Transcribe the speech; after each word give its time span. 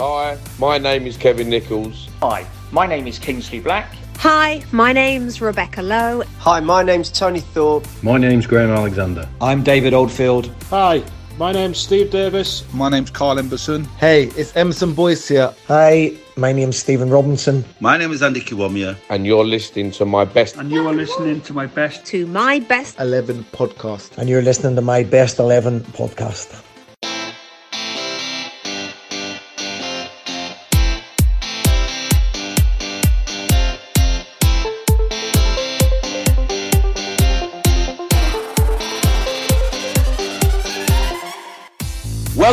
Hi, 0.00 0.36
my 0.58 0.76
name 0.76 1.06
is 1.06 1.16
Kevin 1.16 1.48
Nicholls. 1.48 2.08
Hi, 2.20 2.44
my 2.72 2.84
name 2.84 3.06
is 3.06 3.16
Kingsley 3.16 3.60
Black. 3.60 3.94
Hi, 4.16 4.64
my 4.72 4.92
name's 4.92 5.40
Rebecca 5.40 5.82
Lowe. 5.82 6.24
Hi, 6.38 6.58
my 6.58 6.82
name's 6.82 7.12
Tony 7.12 7.38
Thorpe. 7.38 7.86
My 8.02 8.18
name's 8.18 8.44
Graham 8.44 8.70
Alexander. 8.70 9.28
I'm 9.40 9.62
David 9.62 9.94
Oldfield. 9.94 10.52
Hi, 10.70 11.04
my 11.38 11.52
name's 11.52 11.78
Steve 11.78 12.10
Davis. 12.10 12.64
My 12.74 12.88
name's 12.88 13.10
Carl 13.10 13.36
Emberson. 13.36 13.86
Hey, 13.98 14.24
it's 14.36 14.56
Emerson 14.56 14.94
Boyce 14.94 15.28
here. 15.28 15.54
Hi, 15.68 16.12
my 16.36 16.50
name's 16.50 16.76
Stephen 16.76 17.08
Robinson. 17.08 17.64
My 17.78 17.96
name 17.96 18.10
is 18.10 18.20
Andy 18.20 18.40
Kiwomya. 18.40 18.96
And 19.10 19.24
you're 19.24 19.44
listening 19.44 19.92
to 19.92 20.04
my 20.04 20.24
best. 20.24 20.56
And 20.56 20.72
you 20.72 20.88
are 20.88 20.92
listening 20.92 21.40
to 21.42 21.52
my 21.52 21.66
best. 21.66 22.04
To 22.06 22.26
my 22.26 22.58
best 22.58 22.98
11 22.98 23.44
podcast. 23.52 24.18
And 24.18 24.28
you're 24.28 24.42
listening 24.42 24.74
to 24.74 24.82
my 24.82 25.04
best 25.04 25.38
11 25.38 25.82
podcast. 25.82 26.60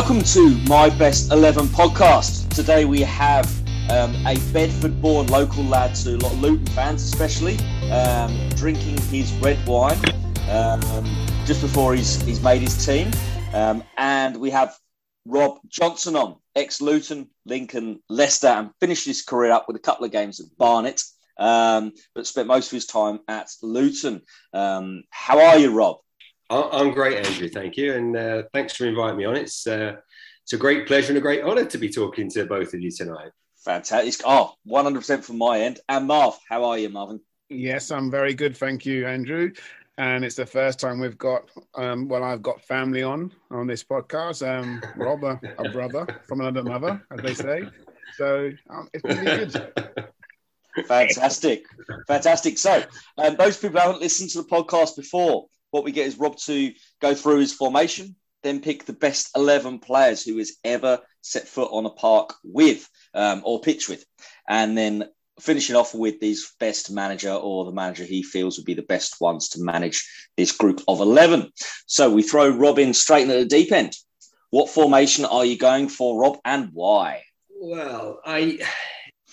Welcome 0.02 0.24
to 0.24 0.58
my 0.68 0.90
best 0.90 1.30
11 1.30 1.66
podcast. 1.66 2.52
Today 2.52 2.84
we 2.84 3.02
have 3.02 3.46
um, 3.88 4.12
a 4.26 4.36
Bedford 4.52 5.00
born 5.00 5.28
local 5.28 5.62
lad 5.62 5.94
to 5.94 6.16
a 6.16 6.18
lot 6.18 6.32
of 6.32 6.40
Luton 6.40 6.66
fans, 6.66 7.04
especially, 7.04 7.56
um, 7.88 8.36
drinking 8.56 8.98
his 9.02 9.32
red 9.34 9.64
wine 9.64 9.96
um, 10.50 10.80
just 11.46 11.60
before 11.60 11.94
he's, 11.94 12.20
he's 12.22 12.42
made 12.42 12.62
his 12.62 12.84
team. 12.84 13.12
Um, 13.54 13.84
and 13.96 14.36
we 14.38 14.50
have 14.50 14.76
Rob 15.24 15.60
Johnson 15.68 16.16
on, 16.16 16.34
ex 16.56 16.80
Luton, 16.80 17.30
Lincoln, 17.46 18.02
Leicester, 18.08 18.48
and 18.48 18.70
finished 18.80 19.06
his 19.06 19.22
career 19.22 19.52
up 19.52 19.68
with 19.68 19.76
a 19.76 19.80
couple 19.80 20.04
of 20.04 20.10
games 20.10 20.40
at 20.40 20.46
Barnet, 20.58 21.00
um, 21.38 21.92
but 22.12 22.26
spent 22.26 22.48
most 22.48 22.66
of 22.66 22.72
his 22.72 22.86
time 22.86 23.20
at 23.28 23.50
Luton. 23.62 24.22
Um, 24.52 25.04
how 25.10 25.38
are 25.40 25.58
you, 25.60 25.70
Rob? 25.70 25.98
I'm 26.52 26.90
great, 26.90 27.24
Andrew. 27.24 27.48
Thank 27.48 27.76
you, 27.76 27.94
and 27.94 28.16
uh, 28.16 28.42
thanks 28.52 28.76
for 28.76 28.86
inviting 28.86 29.16
me 29.16 29.24
on. 29.24 29.36
It's 29.36 29.66
uh, 29.66 29.96
it's 30.42 30.52
a 30.52 30.58
great 30.58 30.86
pleasure 30.86 31.08
and 31.08 31.18
a 31.18 31.20
great 31.20 31.42
honour 31.42 31.64
to 31.64 31.78
be 31.78 31.88
talking 31.88 32.28
to 32.30 32.44
both 32.44 32.74
of 32.74 32.80
you 32.80 32.90
tonight. 32.90 33.30
Fantastic! 33.64 34.26
Oh, 34.26 34.54
100% 34.68 35.24
from 35.24 35.38
my 35.38 35.60
end. 35.60 35.80
And 35.88 36.06
Marv, 36.06 36.38
how 36.48 36.64
are 36.64 36.78
you, 36.78 36.88
Marvin? 36.88 37.20
Yes, 37.48 37.90
I'm 37.90 38.10
very 38.10 38.34
good, 38.34 38.56
thank 38.56 38.84
you, 38.84 39.06
Andrew. 39.06 39.52
And 39.98 40.24
it's 40.24 40.36
the 40.36 40.46
first 40.46 40.80
time 40.80 41.00
we've 41.00 41.18
got, 41.18 41.42
um, 41.74 42.08
well, 42.08 42.24
I've 42.24 42.42
got 42.42 42.64
family 42.64 43.02
on 43.02 43.30
on 43.50 43.66
this 43.66 43.84
podcast. 43.84 44.46
Um, 44.46 44.82
Rob, 44.96 45.22
a, 45.22 45.38
a 45.58 45.70
brother 45.70 46.06
from 46.26 46.40
another 46.40 46.64
mother, 46.64 47.02
as 47.10 47.20
they 47.22 47.34
say. 47.34 47.62
So 48.16 48.50
um, 48.68 48.88
it's 48.92 49.04
really 49.04 49.46
good. 49.46 49.72
Fantastic, 50.86 51.66
fantastic. 52.06 52.58
So, 52.58 52.82
um, 53.18 53.36
those 53.36 53.58
people 53.58 53.80
haven't 53.80 54.00
listened 54.00 54.30
to 54.30 54.42
the 54.42 54.48
podcast 54.48 54.96
before, 54.96 55.46
what 55.72 55.84
we 55.84 55.90
get 55.90 56.06
is 56.06 56.18
Rob 56.18 56.36
to 56.36 56.72
go 57.00 57.14
through 57.14 57.40
his 57.40 57.52
formation, 57.52 58.14
then 58.44 58.60
pick 58.60 58.84
the 58.84 58.92
best 58.92 59.30
11 59.34 59.80
players 59.80 60.22
who 60.22 60.38
has 60.38 60.52
ever 60.62 61.00
set 61.22 61.48
foot 61.48 61.70
on 61.72 61.86
a 61.86 61.90
park 61.90 62.34
with 62.44 62.88
um, 63.14 63.42
or 63.44 63.60
pitch 63.60 63.88
with. 63.88 64.04
And 64.48 64.78
then 64.78 65.08
finishing 65.40 65.74
off 65.74 65.94
with 65.94 66.20
his 66.20 66.52
best 66.60 66.90
manager 66.90 67.32
or 67.32 67.64
the 67.64 67.72
manager 67.72 68.04
he 68.04 68.22
feels 68.22 68.58
would 68.58 68.66
be 68.66 68.74
the 68.74 68.82
best 68.82 69.20
ones 69.20 69.48
to 69.50 69.62
manage 69.62 70.06
this 70.36 70.52
group 70.52 70.82
of 70.86 71.00
11. 71.00 71.50
So 71.86 72.10
we 72.10 72.22
throw 72.22 72.48
Rob 72.48 72.78
in 72.78 72.94
straight 72.94 73.22
into 73.22 73.38
the 73.38 73.44
deep 73.44 73.72
end. 73.72 73.96
What 74.50 74.68
formation 74.68 75.24
are 75.24 75.44
you 75.44 75.56
going 75.56 75.88
for, 75.88 76.20
Rob, 76.20 76.38
and 76.44 76.68
why? 76.72 77.22
Well, 77.58 78.20
I 78.26 78.58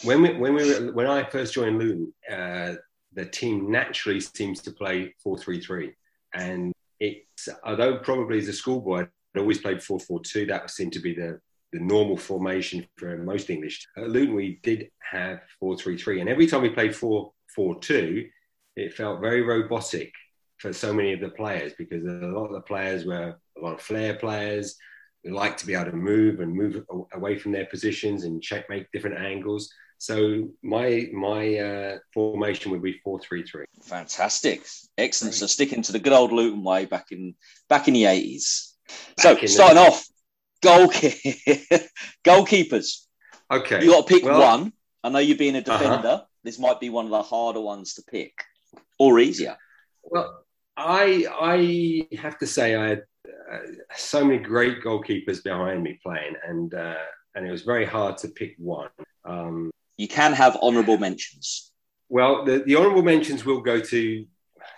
when 0.04 0.22
we 0.22 0.34
when 0.34 0.54
we 0.54 0.64
were, 0.64 0.94
when 0.94 1.08
I 1.08 1.24
first 1.24 1.54
joined 1.54 1.78
Luton, 1.78 2.14
uh, 2.32 2.76
the 3.14 3.26
team 3.26 3.70
naturally 3.70 4.22
seems 4.22 4.62
to 4.62 4.72
play 4.72 5.14
four 5.22 5.38
three 5.38 5.60
three. 5.60 5.94
And 6.34 6.74
it's, 7.00 7.50
although 7.64 7.98
probably 7.98 8.40
as 8.40 8.48
a 8.48 8.54
schoolboy, 8.54 9.02
I'd 9.36 9.40
always 9.40 9.60
played 9.60 9.82
4 9.82 10.00
4 10.00 10.22
2, 10.24 10.46
that 10.48 10.70
seemed 10.70 10.94
to 10.94 11.00
be 11.00 11.14
the, 11.14 11.40
the 11.72 11.80
normal 11.80 12.18
formation 12.18 12.86
for 12.98 13.18
most 13.18 13.50
English. 13.50 13.86
At 13.98 14.10
Luton, 14.10 14.36
we 14.36 14.60
did 14.64 14.90
have 15.12 15.42
4 15.60 15.78
3 15.78 15.98
3. 15.98 16.22
And 16.22 16.30
every 16.30 16.48
time 16.48 16.62
we 16.62 16.70
played 16.70 16.96
4 16.96 17.32
4 17.56 17.80
2, 17.80 18.28
it 18.76 18.94
felt 18.94 19.22
very 19.22 19.42
robotic 19.42 20.14
for 20.58 20.74
so 20.74 20.94
many 20.94 21.14
of 21.14 21.22
the 21.22 21.30
players 21.30 21.74
because 21.78 22.04
a 22.04 22.28
lot 22.28 22.48
of 22.48 22.54
the 22.54 22.62
players 22.62 23.06
were 23.06 23.36
a 23.58 23.62
lot 23.62 23.76
of 23.76 23.82
flair 23.82 24.16
players. 24.16 24.76
They 25.24 25.32
like 25.32 25.58
to 25.58 25.66
be 25.66 25.74
able 25.74 25.92
to 25.92 25.98
move 25.98 26.40
and 26.40 26.54
move 26.54 26.84
away 27.14 27.38
from 27.38 27.52
their 27.52 27.66
positions 27.66 28.24
and 28.24 28.42
check, 28.42 28.70
make 28.70 28.92
different 28.92 29.20
angles. 29.20 29.70
So 30.00 30.48
my 30.64 31.10
my 31.12 31.58
uh, 31.58 31.98
formation 32.14 32.72
would 32.72 32.82
be 32.82 33.00
four 33.04 33.20
three 33.20 33.44
three. 33.44 33.66
Fantastic, 33.84 34.66
excellent. 34.98 35.34
Great. 35.34 35.40
So 35.40 35.46
sticking 35.46 35.82
to 35.84 35.92
the 35.92 36.00
good 36.00 36.14
old 36.14 36.32
Luton 36.32 36.64
way 36.64 36.86
back 36.86 37.08
in 37.12 37.36
back 37.68 37.90
in 37.90 37.94
the 37.94 38.06
eighties. 38.06 38.78
So 39.20 39.36
starting 39.46 39.76
the... 39.76 39.82
off, 39.82 40.08
goal 40.64 40.88
goalkeepers. 42.26 43.06
Okay, 43.52 43.84
you 43.84 43.92
got 43.92 44.08
to 44.08 44.14
pick 44.14 44.24
well, 44.24 44.40
one. 44.40 44.72
I 45.04 45.10
know 45.10 45.20
you're 45.20 45.38
being 45.38 45.58
a 45.58 45.62
defender. 45.62 46.08
Uh-huh. 46.08 46.24
This 46.46 46.60
might 46.60 46.80
be 46.80 46.90
one 46.90 47.06
of 47.06 47.12
the 47.12 47.22
harder 47.22 47.60
ones 47.60 47.96
to 47.96 48.04
pick, 48.04 48.34
or 48.98 49.20
easier. 49.20 49.58
Well, 50.02 50.46
I 50.78 51.26
I 51.42 52.18
have 52.18 52.40
to 52.40 52.48
say 52.48 52.76
I 52.76 52.88
had 52.88 53.04
uh, 53.28 53.58
so 53.98 54.24
many 54.24 54.40
great 54.40 54.82
goalkeepers 54.82 55.44
behind 55.44 55.84
me 55.84 56.00
playing, 56.02 56.36
and 56.48 56.74
uh, 56.74 56.96
and 57.36 57.46
it 57.46 57.52
was 57.52 57.64
very 57.64 57.86
hard 57.86 58.18
to 58.20 58.30
pick 58.30 58.56
one. 58.58 58.90
Um, 59.26 59.72
you 60.00 60.08
can 60.08 60.32
have 60.32 60.56
honourable 60.62 60.98
mentions. 60.98 61.74
Well, 62.08 62.46
the, 62.46 62.60
the 62.60 62.78
honourable 62.78 63.04
mentions 63.04 63.44
will 63.44 63.60
go 63.60 63.82
to, 63.82 64.00
you 64.00 64.28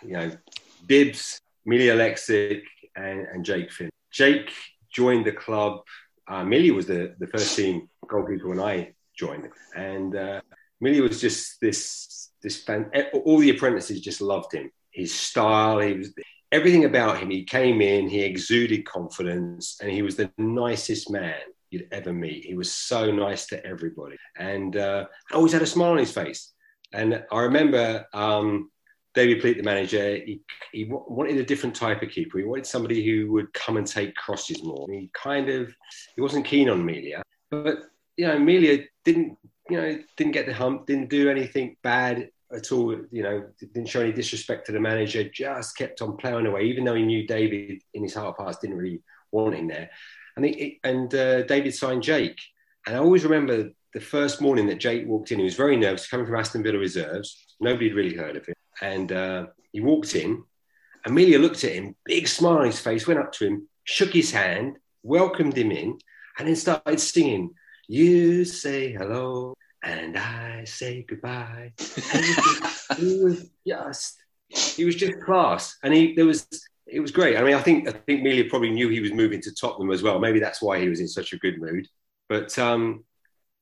know, 0.04 0.32
Dibbs, 0.88 1.40
Millie 1.64 1.92
Aleksic, 1.96 2.64
and, 2.96 3.28
and 3.32 3.46
Jake 3.46 3.72
Finn. 3.72 3.92
Jake 4.12 4.52
joined 4.92 5.26
the 5.28 5.32
club. 5.32 5.82
Uh, 6.28 6.44
Millie 6.44 6.72
was 6.72 6.88
the, 6.88 7.14
the 7.20 7.28
first 7.28 7.56
team 7.56 7.88
goalkeeper 8.08 8.48
when 8.50 8.60
I 8.60 8.94
joined, 9.16 9.48
and 9.76 10.16
uh, 10.16 10.42
Millie 10.80 11.02
was 11.02 11.22
just 11.22 11.62
this 11.62 12.32
this 12.42 12.64
fan. 12.64 12.90
All 13.26 13.38
the 13.38 13.52
apprentices 13.52 14.02
just 14.02 14.22
loved 14.22 14.52
him. 14.52 14.72
His 14.90 15.14
style, 15.14 15.80
he 15.80 15.94
was 15.94 16.14
everything 16.52 16.86
about 16.86 17.20
him. 17.20 17.30
He 17.30 17.44
came 17.44 17.80
in, 17.80 18.10
he 18.10 18.24
exuded 18.24 18.86
confidence, 18.86 19.78
and 19.82 19.92
he 19.92 20.02
was 20.02 20.16
the 20.16 20.32
nicest 20.38 21.12
man 21.12 21.42
you'd 21.72 21.88
ever 21.92 22.14
meet. 22.14 22.46
He 22.46 22.54
was 22.54 22.72
so 22.72 23.10
nice 23.10 23.48
to 23.48 23.66
everybody 23.66 24.18
and 24.38 24.76
uh, 24.76 25.06
always 25.34 25.54
had 25.54 25.62
a 25.62 25.68
smile 25.68 25.92
on 25.92 25.98
his 25.98 26.12
face. 26.12 26.54
And 26.94 27.24
I 27.32 27.40
remember 27.40 28.06
um, 28.14 28.70
David 29.16 29.42
Pleat, 29.42 29.58
the 29.58 29.64
manager, 29.64 30.18
he, 30.18 30.42
he 30.74 30.86
wanted 30.90 31.38
a 31.38 31.46
different 31.46 31.76
type 31.76 32.02
of 32.02 32.10
keeper. 32.10 32.38
He 32.38 32.44
wanted 32.44 32.66
somebody 32.66 33.06
who 33.06 33.32
would 33.32 33.54
come 33.54 33.78
and 33.78 33.88
take 33.88 34.14
crosses 34.16 34.62
more. 34.62 34.86
He 34.92 35.10
kind 35.14 35.50
of, 35.50 35.74
he 36.16 36.22
wasn't 36.22 36.46
keen 36.46 36.70
on 36.70 36.84
Milija, 36.84 37.22
but 37.50 37.78
you 38.18 38.28
know, 38.28 38.38
Milija 38.38 38.86
didn't, 39.06 39.38
you 39.70 39.82
know, 39.82 40.00
didn't 40.18 40.34
get 40.34 40.46
the 40.46 40.54
hump, 40.54 40.86
didn't 40.86 41.10
do 41.10 41.30
anything 41.30 41.78
bad 41.82 42.30
at 42.54 42.72
all. 42.74 42.94
You 43.10 43.24
know, 43.24 43.46
didn't 43.60 43.88
show 43.88 44.02
any 44.02 44.12
disrespect 44.12 44.66
to 44.66 44.74
the 44.74 44.80
manager. 44.82 45.24
Just 45.24 45.78
kept 45.78 46.02
on 46.02 46.18
ploughing 46.18 46.46
away, 46.46 46.64
even 46.64 46.84
though 46.84 46.96
he 46.96 47.04
knew 47.04 47.26
David 47.26 47.82
in 47.94 48.04
his 48.04 48.14
heart 48.14 48.36
of 48.38 48.44
hearts 48.44 48.58
didn't 48.60 48.78
really 48.78 49.02
want 49.32 49.56
him 49.56 49.70
there 49.70 49.90
and 50.44 50.74
and 50.84 51.16
uh, 51.16 51.44
David 51.44 51.74
signed 51.74 52.04
Jake. 52.04 52.40
And 52.86 52.96
I 52.96 53.00
always 53.00 53.24
remember 53.24 53.72
the 53.94 54.00
first 54.00 54.42
morning 54.42 54.68
that 54.68 54.80
Jake 54.80 55.08
walked 55.08 55.32
in. 55.32 55.40
He 55.40 55.46
was 55.46 55.56
very 55.56 55.78
nervous, 55.78 56.08
coming 56.08 56.26
from 56.26 56.36
Aston 56.36 56.64
Villa 56.64 56.78
reserves. 56.78 57.56
Nobody 57.60 57.90
had 57.90 57.96
really 57.96 58.16
heard 58.16 58.38
of 58.38 58.46
him, 58.46 58.56
and 58.82 59.12
uh, 59.12 59.46
he 59.72 59.82
walked 59.82 60.16
in. 60.16 60.44
Amelia 61.06 61.40
looked 61.40 61.64
at 61.64 61.74
him, 61.74 61.96
big 62.06 62.28
smile 62.28 62.60
on 62.60 62.66
his 62.66 62.80
face, 62.80 63.08
went 63.08 63.20
up 63.20 63.32
to 63.34 63.48
him, 63.48 63.68
shook 63.84 64.14
his 64.14 64.32
hand, 64.32 64.78
welcomed 65.04 65.58
him 65.58 65.72
in, 65.72 65.98
and 66.38 66.48
then 66.48 66.56
started 66.56 67.00
singing. 67.00 67.52
You 67.88 68.46
say 68.46 68.92
hello, 68.94 69.56
and 69.84 70.18
I 70.18 70.64
say 70.66 71.06
goodbye. 71.08 71.74
he 72.98 73.24
was 73.24 73.50
just, 73.68 74.24
he 74.48 74.86
was 74.86 74.96
just 74.96 75.22
class, 75.22 75.78
and 75.84 75.94
he 75.94 76.14
there 76.14 76.26
was 76.26 76.48
it 76.92 77.00
was 77.00 77.12
great. 77.12 77.38
I 77.38 77.44
mean, 77.44 77.56
I 77.56 77.62
think 77.62 77.88
I 77.88 77.92
think 77.92 78.22
Milija 78.22 78.50
probably 78.50 78.70
knew 78.70 78.90
he 78.90 79.00
was 79.00 79.14
moving 79.14 79.42
to 79.42 79.56
Tottenham 79.56 79.92
as 79.92 80.04
well. 80.04 80.20
Maybe 80.20 80.40
that's 80.40 80.62
why 80.62 80.80
he 80.80 80.90
was 80.90 81.00
in 81.00 81.08
such 81.08 81.34
a 81.34 81.38
good 81.38 81.60
mood. 81.60 81.88
But 82.28 82.58
um, 82.60 83.06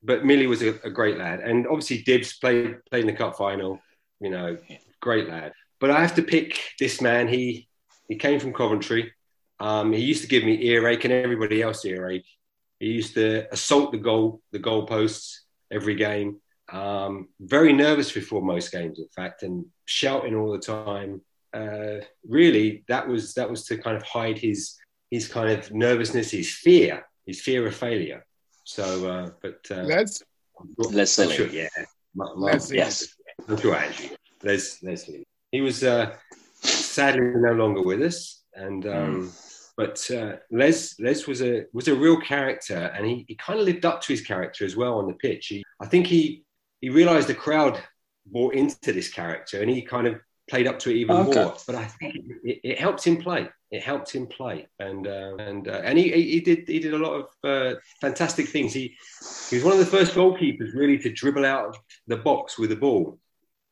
but 0.02 0.24
Millie 0.24 0.46
was 0.46 0.62
a, 0.62 0.70
a, 0.84 0.90
great 0.90 1.18
lad, 1.18 1.40
and 1.40 1.66
obviously 1.66 2.02
Dibbs 2.02 2.38
played 2.38 2.84
played 2.90 3.02
in 3.02 3.06
the 3.06 3.12
cup 3.12 3.36
final. 3.36 3.80
You 4.20 4.30
know, 4.30 4.58
great 5.00 5.28
lad. 5.28 5.52
But 5.78 5.90
I 5.90 6.00
have 6.00 6.16
to 6.16 6.22
pick 6.22 6.58
this 6.78 7.00
man. 7.00 7.28
He 7.28 7.68
he 8.08 8.16
came 8.16 8.40
from 8.40 8.52
Coventry. 8.52 9.12
Um, 9.60 9.92
he 9.92 10.00
used 10.00 10.22
to 10.22 10.28
give 10.28 10.44
me 10.44 10.64
earache 10.66 11.04
and 11.04 11.12
everybody 11.12 11.62
else 11.62 11.84
earache. 11.84 12.26
He 12.80 12.88
used 12.88 13.14
to 13.14 13.46
assault 13.52 13.92
the 13.92 13.98
goal 13.98 14.42
the 14.52 14.58
goalposts 14.58 15.40
every 15.70 15.94
game. 15.94 16.40
Um, 16.72 17.28
very 17.40 17.72
nervous 17.72 18.12
before 18.12 18.42
most 18.42 18.72
games, 18.72 18.98
in 18.98 19.08
fact, 19.14 19.42
and 19.42 19.66
shouting 19.86 20.34
all 20.34 20.52
the 20.52 20.58
time 20.58 21.20
uh, 21.54 22.04
really 22.26 22.84
that 22.88 23.08
was 23.08 23.34
that 23.34 23.50
was 23.50 23.64
to 23.64 23.76
kind 23.78 23.96
of 23.96 24.02
hide 24.02 24.38
his 24.38 24.76
his 25.10 25.26
kind 25.28 25.50
of 25.50 25.72
nervousness, 25.72 26.30
his 26.30 26.52
fear, 26.54 27.04
his 27.26 27.40
fear 27.40 27.66
of 27.66 27.74
failure. 27.74 28.24
So, 28.64 29.10
uh, 29.10 29.30
but 29.42 29.60
uh, 29.70 29.82
Les, 29.82 30.22
Les 30.78 31.18
I'm 31.18 31.26
Lilly. 31.26 31.36
sure, 31.36 31.46
yeah, 31.48 31.68
Ma- 32.14 32.34
Ma- 32.34 32.46
Les, 32.52 32.70
yes. 32.72 33.14
I'm 33.48 33.56
sure 33.56 33.74
Andrew. 33.74 34.08
Les 34.42 34.82
Leslie. 34.82 35.24
He 35.50 35.60
was 35.60 35.82
uh, 35.82 36.14
sadly 36.62 37.20
no 37.34 37.52
longer 37.52 37.82
with 37.82 38.02
us, 38.02 38.42
and 38.54 38.86
um, 38.86 39.32
but 39.76 40.08
uh, 40.10 40.36
Les 40.50 40.94
Les 41.00 41.26
was 41.26 41.42
a 41.42 41.64
was 41.72 41.88
a 41.88 41.94
real 41.94 42.20
character, 42.20 42.92
and 42.94 43.06
he, 43.06 43.24
he 43.26 43.34
kind 43.34 43.58
of 43.58 43.64
lived 43.66 43.84
up 43.84 44.00
to 44.02 44.12
his 44.12 44.20
character 44.20 44.64
as 44.64 44.76
well 44.76 44.98
on 44.98 45.06
the 45.08 45.14
pitch. 45.14 45.48
He, 45.48 45.64
I 45.80 45.86
think 45.86 46.06
he 46.06 46.44
he 46.80 46.90
realised 46.90 47.28
the 47.28 47.34
crowd 47.34 47.82
bought 48.26 48.54
into 48.54 48.92
this 48.92 49.08
character, 49.08 49.60
and 49.60 49.70
he 49.70 49.82
kind 49.82 50.06
of 50.06 50.20
played 50.50 50.66
up 50.66 50.78
to 50.80 50.90
it 50.90 50.96
even 50.96 51.16
Okay. 51.16 51.42
more. 51.42 51.56
But 51.66 51.76
I 51.76 51.84
think 51.86 52.16
it, 52.44 52.60
it 52.62 52.78
helped 52.78 53.06
him 53.06 53.16
play. 53.16 53.48
It 53.70 53.82
helped 53.82 54.10
him 54.12 54.26
play, 54.26 54.66
and 54.80 55.06
uh, 55.06 55.36
and 55.38 55.68
uh, 55.68 55.80
and 55.84 55.96
he, 55.96 56.10
he 56.10 56.40
did 56.40 56.68
he 56.68 56.80
did 56.80 56.92
a 56.92 56.98
lot 56.98 57.14
of 57.20 57.26
uh, 57.44 57.78
fantastic 58.00 58.48
things. 58.48 58.74
He 58.74 58.96
he 59.48 59.56
was 59.56 59.64
one 59.64 59.72
of 59.72 59.78
the 59.78 59.86
first 59.86 60.12
goalkeepers 60.12 60.74
really 60.74 60.98
to 60.98 61.10
dribble 61.10 61.46
out 61.46 61.66
of 61.68 61.76
the 62.08 62.16
box 62.16 62.58
with 62.58 62.70
the 62.70 62.76
ball. 62.76 63.18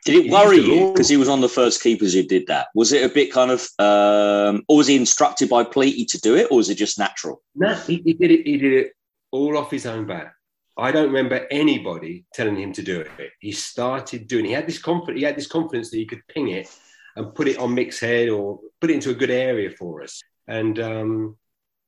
Did 0.05 0.27
it 0.27 0.31
worry 0.31 0.59
you 0.59 0.93
because 0.93 1.09
he 1.09 1.17
was 1.17 1.29
on 1.29 1.41
the 1.41 1.49
first 1.49 1.83
keepers 1.83 2.15
who 2.15 2.23
did 2.23 2.47
that? 2.47 2.69
Was 2.75 2.93
it 2.93 3.05
a 3.05 3.13
bit 3.13 3.33
kind 3.33 3.51
of, 3.51 3.61
um, 3.81 4.63
or 4.69 4.79
was 4.79 4.87
he 4.87 4.97
instructed 4.97 5.49
by 5.49 5.65
Pleaty 5.65 6.07
to 6.07 6.21
do 6.21 6.37
it, 6.37 6.47
or 6.51 6.59
was 6.59 6.71
it 6.71 6.77
just 6.77 6.99
natural? 6.99 7.43
No, 7.57 7.75
he, 7.75 8.01
he 8.05 8.13
did 8.13 8.31
it. 8.31 8.47
He 8.47 8.57
did 8.57 8.73
it 8.73 8.93
all 9.33 9.59
off 9.59 9.73
his 9.73 9.85
own 9.85 10.07
back. 10.07 10.35
I 10.79 10.93
don't 10.93 11.09
remember 11.09 11.47
anybody 11.51 12.25
telling 12.33 12.57
him 12.57 12.73
to 12.75 12.83
do 12.83 13.01
it. 13.01 13.33
He 13.41 13.53
started 13.53 14.29
doing. 14.29 14.45
He 14.45 14.53
had 14.53 14.67
this 14.67 14.79
confidence. 14.79 15.19
He 15.19 15.25
had 15.25 15.37
this 15.37 15.49
confidence 15.49 15.91
that 15.91 15.97
he 15.97 16.07
could 16.07 16.23
ping 16.29 16.49
it 16.49 16.69
and 17.17 17.35
put 17.35 17.49
it 17.49 17.59
on 17.59 17.75
Mick's 17.75 17.99
head 17.99 18.29
or 18.29 18.61
put 18.81 18.91
it 18.91 18.95
into 18.95 19.11
a 19.11 19.15
good 19.15 19.31
area 19.31 19.71
for 19.71 20.03
us. 20.03 20.23
And 20.47 20.79
um, 20.79 21.37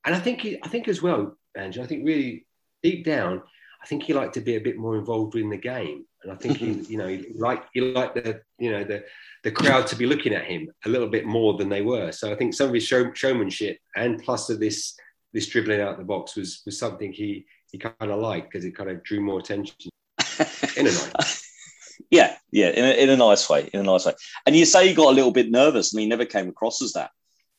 and 0.05 0.13
I 0.13 0.19
think 0.19 0.41
he, 0.41 0.59
I 0.61 0.67
think 0.67 0.87
as 0.87 1.01
well, 1.01 1.37
Andrew. 1.55 1.83
I 1.83 1.87
think 1.87 2.05
really 2.05 2.45
deep 2.83 3.05
down, 3.05 3.41
I 3.81 3.87
think 3.87 4.03
he 4.03 4.13
liked 4.13 4.33
to 4.33 4.41
be 4.41 4.55
a 4.55 4.61
bit 4.61 4.77
more 4.77 4.97
involved 4.97 5.35
in 5.35 5.49
the 5.49 5.57
game. 5.57 6.05
And 6.23 6.31
I 6.31 6.35
think 6.35 6.57
he, 6.57 6.71
you 6.91 6.97
know, 6.97 7.07
he 7.07 7.33
liked 7.35 7.69
he 7.73 7.81
liked 7.81 8.15
the 8.15 8.41
you 8.59 8.71
know 8.71 8.83
the 8.83 9.03
the 9.43 9.51
crowd 9.51 9.87
to 9.87 9.95
be 9.95 10.05
looking 10.05 10.33
at 10.33 10.45
him 10.45 10.69
a 10.85 10.89
little 10.89 11.07
bit 11.07 11.25
more 11.25 11.57
than 11.57 11.69
they 11.69 11.81
were. 11.81 12.11
So 12.11 12.31
I 12.31 12.35
think 12.35 12.53
some 12.53 12.67
of 12.67 12.73
his 12.73 12.83
show, 12.83 13.11
showmanship 13.13 13.77
and 13.95 14.21
plus 14.21 14.49
of 14.49 14.59
this 14.59 14.95
this 15.33 15.47
dribbling 15.47 15.81
out 15.81 15.97
the 15.97 16.03
box 16.03 16.35
was 16.35 16.61
was 16.65 16.77
something 16.77 17.13
he 17.13 17.45
he 17.71 17.77
kind 17.77 17.95
of 17.99 18.19
liked 18.19 18.51
because 18.51 18.65
it 18.65 18.75
kind 18.75 18.89
of 18.89 19.03
drew 19.03 19.21
more 19.21 19.39
attention 19.39 19.75
in 20.77 20.87
a 20.87 20.91
nice. 20.91 21.47
Yeah, 22.09 22.35
yeah, 22.51 22.69
in 22.69 22.83
a, 22.83 23.03
in 23.03 23.09
a 23.09 23.17
nice 23.17 23.47
way, 23.49 23.69
in 23.73 23.79
a 23.79 23.83
nice 23.83 24.05
way. 24.05 24.13
And 24.45 24.55
you 24.55 24.65
say 24.65 24.89
you 24.89 24.95
got 24.95 25.11
a 25.11 25.15
little 25.15 25.31
bit 25.31 25.49
nervous. 25.49 25.93
I 25.93 25.97
mean, 25.97 26.09
never 26.09 26.25
came 26.25 26.49
across 26.49 26.81
as 26.81 26.93
that, 26.93 27.11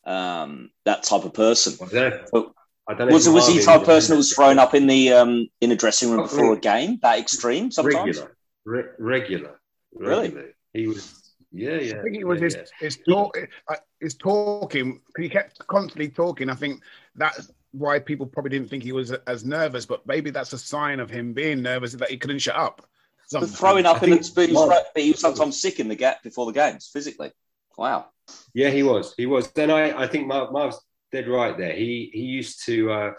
um, 0.05 0.71
that 0.85 1.05
type 1.05 1.25
of 1.25 1.33
person. 1.33 1.75
I 1.81 1.91
don't 1.91 2.11
know. 2.11 2.25
Well, 2.33 2.55
I 2.89 2.95
don't 2.95 3.09
know 3.09 3.15
Was 3.15 3.29
was 3.29 3.49
he 3.49 3.59
the 3.59 3.65
type 3.65 3.81
of 3.83 3.87
person 3.87 4.13
that 4.15 4.19
was 4.19 4.33
thrown 4.33 4.59
up 4.59 4.75
in 4.75 4.87
the 4.89 5.13
um, 5.13 5.49
in 5.61 5.71
a 5.71 5.77
dressing 5.77 6.11
room 6.11 6.21
Oh, 6.21 6.25
before 6.25 6.53
a 6.55 6.59
game? 6.59 6.99
That 7.03 7.19
extreme 7.19 7.71
sometimes. 7.71 8.19
regular, 8.19 8.37
Re- 8.65 8.93
regular, 8.99 9.61
Really? 9.95 10.29
regular. 10.29 10.55
He 10.75 10.87
was, 10.89 11.33
yeah, 11.53 11.77
yeah. 11.77 12.01
I 12.01 12.03
think 12.03 12.17
it 12.17 12.25
was 12.25 12.41
yeah, 12.41 12.45
his, 12.45 12.55
yeah. 12.57 12.65
his 12.81 12.99
talk, 13.09 13.39
uh, 13.69 13.77
his 14.01 14.15
talking. 14.17 15.01
He 15.17 15.29
kept 15.29 15.65
constantly 15.69 16.09
talking. 16.09 16.51
I 16.51 16.55
think 16.55 16.83
that's 17.15 17.51
why 17.73 17.99
people 17.99 18.27
probably 18.27 18.51
didn't 18.51 18.69
think 18.69 18.83
he 18.83 18.93
was 18.93 19.13
as 19.27 19.45
nervous. 19.45 19.85
But 19.87 20.07
maybe 20.07 20.31
that's 20.31 20.53
a 20.53 20.59
sign 20.59 21.01
of 21.01 21.11
him 21.11 21.33
being 21.33 21.63
nervous 21.63 21.93
that 21.93 22.11
he 22.11 22.17
couldn't 22.17 22.39
shut 22.39 22.57
up. 22.57 22.87
But 23.33 23.49
throwing 23.49 23.87
up 23.87 24.03
I 24.03 24.05
in 24.05 24.11
the, 24.11 24.17
think- 24.19 24.49
he, 24.51 24.55
was, 24.55 24.85
he 24.95 25.11
was 25.11 25.21
sometimes 25.21 25.61
sick 25.61 25.81
in 25.81 25.89
the 25.89 25.95
gap 25.95 26.23
before 26.23 26.47
the 26.47 26.53
games 26.53 26.91
physically. 26.93 27.33
Wow. 27.79 28.07
Yeah, 28.55 28.71
he 28.71 28.83
was. 28.83 29.15
He 29.17 29.27
was. 29.27 29.51
Then 29.53 29.71
I, 29.71 30.03
I 30.03 30.07
think 30.07 30.27
Marv, 30.27 30.53
Marv's 30.53 30.81
dead 31.11 31.29
right 31.29 31.57
there. 31.57 31.73
He 31.73 32.11
he 32.13 32.21
used 32.21 32.65
to. 32.67 32.93
Uh, 32.93 33.13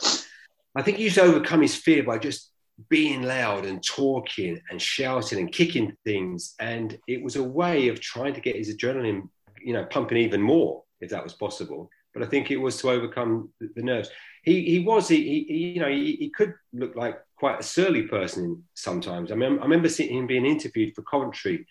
I 0.76 0.82
think 0.82 0.98
he 0.98 1.04
used 1.04 1.16
to 1.16 1.24
overcome 1.24 1.62
his 1.62 1.76
fear 1.76 2.04
by 2.04 2.18
just 2.18 2.52
being 2.90 3.24
loud 3.24 3.66
and 3.66 3.84
talking 3.84 4.60
and 4.70 4.82
shouting 4.82 5.40
and 5.40 5.52
kicking 5.52 5.96
things, 6.04 6.56
and 6.60 6.98
it 7.08 7.24
was 7.24 7.36
a 7.36 7.44
way 7.44 7.88
of 7.88 8.00
trying 8.00 8.34
to 8.34 8.42
get 8.42 8.56
his 8.56 8.76
adrenaline, 8.76 9.30
you 9.62 9.74
know, 9.74 9.86
pumping 9.86 10.18
even 10.18 10.42
more 10.42 10.84
if 11.02 11.10
that 11.10 11.24
was 11.24 11.34
possible. 11.34 11.90
But 12.14 12.24
I 12.24 12.28
think 12.28 12.52
it 12.52 12.58
was 12.58 12.78
to 12.78 12.90
overcome 12.90 13.50
the, 13.60 13.70
the 13.76 13.84
nerves. 13.84 14.10
He 14.44 14.64
he 14.64 14.80
was 14.80 15.08
he, 15.08 15.46
he 15.48 15.74
you 15.74 15.80
know 15.80 15.90
he, 15.90 16.18
he 16.18 16.30
could 16.30 16.54
look 16.74 16.96
like 16.96 17.20
quite 17.38 17.60
a 17.60 17.64
surly 17.64 18.04
person 18.04 18.64
sometimes. 18.76 19.32
I 19.32 19.36
mean 19.36 19.58
I 19.60 19.64
remember 19.64 19.90
seeing 19.90 20.18
him 20.18 20.28
being 20.28 20.46
interviewed 20.46 20.94
for 20.94 21.02
Coventry 21.02 21.66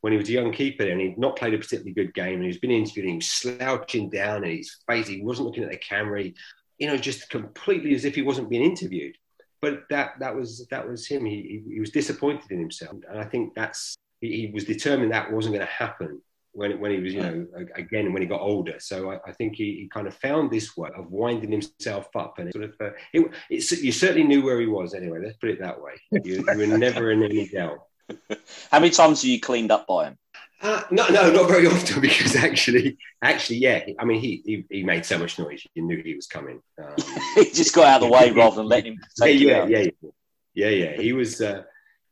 when 0.00 0.12
he 0.12 0.18
was 0.18 0.28
a 0.28 0.32
young 0.32 0.52
keeper 0.52 0.84
and 0.84 1.00
he'd 1.00 1.18
not 1.18 1.36
played 1.36 1.54
a 1.54 1.58
particularly 1.58 1.92
good 1.92 2.14
game 2.14 2.36
and 2.36 2.44
he's 2.44 2.58
been 2.58 2.70
interviewed 2.70 3.06
and 3.06 3.14
he 3.14 3.16
was 3.16 3.28
slouching 3.28 4.10
down 4.10 4.44
and 4.44 4.58
his 4.58 4.76
face, 4.86 5.08
he 5.08 5.22
wasn't 5.22 5.46
looking 5.46 5.64
at 5.64 5.70
the 5.70 5.76
camera, 5.78 6.22
he, 6.22 6.34
you 6.78 6.86
know, 6.86 6.96
just 6.96 7.28
completely 7.30 7.94
as 7.94 8.04
if 8.04 8.14
he 8.14 8.22
wasn't 8.22 8.48
being 8.48 8.62
interviewed. 8.62 9.16
But 9.60 9.80
that 9.90 10.12
that 10.20 10.36
was 10.36 10.66
that 10.70 10.86
was 10.86 11.06
him. 11.06 11.24
He, 11.24 11.62
he, 11.66 11.74
he 11.74 11.80
was 11.80 11.90
disappointed 11.90 12.50
in 12.50 12.60
himself. 12.60 12.96
And 13.10 13.18
I 13.18 13.24
think 13.24 13.54
that's 13.54 13.96
he, 14.20 14.46
he 14.46 14.50
was 14.52 14.64
determined 14.64 15.12
that 15.12 15.32
wasn't 15.32 15.54
going 15.54 15.66
to 15.66 15.72
happen 15.72 16.20
when, 16.56 16.80
when 16.80 16.90
he 16.90 16.98
was, 16.98 17.12
you 17.12 17.20
know, 17.20 17.46
again, 17.74 18.12
when 18.12 18.22
he 18.22 18.28
got 18.28 18.40
older. 18.40 18.76
So 18.78 19.10
I, 19.10 19.20
I 19.26 19.32
think 19.32 19.56
he, 19.56 19.64
he 19.80 19.88
kind 19.92 20.06
of 20.06 20.14
found 20.14 20.50
this 20.50 20.76
way 20.76 20.88
of 20.96 21.10
winding 21.10 21.52
himself 21.52 22.08
up 22.16 22.38
and 22.38 22.50
sort 22.52 22.64
of, 22.64 22.74
uh, 22.80 22.90
it, 23.12 23.30
it's, 23.50 23.70
you 23.72 23.92
certainly 23.92 24.26
knew 24.26 24.42
where 24.42 24.58
he 24.58 24.66
was 24.66 24.94
anyway. 24.94 25.20
Let's 25.22 25.36
put 25.36 25.50
it 25.50 25.60
that 25.60 25.80
way. 25.80 25.92
You, 26.10 26.44
you 26.48 26.58
were 26.58 26.78
never 26.78 27.10
in 27.10 27.22
any 27.22 27.46
doubt. 27.48 27.80
How 28.70 28.80
many 28.80 28.90
times 28.90 29.22
have 29.22 29.28
you 29.28 29.38
cleaned 29.38 29.70
up 29.70 29.86
by 29.86 30.08
him? 30.08 30.18
Uh, 30.62 30.82
no, 30.90 31.06
no, 31.08 31.30
not 31.30 31.48
very 31.48 31.66
often 31.66 32.00
because 32.00 32.34
actually, 32.34 32.96
actually, 33.20 33.58
yeah. 33.58 33.84
I 33.98 34.04
mean, 34.06 34.20
he 34.20 34.42
he, 34.46 34.64
he 34.70 34.82
made 34.82 35.04
so 35.04 35.18
much 35.18 35.38
noise, 35.38 35.62
you 35.74 35.82
knew 35.82 36.02
he 36.02 36.14
was 36.14 36.26
coming. 36.26 36.62
Um, 36.82 36.94
he 37.34 37.50
just 37.52 37.74
got 37.74 37.86
out 37.86 38.02
of 38.02 38.08
the 38.08 38.12
way 38.12 38.30
rather 38.30 38.56
than 38.56 38.66
letting 38.66 38.94
him 38.94 38.98
yeah, 39.18 39.26
you 39.26 39.48
yeah, 39.48 39.58
out. 39.60 39.70
yeah, 39.70 39.78
yeah, 39.78 40.10
yeah, 40.54 40.68
yeah. 40.68 41.00
He 41.00 41.12
was, 41.12 41.40
uh, 41.40 41.62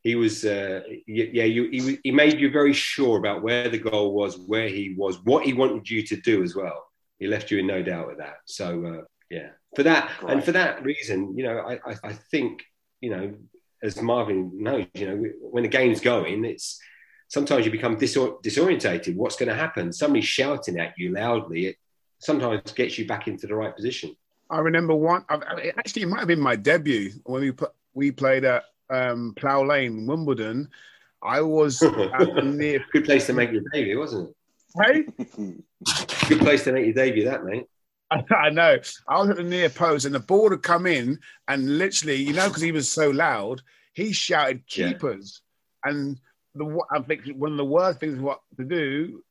he 0.05 0.15
was, 0.15 0.45
uh, 0.45 0.83
yeah. 1.06 1.45
You, 1.45 1.71
he, 1.71 1.99
he 2.05 2.11
made 2.12 2.39
you 2.39 2.51
very 2.51 2.75
sure 2.75 3.19
about 3.19 3.43
where 3.43 3.71
the 3.71 3.79
goal 3.79 4.15
was, 4.15 4.39
where 4.39 4.69
he 4.69 4.95
was, 4.97 5.19
what 5.25 5.45
he 5.45 5.55
wanted 5.55 5.89
you 5.89 6.03
to 6.06 6.17
do 6.17 6.43
as 6.43 6.55
well. 6.55 6.87
He 7.19 7.27
left 7.27 7.51
you 7.51 7.59
in 7.59 7.67
no 7.67 7.83
doubt 7.83 8.09
with 8.09 8.19
that. 8.19 8.37
So 8.45 8.85
uh, 8.85 9.05
yeah, 9.31 9.49
for 9.75 9.83
that 9.83 10.11
and 10.29 10.45
for 10.45 10.53
that 10.53 10.85
reason, 10.85 11.37
you 11.37 11.45
know, 11.45 11.59
I, 11.59 11.75
I, 11.91 11.97
I 12.05 12.12
think 12.12 12.62
you 13.01 13.11
know, 13.11 13.35
as 13.83 14.01
Marvin 14.01 14.51
knows, 14.55 14.87
you 14.95 15.06
know, 15.06 15.25
when 15.41 15.62
the 15.62 15.69
game's 15.69 16.01
going, 16.01 16.45
it's 16.45 16.79
sometimes 17.29 17.65
you 17.65 17.73
become 17.73 17.97
disor- 17.97 18.43
disorientated. 18.43 19.17
What's 19.17 19.37
going 19.37 19.49
to 19.49 19.55
happen? 19.55 19.93
Somebody 19.93 20.21
shouting 20.21 20.79
at 20.79 20.95
you 20.99 21.12
loudly. 21.12 21.67
It 21.67 21.77
sometimes 22.19 22.73
gets 22.73 22.99
you 22.99 23.06
back 23.06 23.27
into 23.27 23.47
the 23.47 23.55
right 23.55 23.75
position. 23.75 24.15
I 24.51 24.59
remember 24.59 24.95
one. 24.95 25.25
I, 25.29 25.73
actually, 25.79 26.03
it 26.03 26.09
might 26.09 26.21
have 26.21 26.29
been 26.29 26.41
my 26.41 26.56
debut 26.56 27.12
when 27.25 27.41
we 27.41 27.53
put, 27.53 27.73
we 27.95 28.11
played 28.11 28.45
at 28.45 28.65
um, 28.94 29.35
Plough 29.37 29.64
Lane, 29.64 30.06
Wimbledon. 30.06 30.69
I 31.22 31.41
was 31.41 31.82
near. 32.43 32.84
Good 32.93 33.05
place 33.05 33.27
to 33.27 33.32
make 33.32 33.51
your 33.53 33.63
debut, 33.72 33.98
wasn't 33.98 34.31
it? 34.31 34.36
Hey, 34.77 35.03
Good 36.29 36.41
place 36.41 36.65
to 36.65 36.72
make 36.72 36.84
your 36.86 36.94
debut, 36.94 37.24
that 37.24 37.44
mate. 37.44 37.67
I 38.10 38.51
know. 38.51 38.79
I 39.08 39.19
was 39.20 39.31
at 39.31 39.36
the 39.36 39.43
near 39.43 39.69
post, 39.69 40.05
and 40.05 40.15
the 40.15 40.20
ball 40.20 40.51
had 40.51 40.63
come 40.63 40.86
in, 40.86 41.19
and 41.48 41.79
literally, 41.79 42.17
you 42.17 42.32
know, 42.32 42.48
because 42.48 42.63
he 42.63 42.72
was 42.72 42.89
so 42.91 43.10
loud, 43.10 43.63
he 43.94 44.13
shouted 44.13 44.63
Yeah. 44.74 44.93
keepers. 44.93 45.41
And 45.84 46.19
the 46.55 46.81
I 46.93 47.01
think 47.01 47.22
one 47.36 47.53
of 47.53 47.56
the 47.58 47.65
worst 47.65 48.01
things 48.01 48.19
what 48.19 48.41
to 48.58 48.65
do, 48.65 49.22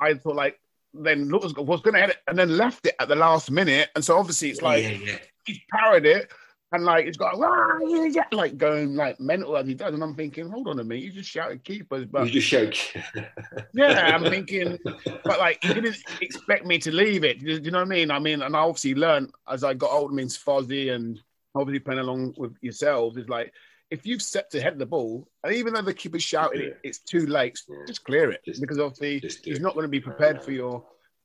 I 0.00 0.14
thought 0.14 0.36
like 0.36 0.58
then 0.92 1.28
look 1.28 1.42
was, 1.44 1.54
was 1.54 1.80
going 1.82 1.94
to 1.94 2.00
hit 2.00 2.10
it, 2.10 2.16
and 2.26 2.38
then 2.38 2.56
left 2.56 2.86
it 2.86 2.94
at 2.98 3.08
the 3.08 3.16
last 3.16 3.50
minute. 3.50 3.90
And 3.94 4.04
so 4.04 4.16
obviously 4.18 4.50
it's 4.50 4.62
like 4.62 4.82
yeah, 4.82 4.90
yeah. 4.90 5.18
he's 5.44 5.60
parried 5.70 6.06
it, 6.06 6.30
and 6.72 6.84
like 6.84 7.06
it's 7.06 7.16
got 7.16 7.36
yeah, 7.38 8.06
yeah," 8.06 8.24
like 8.32 8.56
going 8.56 8.94
like 8.94 9.18
mental 9.18 9.56
as 9.56 9.66
he 9.66 9.74
does. 9.74 9.92
And 9.92 10.02
I'm 10.02 10.14
thinking, 10.14 10.48
hold 10.48 10.68
on 10.68 10.78
a 10.78 10.84
minute, 10.84 11.04
you 11.04 11.12
just 11.12 11.30
shouted 11.30 11.64
keepers, 11.64 12.06
but 12.06 12.26
you 12.26 12.32
just 12.40 12.46
shout. 12.46 12.94
yeah, 13.74 14.14
I'm 14.14 14.24
thinking, 14.24 14.78
but 15.24 15.38
like 15.38 15.62
he 15.62 15.74
didn't 15.74 15.98
expect 16.20 16.66
me 16.66 16.78
to 16.78 16.92
leave 16.92 17.24
it. 17.24 17.40
Do 17.40 17.60
you 17.62 17.70
know 17.70 17.78
what 17.78 17.86
I 17.86 17.90
mean? 17.90 18.10
I 18.10 18.18
mean, 18.18 18.42
and 18.42 18.54
I 18.54 18.60
obviously 18.60 18.94
learned 18.94 19.32
as 19.48 19.64
I 19.64 19.74
got 19.74 19.90
older, 19.90 20.14
means 20.14 20.38
Fozzie 20.38 20.94
and 20.94 21.20
obviously 21.54 21.80
playing 21.80 22.00
along 22.00 22.34
with 22.36 22.54
yourselves 22.60 23.16
is 23.16 23.28
like 23.28 23.52
if 23.90 24.06
you've 24.06 24.22
set 24.22 24.50
to 24.52 24.60
head 24.60 24.78
the 24.78 24.86
ball, 24.86 25.28
and 25.42 25.52
even 25.52 25.74
though 25.74 25.82
the 25.82 25.92
keeper's 25.92 26.22
shouting 26.22 26.62
it, 26.62 26.78
it's 26.84 26.98
too 26.98 27.26
late. 27.26 27.58
Yeah. 27.68 27.76
Just 27.86 28.04
clear 28.04 28.30
it 28.30 28.44
Just- 28.44 28.60
because 28.60 28.78
obviously 28.78 29.18
he's 29.42 29.60
not 29.60 29.74
going 29.74 29.84
to 29.84 29.88
be 29.88 30.00
prepared 30.00 30.42
for 30.42 30.52
your 30.52 30.84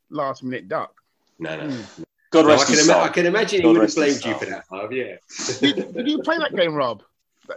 last 0.09 0.43
minute 0.43 0.67
duck. 0.67 0.99
No, 1.37 1.55
no. 1.55 1.71
Hmm. 1.71 2.03
God 2.35 2.45
No, 2.45 2.49
I, 2.49 2.53
rest 2.53 2.65
can 2.67 2.75
his 2.75 2.85
soul. 2.85 3.01
I 3.01 3.09
can 3.09 3.25
imagine 3.25 3.61
he 3.61 3.67
would 3.67 3.81
have 3.81 3.95
blamed 3.95 4.25
you 4.25 4.33
for 4.35 4.45
that, 4.45 4.65
Harv. 4.69 4.91
Yeah. 4.91 5.15
Did, 5.59 5.93
did 5.93 6.07
you 6.07 6.19
play 6.19 6.37
that 6.37 6.55
game, 6.55 6.73
Rob? 6.73 7.03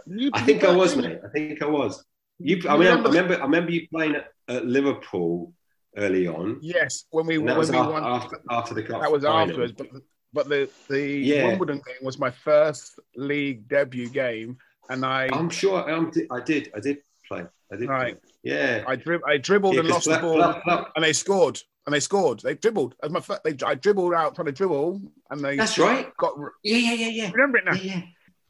You- 0.05 0.31
I 0.33 0.41
think 0.41 0.63
I 0.63 0.75
was, 0.75 0.93
game? 0.93 1.03
mate. 1.03 1.19
I 1.25 1.29
think 1.29 1.61
I 1.61 1.65
was. 1.65 2.03
You, 2.39 2.57
You 2.57 2.69
I 2.69 2.77
mean, 2.77 2.87
I 2.87 2.91
remember- 2.91 3.09
remember, 3.09 3.33
I 3.35 3.41
remember 3.43 3.71
you 3.71 3.87
playing 3.89 4.15
at, 4.15 4.27
at 4.47 4.65
Liverpool 4.65 5.53
early 5.97 6.27
on. 6.27 6.59
Yes, 6.61 7.05
when 7.11 7.25
we 7.25 7.37
when 7.37 7.57
was 7.57 7.71
we 7.71 7.77
after, 7.77 7.91
won. 7.91 8.03
after, 8.05 8.41
after 8.49 8.73
the 8.73 8.83
cup 8.83 9.01
that 9.01 9.11
was 9.11 9.23
final. 9.23 9.49
afterwards, 9.49 9.73
but 9.73 9.87
but 10.31 10.47
the 10.47 10.69
the 10.89 11.01
Yeah. 11.01 11.47
Wimbledon 11.47 11.77
game 11.85 12.01
was 12.03 12.17
my 12.19 12.29
first 12.31 12.99
league 13.15 13.67
debut 13.67 14.09
game, 14.09 14.57
and 14.89 15.03
I 15.05 15.27
I'm 15.33 15.49
sure 15.49 15.89
um, 15.91 16.11
I 16.31 16.39
did. 16.39 16.71
I 16.75 16.79
did 16.79 16.99
play. 17.27 17.43
I 17.71 17.75
did. 17.75 17.89
Right. 17.89 18.19
Play. 18.21 18.31
Yeah. 18.43 18.83
I 18.87 18.95
drib- 18.95 19.21
I 19.27 19.37
dribbled 19.37 19.73
Yeah, 19.73 19.79
and 19.81 19.89
'cause 19.89 20.07
lost 20.07 20.21
the 20.21 20.25
ball, 20.27 20.37
Fla- 20.37 20.61
Fla- 20.63 20.91
and 20.95 21.03
they 21.03 21.13
scored. 21.13 21.59
And 21.89 21.95
they 21.95 22.01
scored. 22.01 22.41
They 22.41 22.53
dribbled. 22.53 22.93
As 23.01 23.09
my 23.09 23.19
first, 23.19 23.43
they, 23.43 23.55
I 23.65 23.73
dribbled 23.73 24.13
out 24.13 24.35
trying 24.35 24.45
to 24.45 24.51
dribble, 24.51 25.01
and 25.31 25.43
they 25.43 25.55
That's 25.55 25.75
right. 25.79 26.15
got. 26.17 26.35
Yeah, 26.61 26.77
yeah, 26.77 26.93
yeah, 26.93 27.07
yeah. 27.07 27.31
Remember 27.31 27.57
it 27.57 27.65
now? 27.65 27.73
Yeah, 27.73 27.81
yeah. 27.95 28.01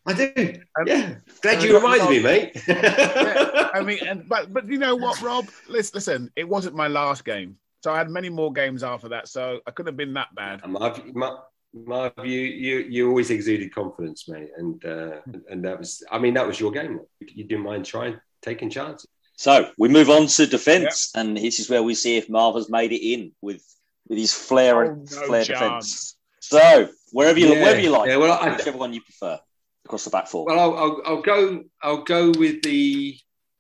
I 0.06 0.14
do. 0.14 0.56
Um, 0.78 0.86
yeah. 0.86 1.16
Glad 1.42 1.60
uh, 1.60 1.62
you 1.62 1.76
reminded 1.78 2.10
me, 2.10 2.22
mate. 2.22 2.62
yeah, 2.68 3.70
I 3.74 3.82
mean, 3.82 4.00
and, 4.06 4.28
but 4.28 4.52
but 4.52 4.68
you 4.68 4.78
know 4.78 4.94
what, 4.94 5.22
Rob? 5.22 5.48
Listen, 5.70 5.92
listen, 5.94 6.32
it 6.36 6.50
wasn't 6.50 6.76
my 6.76 6.90
last 6.90 7.24
game, 7.24 7.56
so 7.82 7.94
I 7.94 7.98
had 7.98 8.10
many 8.10 8.28
more 8.28 8.52
games 8.52 8.84
after 8.84 9.08
that, 9.08 9.30
so 9.30 9.62
I 9.66 9.72
couldn't 9.72 9.94
have 9.94 9.98
been 9.98 10.14
that 10.16 10.36
bad. 10.36 10.60
Um, 10.66 10.74
my, 10.74 11.02
my, 11.14 11.38
my 11.74 12.12
view, 12.22 12.42
you 12.42 12.80
you 12.90 13.08
always 13.08 13.30
exuded 13.30 13.74
confidence, 13.74 14.28
mate, 14.28 14.50
and 14.58 14.84
uh, 14.84 15.22
and 15.50 15.64
that 15.64 15.80
was, 15.80 16.04
I 16.12 16.20
mean, 16.20 16.34
that 16.34 16.46
was 16.46 16.60
your 16.60 16.72
game. 16.72 17.00
You 17.22 17.46
didn't 17.46 17.64
mind 17.64 17.86
trying, 17.86 18.20
taking 18.42 18.70
chances. 18.70 19.08
So 19.40 19.72
we 19.78 19.88
move 19.88 20.10
on 20.10 20.28
to 20.28 20.48
defence, 20.48 21.14
yep. 21.16 21.22
and 21.22 21.38
this 21.38 21.60
is 21.62 21.70
where 21.70 21.82
we 21.82 21.96
see 21.96 22.18
if 22.18 22.30
Marv 22.30 22.56
has 22.56 22.70
made 22.70 22.92
it 22.92 23.02
in 23.02 23.32
with 23.42 23.64
with 24.10 24.18
his 24.18 24.34
flair 24.34 24.84
and 24.84 25.08
oh, 25.10 25.16
no 25.16 25.28
flair 25.28 25.46
defence. 25.46 26.18
So 26.42 26.90
wherever 27.14 27.40
you 27.40 27.48
yeah. 27.48 27.62
wherever 27.62 27.80
you 27.80 27.90
like, 27.90 28.10
yeah, 28.10 28.18
well, 28.18 28.34
I, 28.34 28.50
whichever 28.50 28.78
one 28.78 28.92
you 28.92 29.00
prefer 29.00 29.40
across 29.86 30.04
the 30.04 30.10
back 30.10 30.28
four. 30.28 30.44
Well, 30.44 30.60
I'll, 30.60 30.78
I'll, 30.78 31.02
I'll 31.06 31.22
go 31.22 31.64
I'll 31.82 32.04
go 32.04 32.32
with 32.32 32.64
the 32.64 33.18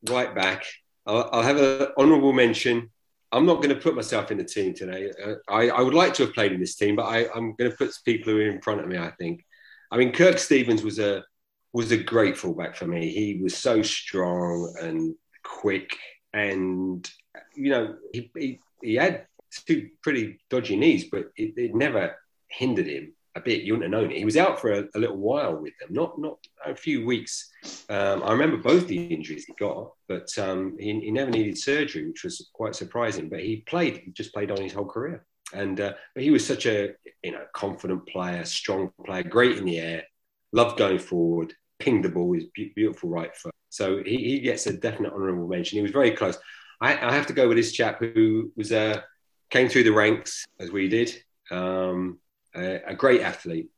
right 0.09 0.35
back. 0.35 0.65
I'll, 1.05 1.29
I'll 1.31 1.43
have 1.43 1.55
an 1.55 1.87
honourable 1.97 2.33
mention. 2.33 2.89
I'm 3.31 3.45
not 3.45 3.61
going 3.61 3.73
to 3.73 3.81
put 3.81 3.95
myself 3.95 4.31
in 4.31 4.37
the 4.37 4.43
team 4.43 4.73
today. 4.73 5.13
Uh, 5.25 5.35
I, 5.47 5.69
I 5.69 5.81
would 5.81 5.93
like 5.93 6.13
to 6.15 6.25
have 6.25 6.33
played 6.33 6.51
in 6.51 6.59
this 6.59 6.75
team, 6.75 6.97
but 6.97 7.05
I, 7.05 7.29
I'm 7.33 7.55
going 7.55 7.71
to 7.71 7.77
put 7.77 7.97
people 8.03 8.33
who 8.33 8.39
are 8.39 8.49
in 8.49 8.59
front 8.59 8.81
of 8.81 8.87
me. 8.89 8.97
I 8.97 9.11
think. 9.11 9.45
I 9.89 9.95
mean, 9.95 10.11
Kirk 10.11 10.39
Stephens 10.39 10.83
was 10.83 10.99
a 10.99 11.23
was 11.71 11.93
a 11.93 11.97
great 11.97 12.37
fullback 12.37 12.75
for 12.75 12.85
me. 12.85 13.11
He 13.13 13.39
was 13.41 13.55
so 13.55 13.81
strong 13.81 14.75
and 14.81 15.15
quick, 15.43 15.95
and 16.33 17.09
you 17.55 17.71
know, 17.71 17.95
he 18.13 18.31
he, 18.35 18.59
he 18.81 18.95
had 18.95 19.25
two 19.65 19.89
pretty 20.01 20.39
dodgy 20.49 20.75
knees, 20.75 21.05
but 21.11 21.31
it, 21.35 21.53
it 21.57 21.75
never 21.75 22.15
hindered 22.47 22.87
him 22.87 23.13
a 23.35 23.41
bit. 23.41 23.63
You 23.63 23.73
wouldn't 23.73 23.93
have 23.93 24.01
known 24.01 24.11
it. 24.11 24.17
He 24.17 24.25
was 24.25 24.37
out 24.37 24.59
for 24.59 24.71
a, 24.71 24.83
a 24.95 24.99
little 24.99 25.17
while 25.17 25.55
with 25.55 25.73
them, 25.79 25.93
not 25.93 26.19
not 26.19 26.37
a 26.65 26.75
few 26.75 27.05
weeks. 27.05 27.49
Um, 27.89 28.23
I 28.23 28.31
remember 28.31 28.57
both 28.57 28.87
the 28.87 29.07
injuries 29.07 29.45
he 29.45 29.53
got, 29.53 29.93
but 30.07 30.29
um, 30.37 30.77
he, 30.79 30.99
he, 30.99 31.11
never 31.11 31.31
needed 31.31 31.57
surgery, 31.57 32.07
which 32.07 32.23
was 32.23 32.49
quite 32.53 32.75
surprising. 32.75 33.29
But 33.29 33.41
he 33.41 33.57
played, 33.57 33.97
he 33.97 34.11
just 34.11 34.33
played 34.33 34.51
on 34.51 34.61
his 34.61 34.73
whole 34.73 34.85
career. 34.85 35.25
And 35.53 35.79
uh, 35.79 35.93
but 36.13 36.23
he 36.23 36.31
was 36.31 36.45
such 36.45 36.65
a 36.65 36.93
you 37.23 37.31
know 37.31 37.45
confident 37.53 38.07
player, 38.07 38.45
strong 38.45 38.91
player, 39.05 39.23
great 39.23 39.57
in 39.57 39.65
the 39.65 39.79
air, 39.79 40.03
loved 40.51 40.77
going 40.77 40.99
forward, 40.99 41.53
pinged 41.79 42.05
the 42.05 42.09
ball 42.09 42.27
with 42.27 42.53
beautiful 42.53 43.09
right 43.09 43.35
foot. 43.35 43.53
So 43.69 44.03
he, 44.03 44.17
he 44.17 44.39
gets 44.39 44.67
a 44.67 44.73
definite 44.73 45.13
honourable 45.13 45.47
mention. 45.47 45.77
He 45.77 45.81
was 45.81 45.91
very 45.91 46.11
close. 46.11 46.37
I, 46.81 46.93
I, 46.93 47.13
have 47.13 47.27
to 47.27 47.33
go 47.33 47.47
with 47.47 47.57
this 47.57 47.71
chap 47.71 47.99
who 47.99 48.51
was 48.55 48.71
uh, 48.71 49.01
came 49.49 49.69
through 49.69 49.83
the 49.83 49.91
ranks 49.91 50.45
as 50.59 50.71
we 50.71 50.87
did. 50.87 51.13
Um, 51.51 52.19
a, 52.55 52.81
a 52.87 52.95
great 52.95 53.21
athlete. 53.21 53.69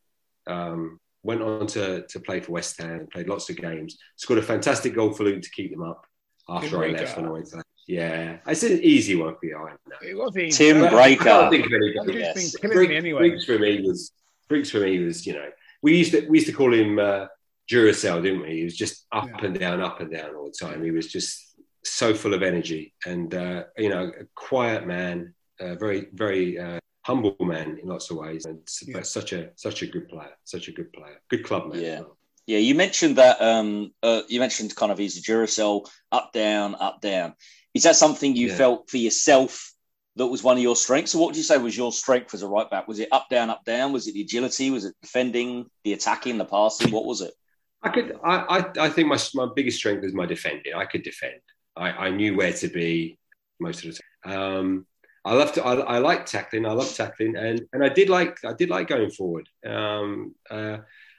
Um, 0.48 1.00
went 1.24 1.41
on 1.41 1.67
to, 1.67 2.05
to 2.07 2.19
play 2.19 2.39
for 2.39 2.53
West 2.53 2.81
Ham, 2.81 3.07
played 3.12 3.29
lots 3.29 3.50
of 3.50 3.55
games, 3.55 3.98
scored 4.15 4.39
a 4.39 4.43
fantastic 4.43 4.95
goal 4.95 5.13
for 5.13 5.24
Luton 5.24 5.41
to 5.41 5.50
keep 5.51 5.71
them 5.71 5.83
up 5.83 6.05
after 6.50 6.83
I 6.83 6.88
left 6.88 7.15
when 7.15 7.27
I 7.27 7.29
went 7.29 7.48
to 7.50 7.63
yeah, 7.88 8.38
it's 8.48 8.63
an 8.63 8.79
easy 8.81 9.15
one 9.15 9.36
for 9.36 9.45
you. 9.45 9.57
I 9.57 9.71
know. 9.71 9.95
It 10.01 10.15
was 10.15 10.38
easy. 10.38 10.71
Tim 10.71 10.83
Breacker. 10.83 11.27
I 11.27 11.50
think 11.50 11.65
of 11.65 11.74
anybody. 11.74 12.19
Yes. 12.19 12.55
Briggs, 12.60 12.93
anyway. 12.93 13.29
Briggs 13.29 13.45
for 13.45 13.60
me 13.60 13.81
was 13.81 14.12
Briggs 14.48 14.71
for 14.71 14.79
me 14.79 15.00
was 15.00 15.25
you 15.25 15.33
know 15.33 15.50
we 15.81 15.98
used 15.98 16.12
to 16.12 16.27
we 16.29 16.38
used 16.38 16.48
to 16.48 16.53
call 16.53 16.74
him 16.74 17.00
uh, 17.00 17.25
Duracell, 17.72 18.22
didn't 18.22 18.42
we? 18.42 18.58
He 18.58 18.63
was 18.63 18.75
just 18.75 19.06
up 19.12 19.30
yeah. 19.30 19.46
and 19.46 19.60
down, 19.60 19.82
up 19.82 20.01
and 20.01 20.12
down 20.12 20.36
all 20.36 20.46
the 20.46 20.66
time. 20.66 20.84
He 20.84 20.92
was 20.92 21.08
just 21.08 21.56
so 21.84 22.13
full 22.13 22.34
of 22.34 22.44
energy 22.44 22.94
and 23.06 23.34
uh, 23.34 23.63
you 23.78 23.90
know 23.90 24.12
a 24.20 24.25
quiet 24.36 24.86
man, 24.86 25.34
uh, 25.60 25.75
very 25.75 26.08
very 26.13 26.60
uh, 26.60 26.80
humble 27.04 27.36
man 27.40 27.80
in 27.82 27.88
lots 27.88 28.12
of 28.12 28.18
ways, 28.18 28.46
and 28.46 28.60
yeah. 28.86 29.01
such 29.01 29.34
a 29.34 29.51
such 29.56 29.82
a 29.82 29.88
good 29.88 30.08
player, 30.10 30.34
such 30.44 30.68
a 30.68 30.72
good 30.72 30.92
player, 30.94 31.22
good 31.30 31.44
club 31.44 31.74
man. 31.74 31.82
Yeah. 31.82 32.01
Yeah, 32.48 32.58
you 32.58 32.74
mentioned 32.74 33.18
that. 33.18 33.40
Um, 33.40 33.94
uh, 34.01 34.24
you 34.28 34.40
mentioned 34.40 34.75
kind 34.75 34.92
of 34.92 34.98
his 34.98 35.16
a 35.18 35.22
Duracell, 35.22 35.88
up 36.12 36.34
down, 36.34 36.75
up 36.75 37.00
down. 37.00 37.36
Is 37.74 37.84
that 37.84 37.96
something 37.96 38.36
you 38.36 38.48
yeah. 38.48 38.56
felt 38.56 38.90
for 38.90 38.98
yourself 38.98 39.72
that 40.16 40.28
was 40.28 40.44
one 40.44 40.58
of 40.58 40.63
your 40.63 40.75
strengths? 40.75 41.12
So, 41.12 41.20
what 41.20 41.28
would 41.28 41.38
you 41.38 41.44
say 41.44 41.58
was 41.60 41.78
your 41.78 41.92
strength 41.92 42.34
as 42.34 42.42
a 42.42 42.48
right 42.48 42.70
back? 42.70 42.88
Was 42.88 43.00
it 43.00 43.10
up, 43.12 43.30
down, 43.30 43.51
up, 43.51 43.63
down? 43.63 43.94
Was 43.94 44.08
it 44.08 44.16
the 44.16 44.22
agility? 44.22 44.72
Was 44.72 44.86
it 44.86 44.96
defending, 45.01 45.68
the 45.84 45.94
attacking, 45.94 46.40
the 46.40 46.46
passing? 46.46 46.92
What 46.92 47.06
was 47.06 47.22
it? 47.22 47.34
I 47.83 47.89
could. 47.89 48.17
I. 48.23 48.35
I, 48.35 48.85
I 48.85 48.89
think 48.89 49.07
my 49.07 49.17
my 49.33 49.47
biggest 49.55 49.77
strength 49.77 50.03
is 50.03 50.13
my 50.13 50.25
defending. 50.25 50.73
I 50.73 50.85
could 50.85 51.03
defend. 51.03 51.41
I, 51.75 51.91
I 51.91 52.09
knew 52.09 52.35
where 52.35 52.53
to 52.53 52.67
be 52.67 53.17
most 53.59 53.85
of 53.85 53.93
the 53.93 54.00
time. 54.29 54.39
Um, 54.39 54.85
I 55.23 55.33
love 55.33 55.53
to. 55.53 55.63
I, 55.63 55.75
I 55.75 55.97
like 56.00 56.25
tackling. 56.25 56.65
I 56.65 56.73
love 56.73 56.93
tackling, 56.93 57.35
and 57.35 57.61
and 57.73 57.83
I 57.83 57.89
did 57.89 58.09
like. 58.09 58.43
I 58.45 58.53
did 58.53 58.69
like 58.69 58.88
going 58.88 59.11
forward. 59.11 59.47
Um, 59.65 60.35
uh, 60.50 60.77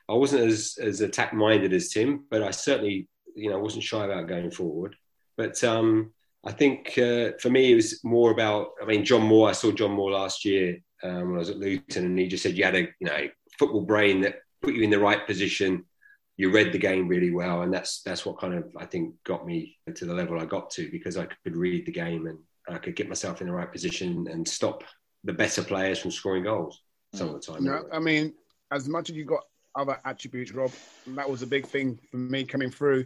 I 0.09 0.15
wasn't 0.15 0.43
as 0.43 0.77
as 0.81 1.01
attack 1.01 1.33
minded 1.33 1.73
as 1.73 1.89
Tim, 1.89 2.25
but 2.31 2.43
I 2.43 2.51
certainly, 2.51 3.09
you 3.35 3.51
know, 3.51 3.59
wasn't 3.59 3.85
shy 3.85 4.05
about 4.05 4.29
going 4.29 4.51
forward. 4.51 4.97
But 5.37 5.63
um, 5.65 6.13
I 6.45 6.53
think 6.53 6.99
uh, 6.99 7.33
for 7.41 7.51
me, 7.51 7.73
it 7.73 7.77
was 7.77 8.03
more 8.05 8.33
about. 8.33 8.71
I 8.83 8.87
mean, 8.87 9.05
John 9.05 9.23
Moore. 9.23 9.49
I 9.49 9.53
saw 9.53 9.71
John 9.71 9.93
Moore 9.93 10.13
last 10.13 10.45
year 10.45 10.79
um, 11.03 11.29
when 11.29 11.37
I 11.37 11.39
was 11.39 11.51
at 11.51 11.59
Luton, 11.59 12.07
and 12.07 12.19
he 12.19 12.27
just 12.27 12.43
said 12.43 12.57
you 12.57 12.65
had 12.65 12.77
a 12.77 12.83
you 12.83 13.07
know 13.07 13.29
football 13.59 13.83
brain 13.83 14.21
that 14.23 14.41
put 14.61 14.75
you 14.75 14.83
in 14.83 14.91
the 14.91 14.99
right 14.99 15.25
position. 15.27 15.85
You 16.37 16.51
read 16.51 16.73
the 16.73 16.79
game 16.79 17.09
really 17.09 17.31
well, 17.31 17.63
and 17.63 17.73
that's 17.73 18.03
that's 18.03 18.25
what 18.25 18.39
kind 18.39 18.55
of 18.55 18.65
I 18.77 18.87
think 18.87 19.15
got 19.25 19.47
me 19.47 19.77
to 19.95 20.05
the 20.05 20.15
level 20.15 20.41
I 20.41 20.47
got 20.47 20.71
to 20.71 20.91
because 20.91 21.17
I 21.17 21.27
could 21.45 21.57
read 21.57 21.87
the 21.87 21.93
game 21.93 22.27
and 22.27 22.39
I 22.69 22.79
could 22.79 22.97
get 22.97 23.09
myself 23.09 23.41
in 23.41 23.49
the 23.49 23.53
right 23.53 23.71
position 23.71 24.27
and 24.31 24.47
stop 24.47 24.83
the 25.25 25.33
better 25.33 25.63
players 25.63 25.99
from 25.99 26.11
scoring 26.11 26.45
goals 26.45 26.83
some 27.15 27.29
of 27.29 27.35
the 27.35 27.53
time. 27.53 27.65
No, 27.65 27.85
I 27.93 27.99
mean, 27.99 28.33
as 28.71 28.89
much 28.89 29.11
as 29.11 29.17
you 29.17 29.25
got 29.25 29.43
other 29.77 29.99
attributes, 30.05 30.53
Rob, 30.53 30.73
that 31.09 31.29
was 31.29 31.43
a 31.43 31.47
big 31.47 31.67
thing 31.67 31.99
for 32.11 32.17
me 32.17 32.45
coming 32.45 32.71
through. 32.71 33.05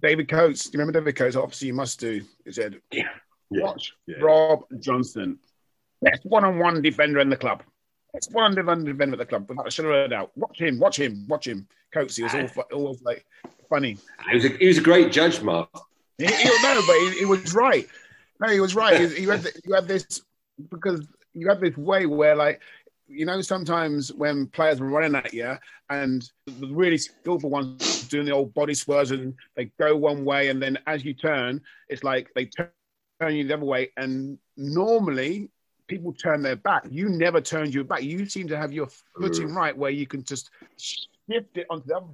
David 0.00 0.28
Coates, 0.28 0.64
do 0.64 0.70
you 0.76 0.80
remember 0.80 0.98
David 0.98 1.16
Coates? 1.16 1.36
Obviously, 1.36 1.68
you 1.68 1.74
must 1.74 2.00
do. 2.00 2.22
He 2.44 2.52
said, 2.52 2.80
yeah. 2.92 3.08
Watch 3.50 3.92
yeah. 4.06 4.16
Rob 4.20 4.64
Johnson, 4.80 5.38
best 6.00 6.24
one-on-one 6.24 6.80
defender 6.80 7.20
in 7.20 7.28
the 7.28 7.36
club. 7.36 7.62
Best 8.12 8.32
one-on-one 8.32 8.84
defender 8.84 9.14
at 9.14 9.18
the 9.18 9.26
club. 9.26 9.48
Without 9.48 9.66
a 9.66 9.70
shadow 9.70 10.00
of 10.00 10.06
a 10.06 10.08
doubt. 10.08 10.30
Watch 10.36 10.60
him, 10.60 10.78
watch 10.78 10.98
him, 10.98 11.26
watch 11.28 11.46
him. 11.46 11.66
Coates, 11.92 12.16
he 12.16 12.22
was 12.22 12.34
all, 12.34 12.64
always 12.72 13.02
like 13.02 13.24
funny. 13.68 13.96
He 14.28 14.36
was 14.36 14.44
a, 14.44 14.48
he 14.48 14.66
was 14.66 14.78
a 14.78 14.82
great 14.82 15.12
judge, 15.12 15.42
Mark. 15.42 15.68
He, 16.18 16.26
he, 16.26 16.44
no, 16.62 16.82
but 16.86 16.96
he, 16.96 17.18
he 17.20 17.24
was 17.24 17.54
right. 17.54 17.86
No, 18.40 18.48
he 18.48 18.60
was 18.60 18.74
right. 18.74 19.00
you, 19.18 19.30
had 19.30 19.46
you 19.64 19.74
had 19.74 19.88
this 19.88 20.22
because 20.70 21.06
you 21.32 21.48
had 21.48 21.60
this 21.60 21.76
way 21.76 22.06
where 22.06 22.36
like 22.36 22.60
you 23.08 23.26
know 23.26 23.40
sometimes 23.40 24.12
when 24.12 24.46
players 24.48 24.80
were 24.80 24.88
running 24.88 25.14
at 25.14 25.32
you 25.32 25.56
and 25.90 26.30
the 26.46 26.66
really 26.68 26.98
skillful 26.98 27.50
ones 27.50 28.06
doing 28.08 28.26
the 28.26 28.32
old 28.32 28.52
body 28.54 28.74
swerves 28.74 29.10
and 29.10 29.34
they 29.56 29.66
go 29.78 29.96
one 29.96 30.24
way 30.24 30.48
and 30.48 30.62
then 30.62 30.78
as 30.86 31.04
you 31.04 31.14
turn 31.14 31.60
it's 31.88 32.04
like 32.04 32.28
they 32.34 32.46
turn 32.46 33.34
you 33.34 33.46
the 33.46 33.54
other 33.54 33.64
way 33.64 33.90
and 33.96 34.38
normally 34.56 35.50
people 35.92 36.12
turn 36.12 36.42
their 36.42 36.56
back 36.56 36.84
you 36.90 37.08
never 37.08 37.40
turned 37.40 37.74
your 37.74 37.84
back 37.84 38.02
you 38.02 38.26
seem 38.26 38.48
to 38.48 38.56
have 38.56 38.72
your 38.72 38.88
footing 39.18 39.48
mm. 39.48 39.54
right 39.54 39.76
where 39.76 39.90
you 39.90 40.06
can 40.06 40.22
just 40.24 40.50
shift 40.76 41.56
it 41.56 41.66
onto 41.70 41.86
the 41.86 41.96
other 41.96 42.06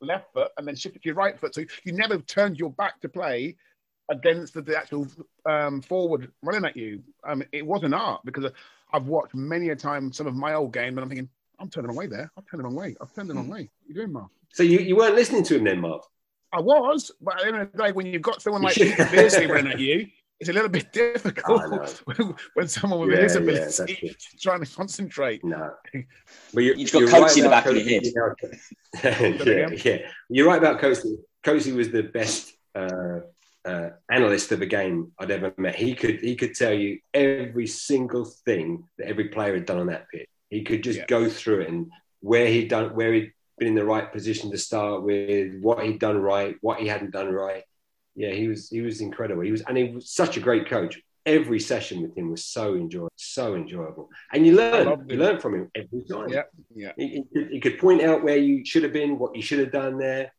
left 0.00 0.32
foot 0.32 0.50
and 0.56 0.66
then 0.66 0.76
shift 0.76 0.96
it 0.96 1.02
to 1.02 1.08
your 1.08 1.14
right 1.14 1.38
foot 1.38 1.54
so 1.54 1.62
you 1.84 1.92
never 1.92 2.18
turned 2.18 2.58
your 2.58 2.70
back 2.70 3.00
to 3.00 3.08
play 3.08 3.56
against 4.12 4.54
the, 4.54 4.62
the 4.62 4.76
actual 4.76 5.06
um, 5.46 5.80
forward 5.80 6.30
running 6.42 6.64
at 6.64 6.76
you. 6.76 7.02
Um, 7.26 7.42
it 7.52 7.66
was 7.66 7.82
an 7.82 7.94
art 7.94 8.20
because 8.24 8.50
I've 8.92 9.06
watched 9.06 9.34
many 9.34 9.70
a 9.70 9.76
time 9.76 10.12
some 10.12 10.26
of 10.26 10.34
my 10.34 10.54
old 10.54 10.72
game 10.72 10.98
and 10.98 11.00
I'm 11.00 11.08
thinking, 11.08 11.28
I'm 11.58 11.68
turning 11.68 11.90
away 11.90 12.06
there. 12.06 12.30
I've 12.36 12.44
turned 12.48 12.60
the 12.60 12.64
wrong 12.64 12.74
way. 12.74 12.96
I've 13.00 13.12
turned 13.14 13.30
the 13.30 13.34
wrong 13.34 13.46
hmm. 13.46 13.52
way. 13.52 13.60
What 13.60 13.86
are 13.86 13.88
you 13.88 13.94
doing, 13.94 14.12
Mark? 14.12 14.30
So 14.52 14.62
you, 14.62 14.80
you 14.80 14.96
weren't 14.96 15.14
listening 15.14 15.44
to 15.44 15.56
him 15.56 15.64
then, 15.64 15.80
Mark? 15.80 16.04
I 16.52 16.60
was, 16.60 17.10
but 17.20 17.36
at 17.36 17.40
the 17.40 17.46
end 17.48 17.56
of 17.56 17.72
the 17.72 17.78
day, 17.78 17.92
when 17.92 18.06
you've 18.06 18.22
got 18.22 18.42
someone 18.42 18.62
like 18.62 18.76
Beardsley 19.10 19.46
running 19.46 19.72
at 19.72 19.80
you, 19.80 20.06
it's 20.42 20.48
a 20.48 20.52
little 20.52 20.68
bit 20.68 20.92
difficult 20.92 22.02
when, 22.54 22.68
someone 22.68 23.00
with 23.00 23.10
yeah, 23.10 23.22
disability 23.22 23.98
yeah, 24.02 24.12
trying 24.40 24.64
to 24.64 24.74
concentrate. 24.74 25.44
No, 25.44 25.72
but 26.54 26.64
you, 26.64 26.76
have 26.76 26.92
got 26.92 27.02
Coatsy 27.02 27.20
right 27.20 27.36
in 27.36 27.42
the 27.44 27.48
back 27.48 27.66
of 27.66 27.76
your 27.76 28.36
head. 29.02 29.46
yeah, 29.46 29.68
yeah, 29.84 29.98
you're 30.28 30.48
right 30.48 30.58
about 30.58 30.80
Coatsy. 30.80 31.14
Coatsy 31.44 31.72
was 31.74 31.90
the 31.90 32.02
best 32.02 32.54
uh, 32.74 33.20
uh, 33.64 33.90
analyst 34.10 34.50
of 34.50 34.62
a 34.62 34.66
game 34.66 35.12
I'd 35.20 35.30
ever 35.30 35.54
met. 35.56 35.76
He 35.76 35.94
could 35.94 36.20
he 36.20 36.34
could 36.34 36.56
tell 36.56 36.72
you 36.72 36.98
every 37.14 37.68
single 37.68 38.24
thing 38.24 38.84
that 38.98 39.06
every 39.06 39.28
player 39.28 39.54
had 39.54 39.66
done 39.66 39.78
on 39.78 39.86
that 39.86 40.08
pitch. 40.10 40.28
He 40.50 40.62
could 40.62 40.82
just 40.82 40.98
yeah. 40.98 41.06
go 41.06 41.28
through 41.28 41.60
it 41.60 41.68
and 41.68 41.90
where 42.20 42.46
he'd 42.46 42.68
done 42.68 42.96
where 42.96 43.12
he'd 43.12 43.32
been 43.58 43.68
in 43.68 43.74
the 43.76 43.84
right 43.84 44.12
position 44.12 44.50
to 44.50 44.58
start 44.58 45.04
with, 45.04 45.60
what 45.60 45.84
he'd 45.84 46.00
done 46.00 46.18
right, 46.18 46.56
what 46.62 46.80
he 46.80 46.88
hadn't 46.88 47.12
done 47.12 47.30
right. 47.30 47.62
Yeah, 48.14 48.30
he 48.30 48.48
was 48.48 48.68
he 48.68 48.80
was 48.80 49.00
incredible. 49.00 49.42
He 49.42 49.52
was 49.52 49.62
and 49.62 49.76
he 49.76 49.92
was 49.92 50.10
such 50.10 50.36
a 50.36 50.40
great 50.40 50.68
coach. 50.68 51.00
Every 51.24 51.60
session 51.60 52.02
with 52.02 52.16
him 52.16 52.30
was 52.30 52.44
so 52.44 52.74
enjoyable, 52.74 53.12
so 53.14 53.54
enjoyable, 53.54 54.08
and 54.32 54.44
you 54.44 54.56
learn 54.56 55.06
you 55.08 55.16
learn 55.16 55.38
from 55.38 55.54
him 55.54 55.70
every 55.74 56.02
time. 56.04 56.28
Yeah, 56.28 56.42
yeah. 56.74 56.92
He, 56.96 57.22
he, 57.32 57.44
he, 57.52 57.60
could 57.60 57.78
point 57.78 58.02
out 58.02 58.24
where 58.24 58.36
you 58.36 58.64
should 58.64 58.82
have 58.82 58.92
been, 58.92 59.20
what 59.20 59.36
you 59.36 59.42
should 59.42 59.60
have 59.60 59.70
done 59.70 59.98
there. 59.98 60.32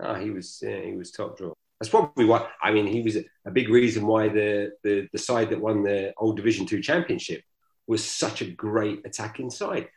Oh, 0.00 0.14
he 0.14 0.30
was 0.30 0.62
yeah, 0.62 0.80
he 0.80 0.94
was 0.96 1.10
top 1.10 1.36
draw. 1.36 1.54
That's 1.80 1.90
probably 1.90 2.24
why. 2.24 2.48
I 2.62 2.72
mean, 2.72 2.86
he 2.86 3.02
was 3.02 3.16
a 3.16 3.50
big 3.50 3.68
reason 3.68 4.06
why 4.06 4.28
the, 4.28 4.72
the, 4.82 5.08
the 5.12 5.18
side 5.18 5.50
that 5.50 5.60
won 5.60 5.82
the 5.82 6.12
old 6.16 6.36
Division 6.36 6.66
Two 6.66 6.80
championship 6.80 7.42
was 7.86 8.04
such 8.04 8.42
a 8.42 8.50
great 8.50 9.00
attacking 9.04 9.50
side. 9.50 9.88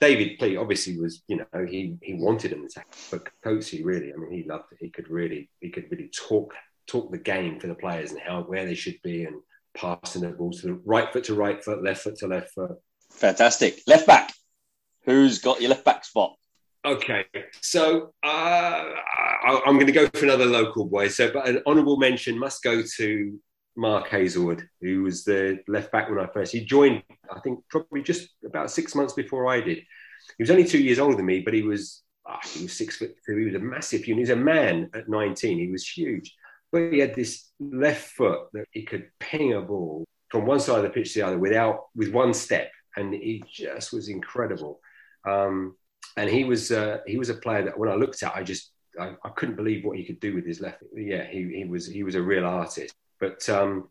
David 0.00 0.38
Pleat 0.38 0.58
obviously 0.58 0.98
was, 0.98 1.22
you 1.26 1.36
know, 1.38 1.66
he 1.66 1.96
he 2.02 2.14
wanted 2.14 2.52
an 2.52 2.64
attack, 2.64 2.86
but 3.10 3.28
Coatsy 3.44 3.84
really, 3.84 4.12
I 4.12 4.16
mean, 4.16 4.30
he 4.30 4.48
loved 4.48 4.72
it. 4.72 4.78
He 4.80 4.90
could 4.90 5.08
really, 5.08 5.48
he 5.60 5.70
could 5.70 5.90
really 5.90 6.08
talk 6.08 6.54
talk 6.86 7.10
the 7.10 7.18
game 7.18 7.58
for 7.58 7.66
the 7.66 7.74
players 7.74 8.12
and 8.12 8.20
how 8.20 8.42
where 8.42 8.66
they 8.66 8.74
should 8.74 9.00
be 9.02 9.24
and 9.24 9.36
passing 9.74 10.22
the 10.22 10.28
ball 10.28 10.52
to 10.52 10.66
the 10.66 10.80
right 10.84 11.12
foot 11.12 11.24
to 11.24 11.34
right 11.34 11.62
foot, 11.62 11.82
left 11.82 12.02
foot 12.02 12.16
to 12.16 12.26
left 12.26 12.50
foot. 12.54 12.76
Fantastic. 13.12 13.80
Left 13.86 14.06
back. 14.06 14.32
Who's 15.04 15.38
got 15.38 15.60
your 15.60 15.70
left 15.70 15.84
back 15.84 16.04
spot? 16.04 16.34
Okay, 16.84 17.24
so 17.60 18.12
uh, 18.22 18.26
I, 18.26 19.60
I'm 19.66 19.74
going 19.74 19.88
to 19.88 19.92
go 19.92 20.08
for 20.14 20.24
another 20.24 20.46
local 20.46 20.84
boy. 20.84 21.08
So, 21.08 21.32
but 21.32 21.48
an 21.48 21.60
honourable 21.66 21.96
mention 21.96 22.38
must 22.38 22.62
go 22.62 22.82
to 22.96 23.40
Mark 23.76 24.08
Aizlewood, 24.08 24.66
who 24.80 25.02
was 25.02 25.24
the 25.24 25.58
left 25.68 25.92
back 25.92 26.08
when 26.08 26.18
I 26.18 26.26
first. 26.26 26.52
He 26.52 26.64
joined, 26.64 27.02
I 27.34 27.40
think, 27.40 27.60
probably 27.70 28.02
just 28.02 28.28
about 28.44 28.70
six 28.70 28.94
months 28.94 29.12
before 29.12 29.48
I 29.48 29.60
did. 29.60 29.78
He 29.78 30.42
was 30.42 30.50
only 30.50 30.64
two 30.64 30.82
years 30.82 30.98
older 30.98 31.16
than 31.16 31.26
me, 31.26 31.40
but 31.40 31.54
he 31.54 31.62
was 31.62 32.02
oh, 32.28 32.38
he 32.54 32.64
was 32.64 32.72
six 32.72 32.96
foot 32.96 33.14
two. 33.26 33.36
He 33.36 33.44
was 33.44 33.54
a 33.54 33.58
massive 33.58 34.06
unit. 34.06 34.26
He 34.26 34.32
was 34.32 34.38
a 34.38 34.42
man 34.42 34.90
at 34.94 35.08
19. 35.08 35.58
He 35.58 35.70
was 35.70 35.88
huge, 35.88 36.34
but 36.72 36.92
he 36.92 36.98
had 36.98 37.14
this 37.14 37.50
left 37.60 38.10
foot 38.10 38.48
that 38.52 38.66
he 38.70 38.82
could 38.82 39.08
ping 39.20 39.52
a 39.52 39.60
ball 39.60 40.04
from 40.30 40.46
one 40.46 40.60
side 40.60 40.78
of 40.78 40.82
the 40.82 40.90
pitch 40.90 41.12
to 41.12 41.20
the 41.20 41.26
other 41.26 41.38
without 41.38 41.86
with 41.94 42.12
one 42.12 42.34
step, 42.34 42.70
and 42.96 43.12
he 43.12 43.44
just 43.48 43.92
was 43.92 44.08
incredible. 44.08 44.80
Um, 45.28 45.76
and 46.16 46.30
he 46.30 46.44
was 46.44 46.72
uh, 46.72 46.98
he 47.06 47.18
was 47.18 47.28
a 47.28 47.34
player 47.34 47.64
that 47.64 47.78
when 47.78 47.90
I 47.90 47.94
looked 47.94 48.22
at, 48.22 48.34
I 48.34 48.42
just 48.42 48.72
I, 48.98 49.14
I 49.24 49.28
couldn't 49.30 49.56
believe 49.56 49.84
what 49.84 49.98
he 49.98 50.04
could 50.04 50.20
do 50.20 50.34
with 50.34 50.46
his 50.46 50.60
left. 50.60 50.82
Yeah, 50.94 51.24
he, 51.24 51.52
he 51.54 51.64
was 51.64 51.86
he 51.86 52.02
was 52.02 52.14
a 52.14 52.22
real 52.22 52.46
artist. 52.46 52.94
But 53.20 53.48
um, 53.48 53.88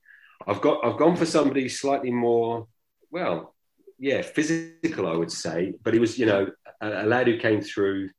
I've 0.47 0.61
got 0.61 0.83
I've 0.85 0.97
gone 0.97 1.15
for 1.15 1.25
somebody 1.25 1.69
slightly 1.69 2.11
more 2.11 2.67
well, 3.11 3.55
yeah, 3.97 4.21
physical, 4.21 5.07
I 5.07 5.15
would 5.15 5.31
say. 5.31 5.73
But 5.83 5.93
he 5.93 5.99
was, 5.99 6.19
you 6.19 6.25
know, 6.25 6.47
a, 6.81 7.03
a 7.03 7.05
lad 7.05 7.27
who 7.27 7.39
came 7.39 7.61
through 7.61 8.09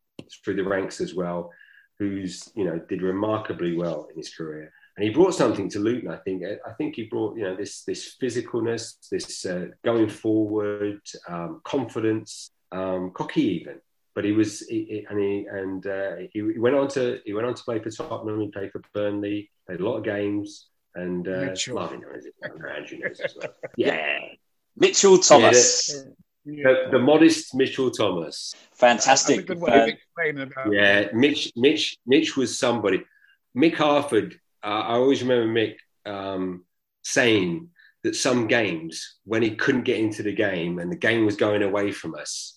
through 0.43 0.57
the 0.57 0.65
ranks 0.65 1.01
as 1.01 1.15
well, 1.15 1.53
who's 1.99 2.51
you 2.55 2.65
know 2.65 2.79
did 2.89 3.03
remarkably 3.03 3.77
well 3.77 4.09
in 4.11 4.17
his 4.17 4.35
career. 4.35 4.73
And 4.97 5.05
he 5.05 5.11
brought 5.11 5.35
something 5.35 5.69
to 5.71 5.79
Luton. 5.79 6.11
I 6.11 6.17
think. 6.17 6.43
I 6.45 6.73
think 6.79 6.97
he 6.97 7.05
brought, 7.05 7.37
you 7.37 7.45
know, 7.45 7.55
this 7.55 7.83
this 7.85 8.17
physicalness, 8.21 9.09
this 9.11 9.45
uh, 9.45 9.67
going 9.85 10.09
forward, 10.09 11.01
um, 11.29 11.61
confidence, 11.65 12.51
um, 12.73 13.13
cocky 13.15 13.43
even 13.43 13.81
but 14.15 14.25
he 14.25 14.33
was 14.33 14.61
he, 14.61 15.05
and 15.11 15.21
he 15.21 15.47
and 15.51 15.87
uh, 15.87 16.17
he, 16.33 16.41
he, 16.55 16.59
went 16.59 16.75
on 16.75 16.89
to 16.89 17.21
he 17.27 17.35
went 17.35 17.47
on 17.47 17.53
to 17.53 17.63
play 17.65 17.79
for 17.79 17.91
Tottenham. 17.91 18.41
He 18.41 18.49
played 18.49 18.73
for 18.73 18.81
Burnley. 18.95 19.51
Played 19.67 19.81
a 19.81 19.85
lot 19.85 19.99
of 19.99 20.05
games 20.05 20.69
and 20.97 21.29
uh, 21.29 21.55
Marvin 21.69 22.03
Andrew 22.43 22.99
knows 22.99 23.21
as 23.21 23.37
well. 23.37 23.49
Yeah, 23.77 24.19
Mitchell 24.77 25.19
Thomas. 25.19 26.05
Yeah, 26.45 26.63
the, 26.63 26.89
the, 26.93 26.99
modest 26.99 27.55
Mitchell 27.55 27.91
Thomas. 27.91 28.55
Fantastic. 28.75 29.51
Uh, 29.51 29.89
yeah, 30.71 31.09
Mitch, 31.13 31.53
Mitch, 31.57 31.99
Mitch 32.07 32.37
was 32.37 32.59
somebody. 32.59 33.05
Mick 33.57 33.75
Harford. 33.75 34.39
Uh, 34.63 34.83
I 34.91 34.95
always 34.95 35.23
remember 35.23 35.53
Mick 35.53 35.77
um, 36.11 36.65
saying 37.03 37.71
that 38.05 38.17
some 38.17 38.47
games 38.47 39.17
when 39.25 39.43
he 39.43 39.57
couldn't 39.57 39.83
get 39.83 39.99
into 39.99 40.23
the 40.23 40.33
game 40.33 40.79
and 40.79 40.91
the 40.91 40.97
game 40.97 41.27
was 41.27 41.37
going 41.37 41.63
away 41.63 41.93
from 41.93 42.15
us, 42.15 42.57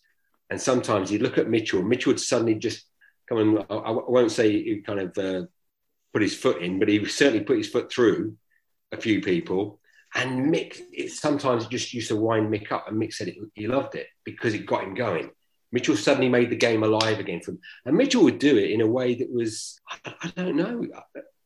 and 0.49 0.61
sometimes 0.61 1.09
he'd 1.09 1.21
look 1.21 1.37
at 1.37 1.49
Mitchell. 1.49 1.81
Mitchell 1.81 2.11
would 2.11 2.19
suddenly 2.19 2.55
just 2.55 2.85
come 3.27 3.37
and 3.39 3.65
I, 3.69 3.75
I 3.75 3.91
won't 3.91 4.31
say 4.31 4.51
he 4.51 4.81
kind 4.81 4.99
of 4.99 5.17
uh, 5.17 5.47
put 6.13 6.21
his 6.21 6.35
foot 6.35 6.61
in, 6.61 6.79
but 6.79 6.87
he 6.87 7.03
certainly 7.05 7.43
put 7.43 7.57
his 7.57 7.69
foot 7.69 7.91
through 7.91 8.35
a 8.91 8.97
few 8.97 9.21
people. 9.21 9.79
And 10.15 10.51
Mick 10.51 10.81
it, 10.91 11.11
sometimes 11.11 11.67
just 11.67 11.93
used 11.93 12.07
to 12.07 12.15
wind 12.15 12.51
Mick 12.51 12.71
up, 12.71 12.87
and 12.87 12.99
Mick 12.99 13.13
said 13.13 13.27
it, 13.27 13.35
he 13.53 13.67
loved 13.67 13.95
it 13.95 14.07
because 14.23 14.53
it 14.53 14.65
got 14.65 14.83
him 14.83 14.95
going. 14.95 15.29
Mitchell 15.71 15.95
suddenly 15.95 16.29
made 16.29 16.49
the 16.49 16.55
game 16.55 16.83
alive 16.83 17.19
again 17.19 17.41
for 17.41 17.51
him. 17.51 17.59
And 17.85 17.95
Mitchell 17.95 18.23
would 18.23 18.39
do 18.39 18.57
it 18.57 18.71
in 18.71 18.81
a 18.81 18.87
way 18.87 19.15
that 19.15 19.31
was, 19.31 19.79
I, 19.87 20.13
I 20.23 20.33
don't 20.35 20.55
know. 20.55 20.87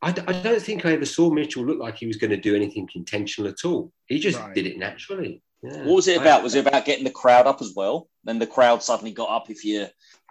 I, 0.00 0.08
I, 0.08 0.42
don't 0.42 0.62
think 0.62 0.86
I 0.86 0.92
ever 0.92 1.04
saw 1.04 1.30
Mitchell 1.30 1.64
look 1.64 1.78
like 1.78 1.96
he 1.96 2.06
was 2.06 2.16
going 2.16 2.30
to 2.30 2.36
do 2.36 2.54
anything 2.56 2.88
intentional 2.94 3.50
at 3.50 3.64
all. 3.64 3.92
He 4.06 4.18
just 4.18 4.38
right. 4.38 4.54
did 4.54 4.66
it 4.66 4.78
naturally. 4.78 5.42
Yeah. 5.62 5.84
What 5.84 5.96
was 5.96 6.08
it 6.08 6.20
about? 6.20 6.42
Was 6.42 6.54
it 6.54 6.66
about 6.66 6.84
getting 6.84 7.04
the 7.04 7.10
crowd 7.10 7.46
up 7.46 7.62
as 7.62 7.72
well? 7.74 8.08
Then 8.24 8.38
the 8.38 8.46
crowd 8.46 8.82
suddenly 8.82 9.12
got 9.12 9.30
up 9.30 9.50
if 9.50 9.64
you 9.64 9.86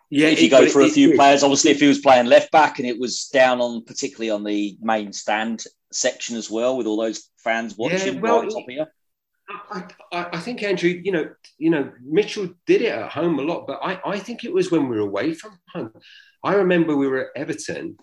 yeah, 0.09 0.27
if 0.27 0.41
you 0.41 0.49
go 0.49 0.67
for 0.67 0.81
a 0.81 0.89
few 0.89 1.11
it, 1.11 1.15
players, 1.15 1.43
obviously, 1.43 1.71
if 1.71 1.79
he 1.79 1.87
was 1.87 1.99
playing 1.99 2.27
left 2.27 2.51
back 2.51 2.79
and 2.79 2.87
it 2.87 2.99
was 2.99 3.29
down 3.33 3.61
on, 3.61 3.83
particularly 3.83 4.29
on 4.29 4.43
the 4.43 4.77
main 4.81 5.13
stand 5.13 5.63
section 5.91 6.35
as 6.35 6.49
well, 6.49 6.77
with 6.77 6.87
all 6.87 6.97
those 6.97 7.29
fans 7.37 7.77
watching. 7.77 8.15
Yeah, 8.15 8.21
well, 8.21 8.43
right 8.43 8.65
here. 8.67 8.87
I, 9.71 9.83
I, 10.11 10.27
I, 10.33 10.39
think 10.39 10.63
Andrew, 10.63 10.89
you 10.89 11.11
know, 11.11 11.29
you 11.57 11.69
know, 11.69 11.91
Mitchell 12.01 12.49
did 12.65 12.81
it 12.81 12.93
at 12.93 13.11
home 13.11 13.39
a 13.39 13.41
lot, 13.41 13.67
but 13.67 13.79
I, 13.83 13.99
I 14.05 14.19
think 14.19 14.43
it 14.43 14.53
was 14.53 14.71
when 14.71 14.87
we 14.87 14.95
were 14.95 15.07
away 15.07 15.33
from 15.33 15.59
home. 15.73 15.91
I 16.43 16.55
remember 16.55 16.95
we 16.95 17.07
were 17.07 17.25
at 17.25 17.41
Everton, 17.41 17.97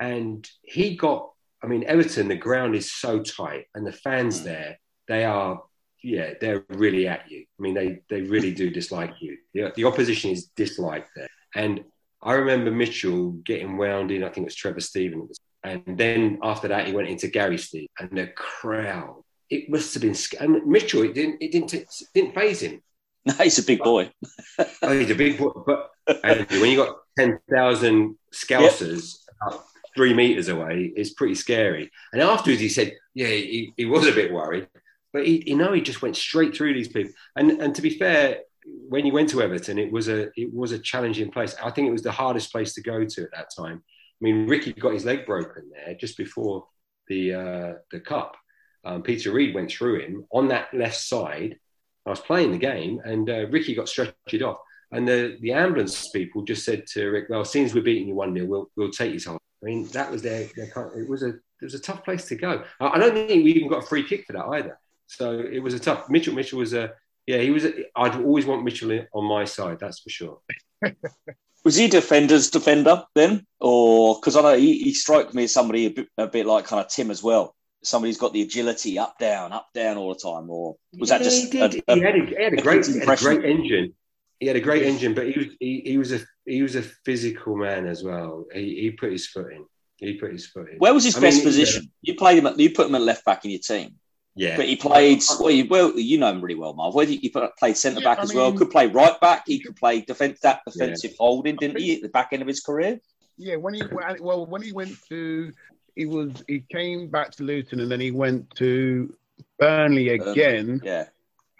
and 0.00 0.48
he 0.62 0.96
got. 0.96 1.30
I 1.62 1.66
mean, 1.66 1.84
Everton, 1.84 2.28
the 2.28 2.36
ground 2.36 2.74
is 2.74 2.92
so 2.92 3.22
tight, 3.22 3.66
and 3.74 3.86
the 3.86 3.92
fans 3.92 4.40
mm. 4.40 4.44
there, 4.44 4.78
they 5.08 5.24
are 5.24 5.62
yeah, 6.04 6.34
they're 6.38 6.64
really 6.68 7.08
at 7.08 7.30
you. 7.30 7.46
I 7.58 7.62
mean, 7.62 7.74
they 7.74 8.02
they 8.10 8.20
really 8.20 8.52
do 8.52 8.70
dislike 8.70 9.14
you. 9.20 9.38
The, 9.54 9.72
the 9.74 9.84
opposition 9.84 10.30
is 10.30 10.48
disliked 10.54 11.08
there. 11.16 11.28
And 11.54 11.84
I 12.22 12.32
remember 12.34 12.70
Mitchell 12.70 13.32
getting 13.44 13.76
wound 13.76 14.10
in, 14.10 14.24
I 14.24 14.28
think 14.28 14.44
it 14.44 14.44
was 14.46 14.54
Trevor 14.54 14.80
Stevens. 14.80 15.38
And 15.62 15.82
then 15.86 16.38
after 16.42 16.68
that, 16.68 16.86
he 16.86 16.92
went 16.92 17.08
into 17.08 17.28
Gary 17.28 17.58
Steve 17.58 17.88
and 17.98 18.10
the 18.10 18.28
crowd. 18.28 19.22
It 19.50 19.68
must 19.68 19.94
have 19.94 20.02
been, 20.02 20.16
and 20.40 20.66
Mitchell, 20.66 21.02
it 21.02 21.14
didn't, 21.14 21.42
it 21.42 21.52
didn't, 21.52 21.72
it 21.74 21.88
didn't 22.14 22.34
phase 22.34 22.60
him. 22.60 22.82
No, 23.26 23.32
he's 23.32 23.58
a 23.58 23.62
big 23.62 23.78
boy. 23.78 24.10
oh, 24.82 24.98
he's 24.98 25.10
a 25.10 25.14
big 25.14 25.38
boy. 25.38 25.50
But 25.64 25.92
when 26.04 26.70
you 26.70 26.76
got 26.76 26.98
10,000 27.18 28.18
scousers 28.34 29.14
yep. 29.50 29.60
three 29.96 30.12
meters 30.12 30.48
away, 30.48 30.92
it's 30.94 31.14
pretty 31.14 31.34
scary. 31.34 31.90
And 32.12 32.20
afterwards, 32.20 32.60
he 32.60 32.68
said, 32.68 32.92
yeah, 33.14 33.28
he, 33.28 33.72
he 33.78 33.86
was 33.86 34.06
a 34.06 34.12
bit 34.12 34.30
worried, 34.30 34.68
but 35.14 35.26
he, 35.26 35.42
you 35.48 35.56
know, 35.56 35.72
he 35.72 35.80
just 35.80 36.02
went 36.02 36.16
straight 36.16 36.54
through 36.54 36.74
these 36.74 36.88
people. 36.88 37.12
And, 37.34 37.52
and 37.62 37.74
to 37.76 37.80
be 37.80 37.96
fair, 37.98 38.40
when 38.64 39.06
you 39.06 39.12
went 39.12 39.28
to 39.30 39.42
Everton, 39.42 39.78
it 39.78 39.92
was 39.92 40.08
a 40.08 40.28
it 40.38 40.52
was 40.52 40.72
a 40.72 40.78
challenging 40.78 41.30
place. 41.30 41.54
I 41.62 41.70
think 41.70 41.88
it 41.88 41.92
was 41.92 42.02
the 42.02 42.12
hardest 42.12 42.52
place 42.52 42.74
to 42.74 42.82
go 42.82 43.04
to 43.04 43.22
at 43.22 43.30
that 43.32 43.48
time. 43.56 43.82
I 43.86 44.20
mean, 44.20 44.46
Ricky 44.46 44.72
got 44.72 44.92
his 44.92 45.04
leg 45.04 45.26
broken 45.26 45.70
there 45.70 45.94
just 45.94 46.16
before 46.16 46.66
the 47.08 47.34
uh, 47.34 47.72
the 47.90 48.00
cup. 48.00 48.36
Um, 48.84 49.02
Peter 49.02 49.32
Reid 49.32 49.54
went 49.54 49.70
through 49.70 50.00
him 50.00 50.26
on 50.30 50.48
that 50.48 50.72
left 50.74 50.96
side. 50.96 51.58
I 52.06 52.10
was 52.10 52.20
playing 52.20 52.52
the 52.52 52.58
game, 52.58 53.00
and 53.04 53.28
uh, 53.28 53.46
Ricky 53.48 53.74
got 53.74 53.88
stretched 53.88 54.42
off. 54.42 54.58
And 54.92 55.08
the, 55.08 55.38
the 55.40 55.52
ambulance 55.52 56.10
people 56.10 56.42
just 56.42 56.64
said 56.64 56.86
to 56.88 57.08
Rick, 57.08 57.26
"Well, 57.28 57.44
since 57.44 57.74
we're 57.74 57.82
beating 57.82 58.08
you 58.08 58.14
one 58.14 58.34
0 58.34 58.46
we'll 58.46 58.70
we'll 58.76 58.90
take 58.90 59.12
you 59.12 59.30
home." 59.30 59.38
I 59.62 59.66
mean, 59.66 59.88
that 59.88 60.10
was 60.10 60.22
their, 60.22 60.46
their 60.54 60.66
it 60.96 61.08
was 61.08 61.22
a 61.22 61.28
it 61.28 61.62
was 61.62 61.74
a 61.74 61.80
tough 61.80 62.04
place 62.04 62.26
to 62.26 62.36
go. 62.36 62.62
I 62.80 62.98
don't 62.98 63.14
think 63.14 63.44
we 63.44 63.52
even 63.52 63.68
got 63.68 63.84
a 63.84 63.86
free 63.86 64.06
kick 64.06 64.26
for 64.26 64.34
that 64.34 64.46
either. 64.46 64.78
So 65.06 65.38
it 65.40 65.60
was 65.60 65.74
a 65.74 65.78
tough. 65.78 66.10
Mitchell 66.10 66.34
Mitchell 66.34 66.58
was 66.58 66.74
a 66.74 66.92
yeah, 67.26 67.38
he 67.38 67.50
was. 67.50 67.64
I'd 67.64 68.16
always 68.16 68.46
want 68.46 68.64
Mitchell 68.64 69.06
on 69.14 69.24
my 69.24 69.44
side. 69.44 69.78
That's 69.80 70.00
for 70.00 70.10
sure. 70.10 70.38
was 71.64 71.76
he 71.76 71.88
defender's 71.88 72.50
defender 72.50 73.04
then, 73.14 73.46
or 73.60 74.16
because 74.16 74.36
I 74.36 74.42
know 74.42 74.56
he, 74.56 74.78
he 74.82 74.94
struck 74.94 75.32
me 75.32 75.44
as 75.44 75.54
somebody 75.54 75.86
a 75.86 75.90
bit, 75.90 76.08
a 76.18 76.26
bit 76.26 76.46
like 76.46 76.66
kind 76.66 76.84
of 76.84 76.90
Tim 76.90 77.10
as 77.10 77.22
well. 77.22 77.54
Somebody's 77.82 78.18
got 78.18 78.32
the 78.32 78.42
agility 78.42 78.98
up 78.98 79.18
down, 79.18 79.52
up 79.52 79.68
down 79.74 79.96
all 79.96 80.14
the 80.14 80.20
time, 80.20 80.48
or 80.50 80.76
was 80.98 81.08
that 81.08 81.22
just? 81.22 81.52
He, 81.52 81.58
did. 81.58 81.82
A, 81.88 81.92
a, 81.92 81.94
he, 81.96 82.00
had 82.02 82.14
a, 82.14 82.26
he 82.26 82.42
had 82.42 82.52
a 82.52 82.62
great, 82.62 82.86
had 82.86 83.08
a 83.08 83.16
great 83.16 83.44
engine. 83.44 83.94
He 84.40 84.46
had 84.46 84.56
a 84.56 84.60
great 84.60 84.82
engine, 84.82 85.14
but 85.14 85.26
he 85.26 85.38
was 85.38 85.46
he, 85.60 85.82
he 85.84 85.98
was 85.98 86.12
a 86.12 86.20
he 86.44 86.62
was 86.62 86.76
a 86.76 86.82
physical 86.82 87.56
man 87.56 87.86
as 87.86 88.02
well. 88.02 88.44
He, 88.52 88.80
he 88.80 88.90
put 88.90 89.12
his 89.12 89.26
foot 89.26 89.52
in. 89.52 89.64
He 89.96 90.14
put 90.14 90.32
his 90.32 90.46
foot 90.46 90.70
in. 90.70 90.78
Where 90.78 90.92
was 90.92 91.04
his 91.04 91.16
I 91.16 91.20
best 91.20 91.36
mean, 91.36 91.44
position? 91.46 91.84
Yeah. 92.02 92.12
You 92.12 92.18
played 92.18 92.38
him. 92.38 92.46
At, 92.46 92.58
you 92.58 92.70
put 92.70 92.88
him 92.88 92.94
at 92.94 93.00
left 93.00 93.24
back 93.24 93.44
in 93.44 93.52
your 93.52 93.60
team. 93.60 93.94
Yeah, 94.36 94.56
but 94.56 94.66
he 94.66 94.74
played 94.74 95.22
well. 95.38 95.50
You, 95.50 95.66
well, 95.68 95.96
you 95.96 96.18
know 96.18 96.30
him 96.30 96.40
really 96.40 96.56
well, 96.56 96.74
Marv. 96.74 96.94
Whether 96.94 97.12
he 97.12 97.32
played 97.58 97.76
centre 97.76 98.00
back 98.00 98.18
yeah, 98.18 98.24
as 98.24 98.30
mean, 98.30 98.38
well, 98.38 98.52
could 98.52 98.70
play 98.70 98.88
right 98.88 99.18
back. 99.20 99.44
He 99.46 99.60
could 99.60 99.76
play 99.76 100.00
defense 100.00 100.40
that 100.40 100.62
defensive 100.66 101.12
yeah. 101.12 101.16
holding, 101.20 101.56
didn't 101.56 101.78
he, 101.78 101.94
at 101.94 102.02
the 102.02 102.08
back 102.08 102.30
end 102.32 102.42
of 102.42 102.48
his 102.48 102.60
career? 102.60 103.00
Yeah, 103.36 103.56
when 103.56 103.74
he 103.74 103.82
well, 104.20 104.46
when 104.46 104.62
he 104.62 104.72
went 104.72 104.96
to, 105.08 105.52
he 105.94 106.06
was 106.06 106.32
he 106.48 106.64
came 106.72 107.08
back 107.08 107.30
to 107.32 107.44
Luton 107.44 107.80
and 107.80 107.90
then 107.90 108.00
he 108.00 108.10
went 108.10 108.50
to 108.56 109.14
Burnley 109.58 110.08
again. 110.10 110.80
yeah, 110.82 111.04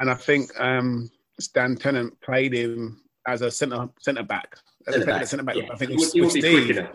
and 0.00 0.10
I 0.10 0.14
think 0.14 0.50
um, 0.60 1.10
Stan 1.38 1.76
Ternent 1.76 2.20
played 2.22 2.52
him 2.52 3.00
as 3.26 3.42
a 3.42 3.50
centre 3.50 3.88
centre 4.00 4.24
back. 4.24 4.56
Centre 4.88 5.06
back. 5.06 5.26
Centre 5.26 5.44
back. 5.44 5.56
Yeah. 5.56 5.68
I 5.72 5.76
think 5.76 5.92
it 5.92 5.94
was, 5.94 6.12
he, 6.12 6.20
was 6.20 6.32
Steve. 6.32 6.88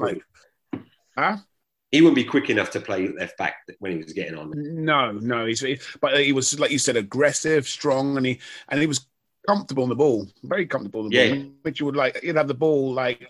Huh? 1.17 1.37
He 1.91 2.02
wouldn't 2.02 2.15
be 2.15 2.23
quick 2.23 2.49
enough 2.49 2.69
to 2.71 2.80
play 2.80 3.08
left 3.08 3.38
back 3.38 3.56
when 3.80 3.91
he 3.91 3.97
was 3.97 4.13
getting 4.13 4.38
on. 4.38 4.52
No, 4.56 5.12
no, 5.12 5.45
he's 5.45 5.63
but 5.99 6.19
he 6.19 6.34
was 6.34 6.60
like 6.60 6.71
you 6.71 6.80
said, 6.80 6.95
aggressive, 6.95 7.67
strong, 7.67 8.17
and 8.17 8.25
he 8.25 8.39
and 8.69 8.80
he 8.80 8.88
was 8.88 9.08
comfortable 9.47 9.84
on 9.84 9.89
the 9.89 9.95
ball, 9.95 10.28
very 10.43 10.65
comfortable 10.65 11.02
on 11.02 11.10
the 11.10 11.15
yeah. 11.15 11.34
ball. 11.34 11.52
Which 11.63 11.80
you 11.80 11.86
would 11.88 11.95
like, 11.95 12.21
you'd 12.21 12.36
have 12.36 12.47
the 12.47 12.54
ball 12.54 12.93
like, 12.93 13.28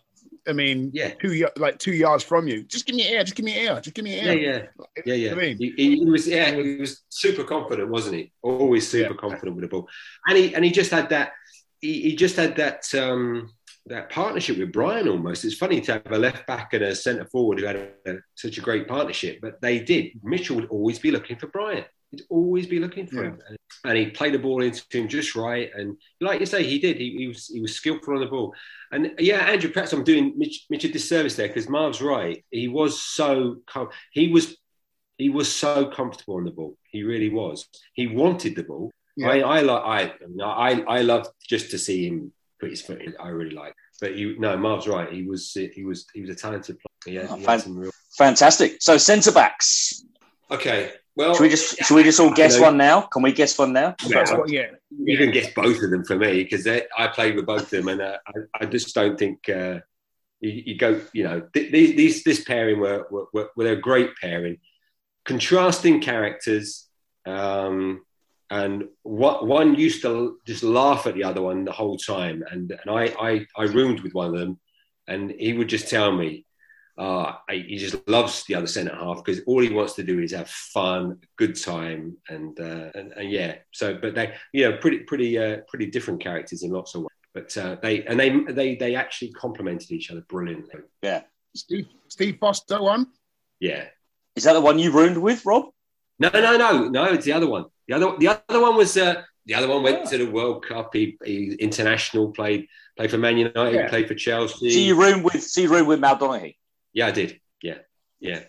I 0.47 0.53
mean, 0.53 0.91
yeah, 0.93 1.13
two 1.21 1.47
like 1.55 1.79
two 1.79 1.93
yards 1.93 2.23
from 2.23 2.47
you. 2.47 2.63
Just 2.63 2.85
give 2.85 2.95
me 2.95 3.07
air, 3.07 3.23
just 3.23 3.35
give 3.35 3.45
me 3.45 3.55
air, 3.55 3.79
just 3.79 3.95
give 3.95 4.03
me 4.03 4.19
air. 4.19 4.37
Yeah, 4.37 4.51
yeah, 4.51 5.03
yeah, 5.05 5.13
yeah. 5.13 5.31
I 5.31 5.35
mean, 5.35 5.57
he, 5.57 5.73
he, 5.77 6.05
was 6.05 6.27
yeah, 6.27 6.51
he 6.51 6.77
was 6.77 7.03
super 7.09 7.43
confident, 7.43 7.89
wasn't 7.89 8.15
he? 8.15 8.31
Always 8.41 8.89
super 8.89 9.13
yeah. 9.13 9.17
confident 9.17 9.55
with 9.55 9.63
the 9.63 9.69
ball, 9.69 9.87
and 10.27 10.37
he 10.37 10.53
and 10.53 10.65
he 10.65 10.71
just 10.71 10.91
had 10.91 11.09
that 11.09 11.31
he, 11.79 12.01
he 12.01 12.15
just 12.15 12.35
had 12.35 12.55
that 12.57 12.93
um, 12.95 13.53
that 13.87 14.09
partnership 14.11 14.57
with 14.57 14.71
Brian 14.71 15.07
almost. 15.07 15.45
It's 15.45 15.55
funny 15.55 15.81
to 15.81 15.93
have 15.93 16.11
a 16.11 16.17
left 16.17 16.45
back 16.47 16.73
and 16.73 16.83
a 16.83 16.95
centre 16.95 17.25
forward 17.25 17.59
who 17.59 17.65
had 17.65 17.75
a, 18.05 18.17
such 18.35 18.57
a 18.57 18.61
great 18.61 18.87
partnership, 18.87 19.39
but 19.41 19.59
they 19.61 19.79
did. 19.79 20.11
Mitchell 20.23 20.57
would 20.57 20.69
always 20.69 20.99
be 20.99 21.11
looking 21.11 21.37
for 21.37 21.47
Brian. 21.47 21.85
He'd 22.11 22.21
always 22.29 22.65
be 22.65 22.79
looking 22.79 23.05
for 23.07 23.23
Yeah. 23.23 23.29
him, 23.29 23.39
and, 23.47 23.57
and 23.85 23.97
he 23.97 24.07
played 24.07 24.33
the 24.33 24.39
ball 24.39 24.61
into 24.63 24.83
him 24.91 25.07
just 25.07 25.35
right. 25.35 25.69
And 25.75 25.95
like 26.19 26.39
you 26.39 26.45
say, 26.45 26.63
he 26.63 26.79
did. 26.79 26.97
He, 26.97 27.15
he 27.17 27.27
was 27.27 27.47
he 27.47 27.61
was 27.61 27.75
skillful 27.75 28.15
on 28.15 28.21
the 28.21 28.25
ball. 28.27 28.53
And 28.91 29.11
yeah, 29.19 29.41
Andrew, 29.47 29.69
perhaps 29.71 29.93
I'm 29.93 30.03
doing 30.03 30.33
Mitch, 30.35 30.65
Mitch 30.71 30.85
a 30.85 30.87
disservice 30.91 31.35
there 31.35 31.47
because 31.47 31.69
Marv's 31.69 32.01
right. 32.01 32.43
He 32.49 32.67
was 32.67 32.99
so 33.01 33.57
com- 33.67 33.89
he 34.11 34.29
was 34.29 34.57
he 35.19 35.29
was 35.29 35.51
so 35.53 35.85
comfortable 35.87 36.37
on 36.37 36.45
the 36.45 36.51
ball. 36.51 36.75
He 36.91 37.03
really 37.03 37.29
was. 37.29 37.67
He 37.93 38.07
wanted 38.07 38.55
the 38.55 38.63
ball. 38.63 38.89
Yeah. 39.15 39.29
I, 39.29 39.59
I, 39.59 40.03
I, 40.05 40.13
I, 40.41 40.81
I 40.87 41.01
love 41.01 41.27
just 41.47 41.71
to 41.71 41.77
see 41.77 42.07
him 42.07 42.31
put 42.59 42.69
his 42.69 42.81
foot 42.81 43.01
in. 43.01 43.13
I 43.19 43.29
really 43.29 43.55
like. 43.55 43.73
But 44.01 44.15
you 44.15 44.37
no, 44.39 44.55
Marv's 44.57 44.87
right. 44.87 45.11
He 45.11 45.23
was 45.23 45.51
he 45.53 45.83
was 45.83 46.05
he 46.13 46.21
was 46.21 46.29
a 46.29 46.35
talented 46.35 46.77
player. 47.03 47.21
Yeah, 47.23 47.27
Oh, 47.29 47.35
he 47.35 47.43
fan- 47.43 47.51
had 47.57 47.61
some 47.61 47.77
real. 47.77 47.91
Fantastic. 48.17 48.77
So 48.81 48.97
centre 48.97 49.31
backs. 49.31 50.03
Okay, 50.51 50.91
well, 51.15 51.35
Should 51.35 51.43
we 51.43 51.49
just 51.49 51.77
should 51.77 51.95
we 51.95 52.03
just 52.03 52.19
all 52.19 52.33
guess 52.33 52.59
one 52.59 52.75
now? 52.77 53.01
Can 53.01 53.21
we 53.21 53.31
guess 53.31 53.57
one 53.57 53.71
now? 53.73 53.95
That's 54.09 54.31
what, 54.31 54.49
yeah. 54.49 54.67
You 54.89 55.17
can 55.17 55.31
guess 55.31 55.53
both 55.53 55.81
of 55.83 55.91
them 55.91 56.03
for 56.03 56.15
me 56.15 56.43
because 56.43 56.65
I 56.67 57.07
played 57.07 57.35
with 57.35 57.45
both 57.45 57.63
of 57.63 57.69
them, 57.69 57.87
and 57.87 58.01
uh, 58.01 58.17
I, 58.27 58.63
I 58.63 58.65
just 58.65 58.95
don't 58.95 59.17
think 59.19 59.47
uh, 59.47 59.79
you, 60.41 60.63
you 60.65 60.77
go. 60.77 60.99
You 61.13 61.23
know, 61.25 61.41
th- 61.53 61.71
these, 61.71 61.95
these 61.95 62.23
this 62.23 62.43
pairing 62.43 62.79
were 62.79 63.05
were, 63.11 63.25
were, 63.33 63.49
were 63.55 63.67
a 63.67 63.75
great 63.75 64.11
pairing, 64.19 64.57
contrasting 65.25 66.01
characters, 66.01 66.87
um, 67.25 68.01
and 68.49 68.85
what 69.03 69.45
one 69.45 69.75
used 69.75 70.01
to 70.01 70.39
just 70.45 70.63
laugh 70.63 71.05
at 71.07 71.13
the 71.13 71.23
other 71.23 71.41
one 71.41 71.65
the 71.65 71.71
whole 71.71 71.97
time, 71.97 72.43
and 72.51 72.71
and 72.71 72.89
I 72.89 73.05
I, 73.19 73.45
I 73.57 73.63
roomed 73.63 74.01
with 74.01 74.13
one 74.13 74.33
of 74.33 74.39
them, 74.39 74.59
and 75.07 75.31
he 75.31 75.53
would 75.53 75.69
just 75.69 75.89
tell 75.89 76.11
me. 76.11 76.45
Uh, 76.97 77.33
he 77.49 77.77
just 77.77 77.95
loves 78.09 78.43
the 78.43 78.55
other 78.55 78.67
centre 78.67 78.93
half 78.93 79.23
because 79.23 79.41
all 79.47 79.61
he 79.61 79.69
wants 79.69 79.93
to 79.93 80.03
do 80.03 80.19
is 80.19 80.33
have 80.33 80.49
fun, 80.49 81.17
good 81.37 81.55
time, 81.55 82.17
and, 82.27 82.59
uh, 82.59 82.89
and 82.93 83.13
and 83.13 83.31
yeah. 83.31 83.55
So, 83.71 83.97
but 83.97 84.15
they, 84.15 84.33
you 84.51 84.69
know, 84.69 84.77
pretty 84.77 84.99
pretty 84.99 85.37
uh, 85.37 85.59
pretty 85.69 85.85
different 85.85 86.21
characters 86.21 86.61
in 86.61 86.71
lots 86.71 86.95
of 86.95 87.03
ways. 87.03 87.09
But 87.33 87.55
uh, 87.55 87.77
they 87.81 88.03
and 88.03 88.19
they 88.19 88.31
they 88.51 88.75
they 88.75 88.95
actually 88.95 89.31
complemented 89.31 89.91
each 89.91 90.11
other 90.11 90.25
brilliantly. 90.27 90.81
Yeah. 91.01 91.21
Steve, 91.55 91.87
Steve 92.09 92.37
Foster 92.39 92.81
one. 92.81 93.07
Yeah. 93.59 93.85
Is 94.35 94.43
that 94.43 94.53
the 94.53 94.61
one 94.61 94.77
you 94.77 94.91
roomed 94.91 95.17
with, 95.17 95.45
Rob? 95.45 95.65
No, 96.19 96.29
no, 96.33 96.57
no, 96.57 96.89
no. 96.89 97.05
It's 97.05 97.25
the 97.25 97.33
other 97.33 97.47
one. 97.47 97.65
The 97.89 97.95
other 97.95 98.15
the 98.19 98.27
other 98.27 98.61
one 98.61 98.75
was 98.77 98.95
uh, 98.95 99.23
the 99.47 99.55
other 99.55 99.67
one 99.67 99.81
went 99.81 100.07
to 100.09 100.17
the 100.19 100.29
World 100.29 100.63
Cup. 100.65 100.93
He, 100.93 101.17
he 101.25 101.53
international 101.53 102.31
played 102.31 102.67
played 102.95 103.09
for 103.09 103.17
Man 103.17 103.37
United, 103.37 103.73
Yeah. 103.75 103.89
played 103.89 104.07
for 104.07 104.13
Chelsea. 104.13 104.69
So 104.69 104.79
you 104.79 104.95
roomed 104.95 105.23
with 105.23 105.43
so 105.43 105.61
you 105.61 105.69
roomed 105.69 105.87
with 105.87 105.99
Mal 105.99 106.17
Donaghy. 106.17 106.55
Yeah, 106.93 107.07
I 107.07 107.11
did. 107.11 107.39
Yeah, 107.63 107.79
yeah, 108.19 108.41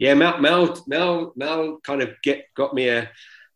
yeah. 0.00 0.14
Mel, 0.14 0.38
Mel, 0.38 0.84
Mel, 0.88 1.32
Mel 1.36 1.78
kind 1.84 2.02
of 2.02 2.10
get 2.24 2.46
got 2.56 2.74
me 2.74 2.88
a 2.88 3.08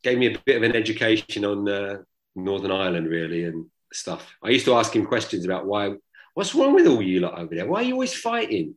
gave 0.04 0.16
me 0.16 0.32
a 0.32 0.38
bit 0.46 0.56
of 0.58 0.62
an 0.62 0.76
education 0.76 1.44
on 1.44 1.68
uh, 1.68 1.98
Northern 2.36 2.70
Ireland, 2.70 3.08
really, 3.08 3.44
and 3.44 3.66
stuff. 3.92 4.34
I 4.42 4.50
used 4.50 4.64
to 4.66 4.74
ask 4.74 4.94
him 4.94 5.06
questions 5.06 5.44
about 5.44 5.66
why, 5.66 5.94
what's 6.34 6.54
wrong 6.54 6.74
with 6.74 6.86
all 6.86 7.02
you 7.02 7.20
lot 7.20 7.38
over 7.38 7.54
there? 7.54 7.66
Why 7.66 7.80
are 7.80 7.82
you 7.84 7.94
always 7.94 8.14
fighting? 8.14 8.74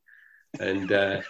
And 0.59 0.91
uh, 0.91 1.21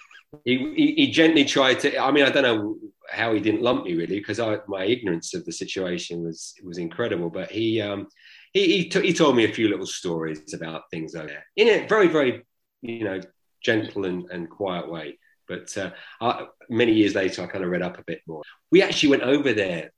he, 0.44 0.74
he 0.76 0.96
he 0.96 1.12
gently 1.12 1.46
tried 1.46 1.80
to. 1.82 1.98
I 1.98 2.12
mean, 2.12 2.26
I 2.26 2.30
don't 2.30 2.44
know 2.44 2.78
how 3.10 3.34
he 3.34 3.40
didn't 3.40 3.62
lump 3.62 3.86
me 3.86 3.96
really, 3.96 4.20
because 4.20 4.40
I 4.40 4.58
my 4.68 4.84
ignorance 4.84 5.34
of 5.34 5.46
the 5.46 5.52
situation 5.52 6.24
was 6.24 6.54
was 6.64 6.78
incredible. 6.78 7.30
But 7.30 7.52
he 7.52 7.82
um, 7.82 8.08
he 8.54 8.78
he, 8.78 8.90
t- 8.90 9.06
he 9.06 9.14
told 9.14 9.36
me 9.36 9.46
a 9.46 9.54
few 9.54 9.70
little 9.70 9.86
stories 9.86 10.54
about 10.54 10.90
things 10.92 11.16
over 11.16 11.28
there 11.28 11.46
in 11.56 11.68
a 11.68 11.88
very 11.88 12.08
very 12.08 12.46
you 12.82 13.04
know 13.04 13.22
gentle 13.62 14.06
and, 14.06 14.30
and 14.32 14.50
quiet 14.50 14.90
way. 14.90 15.18
But 15.48 15.76
uh, 15.78 15.92
I, 16.22 16.48
many 16.70 16.94
years 16.94 17.16
later, 17.16 17.44
I 17.44 17.48
kind 17.48 17.64
of 17.64 17.70
read 17.70 17.82
up 17.82 18.00
a 18.00 18.04
bit 18.04 18.22
more. 18.28 18.42
We 18.72 18.82
actually 18.82 19.10
went 19.10 19.24
over 19.24 19.54
there 19.54 19.92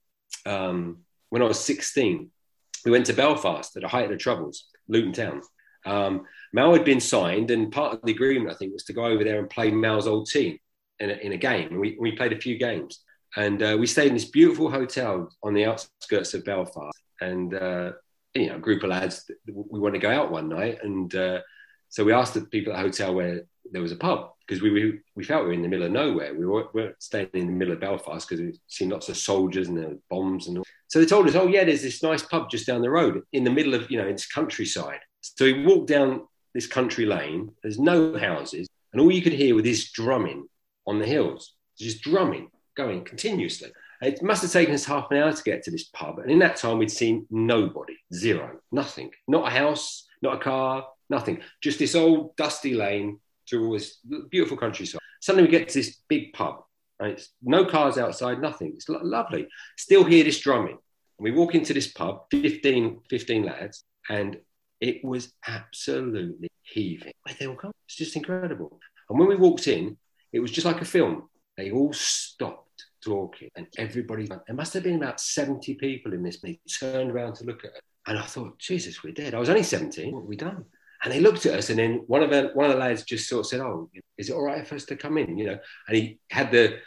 um, 0.44 0.98
when 1.30 1.42
I 1.42 1.46
was 1.46 1.60
16. 1.60 2.30
We 2.84 2.90
went 2.90 3.06
to 3.06 3.12
Belfast 3.12 3.74
at 3.76 3.82
the 3.82 3.88
height 3.88 4.04
of 4.04 4.10
the 4.10 4.16
Troubles, 4.16 4.64
Luton 4.88 5.12
Town. 5.12 5.42
Um, 5.86 6.26
Mal 6.52 6.72
had 6.72 6.84
been 6.84 7.00
signed, 7.00 7.50
and 7.50 7.72
part 7.72 7.94
of 7.94 8.00
the 8.02 8.12
agreement, 8.12 8.50
I 8.50 8.54
think, 8.54 8.72
was 8.72 8.84
to 8.84 8.92
go 8.92 9.04
over 9.04 9.24
there 9.24 9.38
and 9.38 9.50
play 9.50 9.70
Mal's 9.70 10.06
old 10.06 10.28
team 10.28 10.58
in 11.00 11.10
a, 11.10 11.14
in 11.14 11.32
a 11.32 11.36
game. 11.36 11.78
We, 11.78 11.96
we 12.00 12.12
played 12.12 12.32
a 12.32 12.40
few 12.40 12.58
games. 12.58 13.00
And 13.36 13.62
uh, 13.62 13.76
we 13.78 13.86
stayed 13.86 14.08
in 14.08 14.14
this 14.14 14.24
beautiful 14.24 14.70
hotel 14.70 15.30
on 15.42 15.54
the 15.54 15.66
outskirts 15.66 16.34
of 16.34 16.44
Belfast. 16.44 16.98
And, 17.20 17.54
uh, 17.54 17.92
you 18.34 18.48
know, 18.48 18.56
a 18.56 18.60
group 18.60 18.82
of 18.82 18.90
lads, 18.90 19.30
we 19.46 19.78
want 19.78 19.94
to 19.94 20.00
go 20.00 20.10
out 20.10 20.30
one 20.30 20.48
night. 20.48 20.78
And 20.82 21.14
uh, 21.14 21.40
so 21.88 22.04
we 22.04 22.12
asked 22.12 22.34
the 22.34 22.42
people 22.42 22.72
at 22.72 22.76
the 22.76 22.82
hotel 22.82 23.14
where 23.14 23.42
there 23.70 23.82
was 23.82 23.92
a 23.92 23.96
pub 23.96 24.30
because 24.46 24.62
we, 24.62 24.70
we 24.70 24.98
we 25.14 25.24
felt 25.24 25.42
we 25.42 25.48
were 25.48 25.52
in 25.52 25.62
the 25.62 25.68
middle 25.68 25.84
of 25.84 25.92
nowhere. 25.92 26.34
We 26.34 26.46
were, 26.46 26.68
weren't 26.72 27.02
staying 27.02 27.28
in 27.34 27.46
the 27.46 27.52
middle 27.52 27.74
of 27.74 27.80
Belfast 27.80 28.26
because 28.26 28.42
we'd 28.42 28.58
seen 28.66 28.88
lots 28.88 29.08
of 29.08 29.16
soldiers 29.16 29.68
and 29.68 29.76
there 29.76 29.88
were 29.88 29.98
bombs 30.08 30.48
and 30.48 30.58
all. 30.58 30.64
So 30.88 30.98
they 30.98 31.06
told 31.06 31.28
us, 31.28 31.34
oh 31.34 31.46
yeah, 31.46 31.64
there's 31.64 31.82
this 31.82 32.02
nice 32.02 32.22
pub 32.22 32.50
just 32.50 32.66
down 32.66 32.80
the 32.80 32.90
road 32.90 33.22
in 33.32 33.44
the 33.44 33.50
middle 33.50 33.74
of 33.74 33.90
you 33.90 33.98
know 33.98 34.06
it's 34.06 34.26
countryside. 34.26 35.00
So 35.20 35.44
we 35.44 35.64
walked 35.64 35.88
down 35.88 36.26
this 36.54 36.66
country 36.66 37.06
lane. 37.06 37.52
There's 37.62 37.78
no 37.78 38.16
houses, 38.16 38.68
and 38.92 39.00
all 39.00 39.10
you 39.10 39.22
could 39.22 39.32
hear 39.32 39.54
was 39.54 39.64
this 39.64 39.90
drumming 39.92 40.48
on 40.86 40.98
the 40.98 41.06
hills, 41.06 41.54
just 41.78 42.02
drumming 42.02 42.50
going 42.76 43.04
continuously. 43.04 43.70
It 44.00 44.22
must 44.22 44.42
have 44.42 44.52
taken 44.52 44.74
us 44.74 44.84
half 44.84 45.10
an 45.10 45.16
hour 45.16 45.32
to 45.32 45.42
get 45.42 45.64
to 45.64 45.70
this 45.70 45.84
pub, 45.84 46.18
and 46.18 46.30
in 46.30 46.38
that 46.38 46.56
time 46.56 46.78
we'd 46.78 46.90
seen 46.90 47.26
nobody, 47.30 47.96
zero, 48.14 48.60
nothing, 48.70 49.10
not 49.26 49.48
a 49.48 49.50
house, 49.50 50.06
not 50.22 50.34
a 50.34 50.38
car, 50.38 50.86
nothing, 51.10 51.40
just 51.60 51.78
this 51.78 51.94
old 51.94 52.36
dusty 52.36 52.74
lane 52.74 53.18
through 53.48 53.66
all 53.66 53.72
this 53.72 53.98
beautiful 54.30 54.56
countryside. 54.56 55.00
Suddenly 55.20 55.48
we 55.48 55.50
get 55.50 55.68
to 55.68 55.78
this 55.78 56.00
big 56.08 56.32
pub. 56.32 56.62
Right? 57.00 57.12
It's 57.12 57.30
no 57.42 57.64
cars 57.64 57.98
outside, 57.98 58.40
nothing. 58.40 58.72
It's 58.74 58.88
lo- 58.88 59.00
lovely. 59.02 59.48
Still 59.76 60.04
hear 60.04 60.24
this 60.24 60.40
drumming. 60.40 60.78
And 61.18 61.24
we 61.24 61.30
walk 61.30 61.54
into 61.54 61.72
this 61.72 61.88
pub, 61.88 62.24
15, 62.30 63.00
15 63.08 63.44
lads, 63.44 63.84
and 64.08 64.38
it 64.80 65.04
was 65.04 65.32
absolutely 65.46 66.48
heaving. 66.62 67.12
They 67.38 67.46
all 67.46 67.56
come. 67.56 67.72
It's 67.86 67.96
just 67.96 68.16
incredible. 68.16 68.78
And 69.08 69.18
when 69.18 69.28
we 69.28 69.36
walked 69.36 69.68
in, 69.68 69.96
it 70.32 70.40
was 70.40 70.50
just 70.50 70.66
like 70.66 70.80
a 70.80 70.86
film. 70.86 71.28
They 71.56 71.70
all 71.70 71.92
stopped 71.92 72.84
talking, 73.02 73.48
and 73.56 73.66
everybody. 73.78 74.26
There 74.26 74.54
must 74.54 74.74
have 74.74 74.82
been 74.82 74.96
about 74.96 75.20
seventy 75.20 75.74
people 75.74 76.12
in 76.12 76.22
this. 76.22 76.40
They 76.40 76.60
turned 76.78 77.10
around 77.10 77.34
to 77.36 77.44
look 77.44 77.64
at 77.64 77.72
it, 77.72 77.82
and 78.06 78.18
I 78.18 78.22
thought, 78.22 78.58
Jesus, 78.58 79.02
we're 79.02 79.12
dead. 79.12 79.34
I 79.34 79.40
was 79.40 79.48
only 79.48 79.62
seventeen. 79.62 80.12
What 80.12 80.20
have 80.20 80.28
we 80.28 80.36
done? 80.36 80.64
And 81.02 81.12
they 81.12 81.20
looked 81.20 81.46
at 81.46 81.54
us, 81.54 81.70
and 81.70 81.78
then 81.78 82.02
one 82.06 82.22
of 82.22 82.30
the 82.30 82.50
one 82.54 82.66
of 82.66 82.72
the 82.72 82.78
lads 82.78 83.04
just 83.04 83.28
sort 83.28 83.40
of 83.40 83.46
said, 83.46 83.60
"Oh, 83.60 83.90
is 84.16 84.30
it 84.30 84.34
all 84.34 84.44
right 84.44 84.66
for 84.66 84.74
us 84.74 84.84
to 84.86 84.96
come 84.96 85.18
in?" 85.18 85.38
You 85.38 85.46
know, 85.46 85.58
and 85.88 85.96
he 85.96 86.18
had 86.30 86.50
the 86.50 86.78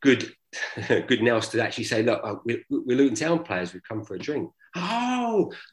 good 0.00 0.32
good 0.88 1.22
nous 1.22 1.48
to 1.50 1.62
actually 1.62 1.84
say, 1.84 2.02
"Look, 2.02 2.20
uh, 2.24 2.36
we're, 2.44 2.62
we're 2.68 2.96
Luton 2.96 3.16
Town 3.16 3.42
players. 3.42 3.72
We've 3.72 3.82
come 3.82 4.04
for 4.04 4.14
a 4.14 4.18
drink." 4.18 4.50
Oh, 4.76 5.19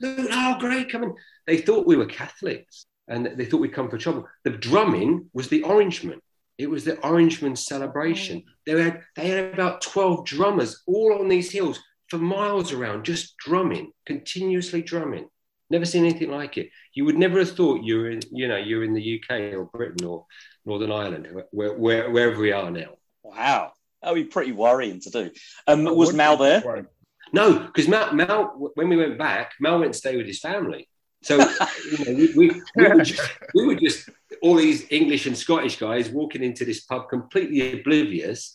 Luton! 0.02 0.28
Oh, 0.32 0.58
great! 0.60 0.90
coming. 0.90 1.14
They 1.46 1.58
thought 1.58 1.88
we 1.88 1.96
were 1.96 2.06
Catholics, 2.06 2.86
and 3.08 3.26
they 3.36 3.46
thought 3.46 3.62
we'd 3.62 3.74
come 3.74 3.90
for 3.90 3.98
trouble. 3.98 4.28
The 4.44 4.52
drumming 4.52 5.30
was 5.34 5.50
the 5.50 5.64
Orangemen. 5.64 6.20
It 6.58 6.70
was 6.70 6.84
the 6.84 6.98
Orangemen 7.02 7.56
celebration. 7.56 8.44
They 8.66 8.82
had 8.82 9.02
they 9.16 9.28
had 9.28 9.54
about 9.54 9.82
twelve 9.82 10.26
drummers 10.26 10.82
all 10.88 11.20
on 11.20 11.28
these 11.28 11.52
hills 11.52 11.80
for 12.10 12.18
miles 12.18 12.72
around, 12.72 13.06
just 13.06 13.38
drumming, 13.38 13.92
continuously 14.06 14.82
drumming. 14.82 15.28
Never 15.70 15.86
seen 15.86 16.06
anything 16.06 16.32
like 16.32 16.58
it. 16.58 16.70
You 16.94 17.04
would 17.06 17.18
never 17.18 17.40
have 17.40 17.56
thought 17.56 17.84
you 17.84 17.98
were 17.98 18.10
in, 18.10 18.22
you 18.32 18.48
know, 18.48 18.56
you're 18.56 18.86
in 18.86 18.94
the 18.94 19.22
UK 19.22 19.54
or 19.54 19.66
Britain 19.66 20.08
or 20.08 20.26
Northern 20.66 20.92
Ireland, 20.92 21.28
where, 21.52 21.74
where, 21.74 22.10
wherever 22.10 22.40
we 22.40 22.54
are 22.54 22.72
now. 22.72 22.92
Wow, 23.24 23.74
that 24.02 24.14
would 24.14 24.24
be 24.24 24.30
pretty 24.30 24.54
worrying 24.54 25.02
to 25.02 25.10
do. 25.10 25.32
Um, 25.68 25.84
was 25.84 26.14
Mal 26.14 26.38
there? 26.38 26.88
No, 27.34 27.60
because 27.60 27.88
Mal, 27.88 28.14
Mal, 28.14 28.72
when 28.76 28.90
we 28.90 28.98
went 28.98 29.18
back, 29.18 29.54
Mal 29.60 29.80
went 29.80 29.94
to 29.94 30.00
stay 30.00 30.18
with 30.18 30.28
his 30.28 30.40
family. 30.40 30.88
So 31.24 31.38
you 31.38 32.06
know, 32.06 32.14
we, 32.14 32.34
we, 32.36 32.62
we, 32.76 32.88
were 32.88 33.04
just, 33.04 33.22
we 33.54 33.66
were 33.66 33.76
just 33.76 34.10
all 34.42 34.56
these 34.56 34.86
English 34.92 35.26
and 35.26 35.38
Scottish 35.38 35.78
guys 35.78 36.10
walking 36.10 36.44
into 36.44 36.64
this 36.64 36.82
pub 36.82 37.10
completely 37.10 37.80
oblivious, 37.80 38.54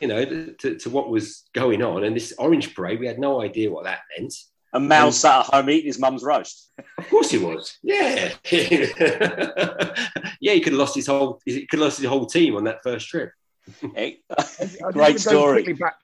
you 0.00 0.08
know, 0.08 0.24
to, 0.24 0.78
to 0.78 0.90
what 0.90 1.08
was 1.08 1.44
going 1.54 1.82
on. 1.82 2.04
And 2.04 2.14
this 2.14 2.34
orange 2.38 2.74
parade, 2.74 3.00
we 3.00 3.06
had 3.06 3.18
no 3.18 3.40
idea 3.40 3.70
what 3.70 3.84
that 3.84 4.00
meant. 4.16 4.34
And 4.74 4.88
Mal 4.88 5.12
sat 5.12 5.40
at 5.40 5.46
home 5.46 5.70
eating 5.70 5.86
his 5.86 5.98
mum's 5.98 6.22
roast. 6.22 6.70
Of 6.96 7.08
course 7.10 7.30
he 7.30 7.38
was. 7.38 7.76
Yeah. 7.82 8.32
yeah, 8.50 8.86
he 10.40 10.60
could 10.60 10.72
have 10.72 10.80
lost 10.80 10.94
his 10.94 11.06
whole 11.06 11.40
he 11.44 11.66
could 11.66 11.78
have 11.78 11.88
lost 11.88 11.98
his 11.98 12.08
whole 12.08 12.24
team 12.24 12.56
on 12.56 12.64
that 12.64 12.82
first 12.82 13.08
trip. 13.08 13.32
Hey, 13.94 14.20
Great 14.38 14.56
just 14.56 14.80
wanna 14.80 15.12
go 15.12 15.16
story. 15.16 15.72
Back, 15.74 15.96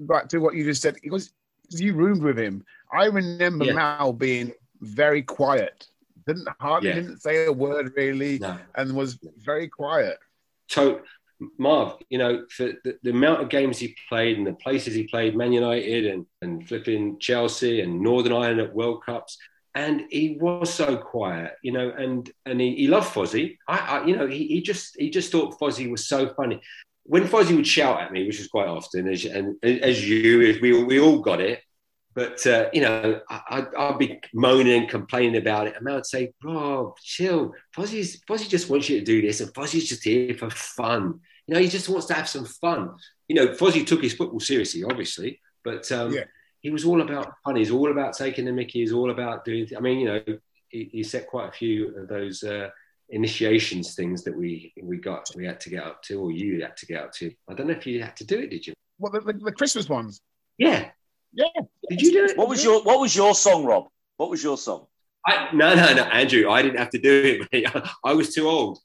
back 0.00 0.28
to 0.30 0.38
what 0.38 0.54
you 0.54 0.64
just 0.64 0.82
said. 0.82 0.96
Because 1.00 1.30
you 1.70 1.94
roomed 1.94 2.22
with 2.22 2.38
him. 2.38 2.64
I 2.92 3.06
remember 3.06 3.64
Yeah. 3.66 3.74
Mal 3.74 4.12
being 4.12 4.52
very 4.80 5.22
quiet. 5.22 5.86
Didn't 6.26 6.48
hardly 6.60 6.90
Yeah. 6.90 6.94
didn't 6.96 7.20
say 7.20 7.46
a 7.46 7.52
word 7.52 7.92
really, 7.96 8.38
No. 8.38 8.58
and 8.74 8.94
was 8.94 9.18
very 9.38 9.68
quiet. 9.68 10.18
to 10.70 11.00
Marv, 11.56 11.96
you 12.10 12.18
know, 12.18 12.44
for 12.50 12.72
the, 12.84 12.98
the 13.02 13.10
amount 13.10 13.40
of 13.40 13.48
games 13.48 13.78
he 13.78 13.94
played 14.08 14.36
and 14.36 14.46
the 14.46 14.52
places 14.54 14.92
he 14.94 15.04
played, 15.06 15.36
Man 15.36 15.52
United 15.52 16.04
and, 16.06 16.26
and 16.42 16.66
flipping 16.68 17.18
Chelsea 17.20 17.80
and 17.80 18.00
Northern 18.02 18.32
Ireland 18.32 18.60
at 18.60 18.74
World 18.74 19.02
Cups. 19.06 19.38
and 19.74 20.02
he 20.10 20.36
was 20.40 20.72
so 20.74 20.96
quiet, 20.96 21.52
you 21.62 21.70
know, 21.72 21.90
and 21.90 22.30
and 22.44 22.60
he, 22.60 22.74
he 22.74 22.88
loved 22.88 23.14
Fozzie. 23.14 23.56
I, 23.68 23.78
I, 23.78 24.06
you 24.06 24.16
know, 24.16 24.26
he, 24.26 24.48
he 24.48 24.60
just 24.60 24.96
he 24.98 25.08
just 25.10 25.30
thought 25.30 25.58
Fozzie 25.60 25.88
was 25.90 26.06
so 26.08 26.28
funny. 26.34 26.60
When 27.08 27.24
Fozzie 27.24 27.56
would 27.56 27.66
shout 27.66 28.00
at 28.00 28.12
me, 28.12 28.26
which 28.26 28.38
was 28.38 28.48
quite 28.48 28.68
often, 28.68 29.08
as, 29.08 29.24
and 29.24 29.56
as 29.62 30.08
you, 30.08 30.58
we 30.60 30.84
we 30.84 31.00
all 31.00 31.20
got 31.20 31.40
it, 31.40 31.62
but 32.14 32.46
uh, 32.46 32.68
you 32.72 32.82
know, 32.82 33.20
I, 33.30 33.66
would 33.90 33.98
be 33.98 34.20
moaning 34.34 34.82
and 34.82 34.88
complaining 34.88 35.36
about 35.36 35.66
it, 35.68 35.76
and 35.76 35.88
I 35.88 35.94
would 35.94 36.06
say, 36.06 36.32
"Rob, 36.44 36.96
chill. 37.02 37.54
Fozzie's 37.76 38.20
Fozzie 38.28 38.48
just 38.48 38.68
wants 38.68 38.88
you 38.88 38.98
to 38.98 39.04
do 39.04 39.22
this, 39.22 39.40
and 39.40 39.52
Fozzie's 39.54 39.88
just 39.88 40.04
here 40.04 40.34
for 40.34 40.50
fun. 40.50 41.20
You 41.46 41.54
know, 41.54 41.60
he 41.60 41.68
just 41.68 41.88
wants 41.88 42.06
to 42.06 42.14
have 42.14 42.28
some 42.28 42.44
fun. 42.44 42.96
You 43.26 43.36
know, 43.36 43.48
Fozzie 43.48 43.86
took 43.86 44.02
his 44.02 44.14
football 44.14 44.40
seriously, 44.40 44.84
obviously, 44.84 45.40
but 45.64 45.90
um, 45.92 46.12
yeah 46.12 46.24
he 46.60 46.70
was 46.70 46.84
all 46.84 47.00
about 47.00 47.34
fun. 47.44 47.56
He's 47.56 47.70
all 47.70 47.90
about 47.90 48.16
taking 48.16 48.44
the 48.44 48.52
Mickey. 48.52 48.80
He's 48.80 48.92
all 48.92 49.10
about 49.10 49.44
doing. 49.44 49.68
I 49.76 49.80
mean, 49.80 50.00
you 50.00 50.06
know, 50.06 50.22
he, 50.68 50.88
he 50.92 51.02
set 51.02 51.28
quite 51.28 51.48
a 51.48 51.52
few 51.52 51.96
of 51.96 52.08
those 52.08 52.42
uh, 52.42 52.68
initiations 53.10 53.94
things 53.94 54.22
that 54.24 54.36
we 54.36 54.72
we 54.82 54.98
got 54.98 55.28
we 55.34 55.46
had 55.46 55.60
to 55.60 55.70
get 55.70 55.84
up 55.84 56.02
to, 56.04 56.20
or 56.20 56.30
you 56.30 56.62
had 56.62 56.76
to 56.76 56.86
get 56.86 57.02
up 57.02 57.12
to. 57.12 57.32
I 57.48 57.54
don't 57.54 57.66
know 57.66 57.72
if 57.74 57.86
you 57.86 58.02
had 58.02 58.16
to 58.16 58.24
do 58.24 58.38
it. 58.38 58.50
Did 58.50 58.66
you? 58.66 58.74
What 58.98 59.12
the, 59.12 59.20
the, 59.20 59.32
the 59.32 59.52
Christmas 59.52 59.88
ones? 59.88 60.20
Yeah, 60.58 60.90
yeah. 61.32 61.46
Did 61.88 62.00
you 62.00 62.12
do 62.12 62.24
it? 62.24 62.36
What 62.36 62.48
was 62.48 62.62
your 62.62 62.82
What 62.82 63.00
was 63.00 63.14
your 63.14 63.34
song, 63.34 63.64
Rob? 63.64 63.88
What 64.16 64.30
was 64.30 64.42
your 64.42 64.58
song? 64.58 64.86
I, 65.26 65.48
no, 65.52 65.74
no, 65.74 65.94
no, 65.94 66.02
Andrew. 66.04 66.50
I 66.50 66.62
didn't 66.62 66.78
have 66.78 66.90
to 66.90 66.98
do 66.98 67.40
it. 67.42 67.48
Mate. 67.52 67.66
I 68.04 68.12
was 68.12 68.34
too 68.34 68.48
old. 68.48 68.78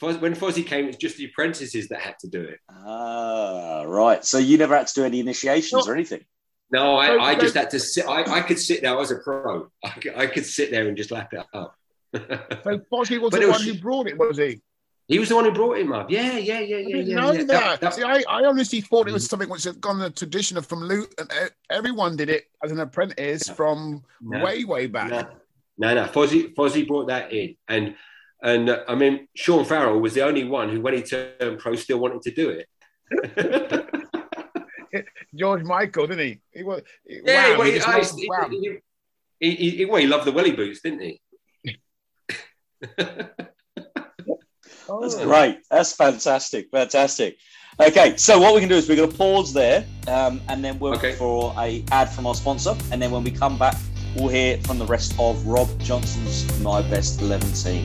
When 0.00 0.34
Fozzie 0.34 0.66
came, 0.66 0.84
it 0.84 0.88
was 0.88 0.96
just 0.96 1.16
the 1.16 1.24
apprentices 1.24 1.88
that 1.88 2.00
had 2.00 2.18
to 2.20 2.28
do 2.28 2.42
it. 2.42 2.58
Ah, 2.68 3.82
right. 3.86 4.22
So 4.22 4.36
you 4.36 4.58
never 4.58 4.76
had 4.76 4.88
to 4.88 4.94
do 4.94 5.04
any 5.04 5.20
initiations 5.20 5.88
or 5.88 5.94
anything. 5.94 6.22
No, 6.70 6.96
I, 6.96 7.30
I 7.30 7.34
just 7.34 7.54
had 7.54 7.70
to 7.70 7.80
sit. 7.80 8.06
I, 8.06 8.38
I 8.38 8.40
could 8.42 8.58
sit 8.58 8.82
there. 8.82 8.92
I 8.92 8.96
was 8.96 9.10
a 9.10 9.16
pro. 9.16 9.70
I 9.84 9.90
could, 9.90 10.16
I 10.16 10.26
could 10.26 10.44
sit 10.44 10.70
there 10.70 10.86
and 10.86 10.96
just 10.96 11.10
lap 11.10 11.32
it 11.32 11.42
up. 11.54 11.74
So 12.18 12.78
Fozzie 12.92 13.20
was 13.20 13.30
but 13.30 13.40
the 13.40 13.48
was, 13.48 13.58
one 13.58 13.62
who 13.62 13.74
brought 13.80 14.06
it, 14.08 14.18
was 14.18 14.38
he? 14.38 14.60
He 15.08 15.18
was 15.20 15.28
the 15.28 15.36
one 15.36 15.44
who 15.44 15.52
brought 15.52 15.78
him 15.78 15.92
up. 15.92 16.10
Yeah, 16.10 16.36
yeah, 16.36 16.58
yeah, 16.58 16.78
yeah. 16.78 16.96
yeah, 16.96 17.14
know 17.14 17.32
yeah. 17.32 17.44
that. 17.44 17.46
that, 17.46 17.80
that 17.80 17.94
See, 17.94 18.02
I, 18.02 18.24
I 18.28 18.44
honestly 18.44 18.80
thought 18.80 19.08
it 19.08 19.12
was 19.12 19.24
mm. 19.24 19.30
something 19.30 19.48
which 19.48 19.64
had 19.64 19.80
gone 19.80 19.98
the 19.98 20.10
tradition 20.10 20.56
of 20.56 20.66
from 20.66 20.80
Luton. 20.80 21.28
Everyone 21.70 22.16
did 22.16 22.28
it 22.28 22.46
as 22.64 22.72
an 22.72 22.80
apprentice 22.80 23.48
from 23.48 24.02
no, 24.20 24.44
way, 24.44 24.64
way 24.64 24.86
back. 24.88 25.10
No, 25.10 25.28
no, 25.78 25.94
no. 25.94 26.04
Fozzie, 26.06 26.52
Fozzie 26.54 26.86
brought 26.86 27.06
that 27.06 27.32
in, 27.32 27.56
and 27.68 27.94
and 28.42 28.68
uh, 28.68 28.84
I 28.88 28.96
mean, 28.96 29.28
Sean 29.34 29.64
Farrell 29.64 30.00
was 30.00 30.14
the 30.14 30.22
only 30.22 30.44
one 30.44 30.70
who, 30.70 30.80
when 30.80 30.94
he 30.94 31.02
turned 31.02 31.58
pro, 31.58 31.76
still 31.76 31.98
wanted 31.98 32.22
to 32.22 32.30
do 32.32 32.50
it. 32.50 33.86
George 35.34 35.62
Michael, 35.62 36.06
didn't 36.06 36.26
he? 36.26 36.40
He 36.52 36.62
was. 36.62 36.82
Yeah, 37.06 37.52
wow, 37.52 37.58
well, 37.58 37.66
he, 37.66 39.54
he, 39.54 39.70
he, 39.70 39.84
well, 39.84 40.00
he 40.00 40.06
loved 40.06 40.24
the 40.26 40.32
welly 40.32 40.52
boots, 40.52 40.80
didn't 40.80 41.00
he? 41.00 41.20
Oh. 44.88 45.00
That's 45.00 45.22
great. 45.22 45.60
That's 45.70 45.92
fantastic. 45.94 46.70
Fantastic. 46.70 47.38
Okay, 47.78 48.16
so 48.16 48.38
what 48.38 48.54
we 48.54 48.60
can 48.60 48.70
do 48.70 48.74
is 48.74 48.88
we're 48.88 48.96
going 48.96 49.10
to 49.10 49.16
pause 49.16 49.52
there, 49.52 49.84
um, 50.08 50.40
and 50.48 50.64
then 50.64 50.78
we'll 50.78 50.94
okay. 50.94 51.12
for 51.12 51.54
a 51.58 51.84
ad 51.92 52.08
from 52.08 52.26
our 52.26 52.34
sponsor, 52.34 52.74
and 52.90 53.02
then 53.02 53.10
when 53.10 53.22
we 53.22 53.30
come 53.30 53.58
back, 53.58 53.76
we'll 54.14 54.28
hear 54.28 54.56
from 54.62 54.78
the 54.78 54.86
rest 54.86 55.14
of 55.18 55.46
Rob 55.46 55.68
Johnson's 55.80 56.58
My 56.62 56.80
Best 56.80 57.20
Eleven 57.20 57.52
team. 57.52 57.84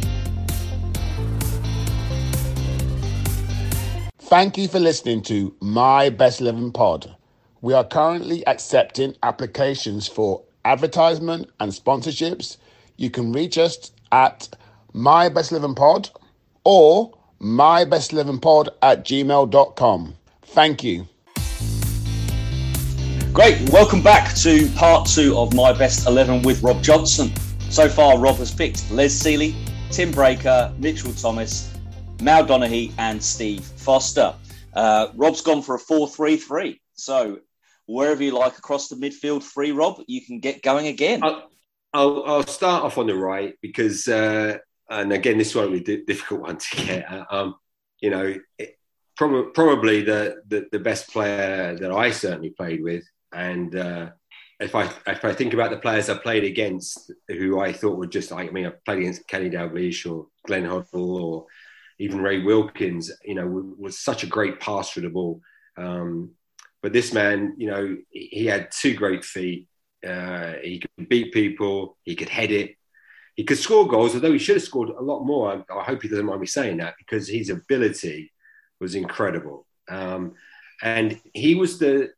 Thank 4.19 4.57
you 4.57 4.69
for 4.69 4.79
listening 4.79 5.23
to 5.23 5.53
My 5.59 6.09
Best 6.09 6.39
Eleven 6.39 6.71
Pod. 6.71 7.13
We 7.59 7.73
are 7.73 7.83
currently 7.83 8.47
accepting 8.47 9.17
applications 9.23 10.07
for 10.07 10.41
advertisement 10.63 11.49
and 11.59 11.69
sponsorships. 11.69 12.55
You 12.95 13.09
can 13.09 13.33
reach 13.33 13.57
us 13.57 13.91
at 14.13 14.47
My 14.93 15.29
Best 15.29 15.51
Eleven 15.51 15.75
Pod 15.75 16.09
or 16.63 17.17
My 17.39 17.85
Best 17.85 18.13
Eleven 18.13 18.39
Pod 18.39 18.69
at 18.81 19.05
gmail.com. 19.05 20.15
Thank 20.43 20.83
you. 20.83 21.07
Great. 23.33 23.69
Welcome 23.69 24.03
back 24.03 24.35
to 24.39 24.69
part 24.75 25.07
two 25.07 25.37
of 25.37 25.53
My 25.53 25.71
Best 25.71 26.05
11 26.05 26.41
with 26.41 26.61
Rob 26.61 26.83
Johnson. 26.83 27.31
So 27.69 27.87
far, 27.87 28.19
Rob 28.19 28.35
has 28.35 28.53
picked 28.53 28.91
Les 28.91 29.07
Sealey, 29.07 29.55
Tim 29.89 30.11
Breacker, 30.11 30.77
Mitchell 30.77 31.13
Thomas, 31.13 31.73
Mal 32.21 32.45
Donaghy 32.45 32.91
and 32.97 33.23
Steve 33.23 33.63
Foster. 33.63 34.35
Uh, 34.73 35.07
Rob's 35.15 35.39
gone 35.39 35.61
for 35.61 35.75
a 35.75 35.79
4 35.79 36.09
3 36.09 36.35
3. 36.35 36.81
So, 36.95 37.39
wherever 37.85 38.21
you 38.21 38.31
like 38.31 38.57
across 38.57 38.89
the 38.89 38.97
midfield 38.97 39.43
free, 39.43 39.71
Rob, 39.71 40.01
you 40.07 40.25
can 40.25 40.41
get 40.41 40.61
going 40.61 40.87
again. 40.87 41.23
I'll, 41.23 41.49
I'll, 41.93 42.23
I'll 42.25 42.47
start 42.47 42.83
off 42.83 42.97
on 42.97 43.07
the 43.07 43.15
right 43.15 43.55
because, 43.61 44.09
uh, 44.09 44.57
and 44.91 45.13
again, 45.13 45.37
this 45.37 45.55
won't 45.55 45.71
be 45.71 45.93
a 45.93 46.05
difficult 46.05 46.41
one 46.41 46.57
to 46.57 46.85
get. 46.85 47.05
Um, 47.31 47.55
you 48.01 48.09
know, 48.09 48.35
it, 48.57 48.77
prob- 49.15 49.53
probably 49.53 50.01
the, 50.01 50.41
the, 50.47 50.67
the, 50.71 50.79
best 50.79 51.11
player 51.11 51.77
that 51.77 51.91
I 51.91 52.11
certainly 52.11 52.49
played 52.49 52.83
with. 52.83 53.03
And 53.33 53.75
uh, 53.75 54.09
if 54.59 54.75
I 54.75 54.91
if 55.07 55.23
I 55.23 55.33
think 55.33 55.53
about 55.53 55.71
the 55.71 55.77
players 55.77 56.09
I 56.09 56.17
played 56.17 56.43
against, 56.43 57.11
who 57.27 57.59
I 57.59 57.71
thought 57.71 57.97
were 57.97 58.07
just 58.07 58.31
like 58.31 58.49
I 58.49 58.51
mean, 58.51 58.67
I 58.67 58.73
played 58.85 58.99
against 58.99 59.27
Kenny 59.27 59.49
Dalglish 59.49 60.09
or 60.09 60.27
Glenn 60.45 60.65
Hoddle 60.65 61.21
or 61.21 61.45
even 61.97 62.21
Ray 62.21 62.39
Wilkins, 62.39 63.11
you 63.23 63.35
know, 63.35 63.47
was 63.77 63.99
such 63.99 64.23
a 64.23 64.27
great 64.27 64.59
pass 64.59 64.91
through 64.91 65.03
the 65.03 65.09
ball. 65.09 65.41
Um, 65.77 66.31
but 66.81 66.93
this 66.93 67.13
man, 67.13 67.55
you 67.57 67.67
know, 67.67 67.97
he 68.09 68.45
had 68.45 68.71
two 68.71 68.95
great 68.95 69.23
feet. 69.23 69.67
Uh, 70.05 70.53
he 70.63 70.79
could 70.79 71.07
beat 71.07 71.31
people. 71.31 71.97
He 72.03 72.15
could 72.15 72.29
head 72.29 72.51
it. 72.51 72.75
He 73.35 73.43
could 73.43 73.57
score 73.57 73.87
goals, 73.87 74.13
although 74.13 74.31
he 74.31 74.39
should 74.39 74.57
have 74.57 74.63
scored 74.63 74.89
a 74.89 75.01
lot 75.01 75.23
more. 75.23 75.51
I, 75.51 75.73
I 75.73 75.83
hope 75.83 76.01
he 76.01 76.09
doesn't 76.09 76.25
mind 76.25 76.41
me 76.41 76.47
saying 76.47 76.77
that 76.77 76.95
because 76.97 77.27
his 77.27 77.49
ability 77.49 78.31
was 78.79 78.95
incredible. 78.95 79.65
Um, 79.89 80.33
and 80.81 81.19
he 81.33 81.55
was 81.55 81.79
the, 81.79 82.09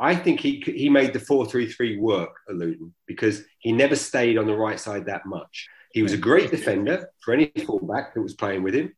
I 0.00 0.14
think 0.14 0.40
he 0.40 0.62
he 0.64 0.88
made 0.88 1.12
the 1.12 1.20
four 1.20 1.46
three 1.46 1.70
three 1.70 1.96
work 1.96 2.36
at 2.48 2.54
Luton 2.54 2.94
because 3.06 3.42
he 3.58 3.72
never 3.72 3.96
stayed 3.96 4.38
on 4.38 4.46
the 4.46 4.56
right 4.56 4.78
side 4.78 5.06
that 5.06 5.26
much. 5.26 5.68
He 5.92 6.02
was 6.02 6.12
a 6.12 6.18
great 6.18 6.50
defender 6.50 7.08
for 7.20 7.34
any 7.34 7.50
fullback 7.66 8.14
that 8.14 8.22
was 8.22 8.34
playing 8.34 8.62
with 8.62 8.74
him 8.74 8.94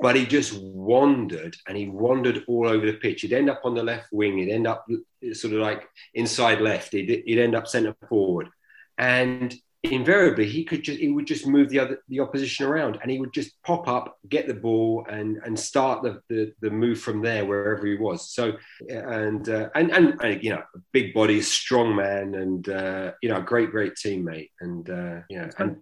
but 0.00 0.16
he 0.16 0.24
just 0.24 0.58
wandered 0.58 1.54
and 1.68 1.76
he 1.76 1.88
wandered 1.88 2.42
all 2.48 2.66
over 2.66 2.86
the 2.86 2.94
pitch. 2.94 3.20
He'd 3.20 3.34
end 3.34 3.50
up 3.50 3.60
on 3.64 3.74
the 3.74 3.82
left 3.82 4.08
wing, 4.12 4.38
he'd 4.38 4.50
end 4.50 4.66
up 4.66 4.86
sort 5.32 5.54
of 5.54 5.60
like 5.60 5.86
inside 6.14 6.60
left, 6.60 6.92
he'd, 6.92 7.22
he'd 7.26 7.38
end 7.38 7.54
up 7.54 7.66
centre 7.66 7.94
forward. 8.08 8.48
And 8.96 9.54
invariably 9.82 10.46
he 10.46 10.62
could 10.62 10.82
just 10.82 10.98
he 10.98 11.08
would 11.08 11.26
just 11.26 11.46
move 11.46 11.70
the 11.70 11.78
other 11.78 12.02
the 12.08 12.20
opposition 12.20 12.66
around 12.66 12.98
and 13.00 13.10
he 13.10 13.18
would 13.18 13.32
just 13.32 13.62
pop 13.62 13.88
up 13.88 14.18
get 14.28 14.46
the 14.46 14.52
ball 14.52 15.06
and 15.08 15.38
and 15.44 15.58
start 15.58 16.02
the 16.02 16.20
the, 16.28 16.52
the 16.60 16.70
move 16.70 17.00
from 17.00 17.22
there 17.22 17.46
wherever 17.46 17.86
he 17.86 17.96
was 17.96 18.30
so 18.30 18.52
and 18.90 19.48
uh, 19.48 19.70
and, 19.74 19.90
and, 19.90 20.20
and 20.22 20.44
you 20.44 20.50
know 20.50 20.62
big 20.92 21.14
body 21.14 21.40
strong 21.40 21.96
man 21.96 22.34
and 22.34 22.68
uh, 22.68 23.12
you 23.22 23.30
know 23.30 23.38
a 23.38 23.42
great 23.42 23.70
great 23.70 23.94
teammate 23.94 24.50
and 24.60 24.90
uh, 24.90 25.20
know 25.30 25.48
and, 25.58 25.78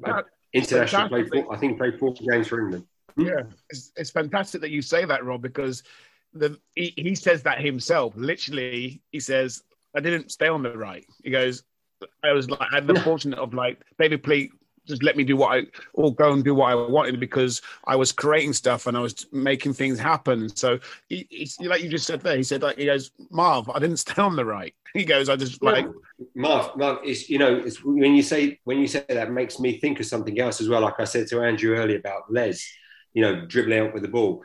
international 0.55 1.09
played 1.09 1.29
four, 1.29 1.53
I 1.53 1.57
think 1.59 1.77
played 1.77 1.99
four 1.99 2.15
games 2.15 2.47
for 2.47 2.61
England 2.61 2.87
yeah, 3.19 3.43
it's, 3.71 3.93
it's 3.97 4.11
fantastic 4.11 4.61
that 4.61 4.71
you 4.71 4.81
say 4.81 5.05
that, 5.05 5.25
Rob, 5.25 5.43
because 5.43 5.83
the 6.33 6.59
he, 6.75 6.95
he 6.97 7.15
says 7.15 7.43
that 7.43 7.61
himself. 7.61 8.15
Literally, 8.17 9.03
he 9.11 9.21
says, 9.21 9.63
"I 9.95 10.01
didn't 10.01 10.31
stay 10.31 10.49
on 10.49 10.63
the 10.63 10.77
right." 10.77 11.05
He 11.25 11.31
goes, 11.31 11.65
"I 12.23 12.33
was 12.33 12.51
like, 12.51 12.61
I 12.61 12.75
had 12.75 12.87
the 12.87 13.01
fortunate 13.01 13.39
of 13.39 13.55
like 13.55 13.81
David 13.99 14.23
Pleat 14.23 14.53
just 14.87 15.03
let 15.03 15.17
me 15.19 15.23
do 15.23 15.37
what 15.37 15.59
I 15.59 15.67
or 15.93 16.15
go 16.15 16.33
and 16.33 16.43
do 16.43 16.55
what 16.55 16.73
I 16.73 16.75
wanted 16.75 17.21
because 17.21 17.61
I 17.85 17.95
was 17.95 18.11
creating 18.11 18.55
stuff 18.55 18.87
and 18.87 18.97
I 18.97 19.01
was 19.01 19.27
making 19.33 19.75
things 19.75 19.99
happen. 19.99 20.49
So 20.57 20.79
he, 21.11 21.27
he, 21.29 21.69
like 21.69 21.83
you 21.83 21.91
just 21.91 22.07
said 22.07 22.23
there, 22.23 22.39
he 22.39 22.43
said 22.43 22.63
like 22.63 22.79
he 22.79 22.87
goes, 22.87 23.11
Marv, 23.31 23.69
I 23.69 23.79
didn't 23.79 23.99
stay 23.99 24.21
on 24.21 24.35
the 24.35 24.45
right. 24.45 24.75
He 24.95 25.05
goes, 25.05 25.29
I 25.29 25.37
just 25.37 25.63
like 25.63 25.87
Marv, 26.35 26.75
Marv 26.77 27.05
is 27.05 27.29
you 27.29 27.39
know, 27.39 27.55
it's 27.55 27.85
when 27.85 28.15
you 28.15 28.23
say 28.23 28.59
when 28.65 28.79
you 28.79 28.87
say 28.87 29.05
that 29.07 29.31
makes 29.31 29.61
me 29.61 29.79
think 29.79 30.01
of 30.01 30.07
something 30.07 30.41
else 30.41 30.63
as 30.63 30.69
well. 30.71 30.81
Like 30.81 30.99
I 30.99 31.05
said 31.05 31.29
to 31.29 31.43
Andrew 31.43 31.77
earlier 31.77 31.99
about 31.99 32.33
Les 32.33 32.67
you 33.15 33.23
know, 33.23 33.45
dribbling 33.47 33.81
out 33.81 33.95
with 33.95 34.03
the 34.03 34.09
ball. 34.09 34.43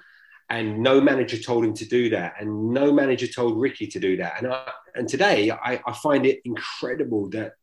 And 0.53 0.83
no 0.83 1.01
manager 1.01 1.39
told 1.39 1.65
him 1.65 1.73
to 1.81 1.85
do 1.85 2.03
that. 2.11 2.35
And 2.39 2.49
no 2.79 2.93
manager 2.93 3.25
told 3.25 3.59
Ricky 3.59 3.87
to 3.87 3.99
do 3.99 4.17
that. 4.17 4.33
And, 4.37 4.53
I, 4.53 4.71
and 4.93 5.09
today 5.09 5.49
I, 5.49 5.81
I 5.87 5.93
find 5.93 6.27
it 6.27 6.41
incredible 6.45 7.29
that 7.31 7.53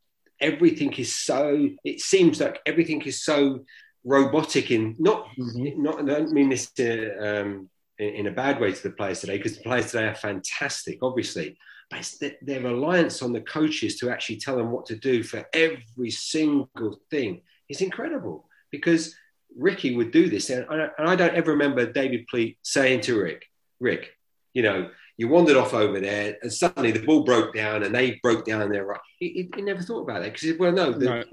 everything 0.40 0.92
is 0.94 1.14
so, 1.14 1.68
it 1.84 2.00
seems 2.00 2.40
like 2.40 2.60
everything 2.66 3.00
is 3.02 3.22
so 3.22 3.60
robotic 4.04 4.72
in 4.72 4.96
not, 4.98 5.28
mm-hmm. 5.38 5.80
not 5.80 6.00
I 6.00 6.04
don't 6.04 6.32
mean 6.32 6.48
this 6.48 6.72
to, 6.72 6.88
um, 7.26 7.70
in, 7.98 8.08
in 8.08 8.26
a 8.26 8.32
bad 8.32 8.60
way 8.60 8.72
to 8.72 8.82
the 8.82 8.90
players 8.90 9.20
today, 9.20 9.36
because 9.36 9.56
the 9.56 9.62
players 9.62 9.92
today 9.92 10.08
are 10.08 10.14
fantastic, 10.14 10.98
obviously 11.00 11.56
but 11.90 11.98
it's 11.98 12.18
the, 12.18 12.36
their 12.42 12.60
reliance 12.60 13.20
on 13.20 13.32
the 13.32 13.40
coaches 13.40 13.98
to 13.98 14.10
actually 14.10 14.36
tell 14.36 14.56
them 14.56 14.70
what 14.70 14.86
to 14.86 14.96
do 14.96 15.24
for 15.24 15.44
every 15.52 16.10
single 16.10 17.00
thing 17.10 17.42
is 17.68 17.80
incredible 17.80 18.48
because 18.70 19.14
Ricky 19.56 19.96
would 19.96 20.10
do 20.10 20.28
this. 20.28 20.50
And 20.50 20.66
I, 20.70 20.88
and 20.98 21.08
I 21.08 21.16
don't 21.16 21.34
ever 21.34 21.52
remember 21.52 21.90
David 21.90 22.26
Pleat 22.28 22.58
saying 22.62 23.02
to 23.02 23.20
Rick, 23.20 23.44
Rick, 23.78 24.10
you 24.54 24.62
know, 24.62 24.90
you 25.16 25.28
wandered 25.28 25.56
off 25.56 25.74
over 25.74 26.00
there 26.00 26.36
and 26.42 26.52
suddenly 26.52 26.92
the 26.92 27.04
ball 27.04 27.24
broke 27.24 27.54
down 27.54 27.82
and 27.82 27.94
they 27.94 28.18
broke 28.22 28.46
down 28.46 28.70
there. 28.70 28.86
Right. 28.86 29.00
He, 29.18 29.28
he, 29.28 29.50
he 29.54 29.62
never 29.62 29.82
thought 29.82 30.02
about 30.02 30.22
that 30.22 30.32
because, 30.32 30.58
well, 30.58 30.72
no, 30.72 30.92
the, 30.92 31.04
no. 31.04 31.24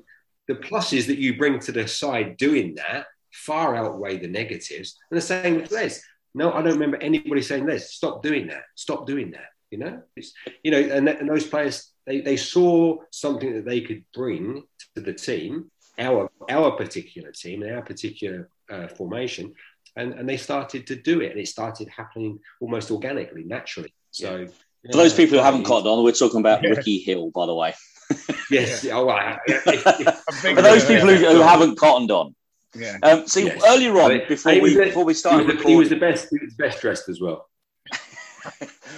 the 0.48 0.56
pluses 0.56 1.08
that 1.08 1.18
you 1.18 1.38
bring 1.38 1.60
to 1.60 1.72
the 1.72 1.88
side 1.88 2.38
doing 2.38 2.76
that 2.76 3.06
far 3.32 3.76
outweigh 3.76 4.18
the 4.18 4.28
negatives. 4.28 4.98
And 5.10 5.18
the 5.18 5.22
same 5.22 5.56
with 5.56 5.72
Les. 5.72 6.02
No, 6.34 6.52
I 6.52 6.62
don't 6.62 6.74
remember 6.74 6.98
anybody 6.98 7.42
saying 7.42 7.66
Les, 7.66 7.94
stop 7.94 8.22
doing 8.22 8.48
that, 8.48 8.64
stop 8.76 9.08
doing 9.08 9.32
that. 9.32 9.50
You 9.72 9.80
know, 9.80 10.02
it's, 10.16 10.34
you 10.64 10.72
know, 10.72 10.80
and, 10.80 11.10
and 11.10 11.30
those 11.30 11.46
players 11.46 11.92
they, 12.08 12.22
they 12.22 12.38
saw 12.38 12.98
something 13.12 13.54
that 13.54 13.66
they 13.66 13.82
could 13.82 14.04
bring 14.14 14.64
to 14.96 15.02
the 15.02 15.14
team, 15.14 15.70
our 16.00 16.30
our 16.50 16.72
particular 16.72 17.32
team, 17.32 17.64
and 17.64 17.76
our 17.76 17.82
particular 17.82 18.50
uh, 18.70 18.88
formation, 18.88 19.54
and, 19.96 20.14
and 20.14 20.28
they 20.28 20.38
started 20.38 20.88
to 20.88 20.96
do 20.96 21.22
it, 21.22 21.32
and 21.32 21.40
it 21.40 21.48
started 21.48 21.88
happening 21.90 22.40
almost 22.62 22.92
organically, 22.92 23.44
naturally. 23.44 23.94
So. 24.12 24.38
Yeah. 24.38 24.48
For 24.92 24.98
those 24.98 25.14
people 25.14 25.38
who 25.38 25.44
haven't 25.44 25.64
caught 25.64 25.86
on, 25.86 26.04
we're 26.04 26.12
talking 26.14 26.40
about 26.40 26.64
yeah. 26.64 26.70
Ricky 26.70 27.00
Hill, 27.00 27.32
by 27.32 27.46
the 27.48 27.54
way. 27.54 27.74
yes. 28.52 28.86
Oh, 28.86 29.06
well, 29.06 29.38
For 29.48 30.62
those 30.62 30.86
people 30.86 31.08
who, 31.10 31.16
who 31.16 31.42
haven't 31.42 31.78
cottoned 31.78 32.12
on, 32.12 32.36
yeah. 32.76 32.98
Um, 33.04 33.28
see, 33.28 33.46
yes. 33.46 33.62
earlier 33.66 34.00
on, 34.00 34.22
before 34.28 34.62
we 34.62 34.74
the, 34.76 34.84
before 34.86 35.06
we 35.06 35.14
started, 35.14 35.48
he 35.48 35.54
was, 35.56 35.64
the, 35.64 35.70
he 35.70 35.76
was 35.76 35.90
the 35.90 35.96
best. 35.96 36.28
He 36.30 36.38
was 36.44 36.54
best 36.54 36.82
dressed 36.82 37.10
as 37.10 37.20
well. 37.20 37.48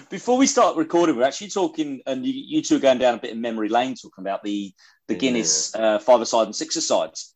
Before 0.09 0.37
we 0.37 0.47
start 0.47 0.75
recording, 0.75 1.15
we're 1.15 1.23
actually 1.23 1.49
talking, 1.49 2.01
and 2.05 2.25
you, 2.25 2.33
you, 2.33 2.61
two 2.61 2.77
are 2.77 2.79
going 2.79 2.97
down 2.97 3.15
a 3.15 3.21
bit 3.21 3.31
of 3.31 3.37
memory 3.37 3.69
lane, 3.69 3.95
talking 3.95 4.23
about 4.23 4.43
the 4.43 4.73
the 5.07 5.13
yeah. 5.15 5.19
Guinness 5.19 5.73
uh, 5.75 5.99
five-a-side 5.99 6.45
and 6.45 6.55
six-a-sides. 6.55 7.35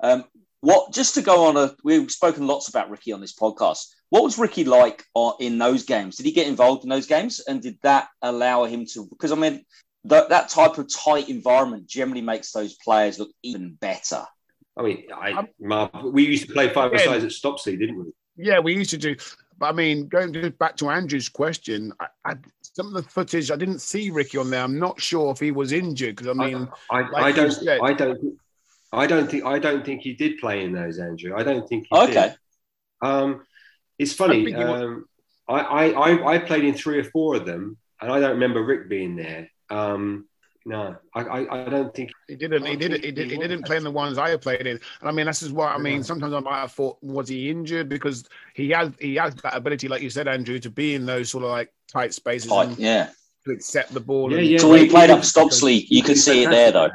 Um, 0.00 0.24
what 0.60 0.92
just 0.92 1.14
to 1.14 1.22
go 1.22 1.46
on 1.46 1.56
a, 1.56 1.74
we've 1.84 2.10
spoken 2.10 2.46
lots 2.46 2.68
about 2.68 2.90
Ricky 2.90 3.12
on 3.12 3.20
this 3.20 3.34
podcast. 3.34 3.86
What 4.10 4.24
was 4.24 4.38
Ricky 4.38 4.64
like 4.64 5.04
uh, 5.16 5.32
in 5.40 5.58
those 5.58 5.84
games? 5.84 6.16
Did 6.16 6.26
he 6.26 6.32
get 6.32 6.46
involved 6.46 6.84
in 6.84 6.90
those 6.90 7.06
games, 7.06 7.40
and 7.40 7.60
did 7.62 7.78
that 7.82 8.08
allow 8.20 8.64
him 8.64 8.86
to? 8.92 9.06
Because 9.06 9.32
I 9.32 9.36
mean, 9.36 9.64
th- 10.08 10.28
that 10.28 10.48
type 10.48 10.78
of 10.78 10.92
tight 10.92 11.28
environment 11.28 11.86
generally 11.86 12.22
makes 12.22 12.52
those 12.52 12.74
players 12.74 13.18
look 13.18 13.30
even 13.42 13.74
better. 13.80 14.24
I 14.76 14.82
mean, 14.82 15.04
I, 15.14 15.46
Marv, 15.60 15.90
we 16.04 16.26
used 16.26 16.46
to 16.46 16.52
play 16.52 16.72
five 16.72 16.92
yeah. 16.92 17.04
sides 17.04 17.24
at 17.24 17.30
Stopsley, 17.30 17.78
didn't 17.78 17.98
we? 17.98 18.12
Yeah, 18.36 18.60
we 18.60 18.74
used 18.74 18.90
to 18.90 18.98
do. 18.98 19.16
But 19.58 19.66
I 19.66 19.72
mean, 19.72 20.08
going 20.08 20.32
to, 20.32 20.50
back 20.50 20.76
to 20.78 20.90
Andrew's 20.90 21.28
question, 21.28 21.92
I, 22.00 22.06
I, 22.24 22.34
some 22.62 22.88
of 22.88 22.94
the 22.94 23.02
footage 23.02 23.50
I 23.50 23.56
didn't 23.56 23.80
see 23.80 24.10
Ricky 24.10 24.38
on 24.38 24.50
there. 24.50 24.62
I'm 24.62 24.78
not 24.78 25.00
sure 25.00 25.30
if 25.30 25.38
he 25.38 25.50
was 25.50 25.72
injured 25.72 26.16
because 26.16 26.28
I 26.28 26.32
mean, 26.32 26.68
I, 26.90 27.08
like 27.10 27.24
I 27.24 27.32
don't, 27.32 27.50
said, 27.50 27.80
I 27.82 27.92
don't, 27.92 28.38
I 28.92 29.06
don't 29.06 29.30
think, 29.30 29.44
I 29.44 29.58
don't 29.58 29.84
think 29.84 30.02
he 30.02 30.14
did 30.14 30.38
play 30.38 30.64
in 30.64 30.72
those, 30.72 30.98
Andrew. 30.98 31.34
I 31.36 31.42
don't 31.42 31.68
think. 31.68 31.86
okay. 31.92 32.12
Did. 32.12 32.36
Um, 33.08 33.46
it's 33.98 34.12
funny. 34.12 34.54
Um, 34.54 35.06
I, 35.48 35.92
I, 35.92 36.34
I 36.34 36.38
played 36.38 36.64
in 36.64 36.74
three 36.74 36.98
or 36.98 37.04
four 37.04 37.34
of 37.34 37.46
them, 37.46 37.76
and 38.00 38.10
I 38.10 38.20
don't 38.20 38.32
remember 38.32 38.62
Rick 38.62 38.88
being 38.88 39.16
there. 39.16 39.50
Um, 39.70 40.26
no, 40.64 40.96
I, 41.14 41.20
I, 41.22 41.66
I, 41.66 41.68
don't 41.68 41.92
think 41.94 42.10
he 42.28 42.36
didn't. 42.36 42.64
He 42.64 42.76
didn't. 42.76 43.04
He, 43.04 43.10
did, 43.10 43.30
he 43.30 43.36
didn't 43.36 43.64
play 43.64 43.76
in 43.76 43.84
the 43.84 43.90
ones 43.90 44.16
I 44.16 44.36
played 44.36 44.60
in. 44.60 44.78
And 45.00 45.08
I 45.08 45.10
mean, 45.10 45.26
this 45.26 45.42
is 45.42 45.52
what 45.52 45.72
I 45.72 45.78
mean. 45.78 46.04
Sometimes 46.04 46.32
I 46.32 46.40
might 46.40 46.60
have 46.60 46.72
thought, 46.72 46.98
was 47.02 47.28
he 47.28 47.50
injured? 47.50 47.88
Because 47.88 48.24
he 48.54 48.70
has 48.70 48.92
he 49.00 49.16
has 49.16 49.34
that 49.36 49.56
ability, 49.56 49.88
like 49.88 50.02
you 50.02 50.10
said, 50.10 50.28
Andrew, 50.28 50.58
to 50.60 50.70
be 50.70 50.94
in 50.94 51.04
those 51.04 51.30
sort 51.30 51.44
of 51.44 51.50
like 51.50 51.72
tight 51.88 52.14
spaces. 52.14 52.50
Tight, 52.50 52.78
yeah. 52.78 53.10
To 53.46 53.52
accept 53.52 53.92
the 53.92 54.00
ball. 54.00 54.32
Yeah, 54.32 54.38
yeah. 54.38 54.58
So 54.58 54.70
when 54.70 54.80
he 54.80 54.88
played 54.88 55.10
up 55.10 55.20
Stopsley, 55.20 55.84
you 55.88 56.02
could 56.02 56.18
see 56.18 56.44
it 56.44 56.50
there, 56.50 56.70
though. 56.70 56.90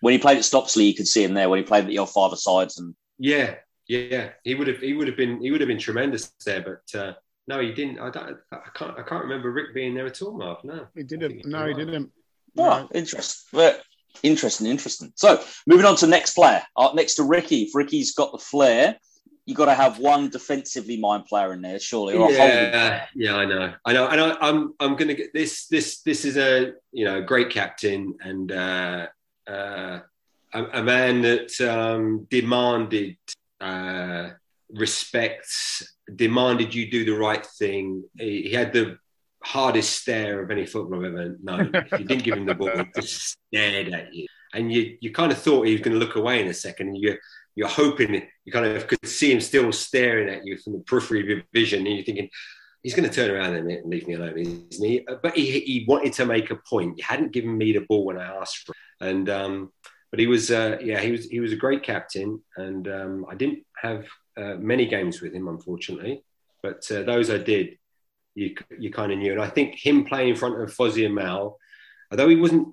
When 0.00 0.12
he 0.12 0.18
played 0.18 0.36
at 0.36 0.44
Stopsley, 0.44 0.84
you 0.84 0.94
could 0.94 1.08
see 1.08 1.24
him 1.24 1.32
there. 1.32 1.48
When 1.48 1.58
he 1.58 1.64
played 1.64 1.84
at 1.84 1.86
the 1.88 1.98
old 1.98 2.10
five 2.10 2.36
sides, 2.38 2.78
and 2.78 2.94
yeah, 3.18 3.54
yeah, 3.86 4.30
he 4.44 4.54
would 4.54 4.68
have 4.68 4.78
he 4.78 4.92
would 4.92 5.08
have 5.08 5.16
been 5.16 5.40
he 5.40 5.50
would 5.50 5.60
have 5.60 5.68
been 5.68 5.78
tremendous 5.78 6.32
there, 6.44 6.60
but. 6.62 6.98
uh 6.98 7.12
no, 7.48 7.60
he 7.60 7.72
didn't. 7.72 7.98
I 7.98 8.10
don't. 8.10 8.36
I 8.52 8.58
can't. 8.74 8.98
I 8.98 9.02
can't 9.02 9.22
remember 9.22 9.50
Rick 9.50 9.72
being 9.72 9.94
there 9.94 10.04
at 10.04 10.20
all, 10.20 10.36
Mark. 10.36 10.66
No, 10.66 10.86
he 10.94 11.02
didn't. 11.02 11.46
No, 11.46 11.66
he 11.66 11.72
didn't. 11.72 12.12
Oh, 12.56 12.88
interesting. 12.94 13.72
interesting, 14.22 14.66
interesting. 14.66 15.12
So 15.16 15.42
moving 15.66 15.86
on 15.86 15.96
to 15.96 16.06
next 16.06 16.34
player. 16.34 16.62
Uh, 16.76 16.90
next 16.94 17.14
to 17.14 17.24
Ricky. 17.24 17.62
If 17.62 17.74
Ricky's 17.74 18.14
got 18.14 18.32
the 18.32 18.38
flair, 18.38 18.96
you 19.48 19.54
got 19.54 19.66
to 19.66 19.74
have 19.74 19.98
one 19.98 20.28
defensively 20.28 20.98
mind 20.98 21.24
player 21.24 21.54
in 21.54 21.62
there, 21.62 21.78
surely. 21.78 22.18
yeah, 22.36 23.06
yeah, 23.14 23.34
I 23.34 23.46
know, 23.46 23.72
I 23.86 23.92
know, 23.94 24.06
and 24.06 24.20
I, 24.20 24.36
I'm, 24.42 24.74
I'm 24.78 24.94
going 24.94 25.08
to 25.08 25.14
get 25.14 25.32
this. 25.32 25.66
This, 25.68 26.02
this 26.02 26.26
is 26.26 26.36
a 26.36 26.74
you 26.92 27.06
know 27.06 27.22
great 27.22 27.48
captain 27.48 28.14
and 28.20 28.52
uh, 28.52 29.06
uh, 29.48 30.00
a, 30.52 30.64
a, 30.74 30.82
man 30.82 31.22
that 31.22 31.58
um, 31.62 32.26
demanded 32.28 33.16
uh, 33.58 34.30
respect, 34.70 35.46
demanded 36.14 36.74
you 36.74 36.90
do 36.90 37.06
the 37.06 37.18
right 37.18 37.46
thing. 37.58 38.04
He, 38.18 38.42
he 38.42 38.52
had 38.52 38.74
the 38.74 38.98
hardest 39.48 40.02
stare 40.02 40.42
of 40.42 40.50
any 40.50 40.66
footballer 40.66 41.06
I've 41.06 41.14
ever 41.14 41.36
known. 41.42 41.72
you 41.98 42.04
didn't 42.04 42.24
give 42.24 42.36
him 42.36 42.44
the 42.44 42.54
ball, 42.54 42.70
he 42.76 42.84
just 42.94 43.38
stared 43.48 43.88
at 43.88 44.12
you. 44.12 44.26
And 44.52 44.70
you, 44.70 44.98
you 45.00 45.10
kind 45.10 45.32
of 45.32 45.38
thought 45.38 45.66
he 45.66 45.72
was 45.72 45.80
going 45.80 45.98
to 45.98 46.04
look 46.04 46.16
away 46.16 46.42
in 46.42 46.48
a 46.48 46.54
second. 46.54 46.88
And 46.88 46.98
you, 46.98 47.16
you're 47.54 47.68
hoping 47.68 48.28
you 48.44 48.52
kind 48.52 48.66
of 48.66 48.86
could 48.86 49.06
see 49.06 49.32
him 49.32 49.40
still 49.40 49.72
staring 49.72 50.28
at 50.28 50.44
you 50.44 50.58
from 50.58 50.74
the 50.74 50.80
periphery 50.80 51.20
of 51.20 51.26
your 51.28 51.42
vision. 51.54 51.86
And 51.86 51.96
you're 51.96 52.04
thinking, 52.04 52.28
he's 52.82 52.94
going 52.94 53.08
to 53.08 53.14
turn 53.14 53.30
around 53.30 53.54
in 53.54 53.60
a 53.60 53.64
minute 53.64 53.84
and 53.84 53.90
leave 53.90 54.06
me 54.06 54.14
alone, 54.14 54.38
isn't 54.70 54.86
he? 54.86 55.06
But 55.22 55.34
he, 55.34 55.60
he 55.60 55.84
wanted 55.88 56.12
to 56.14 56.26
make 56.26 56.50
a 56.50 56.56
point. 56.56 56.94
He 56.96 57.02
hadn't 57.02 57.32
given 57.32 57.56
me 57.56 57.72
the 57.72 57.86
ball 57.88 58.04
when 58.04 58.18
I 58.18 58.26
asked 58.26 58.66
for 58.66 58.72
it. 58.72 59.08
And, 59.08 59.30
um, 59.30 59.72
but 60.10 60.20
he 60.20 60.26
was, 60.26 60.50
uh, 60.50 60.76
yeah, 60.82 61.00
he 61.00 61.10
was, 61.10 61.24
he 61.24 61.40
was 61.40 61.52
a 61.52 61.56
great 61.56 61.82
captain. 61.82 62.42
And 62.56 62.86
um, 62.86 63.26
I 63.30 63.34
didn't 63.34 63.64
have 63.80 64.06
uh, 64.36 64.56
many 64.56 64.86
games 64.86 65.22
with 65.22 65.32
him, 65.32 65.48
unfortunately. 65.48 66.22
But 66.62 66.90
uh, 66.90 67.02
those 67.02 67.30
I 67.30 67.38
did, 67.38 67.78
you 68.38 68.54
you 68.78 68.90
kind 68.90 69.12
of 69.12 69.18
knew. 69.18 69.32
And 69.32 69.42
I 69.42 69.48
think 69.48 69.74
him 69.74 70.04
playing 70.04 70.30
in 70.30 70.36
front 70.36 70.60
of 70.60 70.74
Fozzie 70.74 71.06
and 71.06 71.14
Mal, 71.14 71.58
although 72.10 72.28
he 72.28 72.36
wasn't 72.36 72.68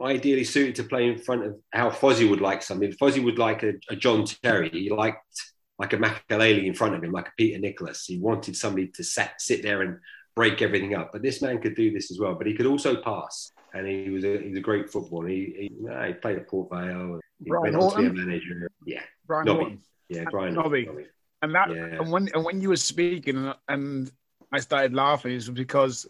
ideally 0.00 0.44
suited 0.44 0.76
to 0.76 0.84
play 0.84 1.08
in 1.08 1.18
front 1.18 1.44
of 1.44 1.56
how 1.72 1.90
Fozzie 1.90 2.28
would 2.30 2.40
like 2.40 2.62
something, 2.62 2.92
Fozzie 2.92 3.24
would 3.24 3.38
like 3.38 3.62
a, 3.64 3.72
a 3.90 3.96
John 3.96 4.24
Terry. 4.24 4.70
He 4.70 4.90
liked 4.90 5.42
like 5.78 5.92
a 5.92 5.96
Makelele 5.96 6.64
in 6.64 6.74
front 6.74 6.94
of 6.94 7.02
him, 7.02 7.12
like 7.12 7.28
a 7.28 7.32
Peter 7.36 7.58
Nicholas. 7.58 8.04
He 8.04 8.18
wanted 8.18 8.56
somebody 8.56 8.88
to 8.88 9.04
sat, 9.04 9.40
sit 9.40 9.62
there 9.62 9.82
and 9.82 9.98
break 10.36 10.62
everything 10.62 10.94
up. 10.94 11.10
But 11.12 11.22
this 11.22 11.42
man 11.42 11.60
could 11.60 11.74
do 11.74 11.92
this 11.92 12.10
as 12.12 12.18
well. 12.20 12.34
But 12.34 12.46
he 12.46 12.54
could 12.54 12.66
also 12.66 13.02
pass, 13.02 13.50
and 13.74 13.86
he 13.86 14.10
was 14.10 14.24
a, 14.24 14.38
he 14.38 14.50
was 14.50 14.58
a 14.58 14.62
great 14.62 14.88
footballer. 14.88 15.28
He, 15.28 15.54
he, 15.58 15.70
he 16.06 16.12
played 16.14 16.38
at 16.38 16.48
Port 16.48 16.70
Vale. 16.70 17.20
He 17.42 17.50
Brian 17.50 17.62
went 17.62 17.76
on 17.76 17.90
to 17.90 17.98
be 17.98 18.06
a 18.06 18.24
manager. 18.24 18.70
Yeah, 18.86 19.02
Brian 19.26 19.46
Nobby. 19.46 19.78
Yeah, 20.08 20.24
Brian 20.30 20.54
Nobby. 20.54 20.86
Nobby. 20.86 21.06
And 21.40 21.54
that, 21.54 21.70
yeah. 21.70 22.00
and 22.00 22.10
when 22.10 22.28
and 22.34 22.44
when 22.44 22.60
you 22.60 22.70
were 22.70 22.76
speaking, 22.76 23.52
and 23.68 24.10
I 24.52 24.60
started 24.60 24.94
laughing 24.94 25.32
is 25.32 25.48
because 25.48 26.06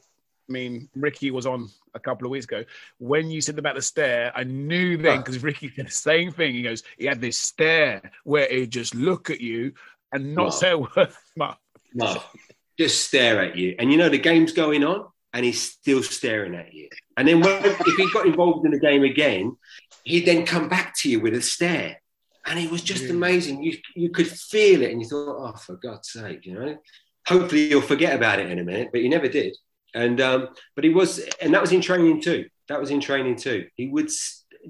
I 0.48 0.52
mean 0.52 0.88
Ricky 0.94 1.30
was 1.30 1.46
on 1.46 1.68
a 1.94 2.00
couple 2.00 2.26
of 2.26 2.30
weeks 2.30 2.44
ago. 2.44 2.64
When 2.98 3.30
you 3.30 3.40
said 3.40 3.58
about 3.58 3.74
the 3.74 3.82
stare, 3.82 4.32
I 4.34 4.44
knew 4.44 4.96
then 4.96 5.18
because 5.18 5.42
Ricky 5.42 5.68
did 5.68 5.86
the 5.86 5.90
same 5.90 6.32
thing. 6.32 6.54
He 6.54 6.62
goes, 6.62 6.82
he 6.96 7.06
had 7.06 7.20
this 7.20 7.38
stare 7.38 8.10
where 8.24 8.48
he'd 8.48 8.70
just 8.70 8.94
look 8.94 9.30
at 9.30 9.40
you 9.40 9.72
and 10.12 10.34
not 10.34 10.50
say 10.54 10.70
a 10.70 10.78
word. 10.78 11.12
No, 11.94 12.22
just 12.78 13.06
stare 13.06 13.40
at 13.40 13.56
you. 13.56 13.74
And 13.78 13.90
you 13.90 13.96
know 13.96 14.10
the 14.10 14.18
game's 14.18 14.52
going 14.52 14.84
on, 14.84 15.06
and 15.32 15.42
he's 15.42 15.60
still 15.60 16.02
staring 16.02 16.54
at 16.54 16.74
you. 16.74 16.90
And 17.16 17.26
then 17.26 17.40
when, 17.40 17.64
if 17.64 17.96
he 17.96 18.12
got 18.12 18.26
involved 18.26 18.66
in 18.66 18.72
the 18.72 18.78
game 18.78 19.04
again, 19.04 19.56
he'd 20.04 20.26
then 20.26 20.44
come 20.44 20.68
back 20.68 20.94
to 20.98 21.10
you 21.10 21.18
with 21.18 21.32
a 21.32 21.40
stare. 21.40 22.02
And 22.44 22.58
it 22.58 22.70
was 22.70 22.82
just 22.82 23.04
yeah. 23.04 23.12
amazing. 23.12 23.62
You 23.62 23.78
you 23.96 24.10
could 24.10 24.26
feel 24.26 24.82
it, 24.82 24.90
and 24.90 25.00
you 25.00 25.08
thought, 25.08 25.54
"Oh, 25.54 25.56
for 25.56 25.76
God's 25.76 26.10
sake!" 26.10 26.44
You 26.44 26.60
know 26.60 26.78
hopefully 27.28 27.68
you'll 27.68 27.82
forget 27.82 28.14
about 28.14 28.38
it 28.38 28.50
in 28.50 28.58
a 28.58 28.64
minute, 28.64 28.88
but 28.92 29.00
he 29.00 29.08
never 29.08 29.28
did. 29.28 29.56
And 29.94 30.20
um, 30.20 30.48
but 30.74 30.84
he 30.84 30.90
was, 30.90 31.18
and 31.40 31.54
that 31.54 31.60
was 31.60 31.72
in 31.72 31.80
training 31.80 32.20
too. 32.20 32.46
That 32.68 32.80
was 32.80 32.90
in 32.90 33.00
training 33.00 33.36
too. 33.36 33.66
He 33.74 33.88
would 33.88 34.10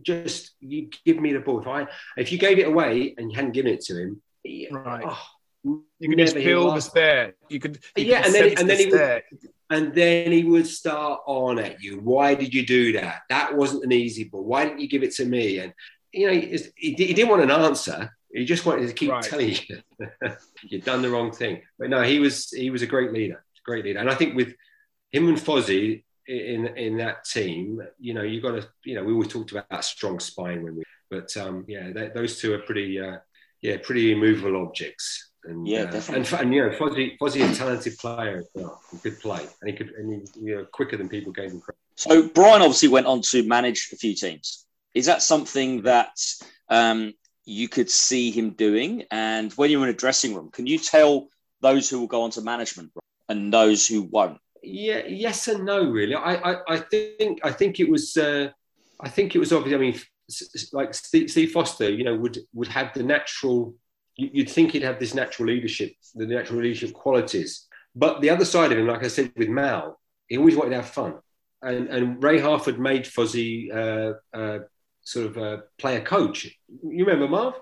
just 0.02 0.52
you 0.60 0.90
give 1.04 1.18
me 1.18 1.32
the 1.32 1.40
ball. 1.40 1.60
If 1.60 1.66
I 1.66 1.86
if 2.16 2.32
you 2.32 2.38
gave 2.38 2.58
it 2.58 2.68
away 2.68 3.14
and 3.16 3.30
you 3.30 3.36
hadn't 3.36 3.52
given 3.52 3.72
it 3.72 3.80
to 3.82 4.00
him, 4.00 4.22
right. 4.70 5.04
Oh, 5.06 5.26
you 5.64 6.08
could 6.08 6.18
just 6.18 6.34
feel 6.34 6.72
the 6.72 6.80
stare. 6.80 7.34
You 7.48 7.58
could, 7.58 7.78
you 7.96 8.04
yeah, 8.04 8.22
could 8.22 8.26
and 8.26 8.34
then 8.34 8.58
and 8.58 8.70
then 8.70 8.78
he 8.78 8.86
would, 8.86 9.22
and 9.70 9.94
then 9.94 10.32
he 10.32 10.44
would 10.44 10.66
start 10.66 11.20
on 11.26 11.58
at 11.58 11.82
you. 11.82 11.98
Why 11.98 12.34
did 12.34 12.54
you 12.54 12.64
do 12.64 12.92
that? 12.92 13.22
That 13.28 13.56
wasn't 13.56 13.84
an 13.84 13.92
easy 13.92 14.24
ball. 14.24 14.44
Why 14.44 14.64
didn't 14.64 14.80
you 14.80 14.88
give 14.88 15.02
it 15.02 15.14
to 15.16 15.24
me? 15.24 15.58
And 15.58 15.72
you 16.12 16.26
know, 16.26 16.32
he, 16.32 16.58
he 16.76 17.12
didn't 17.12 17.28
want 17.28 17.42
an 17.42 17.50
answer. 17.50 18.16
He 18.38 18.44
just 18.44 18.64
wanted 18.64 18.86
to 18.86 18.92
keep 18.92 19.10
right. 19.10 19.22
telling 19.22 19.50
you 19.50 19.82
you've 20.62 20.84
done 20.84 21.02
the 21.02 21.10
wrong 21.10 21.32
thing. 21.32 21.62
But 21.78 21.90
no, 21.90 22.02
he 22.02 22.20
was 22.20 22.50
he 22.50 22.70
was 22.70 22.82
a 22.82 22.86
great 22.86 23.12
leader, 23.12 23.44
great 23.64 23.84
leader. 23.84 23.98
And 23.98 24.08
I 24.08 24.14
think 24.14 24.36
with 24.36 24.54
him 25.10 25.28
and 25.28 25.38
Fozzie 25.38 26.04
in 26.26 26.66
in 26.76 26.98
that 26.98 27.24
team, 27.24 27.82
you 27.98 28.14
know, 28.14 28.22
you 28.22 28.40
got 28.40 28.52
to 28.52 28.68
you 28.84 28.94
know 28.94 29.02
we 29.02 29.12
always 29.12 29.28
talked 29.28 29.50
about 29.50 29.68
that 29.70 29.84
strong 29.84 30.20
spine 30.20 30.62
when 30.62 30.76
we, 30.76 30.84
but 31.10 31.36
um, 31.36 31.64
yeah, 31.66 31.90
they, 31.90 32.08
those 32.08 32.38
two 32.40 32.54
are 32.54 32.60
pretty 32.60 33.00
uh, 33.00 33.16
yeah 33.60 33.76
pretty 33.82 34.12
immovable 34.12 34.64
objects. 34.64 35.24
And, 35.44 35.66
yeah, 35.66 35.82
uh, 35.82 35.90
definitely. 35.90 36.36
And, 36.36 36.42
and 36.42 36.54
you 36.54 36.62
know, 36.62 36.76
Fozzie, 36.76 37.16
Fozzie, 37.18 37.50
a 37.50 37.54
talented 37.54 37.96
player 37.98 38.38
as 38.38 38.48
well. 38.54 38.80
He 38.90 38.98
could 38.98 39.18
play, 39.20 39.46
and 39.60 39.70
he 39.70 39.76
could, 39.76 39.90
and 39.90 40.12
he, 40.12 40.40
you 40.44 40.56
know, 40.56 40.66
quicker 40.72 40.96
than 40.96 41.08
people 41.08 41.32
gave 41.32 41.52
him 41.52 41.60
credit. 41.60 41.78
So 41.96 42.28
Brian 42.28 42.60
obviously 42.60 42.88
went 42.88 43.06
on 43.06 43.22
to 43.22 43.42
manage 43.44 43.90
a 43.92 43.96
few 43.96 44.14
teams. 44.14 44.66
Is 44.94 45.06
that 45.06 45.22
something 45.22 45.82
that 45.82 46.16
um, 46.68 47.14
you 47.48 47.68
could 47.68 47.90
see 47.90 48.30
him 48.30 48.50
doing? 48.50 49.04
And 49.10 49.52
when 49.54 49.70
you're 49.70 49.82
in 49.84 49.88
a 49.88 49.94
dressing 49.94 50.34
room, 50.34 50.50
can 50.50 50.66
you 50.66 50.78
tell 50.78 51.28
those 51.60 51.88
who 51.88 52.00
will 52.00 52.06
go 52.06 52.22
on 52.22 52.30
to 52.32 52.42
management 52.42 52.92
and 53.28 53.52
those 53.52 53.86
who 53.86 54.02
won't? 54.02 54.38
Yeah, 54.62 55.02
yes 55.06 55.48
and 55.48 55.64
no, 55.64 55.88
really. 55.88 56.14
I, 56.14 56.34
I, 56.34 56.56
I 56.68 56.76
think 56.78 57.40
I 57.42 57.52
think 57.52 57.80
it 57.80 57.88
was 57.88 58.16
uh, 58.16 58.50
I 59.00 59.08
think 59.08 59.34
it 59.34 59.38
was 59.38 59.52
obvious. 59.52 59.74
I 59.74 59.78
mean, 59.78 59.98
like 60.72 60.92
Steve, 60.94 61.52
Foster, 61.52 61.88
you 61.90 62.04
know, 62.04 62.16
would 62.16 62.38
would 62.52 62.68
have 62.68 62.92
the 62.92 63.02
natural. 63.02 63.74
You'd 64.16 64.50
think 64.50 64.72
he'd 64.72 64.82
have 64.82 64.98
this 64.98 65.14
natural 65.14 65.48
leadership, 65.48 65.92
the 66.14 66.26
natural 66.26 66.60
leadership 66.60 66.92
qualities. 66.92 67.68
But 67.94 68.20
the 68.20 68.30
other 68.30 68.44
side 68.44 68.72
of 68.72 68.78
him, 68.78 68.88
like 68.88 69.04
I 69.04 69.08
said 69.08 69.32
with 69.36 69.48
Mal, 69.48 69.98
he 70.26 70.36
always 70.36 70.56
wanted 70.56 70.70
to 70.70 70.76
have 70.76 70.90
fun. 70.90 71.14
And, 71.62 71.88
and 71.88 72.22
Ray 72.22 72.40
Harford 72.40 72.80
made 72.80 73.04
Fozzie 73.04 73.72
uh, 73.72 74.14
uh, 74.36 74.58
sort 75.08 75.26
of 75.26 75.36
a 75.38 75.62
player 75.78 76.02
coach. 76.02 76.46
You 76.82 77.04
remember 77.04 77.28
Marv? 77.28 77.54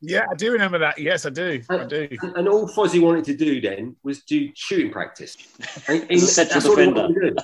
Yeah, 0.00 0.26
I 0.30 0.34
do 0.34 0.52
remember 0.52 0.78
that. 0.78 0.98
Yes, 0.98 1.26
I 1.26 1.30
do. 1.30 1.60
And, 1.68 1.82
I 1.82 1.86
do. 1.86 2.08
And 2.36 2.46
all 2.46 2.68
Fozzie 2.68 3.00
wanted 3.00 3.24
to 3.24 3.36
do 3.36 3.60
then 3.60 3.96
was 4.04 4.22
do 4.22 4.50
shooting 4.54 4.92
practice. 4.92 5.36
And, 5.88 6.02
and 6.02 6.12
As 6.12 6.34
central 6.34 6.54
that's 6.54 6.66
all 6.66 6.76
he 6.76 6.84
defender. 6.84 7.02
wanted 7.02 7.14
to 7.14 7.30
do 7.30 7.36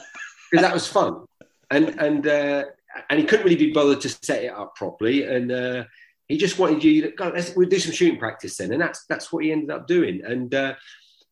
because 0.51 0.65
that 0.65 0.75
was 0.75 0.87
fun. 0.87 1.25
And 1.71 1.89
and 2.01 2.27
uh, 2.27 2.65
and 3.09 3.19
he 3.19 3.27
couldn't 3.27 3.45
really 3.45 3.57
be 3.57 3.73
bothered 3.73 4.01
to 4.03 4.09
set 4.09 4.45
it 4.45 4.53
up 4.53 4.77
properly. 4.77 5.25
And 5.25 5.51
uh, 5.51 5.85
he 6.29 6.37
just 6.37 6.59
wanted 6.59 6.85
you 6.85 7.03
to 7.03 7.11
go. 7.11 7.33
Let's 7.35 7.57
we'll 7.57 7.69
do 7.69 7.79
some 7.79 7.93
shooting 7.93 8.19
practice 8.19 8.57
then. 8.57 8.73
And 8.73 8.81
that's 8.81 9.05
that's 9.07 9.33
what 9.33 9.45
he 9.45 9.53
ended 9.53 9.71
up 9.71 9.87
doing. 9.87 10.23
And 10.25 10.55
uh, 10.55 10.75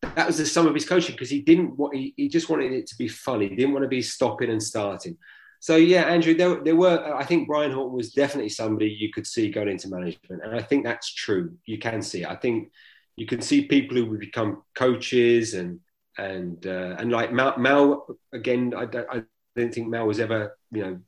that 0.01 0.27
was 0.27 0.37
the 0.37 0.45
sum 0.45 0.67
of 0.67 0.73
his 0.73 0.87
coaching 0.87 1.15
because 1.15 1.29
he 1.29 1.41
didn't 1.41 1.77
want. 1.77 1.95
He, 1.95 2.13
he 2.17 2.27
just 2.27 2.49
wanted 2.49 2.73
it 2.73 2.87
to 2.87 2.97
be 2.97 3.07
fun. 3.07 3.41
He 3.41 3.49
didn't 3.49 3.73
want 3.73 3.83
to 3.83 3.89
be 3.89 4.01
stopping 4.01 4.49
and 4.49 4.63
starting. 4.63 5.17
So 5.59 5.75
yeah, 5.75 6.03
Andrew, 6.03 6.33
there, 6.33 6.63
there 6.63 6.75
were. 6.75 7.13
I 7.15 7.25
think 7.25 7.47
Brian 7.47 7.71
Horton 7.71 7.95
was 7.95 8.13
definitely 8.13 8.49
somebody 8.49 8.89
you 8.89 9.11
could 9.11 9.27
see 9.27 9.49
going 9.51 9.67
into 9.67 9.89
management, 9.89 10.43
and 10.43 10.55
I 10.55 10.61
think 10.61 10.85
that's 10.85 11.13
true. 11.13 11.57
You 11.65 11.77
can 11.77 12.01
see. 12.01 12.21
it. 12.21 12.29
I 12.29 12.35
think 12.35 12.71
you 13.17 13.25
can 13.25 13.41
see 13.41 13.65
people 13.65 13.97
who 13.97 14.05
would 14.05 14.21
become 14.21 14.63
coaches 14.73 15.53
and 15.53 15.81
and 16.17 16.65
uh, 16.65 16.95
and 16.97 17.11
like 17.11 17.33
Mal, 17.33 17.57
Mal 17.57 18.07
again. 18.31 18.73
I 18.75 18.85
don't, 18.85 19.07
I 19.11 19.23
don't 19.55 19.73
think 19.73 19.89
Mal 19.89 20.07
was 20.07 20.21
ever 20.21 20.55
you 20.71 20.81
know 20.81 20.99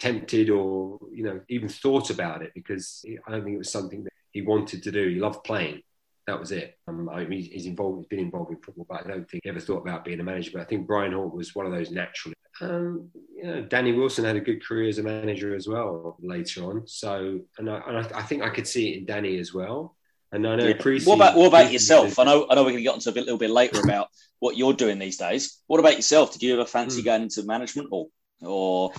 tempted 0.00 0.50
or 0.50 0.98
you 1.12 1.22
know 1.22 1.40
even 1.48 1.68
thought 1.68 2.10
about 2.10 2.42
it 2.42 2.50
because 2.54 3.04
I 3.26 3.30
don't 3.30 3.44
think 3.44 3.54
it 3.54 3.58
was 3.58 3.70
something 3.70 4.02
that 4.04 4.12
he 4.32 4.42
wanted 4.42 4.82
to 4.82 4.90
do. 4.90 5.08
He 5.08 5.20
loved 5.20 5.44
playing. 5.44 5.82
That 6.26 6.40
was 6.40 6.50
it. 6.52 6.78
Um, 6.88 7.08
I 7.08 7.24
mean, 7.24 7.42
he's 7.42 7.66
involved. 7.66 7.98
He's 7.98 8.06
been 8.08 8.26
involved 8.26 8.50
in 8.50 8.58
football, 8.60 8.86
but 8.88 9.04
I 9.04 9.08
don't 9.08 9.28
think 9.28 9.44
he 9.44 9.50
ever 9.50 9.60
thought 9.60 9.82
about 9.82 10.04
being 10.04 10.20
a 10.20 10.24
manager. 10.24 10.50
But 10.54 10.62
I 10.62 10.64
think 10.64 10.86
Brian 10.86 11.12
Hall 11.12 11.28
was 11.28 11.54
one 11.54 11.66
of 11.66 11.72
those 11.72 11.90
naturally. 11.90 12.34
Um, 12.60 13.10
you 13.34 13.44
know, 13.44 13.62
Danny 13.62 13.92
Wilson 13.92 14.24
had 14.24 14.36
a 14.36 14.40
good 14.40 14.64
career 14.64 14.88
as 14.88 14.98
a 14.98 15.02
manager 15.02 15.54
as 15.54 15.66
well 15.66 16.16
later 16.20 16.64
on. 16.64 16.86
So, 16.86 17.40
and 17.58 17.70
I, 17.70 17.82
and 17.86 17.98
I, 17.98 18.18
I 18.18 18.22
think 18.22 18.42
I 18.42 18.50
could 18.50 18.66
see 18.66 18.92
it 18.92 18.98
in 18.98 19.04
Danny 19.06 19.38
as 19.38 19.54
well. 19.54 19.96
And 20.32 20.46
I 20.46 20.56
know 20.56 20.66
Yeah. 20.66 20.98
What 21.04 21.14
about 21.16 21.36
what 21.36 21.46
about 21.46 21.72
yourself? 21.72 22.18
I 22.18 22.24
know 22.24 22.46
I 22.48 22.54
know 22.54 22.62
we're 22.62 22.70
going 22.70 22.76
to 22.76 22.82
get 22.82 22.92
onto 22.92 23.10
a 23.10 23.12
bit, 23.12 23.24
little 23.24 23.38
bit 23.38 23.50
later 23.50 23.80
about 23.82 24.08
what 24.38 24.56
you're 24.56 24.74
doing 24.74 24.98
these 24.98 25.16
days. 25.16 25.58
What 25.66 25.80
about 25.80 25.96
yourself? 25.96 26.32
Did 26.32 26.42
you 26.42 26.54
ever 26.54 26.66
fancy 26.66 27.02
going 27.02 27.22
into 27.22 27.42
management 27.42 27.88
or 27.90 28.06
or 28.42 28.92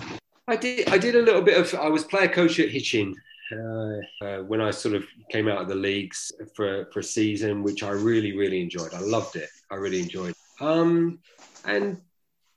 I 0.48 0.56
did. 0.56 0.88
I 0.88 0.98
did 0.98 1.14
a 1.14 1.22
little 1.22 1.42
bit 1.42 1.58
of. 1.58 1.74
I 1.74 1.88
was 1.88 2.04
player 2.04 2.28
coach 2.28 2.58
at 2.58 2.68
Hitchin 2.68 3.14
uh, 3.52 4.24
uh, 4.24 4.38
when 4.42 4.60
I 4.60 4.70
sort 4.70 4.94
of 4.94 5.04
came 5.30 5.48
out 5.48 5.62
of 5.62 5.68
the 5.68 5.74
leagues 5.74 6.32
for 6.54 6.88
for 6.92 7.00
a 7.00 7.04
season, 7.04 7.62
which 7.62 7.82
I 7.82 7.90
really 7.90 8.36
really 8.36 8.60
enjoyed. 8.60 8.92
I 8.92 9.00
loved 9.00 9.36
it. 9.36 9.48
I 9.70 9.76
really 9.76 10.00
enjoyed. 10.00 10.30
It. 10.30 10.64
Um, 10.64 11.20
and 11.64 12.00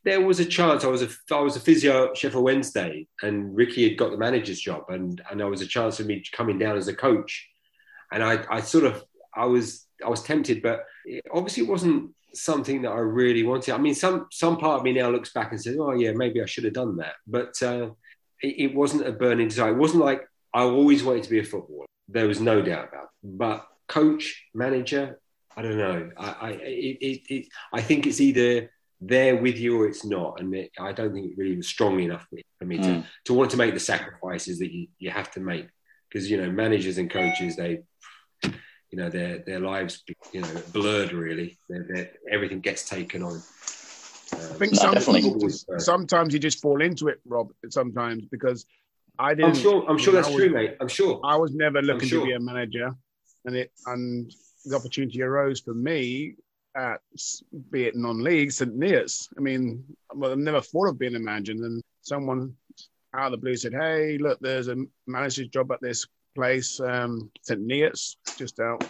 there 0.05 0.21
was 0.21 0.39
a 0.39 0.45
chance. 0.45 0.83
I 0.83 0.87
was 0.87 1.01
a 1.01 1.09
I 1.33 1.41
was 1.41 1.55
a 1.55 1.59
physio 1.59 2.09
at 2.09 2.17
Sheffield 2.17 2.43
Wednesday, 2.43 3.07
and 3.23 3.55
Ricky 3.55 3.89
had 3.89 3.97
got 3.97 4.11
the 4.11 4.17
manager's 4.17 4.61
job, 4.61 4.85
and 4.89 5.21
and 5.29 5.39
there 5.39 5.49
was 5.49 5.61
a 5.61 5.67
chance 5.67 5.99
of 5.99 6.05
me 6.05 6.23
coming 6.31 6.59
down 6.59 6.77
as 6.77 6.87
a 6.87 6.95
coach. 6.95 7.49
And 8.11 8.23
I 8.23 8.45
I 8.49 8.61
sort 8.61 8.85
of 8.85 9.03
I 9.35 9.45
was 9.45 9.87
I 10.05 10.09
was 10.09 10.21
tempted, 10.21 10.61
but 10.61 10.85
it 11.05 11.23
obviously 11.33 11.63
it 11.63 11.69
wasn't 11.69 12.11
something 12.35 12.83
that 12.83 12.91
I 12.91 12.99
really 12.99 13.43
wanted. 13.43 13.73
I 13.73 13.77
mean, 13.79 13.95
some 13.95 14.27
some 14.31 14.57
part 14.57 14.79
of 14.79 14.83
me 14.83 14.93
now 14.93 15.09
looks 15.09 15.33
back 15.33 15.51
and 15.51 15.61
says, 15.61 15.75
"Oh 15.79 15.91
yeah, 15.93 16.11
maybe 16.11 16.41
I 16.41 16.45
should 16.45 16.65
have 16.65 16.73
done 16.73 16.97
that." 16.97 17.15
But 17.25 17.61
uh, 17.63 17.89
it, 18.43 18.55
it 18.59 18.75
wasn't 18.75 19.07
a 19.07 19.11
burning 19.11 19.47
desire. 19.47 19.71
It 19.71 19.77
wasn't 19.77 20.05
like 20.05 20.21
I 20.53 20.61
always 20.61 21.03
wanted 21.03 21.23
to 21.23 21.31
be 21.31 21.39
a 21.39 21.43
footballer. 21.43 21.87
There 22.07 22.27
was 22.27 22.39
no 22.39 22.61
doubt 22.61 22.89
about. 22.89 23.05
It. 23.05 23.37
But 23.37 23.67
coach, 23.87 24.45
manager, 24.53 25.19
I 25.57 25.63
don't 25.63 25.77
know. 25.77 26.11
I 26.15 26.29
I 26.29 26.49
it, 26.51 27.21
it, 27.27 27.47
I 27.73 27.81
think 27.81 28.05
it's 28.05 28.21
either 28.21 28.69
there 29.01 29.35
with 29.35 29.57
you 29.57 29.79
or 29.81 29.87
it's 29.87 30.05
not, 30.05 30.39
and 30.39 30.53
it, 30.55 30.71
I 30.79 30.91
don't 30.93 31.13
think 31.13 31.31
it 31.31 31.37
really 31.37 31.57
was 31.57 31.67
strong 31.67 31.99
enough 31.99 32.25
for 32.59 32.65
me 32.65 32.77
to, 32.77 32.83
Mm. 32.83 33.05
to 33.25 33.33
want 33.33 33.51
to 33.51 33.57
make 33.57 33.73
the 33.73 33.79
sacrifices 33.79 34.59
that 34.59 34.71
you, 34.71 34.87
you 34.99 35.09
have 35.11 35.29
to 35.31 35.39
make 35.39 35.67
because 36.09 36.29
you 36.31 36.37
know 36.41 36.49
managers 36.51 36.97
and 36.97 37.09
coaches 37.09 37.55
they 37.57 37.81
you 38.43 38.97
know 38.99 39.09
their 39.09 39.39
their 39.39 39.59
lives 39.59 40.03
you 40.31 40.41
know 40.41 40.47
blurred 40.71 41.11
really 41.11 41.57
they're, 41.69 41.85
they're, 41.89 42.11
everything 42.31 42.59
gets 42.61 42.87
taken 42.87 43.21
on 43.23 43.41
I 44.33 44.37
think 44.59 44.73
No, 44.73 44.79
some, 44.79 44.93
definitely. 44.93 45.49
sometimes 45.77 46.33
you 46.33 46.39
just 46.39 46.59
fall 46.61 46.81
into 46.81 47.07
it, 47.09 47.19
Rob. 47.25 47.51
Sometimes 47.69 48.25
because 48.25 48.65
I 49.19 49.33
didn't. 49.33 49.51
i'm 49.51 49.55
sure 49.55 49.85
i'm 49.89 49.97
sure 49.97 50.13
that's 50.13 50.27
was- 50.27 50.35
true 50.37 50.49
mate 50.49 50.75
i'm 50.81 50.87
sure 50.87 51.21
I 51.23 51.35
was 51.37 51.51
never 51.53 51.81
looking 51.81 52.09
sure. 52.09 52.21
to 52.21 52.25
be 52.25 52.33
a 52.33 52.39
manager, 52.39 52.93
and 53.45 53.55
it 53.55 53.71
and 53.87 54.31
the 54.65 54.75
opportunity 54.75 55.21
arose 55.21 55.59
for 55.59 55.73
me 55.73 56.35
at 56.75 57.01
be 57.71 57.85
it 57.85 57.95
non-league 57.95 58.51
St. 58.51 58.77
Neots. 58.77 59.29
I 59.37 59.41
mean, 59.41 59.83
I've 60.11 60.37
never 60.37 60.61
thought 60.61 60.89
of 60.89 60.99
being 60.99 61.15
a 61.15 61.19
manager, 61.19 61.53
and 61.53 61.81
someone 62.01 62.55
out 63.13 63.27
of 63.27 63.31
the 63.31 63.37
blue 63.37 63.55
said, 63.55 63.73
"Hey, 63.73 64.17
look, 64.17 64.39
there's 64.39 64.67
a 64.67 64.77
manager's 65.07 65.47
job 65.47 65.71
at 65.71 65.81
this 65.81 66.05
place, 66.35 66.79
um, 66.79 67.31
St. 67.41 67.65
Neots, 67.65 68.17
just 68.37 68.59
out 68.59 68.83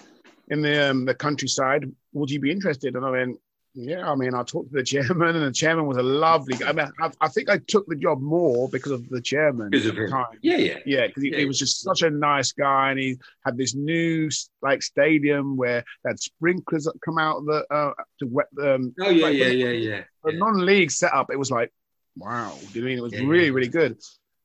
in 0.50 0.62
the 0.62 0.90
um, 0.90 1.06
the 1.06 1.14
countryside. 1.14 1.86
Would 2.14 2.32
you 2.32 2.40
be 2.40 2.52
interested?" 2.52 2.96
And 2.96 3.06
I 3.06 3.12
went. 3.12 3.40
Yeah, 3.78 4.10
I 4.10 4.16
mean, 4.16 4.34
I 4.34 4.44
talked 4.44 4.72
to 4.72 4.78
the 4.78 4.84
chairman, 4.84 5.36
and 5.36 5.46
the 5.46 5.52
chairman 5.52 5.86
was 5.86 5.98
a 5.98 6.04
lovely 6.04 6.56
guy. 6.56 6.70
I 6.70 6.72
mean, 6.74 6.90
I, 7.02 7.12
I 7.20 7.28
think 7.28 7.50
I 7.50 7.58
took 7.58 7.86
the 7.88 7.96
job 7.98 8.22
more 8.22 8.70
because 8.70 8.94
of 8.94 9.10
the 9.10 9.20
chairman 9.22 9.70
Because 9.70 9.86
of 9.88 9.98
him. 9.98 10.10
time. 10.10 10.26
yeah 10.42 10.56
yeah 10.58 10.78
Yeah, 10.86 11.08
because 11.08 11.24
he, 11.24 11.32
Yeah. 11.32 11.40
he 11.40 11.46
was 11.46 11.60
just 11.60 11.82
such 11.82 12.02
a 12.02 12.10
nice 12.10 12.54
guy, 12.54 12.92
and 12.92 13.00
he 13.00 13.18
had 13.46 13.58
this 13.58 13.76
new 13.76 14.30
like 14.62 14.82
stadium 14.82 15.58
where 15.58 15.84
they 16.04 16.10
had 16.10 16.20
sprinklers 16.20 16.86
that 16.86 16.94
come 17.04 17.18
out 17.18 17.40
of 17.40 17.46
the 17.46 17.66
uh, 17.70 17.94
to 18.20 18.28
wet 18.28 18.48
them. 18.54 18.96
oh 19.02 19.10
yeah 19.10 19.26
like, 19.26 19.36
yeah 19.38 19.48
yeah 19.48 19.70
yeah 19.72 20.04
a 20.24 20.32
non-league 20.32 20.90
setup, 20.90 21.30
it 21.30 21.38
was 21.38 21.52
like, 21.52 21.72
wow. 22.16 22.58
Do 22.74 22.80
you 22.80 22.86
mean 22.86 22.98
it 22.98 23.02
was 23.02 23.14
Yeah, 23.14 23.20
yeah. 23.22 23.28
really 23.28 23.52
really 23.52 23.68
good? 23.68 24.00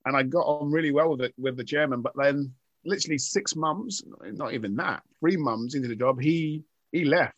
And 0.07 0.17
I 0.17 0.25
got 0.25 0.41
on 0.47 0.73
really 0.73 0.91
well 0.93 1.11
with 1.11 1.21
it 1.23 1.35
with 1.39 1.57
the 1.57 1.65
chairman. 1.65 2.01
But 2.03 2.15
then, 2.17 2.53
literally 2.85 3.19
six 3.19 3.55
months, 3.55 4.03
not 4.33 4.55
even 4.55 4.75
that, 4.77 5.03
three 5.21 5.37
months 5.37 5.75
into 5.77 5.87
the 5.89 5.95
job, 5.97 6.21
he 6.21 6.65
he 6.91 7.05
left. 7.05 7.37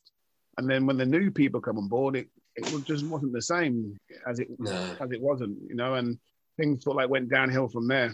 And 0.58 0.68
then 0.68 0.86
when 0.86 0.96
the 0.96 1.06
new 1.06 1.30
people 1.30 1.60
come 1.60 1.78
on 1.78 1.88
board, 1.88 2.16
it 2.16 2.28
it 2.54 2.70
was 2.72 2.82
just 2.82 3.04
wasn't 3.06 3.32
the 3.32 3.42
same 3.42 3.98
as 4.26 4.38
it 4.38 4.48
no 4.58 4.96
as 5.00 5.10
it 5.10 5.20
wasn't, 5.20 5.58
you 5.68 5.74
know. 5.74 5.94
And 5.94 6.18
things 6.56 6.84
sort 6.84 6.94
of 6.94 6.96
like 6.98 7.10
went 7.10 7.30
downhill 7.30 7.68
from 7.68 7.88
there. 7.88 8.12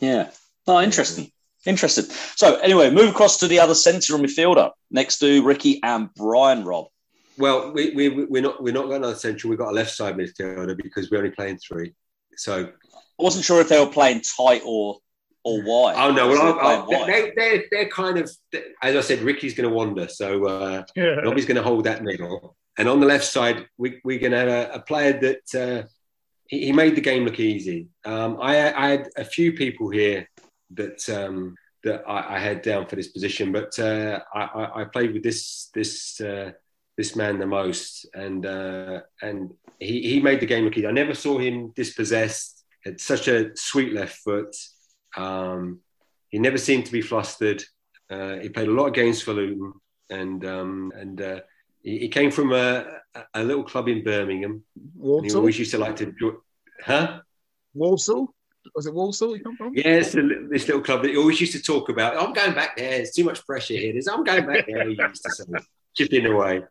yeah? 0.00 0.30
Oh, 0.66 0.80
interesting. 0.80 1.30
Interesting. 1.64 2.04
So 2.36 2.56
anyway, 2.56 2.90
move 2.90 3.10
across 3.10 3.38
to 3.38 3.48
the 3.48 3.58
other 3.60 3.74
centre 3.74 4.14
and 4.14 4.24
midfielder 4.24 4.70
next 4.90 5.18
to 5.18 5.42
Ricky 5.42 5.80
and 5.82 6.12
Brian. 6.14 6.64
Rob. 6.64 6.86
well 7.38 7.72
we, 7.72 7.90
we 7.92 8.08
we're 8.26 8.42
not 8.42 8.62
we're 8.62 8.74
not 8.74 8.88
going 8.88 9.02
to 9.02 9.14
central 9.16 9.50
we've 9.50 9.58
got 9.58 9.70
a 9.70 9.74
left 9.80 9.90
side 9.90 10.16
midfielder 10.16 10.76
because 10.76 11.10
we're 11.10 11.18
only 11.18 11.30
playing 11.30 11.58
three 11.58 11.94
so 12.36 12.68
I 13.18 13.22
wasn't 13.22 13.44
sure 13.44 13.60
if 13.60 13.68
they 13.68 13.80
were 13.80 13.90
playing 13.90 14.22
tight 14.36 14.62
or 14.64 14.98
or 15.48 15.62
wide. 15.64 15.94
oh 15.96 16.10
no 16.12 16.28
They 16.28 16.34
well 16.34 16.54
were 16.54 16.60
I'll, 16.62 16.82
playing 16.86 17.02
I'll, 17.02 17.06
wide. 17.06 17.08
they, 17.08 17.32
they're, 17.36 17.64
they're 17.70 17.88
kind 17.88 18.16
of 18.18 18.24
as 18.82 18.96
i 18.96 19.00
said 19.00 19.20
ricky's 19.20 19.54
going 19.54 19.68
to 19.68 19.74
wander 19.74 20.06
so 20.08 20.28
uh 20.46 20.82
Yeah. 20.96 21.20
Robbie's 21.26 21.46
going 21.46 21.56
to 21.62 21.68
hold 21.70 21.84
that 21.84 22.02
middle. 22.02 22.56
And 22.78 22.88
on 22.88 23.00
the 23.00 23.06
left 23.14 23.24
side, 23.24 23.66
we, 23.76 23.88
we're 24.04 24.20
going 24.20 24.30
to 24.38 24.38
have 24.38 24.48
a, 24.48 24.62
a 24.74 24.80
player 24.90 25.12
that 25.26 25.46
uh, 25.64 25.80
he, 26.46 26.66
he 26.66 26.72
made 26.72 26.94
the 26.94 27.00
game 27.10 27.24
look 27.24 27.40
easy. 27.40 27.88
Um, 28.04 28.38
I, 28.40 28.72
I 28.72 28.86
had 28.94 29.08
a 29.16 29.24
few 29.24 29.52
people 29.62 29.88
here 29.90 30.28
that 30.80 31.00
um, 31.10 31.56
that 31.82 32.04
I, 32.06 32.36
I 32.36 32.38
had 32.38 32.62
down 32.62 32.86
for 32.86 32.94
this 32.94 33.08
position, 33.08 33.50
but 33.50 33.76
uh, 33.80 34.20
I, 34.32 34.42
I- 34.60 34.72
I 34.80 34.84
played 34.94 35.12
with 35.12 35.24
this 35.24 35.70
this 35.74 36.20
uh, 36.20 36.52
this 36.96 37.16
man 37.16 37.40
the 37.40 37.46
most, 37.46 38.06
and 38.14 38.46
uh, 38.46 39.00
and 39.22 39.38
he, 39.80 39.94
he 40.10 40.20
made 40.20 40.38
the 40.40 40.46
game 40.52 40.62
look 40.64 40.76
easy. 40.78 40.86
I 40.86 40.92
never 41.02 41.14
saw 41.14 41.36
him 41.38 41.72
dispossessed. 41.74 42.64
Had 42.84 43.00
such 43.00 43.26
a 43.26 43.50
sweet 43.56 43.92
left 43.92 44.18
foot. 44.24 44.54
Um, 45.16 45.80
he 46.28 46.38
never 46.38 46.58
seemed 46.58 46.86
to 46.86 46.92
be 46.92 47.02
flustered. 47.02 47.64
Uh, 48.10 48.36
he 48.36 48.48
played 48.48 48.68
a 48.68 48.72
lot 48.72 48.86
of 48.86 48.94
games 48.94 49.22
for 49.22 49.32
Luton, 49.32 49.72
and 50.10 50.44
um, 50.44 50.92
and 50.94 51.20
uh, 51.20 51.40
he, 51.82 51.98
he 51.98 52.08
came 52.08 52.30
from 52.30 52.52
a, 52.52 53.00
a 53.34 53.42
little 53.42 53.64
club 53.64 53.88
in 53.88 54.04
Birmingham. 54.04 54.62
And 54.76 54.92
he 54.94 54.98
Walsall? 54.98 55.38
always 55.38 55.58
used 55.58 55.70
to 55.72 55.78
like 55.78 55.96
to, 55.96 56.42
huh? 56.82 57.20
Walsall? 57.74 58.34
Was 58.74 58.86
it 58.86 58.94
Walsall 58.94 59.36
you 59.36 59.42
come 59.42 59.56
from? 59.56 59.72
Yes, 59.74 60.12
this 60.12 60.66
little 60.66 60.82
club 60.82 61.02
that 61.02 61.10
he 61.10 61.16
always 61.16 61.40
used 61.40 61.52
to 61.54 61.62
talk 61.62 61.88
about. 61.88 62.16
I'm 62.16 62.32
going 62.32 62.54
back 62.54 62.76
there. 62.76 62.90
There's 62.90 63.12
too 63.12 63.24
much 63.24 63.44
pressure 63.46 63.74
here. 63.74 63.92
There's, 63.92 64.08
I'm 64.08 64.24
going 64.24 64.46
back 64.46 64.66
there. 64.66 64.88
He 64.88 64.96
used 64.96 65.22
to 65.24 65.30
say, 65.30 65.44
chipping 65.96 66.26
away. 66.26 66.62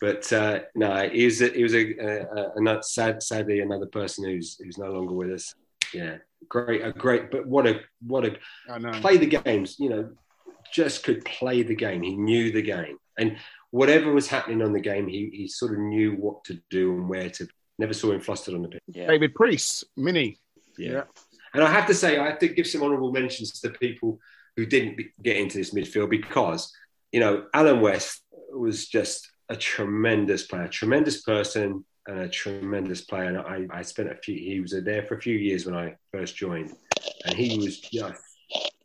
But 0.00 0.32
uh, 0.32 0.60
no, 0.74 1.08
he 1.08 1.26
was 1.26 1.42
a, 1.42 1.48
he 1.50 1.62
was 1.62 1.74
a, 1.74 1.94
a, 1.94 2.56
a, 2.56 2.78
a 2.78 2.82
sad, 2.82 3.22
sadly 3.22 3.60
another 3.60 3.86
person 3.86 4.24
who's 4.24 4.58
who's 4.58 4.78
no 4.78 4.90
longer 4.90 5.14
with 5.14 5.30
us. 5.30 5.54
Yeah, 5.94 6.16
great, 6.48 6.84
a 6.84 6.92
great. 6.92 7.30
But 7.30 7.46
what 7.46 7.66
a 7.66 7.80
what 8.06 8.24
a 8.24 8.36
I 8.70 8.78
know. 8.78 8.92
play 9.00 9.16
the 9.16 9.26
games. 9.26 9.76
You 9.78 9.90
know, 9.90 10.10
just 10.72 11.04
could 11.04 11.24
play 11.24 11.62
the 11.62 11.74
game. 11.74 12.02
He 12.02 12.16
knew 12.16 12.52
the 12.52 12.62
game, 12.62 12.98
and 13.18 13.36
whatever 13.70 14.12
was 14.12 14.28
happening 14.28 14.62
on 14.62 14.72
the 14.72 14.80
game, 14.80 15.06
he 15.08 15.30
he 15.32 15.48
sort 15.48 15.72
of 15.72 15.78
knew 15.78 16.12
what 16.12 16.44
to 16.44 16.60
do 16.70 16.92
and 16.94 17.08
where 17.08 17.30
to. 17.30 17.48
Never 17.78 17.94
saw 17.94 18.12
him 18.12 18.20
flustered 18.20 18.54
on 18.54 18.62
the 18.62 18.68
pitch. 18.68 18.82
Yeah. 18.86 19.06
David 19.06 19.34
Preece, 19.34 19.82
Mini. 19.96 20.38
Yeah. 20.78 21.04
And 21.54 21.62
I 21.62 21.70
have 21.70 21.86
to 21.86 21.94
say, 21.94 22.18
I 22.18 22.26
have 22.26 22.38
to 22.40 22.48
give 22.48 22.66
some 22.66 22.82
honourable 22.82 23.12
mentions 23.12 23.60
to 23.60 23.68
the 23.68 23.78
people 23.78 24.18
who 24.56 24.66
didn't 24.66 25.00
get 25.22 25.36
into 25.36 25.58
this 25.58 25.74
midfield 25.74 26.10
because, 26.10 26.72
you 27.10 27.20
know, 27.20 27.46
Alan 27.54 27.80
West 27.80 28.22
was 28.54 28.86
just 28.86 29.30
a 29.48 29.56
tremendous 29.56 30.44
player, 30.46 30.68
tremendous 30.68 31.22
person, 31.22 31.84
and 32.06 32.20
a 32.20 32.28
tremendous 32.28 33.02
player. 33.02 33.24
And 33.24 33.38
I, 33.38 33.78
I 33.78 33.82
spent 33.82 34.10
a 34.10 34.16
few, 34.16 34.34
he 34.34 34.60
was 34.60 34.74
there 34.84 35.02
for 35.04 35.16
a 35.16 35.20
few 35.20 35.36
years 35.36 35.66
when 35.66 35.76
I 35.76 35.94
first 36.12 36.36
joined, 36.36 36.72
and 37.24 37.36
he 37.36 37.58
was 37.58 37.80
just 37.80 38.22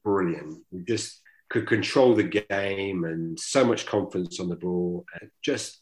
brilliant. 0.04 0.64
He 0.72 0.80
just 0.88 1.22
could 1.50 1.68
control 1.68 2.14
the 2.14 2.24
game 2.24 3.06
and 3.06 3.40
so 3.40 3.64
much 3.64 3.86
confidence 3.86 4.40
on 4.40 4.50
the 4.50 4.56
ball. 4.56 5.06
Just 5.42 5.82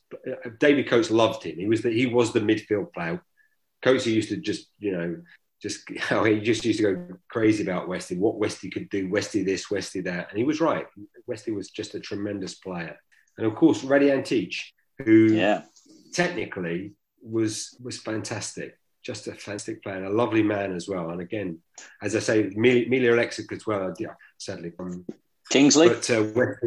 David 0.60 0.88
Coates 0.88 1.12
loved 1.12 1.44
him. 1.44 1.58
He 1.58 1.68
was 1.68 1.82
the, 1.82 1.92
he 1.92 2.06
was 2.06 2.32
the 2.32 2.40
midfield 2.40 2.94
player. 2.94 3.22
Coates 3.82 4.06
used 4.06 4.30
to 4.30 4.38
just, 4.38 4.70
you 4.80 4.92
know, 4.92 5.18
just 5.62 5.82
how 5.98 6.24
he 6.24 6.40
just 6.40 6.66
used 6.66 6.80
to 6.80 6.96
go 6.96 7.18
crazy 7.30 7.64
about 7.64 7.88
Westy, 7.88 8.16
what 8.16 8.38
Westy 8.38 8.70
could 8.70 8.90
do, 8.90 9.10
Westy 9.10 9.44
this, 9.44 9.72
Westy 9.72 10.02
that. 10.02 10.30
And 10.30 10.38
he 10.38 10.44
was 10.44 10.62
right. 10.62 10.86
Westy 11.28 11.52
was 11.52 11.70
just 11.70 11.96
a 11.96 12.00
tremendous 12.00 12.56
player. 12.56 12.98
And 13.38 13.48
of 13.48 13.56
course, 13.56 13.82
Raddy 13.82 14.12
Antic, 14.12 14.54
who 15.00 15.34
yeah. 15.34 15.64
technically 16.14 16.94
was 17.26 17.76
was 17.84 17.98
fantastic. 17.98 18.78
Just 19.04 19.28
a 19.28 19.32
fantastic 19.32 19.84
player, 19.84 19.98
and 19.98 20.08
a 20.08 20.10
lovely 20.10 20.42
man 20.44 20.76
as 20.76 20.88
well. 20.88 21.10
And 21.12 21.22
again, 21.22 21.60
as 22.02 22.16
I 22.16 22.20
say, 22.20 22.44
Milija 22.50 23.14
Aleksic 23.14 23.52
as 23.52 23.66
well. 23.68 23.94
Yeah, 24.00 24.14
sadly, 24.38 24.72
um, 24.80 25.06
Kingsley. 25.52 25.90
But 25.90 26.10
uh, 26.10 26.24
we're, 26.34 26.60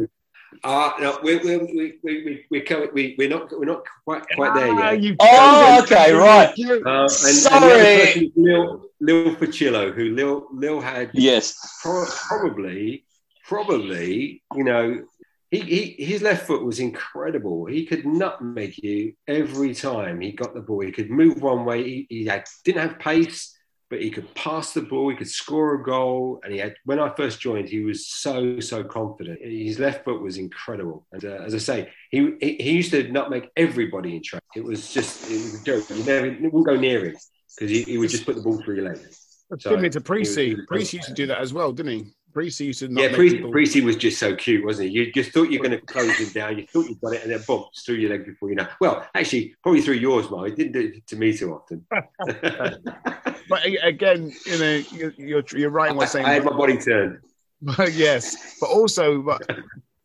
uh, 0.63 0.91
no, 1.01 1.19
we 1.21 1.37
we 1.37 1.57
we 1.57 1.99
we 2.01 2.45
we 2.49 2.63
we 2.93 3.15
we're 3.17 3.29
not 3.29 3.51
we're 3.57 3.65
not 3.65 3.83
quite 4.05 4.23
quite 4.35 4.53
there 4.55 4.71
Ah, 4.71 4.91
yet. 4.91 5.01
you 5.03 5.15
Oh, 5.19 5.81
okay, 5.83 6.13
right. 6.13 6.53
Uh, 6.57 7.01
and, 7.01 7.11
Sorry. 7.11 7.55
And 7.55 7.71
the 7.71 7.75
other 7.75 8.05
person 8.05 8.23
is 8.23 8.31
Lil, 8.37 8.85
Lil 9.01 9.35
Fuccillo, 9.35 9.93
who 9.93 10.05
Lil, 10.15 10.47
Lil 10.53 10.79
had 10.79 11.11
Yes. 11.13 11.57
pro- 11.81 12.05
probably, 12.27 13.03
probably, 13.45 14.41
you 14.55 14.63
know, 14.63 15.03
he, 15.51 15.95
he 15.97 16.05
his 16.05 16.21
left 16.21 16.45
foot 16.45 16.63
was 16.63 16.79
incredible. 16.79 17.65
He 17.65 17.85
could 17.85 18.05
nutmeg 18.05 18.77
you 18.77 19.13
every 19.27 19.73
time 19.73 20.21
he 20.21 20.31
got 20.31 20.53
the 20.53 20.61
ball. 20.61 20.81
He 20.81 20.91
could 20.91 21.09
move 21.09 21.41
one 21.41 21.65
way. 21.65 21.83
He, 21.83 22.07
he 22.09 22.25
had, 22.25 22.45
didn't 22.63 22.81
have 22.87 22.99
pace, 22.99 23.55
but 23.89 24.01
he 24.01 24.11
could 24.11 24.33
pass 24.35 24.73
the 24.73 24.81
ball. 24.81 25.09
He 25.09 25.15
could 25.15 25.29
score 25.29 25.75
a 25.75 25.83
goal. 25.83 26.39
And 26.43 26.53
he 26.53 26.59
had, 26.59 26.75
when 26.85 26.99
I 26.99 27.13
first 27.15 27.39
joined, 27.39 27.67
he 27.69 27.79
was 27.79 28.07
so 28.07 28.59
so 28.59 28.83
confident. 28.83 29.39
His 29.41 29.79
left 29.79 30.05
foot 30.05 30.21
was 30.21 30.37
incredible. 30.37 31.07
And 31.11 31.25
uh, 31.25 31.43
as 31.45 31.55
I 31.55 31.59
say, 31.59 31.89
he, 32.11 32.35
he 32.39 32.55
he 32.59 32.71
used 32.73 32.91
to 32.91 33.11
nutmeg 33.11 33.49
everybody 33.57 34.15
in 34.15 34.21
track. 34.21 34.43
It 34.55 34.63
was 34.63 34.93
just 34.93 35.29
it 35.31 35.33
was 35.33 35.61
a 35.61 35.63
joke. 35.63 35.89
You 35.89 36.03
never 36.03 36.27
you 36.27 36.49
wouldn't 36.51 36.67
go 36.67 36.75
near 36.75 37.05
him 37.05 37.15
because 37.57 37.71
he, 37.71 37.81
he 37.83 37.97
would 37.97 38.09
just 38.11 38.25
put 38.25 38.35
the 38.35 38.41
ball 38.41 38.61
through 38.61 38.75
your 38.75 38.85
legs. 38.85 39.25
So, 39.57 39.71
Similar 39.71 39.89
to 39.89 39.97
it 39.97 40.05
Precy. 40.05 40.53
was- 40.53 40.65
Precy 40.67 40.97
used 40.97 41.09
to 41.09 41.15
do 41.15 41.25
that 41.25 41.39
as 41.39 41.53
well, 41.53 41.71
didn't 41.71 41.91
he? 41.91 42.05
To 42.33 43.01
yeah, 43.01 43.13
Precy, 43.13 43.37
people- 43.37 43.51
Precy 43.51 43.81
was 43.81 43.95
just 43.95 44.19
so 44.19 44.35
cute, 44.35 44.63
wasn't 44.65 44.89
it? 44.89 44.91
You 44.93 45.11
just 45.11 45.31
thought 45.31 45.49
you're 45.51 45.63
going 45.63 45.77
to 45.79 45.85
close 45.85 46.15
him 46.17 46.29
down. 46.29 46.57
You 46.57 46.65
thought 46.67 46.85
you 46.87 46.95
got 46.95 47.13
it, 47.13 47.23
and 47.23 47.31
then 47.31 47.41
boom, 47.47 47.65
through 47.85 47.95
your 47.95 48.11
leg 48.11 48.25
before 48.25 48.49
you 48.49 48.55
know. 48.55 48.67
Well, 48.79 49.07
actually, 49.15 49.55
probably 49.63 49.81
through 49.81 49.95
yours, 49.95 50.29
Mark. 50.29 50.49
He 50.49 50.55
didn't 50.55 50.73
do 50.73 50.79
it 50.95 51.07
to 51.07 51.15
me 51.15 51.35
too 51.35 51.53
often. 51.53 51.85
But 53.49 53.65
again, 53.81 54.31
you 54.45 54.59
know, 54.59 54.75
you- 54.91 55.13
you're 55.17 55.43
you're 55.53 55.69
right 55.71 55.89
in 55.89 55.97
what 55.97 56.09
saying. 56.09 56.25
I 56.27 56.33
had 56.33 56.45
my 56.45 56.55
body 56.55 56.77
turned. 56.77 57.17
yes, 57.91 58.57
but 58.61 58.69
also 58.69 59.21
but 59.23 59.41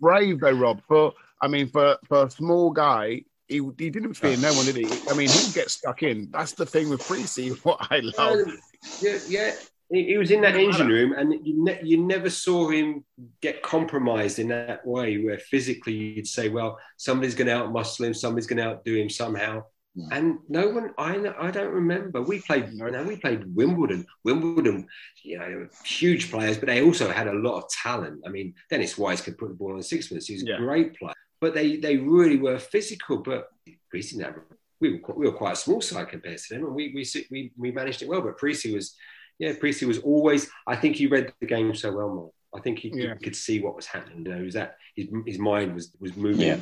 brave 0.01 0.41
though, 0.41 0.53
Rob. 0.53 0.81
For 0.89 1.13
I 1.43 1.49
mean, 1.49 1.69
for 1.69 1.99
for 2.09 2.25
a 2.25 2.31
small 2.31 2.71
guy, 2.71 3.23
he 3.49 3.61
he 3.79 3.91
didn't 3.91 4.15
fear 4.15 4.37
no 4.39 4.53
one, 4.55 4.65
did 4.65 4.77
he? 4.77 4.87
I 5.11 5.15
mean, 5.15 5.29
he'd 5.29 5.55
get 5.55 5.71
stuck 5.71 6.03
in. 6.03 6.31
That's 6.31 6.53
the 6.53 6.65
thing 6.65 6.89
with 6.89 7.07
Precy. 7.07 7.51
What 7.65 7.87
I 7.91 7.99
love. 8.01 8.19
Um, 8.19 8.59
yeah, 9.03 9.19
yeah. 9.29 9.53
He, 9.91 10.05
he 10.05 10.19
was 10.19 10.31
in 10.31 10.41
that 10.43 10.57
engine 10.57 10.89
room, 10.89 11.13
and 11.13 11.33
you, 11.47 11.63
ne- 11.65 11.81
you 11.83 11.99
never 11.99 12.31
saw 12.31 12.69
him 12.69 13.05
get 13.41 13.63
compromised 13.63 14.39
in 14.39 14.49
that 14.49 14.87
way, 14.87 15.19
where 15.23 15.39
physically 15.39 15.93
you'd 15.93 16.27
say, 16.27 16.49
"Well, 16.49 16.79
somebody's 16.97 17.35
going 17.35 17.49
to 17.49 17.55
outmuscle 17.55 18.07
him, 18.07 18.15
somebody's 18.15 18.47
going 18.47 18.59
to 18.59 18.71
outdo 18.71 18.95
him 18.97 19.11
somehow." 19.11 19.65
And 20.11 20.39
no 20.49 20.71
one, 20.71 20.91
I 20.99 21.15
I 21.39 21.53
don't 21.53 21.71
remember. 21.73 22.21
We 22.21 22.41
played, 22.41 22.71
you 22.73 22.91
know, 22.91 23.05
we 23.05 23.15
played 23.17 23.45
Wimbledon. 23.55 24.05
Wimbledon, 24.25 24.89
you 25.23 25.39
know, 25.39 25.69
huge 25.85 26.33
players, 26.33 26.59
but 26.59 26.67
they 26.67 26.83
also 26.83 27.13
had 27.13 27.29
a 27.29 27.33
lot 27.33 27.59
of 27.59 27.69
talent. 27.71 28.23
I 28.27 28.31
mean, 28.31 28.55
Dennis 28.71 28.99
Wise 28.99 29.21
could 29.21 29.39
put 29.39 29.51
the 29.51 29.55
ball 29.55 29.71
on 29.71 29.77
the 29.79 29.85
sixpence. 29.85 30.27
He 30.27 30.35
was 30.35 30.43
Yeah. 30.45 30.57
a 30.57 30.59
great 30.59 30.99
player, 30.99 31.15
but 31.41 31.55
they 31.55 31.77
they 31.77 31.97
really 31.99 32.39
were 32.39 32.59
physical. 32.59 33.19
But 33.19 33.49
Precy 33.89 34.17
never. 34.17 34.45
We 34.81 34.95
were 34.95 34.99
quite, 34.99 35.17
we 35.19 35.27
were 35.27 35.33
quite 35.37 35.53
a 35.53 35.57
small 35.57 35.81
side 35.81 36.09
compared 36.09 36.39
to 36.39 36.55
them, 36.55 36.65
and 36.65 36.75
we 36.75 36.93
we 36.93 37.07
we, 37.31 37.53
we 37.57 37.71
managed 37.71 38.03
it 38.03 38.09
well. 38.09 38.21
But 38.21 38.37
Precy 38.37 38.75
was, 38.75 38.97
yeah, 39.39 39.53
Precy 39.59 39.87
was 39.87 39.99
always. 39.99 40.49
I 40.67 40.77
think 40.77 40.97
he 40.97 41.07
read 41.07 41.33
the 41.41 41.47
game 41.47 41.75
so 41.75 41.93
well, 41.93 42.09
Mark. 42.15 42.31
I 42.57 42.61
think 42.61 42.79
he, 42.79 42.91
Yeah. 42.95 43.15
he 43.19 43.25
could 43.25 43.35
see 43.37 43.61
what 43.61 43.75
was 43.75 43.87
happening. 43.87 44.25
You 44.25 44.35
know, 44.35 44.43
was 44.45 44.55
that 44.55 44.77
his, 44.95 45.09
his 45.27 45.39
mind 45.39 45.75
was 45.75 45.91
was 46.01 46.17
moving 46.17 46.47
Yeah. 46.49 46.59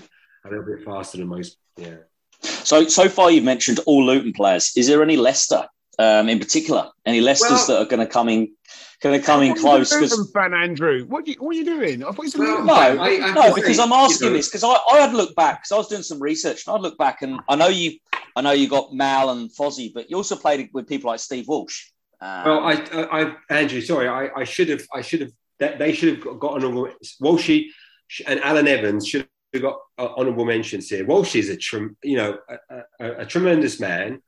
a 0.47 0.49
little 0.49 0.65
bit 0.65 0.85
faster 0.85 1.19
than 1.19 1.29
most. 1.29 1.59
Yeah. 1.77 1.97
So 2.43 2.89
so 2.89 3.09
far 3.09 3.31
you've 3.31 3.45
mentioned 3.45 3.81
all 3.87 4.05
Luton 4.05 4.33
players. 4.33 4.73
Is 4.77 4.87
there 4.87 5.03
any 5.03 5.17
Leicester 5.17 5.67
um, 5.99 6.29
in 6.29 6.39
particular? 6.39 6.89
Any 7.05 7.21
Leicesters 7.21 7.51
Well- 7.51 7.67
that 7.69 7.79
are 7.83 7.85
going 7.85 8.01
to 8.01 8.07
come 8.07 8.29
in 8.29 8.53
going 9.03 9.19
to 9.21 9.27
come 9.27 9.43
in 9.43 9.49
What 9.51 9.57
are 9.59 9.59
you 9.59 9.85
close? 9.85 9.91
doing, 9.91 10.09
'Cause- 10.09 10.31
fan 10.33 10.55
Andrew. 10.55 11.05
What, 11.07 11.27
you, 11.27 11.35
what 11.41 11.57
are 11.57 11.59
you 11.59 11.65
doing? 11.65 12.05
I 12.05 12.13
thought 12.13 12.33
you 12.33 12.39
Well, 12.41 12.65
no, 12.65 12.73
I- 12.73 13.21
I 13.21 13.33
no, 13.33 13.53
because 13.55 13.79
I'm 13.81 13.91
asking 13.93 14.27
you 14.27 14.31
know- 14.31 14.37
this 14.39 14.49
because 14.49 14.63
I, 14.65 14.77
I 14.93 14.99
had 15.01 15.13
looked 15.13 15.35
back 15.37 15.61
because 15.63 15.73
I 15.73 15.77
was 15.77 15.89
doing 15.89 16.03
some 16.05 16.21
research 16.23 16.67
and 16.67 16.75
I'd 16.77 16.81
look 16.83 16.97
back 16.99 17.21
and 17.23 17.41
I 17.49 17.57
know 17.57 17.67
you 17.69 17.99
I 18.37 18.41
know 18.41 18.53
you 18.53 18.67
got 18.69 18.95
Mal 18.95 19.29
and 19.31 19.51
Fozzie, 19.51 19.93
but 19.93 20.09
you 20.09 20.17
also 20.17 20.37
played 20.37 20.71
with 20.73 20.89
people 20.89 21.11
like 21.11 21.21
Steve 21.21 21.49
Walsh. 21.49 21.91
Um, 22.23 22.45
Well, 22.45 22.61
I, 22.65 22.73
I, 22.93 23.23
I 23.23 23.37
Andrew, 23.51 23.81
sorry, 23.81 24.09
I, 24.09 24.31
I 24.41 24.45
should 24.45 24.69
have, 24.69 24.87
I 24.95 25.03
should 25.03 25.21
have, 25.23 25.33
that 25.59 25.79
they 25.79 25.93
should 25.93 26.17
have 26.17 26.39
got 26.39 26.53
honourable. 26.53 26.89
Walshy 27.21 27.67
and 28.27 28.41
Alan 28.41 28.69
Evans 28.69 29.07
should 29.09 29.27
have 29.53 29.63
got 29.63 29.79
uh, 29.99 30.09
honourable 30.17 30.45
mentions 30.45 30.89
here. 30.89 31.05
Walsh 31.05 31.35
is 31.37 31.49
a, 31.49 31.57
trem, 31.57 31.97
you 32.03 32.17
know, 32.17 32.39
a, 32.49 32.77
a, 33.01 33.13
a 33.23 33.27
tremendous 33.27 33.81
man, 33.81 34.23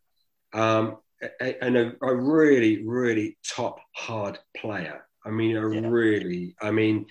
um, 0.52 0.98
a- 1.40 1.64
and 1.64 1.76
a, 1.76 1.92
a 2.02 2.14
really, 2.14 2.84
really 2.84 3.38
top 3.48 3.78
hard 3.94 4.38
player. 4.56 5.06
I 5.24 5.30
mean, 5.30 5.56
a 5.56 5.68
Yeah. 5.70 5.88
really, 5.88 6.54
I 6.60 6.70
mean, 6.70 7.06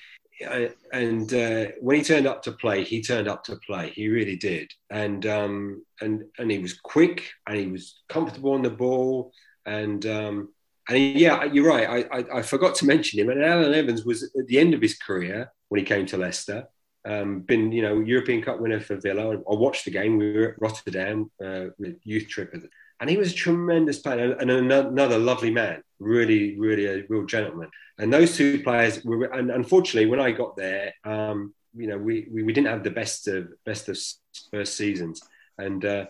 uh, 0.45 0.67
and 0.91 1.33
uh, 1.33 1.67
when 1.79 1.95
he 1.97 2.03
turned 2.03 2.27
up 2.27 2.43
to 2.43 2.51
play, 2.51 2.83
he 2.83 3.01
turned 3.01 3.27
up 3.27 3.43
to 3.45 3.55
play. 3.65 3.89
He 3.89 4.07
really 4.09 4.35
did, 4.35 4.71
and 4.89 5.25
um, 5.25 5.85
and 6.01 6.25
and 6.37 6.51
he 6.51 6.59
was 6.59 6.73
quick, 6.73 7.31
and 7.47 7.57
he 7.57 7.67
was 7.67 8.01
comfortable 8.09 8.51
on 8.51 8.61
the 8.61 8.69
ball, 8.69 9.31
and 9.65 10.05
um, 10.05 10.52
and 10.89 10.97
yeah, 10.97 11.43
you're 11.45 11.67
right. 11.67 12.05
I, 12.11 12.17
I, 12.19 12.39
I 12.39 12.41
forgot 12.41 12.75
to 12.75 12.85
mention 12.85 13.19
him. 13.19 13.29
And 13.29 13.43
Alan 13.43 13.73
Evans 13.73 14.03
was 14.03 14.23
at 14.23 14.47
the 14.47 14.59
end 14.59 14.73
of 14.73 14.81
his 14.81 14.97
career 14.97 15.51
when 15.69 15.79
he 15.79 15.85
came 15.85 16.05
to 16.07 16.17
Leicester. 16.17 16.67
Um, 17.05 17.41
been 17.41 17.71
you 17.73 17.81
know 17.81 17.99
European 17.99 18.41
Cup 18.41 18.59
winner 18.59 18.79
for 18.79 18.95
Villa. 18.95 19.35
I 19.35 19.53
watched 19.55 19.85
the 19.85 19.91
game. 19.91 20.17
We 20.17 20.33
were 20.33 20.49
at 20.51 20.61
Rotterdam 20.61 21.29
uh, 21.43 21.65
with 21.77 21.99
youth 22.03 22.29
trip, 22.29 22.53
and 22.99 23.09
he 23.09 23.17
was 23.17 23.33
a 23.33 23.35
tremendous 23.35 23.99
player 23.99 24.33
and 24.33 24.49
another, 24.49 25.17
lovely 25.17 25.51
man. 25.51 25.83
Really, 25.99 26.57
really 26.57 26.85
a 26.85 27.03
real 27.09 27.25
gentleman. 27.25 27.69
And 27.97 28.11
those 28.13 28.37
two 28.37 28.63
players 28.63 29.03
were. 29.03 29.25
And 29.25 29.51
unfortunately, 29.51 30.09
when 30.09 30.21
I 30.21 30.31
got 30.31 30.55
there, 30.55 30.93
um, 31.03 31.53
you 31.75 31.87
know, 31.87 31.97
we, 31.97 32.27
we, 32.31 32.43
we 32.43 32.53
didn't 32.53 32.67
have 32.67 32.83
the 32.83 32.91
best 32.91 33.27
of 33.27 33.49
best 33.65 33.89
of 33.89 33.97
first 34.51 34.77
seasons, 34.77 35.21
and 35.57 35.83
uh, 35.83 36.05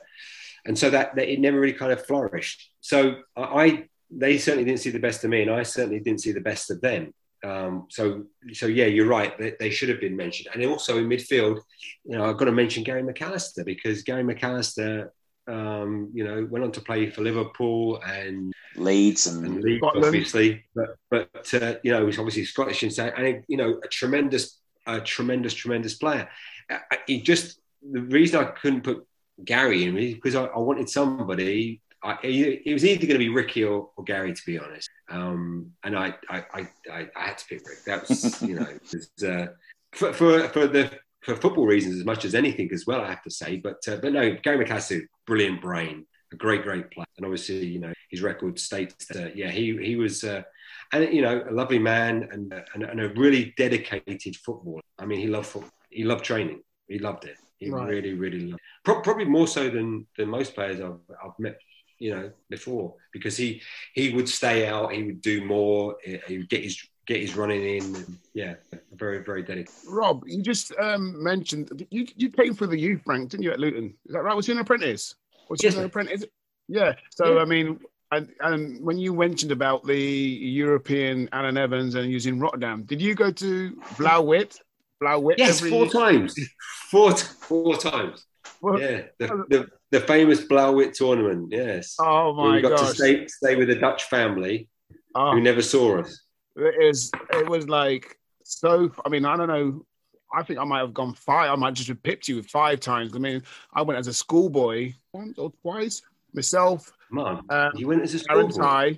and 0.65 0.77
so 0.77 0.89
that, 0.89 1.15
that 1.15 1.31
it 1.31 1.39
never 1.39 1.59
really 1.59 1.73
kind 1.73 1.91
of 1.91 2.05
flourished. 2.05 2.69
So 2.81 3.15
I 3.35 3.85
they 4.17 4.37
certainly 4.37 4.65
didn't 4.65 4.81
see 4.81 4.89
the 4.89 4.99
best 4.99 5.23
of 5.23 5.29
me, 5.29 5.41
and 5.41 5.51
I 5.51 5.63
certainly 5.63 5.99
didn't 5.99 6.21
see 6.21 6.31
the 6.31 6.41
best 6.41 6.71
of 6.71 6.81
them. 6.81 7.13
Um, 7.43 7.87
so, 7.89 8.23
so 8.53 8.67
yeah, 8.67 8.85
you're 8.85 9.07
right. 9.07 9.37
They, 9.37 9.53
they, 9.59 9.69
should 9.69 9.89
have 9.89 9.99
been 9.99 10.15
mentioned, 10.15 10.49
and 10.53 10.65
also 10.65 10.97
in 10.97 11.09
midfield, 11.09 11.59
you 12.05 12.17
know, 12.17 12.25
I've 12.25 12.37
got 12.37 12.45
to 12.45 12.53
mention 12.53 12.83
Gary 12.83 13.03
McAllister 13.03 13.65
because 13.65 14.03
Gary 14.03 14.23
McAllister, 14.23 15.09
um, 15.47 16.09
you 16.13 16.23
know, 16.23 16.47
went 16.49 16.63
on 16.63 16.71
to 16.71 16.81
play 16.81 17.09
for 17.09 17.21
Liverpool 17.21 18.01
and 18.01 18.53
Leeds 18.77 19.27
and, 19.27 19.45
and 19.45 19.61
Leeds, 19.61 19.79
Scotland. 19.79 20.05
obviously, 20.05 20.63
but 20.73 20.95
but 21.09 21.53
uh, 21.53 21.75
you 21.83 21.91
know, 21.91 22.05
he's 22.05 22.17
obviously 22.17 22.45
Scottish 22.45 22.83
and 22.83 22.93
so, 22.93 23.05
and 23.07 23.43
you 23.49 23.57
know, 23.57 23.79
a 23.83 23.87
tremendous, 23.89 24.59
a 24.87 25.01
tremendous, 25.01 25.53
tremendous 25.53 25.95
player. 25.95 26.29
He 27.07 27.21
just 27.21 27.59
the 27.91 28.01
reason 28.01 28.39
I 28.39 28.45
couldn't 28.45 28.83
put 28.83 29.05
Gary 29.43 29.83
in 29.83 29.97
is 29.97 30.13
because 30.13 30.35
I, 30.35 30.45
I 30.45 30.59
wanted 30.59 30.89
somebody 30.89 31.81
I, 32.03 32.17
it 32.23 32.73
was 32.73 32.85
either 32.85 33.07
going 33.07 33.13
to 33.13 33.25
be 33.25 33.29
Ricky 33.29 33.63
or, 33.63 33.89
or, 33.95 34.03
Gary, 34.03 34.33
to 34.33 34.41
be 34.45 34.59
honest. 34.59 34.89
Um, 35.09 35.71
and 35.83 35.97
I, 35.97 36.13
I, 36.29 36.43
I, 36.53 36.67
I, 36.91 37.07
had 37.15 37.37
to 37.37 37.45
pick 37.45 37.67
Rick. 37.67 37.85
That 37.85 38.09
was, 38.09 38.41
you 38.47 38.55
know, 38.55 38.67
was, 38.91 39.09
uh, 39.23 39.47
for, 39.93 40.11
for, 40.13 40.49
for 40.49 40.67
the 40.67 40.91
for 41.21 41.35
football 41.37 41.65
reasons 41.65 41.97
as 41.97 42.05
much 42.05 42.25
as 42.25 42.35
anything 42.35 42.69
as 42.73 42.85
well. 42.85 43.01
I 43.01 43.09
have 43.09 43.23
to 43.23 43.31
say, 43.31 43.57
but 43.57 43.77
uh, 43.87 43.97
but 43.97 44.11
no, 44.11 44.35
Gary 44.43 44.63
McAllister, 44.63 45.01
brilliant 45.25 45.61
brain, 45.61 46.05
a 46.33 46.35
great 46.35 46.63
great 46.63 46.91
player, 46.91 47.05
and 47.17 47.25
obviously 47.25 47.65
you 47.65 47.79
know 47.79 47.93
his 48.09 48.21
record 48.21 48.59
states 48.59 49.05
that 49.07 49.27
uh, 49.27 49.29
yeah 49.33 49.49
he 49.49 49.77
he 49.77 49.95
was. 49.95 50.23
Uh, 50.23 50.43
and 50.91 51.11
you 51.11 51.21
know, 51.21 51.43
a 51.49 51.51
lovely 51.51 51.79
man 51.79 52.29
and, 52.31 52.53
and, 52.73 52.83
and 52.83 53.01
a 53.01 53.09
really 53.15 53.53
dedicated 53.57 54.35
footballer. 54.37 54.81
I 54.99 55.05
mean, 55.05 55.19
he 55.19 55.27
loved 55.27 55.47
football. 55.47 55.71
He 55.89 56.03
loved 56.03 56.23
training. 56.23 56.61
He 56.87 56.99
loved 56.99 57.25
it. 57.25 57.35
He 57.57 57.71
Right. 57.71 57.89
really, 57.89 58.13
really 58.13 58.41
loved. 58.41 58.61
It. 58.61 58.83
Pro- 58.85 59.01
Probably 59.01 59.25
more 59.25 59.47
so 59.47 59.69
than 59.69 60.05
than 60.17 60.29
most 60.29 60.53
players 60.53 60.79
I've, 60.81 60.99
I've 61.23 61.39
met 61.39 61.59
you 62.03 62.13
know, 62.13 62.29
before 62.49 62.95
because 63.13 63.37
he 63.37 63.61
he 63.93 64.13
would 64.13 64.27
stay 64.27 64.67
out, 64.67 64.91
he 64.91 65.03
would 65.03 65.21
do 65.21 65.45
more, 65.45 65.95
he 66.03 66.37
would 66.37 66.49
get 66.49 66.61
his 66.61 66.77
get 67.07 67.21
his 67.21 67.37
running 67.37 67.63
in. 67.63 68.19
Yeah, 68.33 68.55
very 68.93 69.23
very 69.23 69.41
dedicated. 69.41 69.73
Rob, 69.87 70.21
you 70.27 70.43
just 70.43 70.77
um, 70.77 71.23
mentioned 71.23 71.87
you 71.89 72.05
you 72.17 72.29
came 72.29 72.55
through 72.55 72.67
the 72.67 72.79
youth 72.79 73.03
rank, 73.05 73.29
didn't 73.29 73.43
you, 73.43 73.51
at 73.51 73.59
Luton? 73.59 73.93
Is 74.05 74.13
that 74.13 74.21
right? 74.21 74.35
Was 74.35 74.49
you 74.49 74.53
an 74.53 74.59
apprentice? 74.59 75.15
Was 75.49 75.63
you 75.63 75.69
Yes, 75.69 75.77
an 75.77 75.85
apprentice? 75.85 76.25
Yeah. 76.67 76.95
So 77.09 77.35
Yeah. 77.35 77.41
I 77.41 77.45
mean, 77.45 77.79
and, 78.11 78.29
and 78.41 78.83
when 78.83 78.97
you 78.97 79.13
mentioned 79.13 79.53
about 79.53 79.85
the 79.85 79.97
European 79.97 81.29
Alan 81.31 81.57
Evans 81.57 81.95
and 81.95 82.11
using 82.11 82.37
Rotterdam, 82.37 82.83
did 82.83 83.01
you 83.01 83.15
go 83.15 83.31
to 83.31 83.77
Blauwit? 83.95 84.59
Blauwit 85.01 85.35
Yes, 85.37 85.59
every 85.59 85.69
four 85.69 85.87
times, 85.87 86.35
four 86.91 87.15
four 87.15 87.77
times. 87.77 88.25
Well, 88.61 88.79
Yeah, 88.79 89.03
the, 89.19 89.45
the, 89.49 89.67
the 89.93 89.99
famous 90.01 90.41
Blauwit 90.41 90.93
tournament. 90.93 91.49
Yes. 91.51 91.95
Oh 91.99 92.33
my 92.33 92.55
we 92.55 92.61
got 92.61 92.77
to 92.79 92.85
stay 92.87 93.27
stay 93.27 93.55
with 93.55 93.69
a 93.69 93.75
Dutch 93.75 94.03
family 94.05 94.67
Oh. 95.15 95.33
who 95.33 95.41
never 95.41 95.61
saw 95.61 95.99
us. 96.01 96.21
It 96.55 96.75
is. 96.83 97.11
It 97.31 97.47
was 97.47 97.69
like 97.69 98.17
so. 98.43 98.91
I 99.05 99.09
mean, 99.09 99.23
I 99.25 99.37
don't 99.37 99.47
know. 99.47 99.85
I 100.33 100.41
think 100.41 100.57
I 100.59 100.63
might 100.63 100.79
have 100.79 100.93
gone 100.95 101.13
five. 101.13 101.51
I 101.51 101.55
might 101.55 101.75
just 101.75 101.87
have 101.89 102.01
pipped 102.01 102.27
you 102.27 102.41
five 102.41 102.79
times. 102.79 103.11
I 103.15 103.19
mean, 103.19 103.43
I 103.73 103.83
went 103.83 103.99
as 103.99 104.07
a 104.07 104.13
schoolboy 104.13 104.93
once 105.13 105.37
or 105.37 105.51
twice. 105.61 106.01
Myself, 106.33 106.91
Man, 107.11 107.41
um, 107.51 107.71
you 107.75 107.87
went 107.87 108.01
as 108.01 108.15
a 108.15 108.19
schoolboy. 108.19 108.95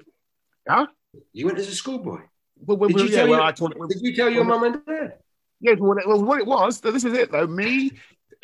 Huh? 0.70 0.88
You 1.34 1.46
went 1.48 1.60
as 1.60 1.68
a 1.68 1.76
schoolboy. 1.76 2.22
Well, 2.66 2.78
well, 2.78 2.88
Did 2.90 3.00
you 3.02 3.06
yeah, 3.08 3.16
tell 3.18 3.28
well, 3.30 3.40
your- 3.40 3.48
I 3.48 3.52
told. 3.52 3.74
Did 3.90 4.00
you 4.02 4.16
tell 4.16 4.30
your 4.30 4.46
mum 4.46 4.64
and 4.64 4.86
dad? 4.86 5.18
Yeah, 5.60 5.74
well, 5.78 5.98
it- 5.98 6.08
well, 6.08 6.24
what 6.24 6.40
it 6.40 6.46
was. 6.48 6.80
This 6.80 7.04
is 7.04 7.12
it 7.14 7.30
though. 7.34 7.48
Me, 7.48 7.92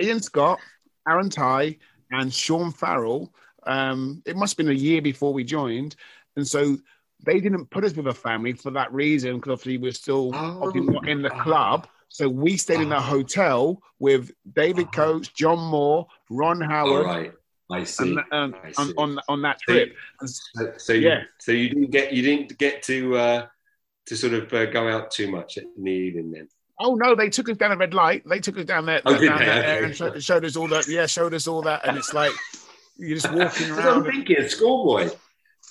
Ian 0.01 0.19
Scott, 0.21 0.59
Aaron 1.07 1.29
Ty, 1.29 1.77
and 2.12 2.34
Sean 2.34 2.72
Farrell. 2.72 3.34
Um, 3.64 4.22
it 4.26 4.36
must 4.36 4.53
have 4.53 4.57
been 4.66 4.76
a 4.76 4.80
year 4.80 5.01
before 5.01 5.34
we 5.34 5.43
joined, 5.43 5.95
and 6.36 6.47
so 6.47 6.78
they 7.24 7.39
didn't 7.39 7.70
put 7.70 7.84
us 7.84 7.95
with 7.95 8.07
a 8.07 8.14
family 8.14 8.53
for 8.53 8.72
that 8.72 8.91
reason 8.91 9.36
because 9.36 9.51
obviously 9.51 9.78
we're 9.78 9.91
still 9.91 10.34
obviously 10.34 10.91
not 10.93 11.07
in 11.07 11.22
the 11.22 11.30
club. 11.30 11.88
So 12.09 12.28
we 12.28 12.57
stayed 12.57 12.82
in 12.82 12.91
a 12.91 12.99
hotel 12.99 13.82
with 13.99 14.32
David 14.53 14.91
Coates, 14.91 15.30
John 15.30 15.59
Moore, 15.59 16.07
Ron 16.30 16.59
Howard, 16.59 17.05
right, 17.05 17.32
I 17.72 17.84
see. 17.86 18.09
and, 18.09 18.20
um, 18.34 18.55
I 18.64 18.68
on, 18.78 18.88
see. 18.88 18.93
on 18.97 19.20
on 19.30 19.41
that 19.43 19.59
trip. 19.62 19.95
So, 20.26 20.74
so 20.78 20.93
you, 20.93 21.07
Yeah. 21.07 21.24
so 21.39 21.51
you 21.51 21.70
didn't 21.70 21.91
get 21.91 22.12
you 22.12 22.22
didn't 22.24 22.57
get 22.57 22.84
to 22.84 23.16
uh, 23.16 23.47
to 24.07 24.18
sort 24.18 24.34
of 24.34 24.51
uh, 24.51 24.66
go 24.66 24.89
out 24.89 25.12
too 25.12 25.30
much 25.32 25.57
in 25.57 25.70
the 25.82 25.91
evening 25.91 26.32
then. 26.32 26.47
Oh 26.84 26.95
no, 26.95 27.15
they 27.15 27.29
took 27.29 27.49
us 27.49 27.57
down 27.57 27.71
a 27.71 27.77
red 27.77 27.93
light. 27.93 28.23
They 28.27 28.39
took 28.39 28.57
us 28.57 28.65
down 28.65 28.86
there, 28.86 29.01
Oh, 29.05 29.13
down 29.19 29.39
they? 29.39 29.45
there 29.45 29.75
Okay. 29.77 29.86
and 29.86 29.95
showed, 29.95 30.23
showed 30.23 30.45
us 30.45 30.55
all 30.55 30.67
that. 30.69 30.88
Yeah, 30.88 31.05
showed 31.05 31.34
us 31.34 31.47
all 31.47 31.61
that, 31.63 31.86
and 31.88 31.97
it's 31.97 32.13
like 32.13 32.34
you're 32.97 33.17
just 33.17 33.32
walking 33.32 33.43
That's 33.67 33.69
what 33.69 33.79
I'm 33.88 34.01
around. 34.03 34.11
thinking, 34.11 34.38
a 34.38 34.49
schoolboy. 34.49 35.09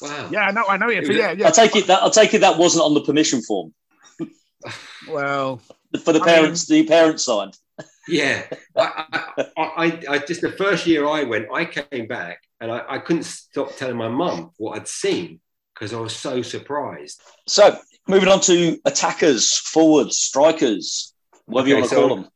Wow. 0.00 0.28
Yeah, 0.30 0.42
I 0.46 0.50
know, 0.52 0.64
I 0.66 0.76
know. 0.76 0.88
Yeah, 0.88 1.00
It 1.00 1.06
but 1.06 1.16
yeah, 1.16 1.32
yeah. 1.32 1.48
I 1.48 1.50
take 1.50 1.76
it 1.76 1.86
that 1.88 2.02
I 2.02 2.08
take 2.08 2.32
it 2.34 2.40
that 2.40 2.56
wasn't 2.58 2.84
on 2.84 2.94
the 2.94 3.02
permission 3.02 3.42
form 3.42 3.74
Well, 5.08 5.60
for 6.04 6.12
the 6.12 6.20
I 6.20 6.24
parents. 6.24 6.66
the 6.66 6.86
parents 6.86 7.24
signed. 7.24 7.56
Yeah, 8.08 8.44
I, 8.76 9.04
I, 9.36 9.62
I, 9.62 10.02
I 10.08 10.18
just 10.18 10.40
the 10.40 10.50
first 10.50 10.84
year 10.84 11.06
I 11.06 11.22
went, 11.22 11.46
I 11.52 11.64
came 11.64 12.08
back 12.08 12.42
and 12.60 12.72
I, 12.72 12.82
I 12.88 12.98
couldn't 12.98 13.22
stop 13.22 13.76
telling 13.76 13.96
my 13.96 14.08
mum 14.08 14.50
what 14.56 14.76
I'd 14.76 14.88
seen 14.88 15.38
because 15.74 15.92
I 15.94 16.00
was 16.00 16.16
so 16.16 16.42
surprised. 16.42 17.22
So 17.46 17.78
moving 18.08 18.28
on 18.28 18.40
to 18.42 18.78
attackers, 18.84 19.56
forwards, 19.58 20.16
strikers, 20.18 21.14
whatever 21.46 21.68
you 21.68 21.74
want 21.76 21.88
to 21.88 21.94
so- 21.94 22.08
call 22.08 22.16
them. 22.16 22.28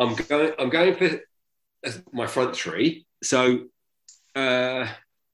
I'm 0.00 0.14
going. 0.14 0.52
I'm 0.60 0.68
going 0.70 0.94
for 0.94 1.20
my 2.12 2.26
front 2.28 2.54
three. 2.54 3.04
So 3.22 3.64
uh, 4.36 4.86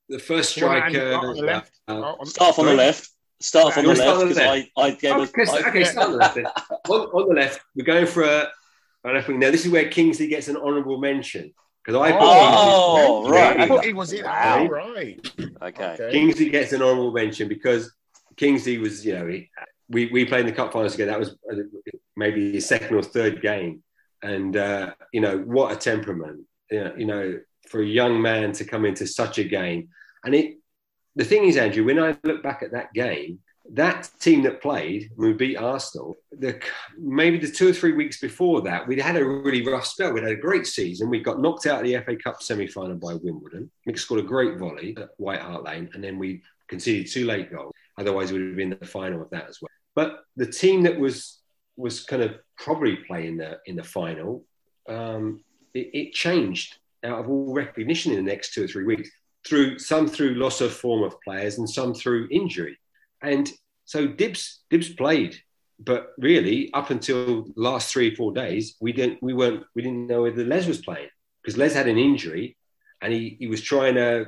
the 0.09 0.18
first 0.18 0.57
Well, 0.61 0.70
and 0.72 0.91
striker. 0.95 1.14
on 1.14 1.37
the 1.37 1.43
left. 1.43 1.72
uh, 1.87 1.93
Oh, 1.99 2.16
on- 2.20 2.27
Start 2.27 2.49
off 2.51 2.59
on 2.61 2.66
the 2.66 2.75
left. 2.75 3.11
Start 3.41 3.66
off 3.66 3.77
on 3.77 3.85
the 3.85 3.89
wanna 3.91 4.01
start 4.01 4.16
left 4.18 4.22
on 4.22 4.29
the 4.29 4.35
because 4.35 4.43
I, 4.49 4.57
left? 4.57 4.70
I 4.79 4.91
gave 4.93 5.12
Oh, 5.12 5.20
a, 5.20 5.22
okay, 5.25 5.43
I- 5.64 5.68
okay, 5.68 5.85
start 5.85 6.07
on 6.07 6.12
the 6.12 6.18
left. 6.18 6.35
then. 6.37 6.47
on, 6.89 7.01
on 7.01 7.29
the 7.29 7.35
left, 7.35 7.61
we're 7.77 7.85
going 7.85 8.07
for 8.07 8.22
a, 8.22 8.49
don't 9.05 9.22
think 9.27 9.39
now 9.39 9.51
this 9.51 9.66
is 9.66 9.70
where 9.70 9.87
Kingsley 9.91 10.29
gets 10.29 10.49
an 10.49 10.57
honourable 10.57 10.99
mention 10.99 11.53
because 11.85 12.01
I. 12.01 12.12
put 12.12 12.20
Oh, 12.22 13.20
Kingsley- 13.25 13.39
right. 13.39 13.61
I 13.61 13.68
thought 13.68 13.85
he 13.85 13.93
was 13.93 14.12
in. 14.14 14.25
Wow. 14.25 14.59
Oh, 14.61 14.66
right. 14.68 15.20
Okay. 15.62 15.85
Okay. 15.93 16.09
Kingsley 16.11 16.49
gets 16.49 16.72
an 16.72 16.81
honourable 16.81 17.12
mention 17.12 17.49
because 17.49 17.93
Kingsley 18.37 18.78
was, 18.78 19.05
you 19.05 19.14
know, 19.14 19.26
he, 19.26 19.51
we, 19.89 20.07
we 20.07 20.24
played 20.24 20.41
in 20.41 20.47
the 20.47 20.53
cup 20.53 20.72
finals 20.72 20.93
together. 20.93 21.12
That 21.12 21.20
was 21.20 21.37
uh, 21.51 21.57
maybe 22.16 22.53
his 22.53 22.66
second 22.66 22.97
or 22.97 23.03
third 23.03 23.43
game. 23.43 23.82
And, 24.22 24.57
uh, 24.57 24.95
you 25.12 25.20
know, 25.20 25.39
what 25.39 25.72
a 25.72 25.76
temperament, 25.76 26.41
you 26.70 26.85
know, 26.85 26.95
you 26.97 27.07
know, 27.07 27.41
for 27.68 27.80
a 27.80 27.87
young 27.87 28.20
man 28.20 28.53
to 28.53 28.64
come 28.64 28.85
into 28.85 29.07
such 29.07 29.39
a 29.39 29.45
game. 29.45 29.89
And 30.24 30.35
it, 30.35 30.59
the 31.16 31.24
thing 31.24 31.45
is, 31.45 31.57
Andrew, 31.57 31.85
when 31.85 31.99
I 31.99 32.16
look 32.24 32.43
back 32.43 32.62
at 32.62 32.72
that 32.72 32.93
game, 32.95 33.41
that 33.72 34.11
team 34.20 34.43
that 34.43 34.61
played, 34.61 35.11
we 35.16 35.32
beat 35.32 35.57
Arsenal, 35.57 36.16
the, 36.30 36.61
maybe 36.99 37.39
the 37.39 37.51
two 37.51 37.68
or 37.68 37.72
three 37.72 37.93
weeks 37.93 38.20
before 38.20 38.61
that, 38.62 38.87
we'd 38.87 39.01
had 39.01 39.16
a 39.16 39.24
really 39.24 39.66
rough 39.66 39.87
spell. 39.87 40.12
We'd 40.12 40.22
had 40.22 40.32
a 40.32 40.37
great 40.37 40.66
season. 40.66 41.09
We 41.09 41.20
got 41.20 41.41
knocked 41.41 41.66
out 41.66 41.80
of 41.80 41.87
the 41.87 41.99
FA 42.05 42.16
Cup 42.16 42.43
semi 42.43 42.66
final 42.66 42.97
by 42.97 43.14
Wimbledon. 43.14 43.70
Mick 43.89 43.99
scored 43.99 44.20
a 44.20 44.24
great 44.24 44.59
volley 44.59 44.95
at 44.99 45.11
White 45.16 45.41
Hart 45.41 45.64
Lane, 45.64 45.89
and 45.95 46.05
then 46.05 46.18
we 46.18 46.43
conceded 46.68 47.11
two 47.11 47.24
late 47.24 47.51
goals. 47.51 47.72
Otherwise, 47.99 48.32
we 48.32 48.38
would 48.38 48.49
have 48.49 48.57
been 48.57 48.76
the 48.78 48.86
final 48.86 49.22
of 49.22 49.30
that 49.30 49.49
as 49.49 49.59
well. 49.61 49.70
But 49.95 50.24
the 50.36 50.47
team 50.47 50.82
that 50.82 50.99
was 50.99 51.40
was 51.76 52.05
kind 52.05 52.22
of 52.22 52.36
probably 52.59 52.97
playing 52.97 53.38
the 53.38 53.59
in 53.66 53.76
the 53.76 53.84
final, 53.84 54.45
um, 54.88 55.42
it, 55.74 55.90
it 55.92 56.12
changed 56.12 56.78
out 57.05 57.20
of 57.20 57.28
all 57.28 57.53
recognition 57.53 58.12
in 58.12 58.24
the 58.24 58.30
next 58.30 58.55
two 58.55 58.64
or 58.64 58.68
three 58.68 58.84
weeks. 58.84 59.11
Through 59.47 59.78
some 59.78 60.09
through 60.09 60.34
loss 60.34 60.61
of 60.61 60.72
form 60.72 61.03
of 61.03 61.20
players 61.20 61.59
and 61.59 61.68
some 61.68 61.95
through 61.95 62.28
injury. 62.30 62.78
And 63.22 63.51
so 63.84 64.07
Dibs 64.07 64.62
Dibs 64.70 64.88
played, 64.88 65.36
but 65.78 66.12
really 66.18 66.72
up 66.72 66.90
until 66.90 67.47
last 67.57 67.92
three 67.92 68.14
four 68.14 68.32
days, 68.32 68.76
we 68.80 68.92
didn't 68.92 69.22
we 69.22 69.34
weren't 69.34 69.64
we 69.74 69.82
didn't 69.82 70.07
know 70.07 70.22
whether 70.22 70.45
Les 70.45 70.66
was 70.66 70.82
playing 70.82 71.09
because 71.42 71.59
Les 71.59 71.74
had 71.74 71.88
an 71.88 71.99
injury, 71.99 72.57
and 73.03 73.12
he, 73.12 73.36
he 73.38 73.47
was 73.47 73.61
trying 73.61 73.95
to 73.95 74.26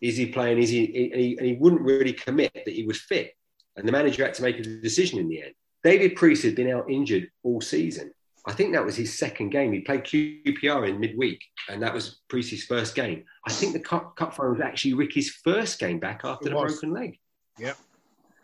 is 0.00 0.16
he 0.16 0.26
playing 0.26 0.58
is 0.58 0.68
he 0.70 0.84
and, 1.12 1.20
he 1.20 1.36
and 1.38 1.46
he 1.46 1.54
wouldn't 1.54 1.82
really 1.82 2.12
commit 2.12 2.52
that 2.54 2.74
he 2.74 2.84
was 2.84 3.00
fit, 3.00 3.34
and 3.76 3.86
the 3.86 3.92
manager 3.92 4.24
had 4.24 4.34
to 4.34 4.42
make 4.42 4.58
a 4.58 4.62
decision 4.62 5.18
in 5.18 5.28
the 5.28 5.42
end. 5.42 5.54
David 5.84 6.16
Preece 6.16 6.42
had 6.42 6.56
been 6.56 6.70
out 6.70 6.90
injured 6.90 7.30
all 7.42 7.60
season. 7.60 8.12
I 8.46 8.52
think 8.52 8.72
that 8.72 8.84
was 8.84 8.96
his 8.96 9.18
second 9.18 9.50
game. 9.50 9.72
He 9.72 9.80
played 9.80 10.04
QPR 10.04 10.88
in 10.88 10.98
midweek, 11.00 11.42
and 11.68 11.82
that 11.82 11.92
was 11.92 12.20
Preece's 12.28 12.64
first 12.64 12.94
game. 12.94 13.24
I 13.46 13.52
think 13.52 13.74
the 13.74 13.80
cup, 13.80 14.16
cup 14.16 14.34
final 14.34 14.52
was 14.52 14.60
actually 14.60 14.94
Ricky's 14.94 15.30
first 15.44 15.78
game 15.78 15.98
back 15.98 16.22
after 16.24 16.46
It 16.48 16.50
the 16.50 16.56
was. 16.56 16.72
broken 16.80 16.92
leg. 16.92 17.18
Yep. 17.58 17.76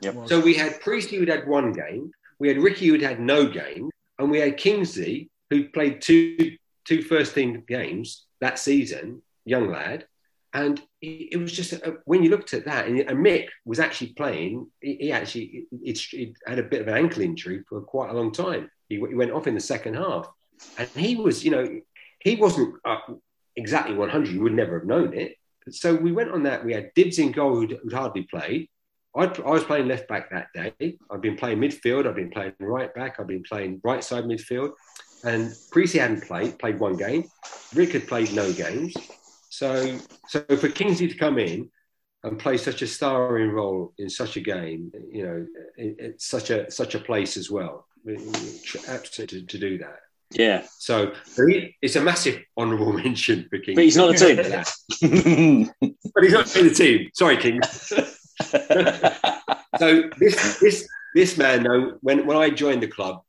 Yep. 0.02 0.14
So 0.26 0.40
we 0.40 0.54
had 0.54 0.80
Priestley 0.80 1.18
who'd 1.18 1.28
had 1.28 1.48
one 1.48 1.72
game, 1.72 2.10
we 2.38 2.48
had 2.48 2.58
Ricky 2.58 2.86
who'd 2.88 3.00
had 3.00 3.18
no 3.20 3.46
game, 3.46 3.90
and 4.18 4.30
we 4.30 4.38
had 4.38 4.56
Kingsley 4.58 5.30
who 5.50 5.68
played 5.68 6.00
two 6.02 6.56
two 6.84 7.00
first 7.00 7.34
team 7.34 7.62
games 7.66 8.26
that 8.40 8.58
season, 8.58 9.22
young 9.46 9.70
lad. 9.70 10.06
And 10.52 10.78
he- 10.78 10.84
it 11.32 11.36
was 11.36 11.52
just 11.52 11.72
a, 11.72 11.96
when 12.04 12.22
you 12.22 12.30
looked 12.30 12.54
at 12.54 12.64
that, 12.64 12.86
and, 12.86 12.98
and 13.00 13.24
Mick 13.24 13.48
was 13.64 13.80
actually 13.80 14.08
playing. 14.14 14.66
He, 14.80 14.96
he 15.00 15.12
actually 15.12 15.66
it, 15.82 15.98
he 15.98 16.34
had 16.46 16.58
a 16.58 16.62
bit 16.62 16.82
of 16.82 16.88
an 16.88 16.94
ankle 16.94 17.22
injury 17.22 17.62
for 17.68 17.80
quite 17.80 18.10
a 18.10 18.14
long 18.14 18.32
time. 18.32 18.70
He, 18.88 18.96
he 18.96 19.14
went 19.14 19.32
off 19.32 19.46
in 19.46 19.54
the 19.54 19.60
second 19.60 19.94
half, 19.94 20.28
and 20.78 20.88
he 20.90 21.16
was, 21.16 21.44
you 21.44 21.50
know, 21.50 21.80
he 22.20 22.36
wasn't 22.36 22.74
uh, 22.84 22.98
exactly 23.56 23.94
100. 23.94 24.28
You 24.28 24.42
would 24.42 24.54
never 24.54 24.78
have 24.78 24.88
known 24.88 25.14
it. 25.14 25.36
So 25.70 25.94
we 25.94 26.12
went 26.12 26.30
on 26.30 26.42
that. 26.44 26.64
We 26.64 26.74
had 26.74 26.92
Dibs 26.94 27.18
in 27.18 27.32
goal 27.32 27.56
who'd, 27.56 27.78
who'd 27.82 27.92
hardly 27.92 28.22
played. 28.22 28.68
I'd, 29.16 29.38
I 29.40 29.50
was 29.50 29.64
playing 29.64 29.86
left 29.86 30.08
back 30.08 30.30
that 30.30 30.48
day. 30.54 30.98
I've 31.10 31.20
been 31.20 31.36
playing 31.36 31.58
midfield. 31.58 32.06
I've 32.06 32.16
been 32.16 32.30
playing 32.30 32.54
right 32.58 32.92
back. 32.94 33.18
I've 33.18 33.28
been 33.28 33.44
playing 33.44 33.80
right 33.84 34.02
side 34.02 34.24
midfield. 34.24 34.72
And 35.24 35.54
Precy 35.70 35.98
hadn't 35.98 36.24
played, 36.24 36.58
played 36.58 36.78
one 36.78 36.96
game. 36.96 37.24
Rick 37.74 37.92
had 37.92 38.06
played 38.06 38.32
no 38.34 38.52
games. 38.52 38.94
So, 39.54 39.98
so 40.26 40.40
for 40.56 40.68
Kingsley 40.68 41.06
to 41.06 41.14
come 41.16 41.38
in 41.38 41.70
and 42.24 42.40
play 42.40 42.56
such 42.56 42.82
a 42.82 42.88
starring 42.88 43.50
role 43.50 43.94
in 43.98 44.10
such 44.10 44.36
a 44.36 44.40
game, 44.40 44.90
you 45.12 45.24
know, 45.24 45.46
it, 45.76 45.96
it's 46.00 46.26
such 46.26 46.50
a 46.50 46.68
such 46.72 46.96
a 46.96 46.98
place 46.98 47.36
as 47.36 47.52
well. 47.52 47.86
Absolutely 48.88 49.42
to, 49.42 49.46
to 49.46 49.58
do 49.58 49.78
that. 49.78 50.00
Yeah. 50.32 50.66
So 50.78 51.12
it's 51.82 51.94
a 51.94 52.00
massive 52.00 52.42
honourable 52.58 52.92
mention 53.04 53.46
for 53.48 53.58
Kingsley. 53.58 53.74
But 53.74 53.84
he's 53.84 53.96
not 53.96 54.14
a 54.14 54.18
team. 54.18 54.36
but 56.14 56.24
he's 56.24 56.32
not 56.32 56.56
in 56.56 56.66
the 56.66 56.74
team. 56.74 57.10
Sorry, 57.14 57.36
King. 57.36 57.62
so 59.78 60.10
this 60.18 60.58
this 60.58 60.88
this 61.14 61.38
man 61.38 61.62
though, 61.62 61.98
when 62.00 62.26
when 62.26 62.36
I 62.36 62.50
joined 62.50 62.82
the 62.82 62.88
club, 62.88 63.22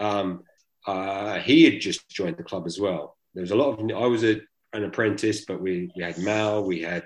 um, 0.00 0.42
uh, 0.84 1.38
he 1.38 1.62
had 1.62 1.80
just 1.80 2.08
joined 2.08 2.38
the 2.38 2.42
club 2.42 2.66
as 2.66 2.80
well. 2.80 3.16
There 3.34 3.42
was 3.42 3.52
a 3.52 3.56
lot 3.56 3.78
of 3.78 3.90
I 3.96 4.06
was 4.06 4.24
a, 4.24 4.40
an 4.74 4.84
apprentice, 4.84 5.44
but 5.44 5.60
we 5.60 5.90
we 5.96 6.02
had 6.02 6.18
Mal, 6.18 6.64
we 6.64 6.82
had 6.82 7.04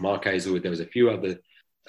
Mark 0.00 0.24
Aizlewood. 0.24 0.62
There 0.62 0.70
was 0.70 0.80
a 0.80 0.86
few 0.86 1.10
other 1.10 1.38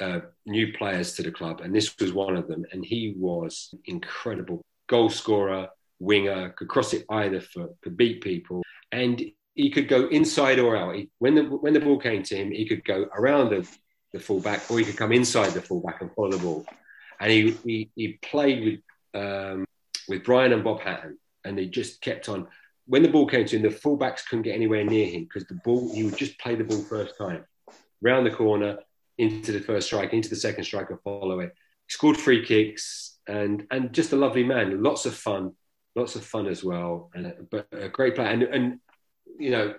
uh, 0.02 0.22
new 0.46 0.74
players 0.74 1.14
to 1.14 1.24
the 1.24 1.32
club, 1.32 1.62
and 1.62 1.74
this 1.74 1.96
was 2.00 2.14
one 2.14 2.36
of 2.36 2.48
them. 2.48 2.66
And 2.72 2.86
he 2.86 3.14
was 3.18 3.74
incredible 3.86 4.62
goal 4.88 5.10
scorer, 5.10 5.70
winger, 6.00 6.50
could 6.50 6.68
cross 6.68 6.94
it 6.94 7.06
either 7.10 7.42
foot, 7.42 7.72
could 7.82 7.98
beat 7.98 8.22
people, 8.22 8.62
and 8.92 9.24
he 9.56 9.70
could 9.70 9.88
go 9.88 10.08
inside 10.08 10.60
or 10.60 10.76
out. 10.76 10.96
He, 10.96 11.10
when 11.20 11.36
the 11.36 11.44
when 11.44 11.74
the 11.74 11.80
ball 11.80 12.00
came 12.00 12.24
to 12.24 12.36
him, 12.36 12.52
he 12.52 12.68
could 12.68 12.84
go 12.84 13.08
around 13.16 13.50
the, 13.50 13.68
the 14.12 14.20
fullback 14.20 14.70
or 14.70 14.80
he 14.80 14.86
could 14.86 14.98
come 14.98 15.12
inside 15.12 15.52
the 15.52 15.62
fullback 15.62 16.02
and 16.02 16.12
follow 16.14 16.32
the 16.32 16.38
ball. 16.38 16.66
And 17.20 17.32
he 17.32 17.52
he, 17.64 17.90
he 17.96 18.08
played 18.22 18.64
with 19.14 19.24
um, 19.24 19.66
with 20.08 20.24
Brian 20.24 20.54
and 20.54 20.64
Bob 20.64 20.82
Hatton, 20.82 21.18
and 21.46 21.58
they 21.58 21.68
just 21.68 22.02
kept 22.02 22.30
on. 22.30 22.48
When 22.86 23.04
the 23.04 23.10
ball 23.10 23.28
came 23.28 23.46
to 23.46 23.56
him, 23.56 23.62
the 23.62 23.70
fullbacks 23.70 24.26
couldn't 24.28 24.44
get 24.44 24.56
anywhere 24.56 24.84
near 24.84 25.08
him 25.08 25.24
because 25.24 25.48
the 25.48 25.60
ball 25.64 25.94
he 25.94 26.04
would 26.04 26.18
just 26.18 26.38
play 26.40 26.56
the 26.56 26.64
ball 26.64 26.82
first 26.82 27.18
time, 27.18 27.46
round 28.02 28.26
the 28.26 28.32
corner 28.32 28.80
into 29.18 29.52
the 29.52 29.60
first 29.60 29.88
strike, 29.88 30.14
into 30.14 30.30
the 30.30 30.36
second 30.36 30.64
strike, 30.64 30.90
and 30.90 31.02
follow 31.02 31.40
it. 31.40 31.54
Scored 31.88 32.18
free 32.18 32.46
kicks 32.46 33.14
and 33.28 33.66
and 33.72 33.94
just 33.94 34.14
a 34.14 34.16
lovely 34.16 34.44
man. 34.44 34.82
Lots 34.82 35.06
of 35.06 35.16
fun, 35.16 35.54
lots 35.96 36.16
of 36.16 36.26
fun 36.26 36.48
as 36.48 36.64
well, 36.64 37.10
and 37.14 37.34
but 37.50 37.68
a 37.72 37.90
great 37.90 38.16
player. 38.16 38.28
And 38.28 38.44
and 38.44 38.80
you 39.40 39.52
know, 39.52 39.76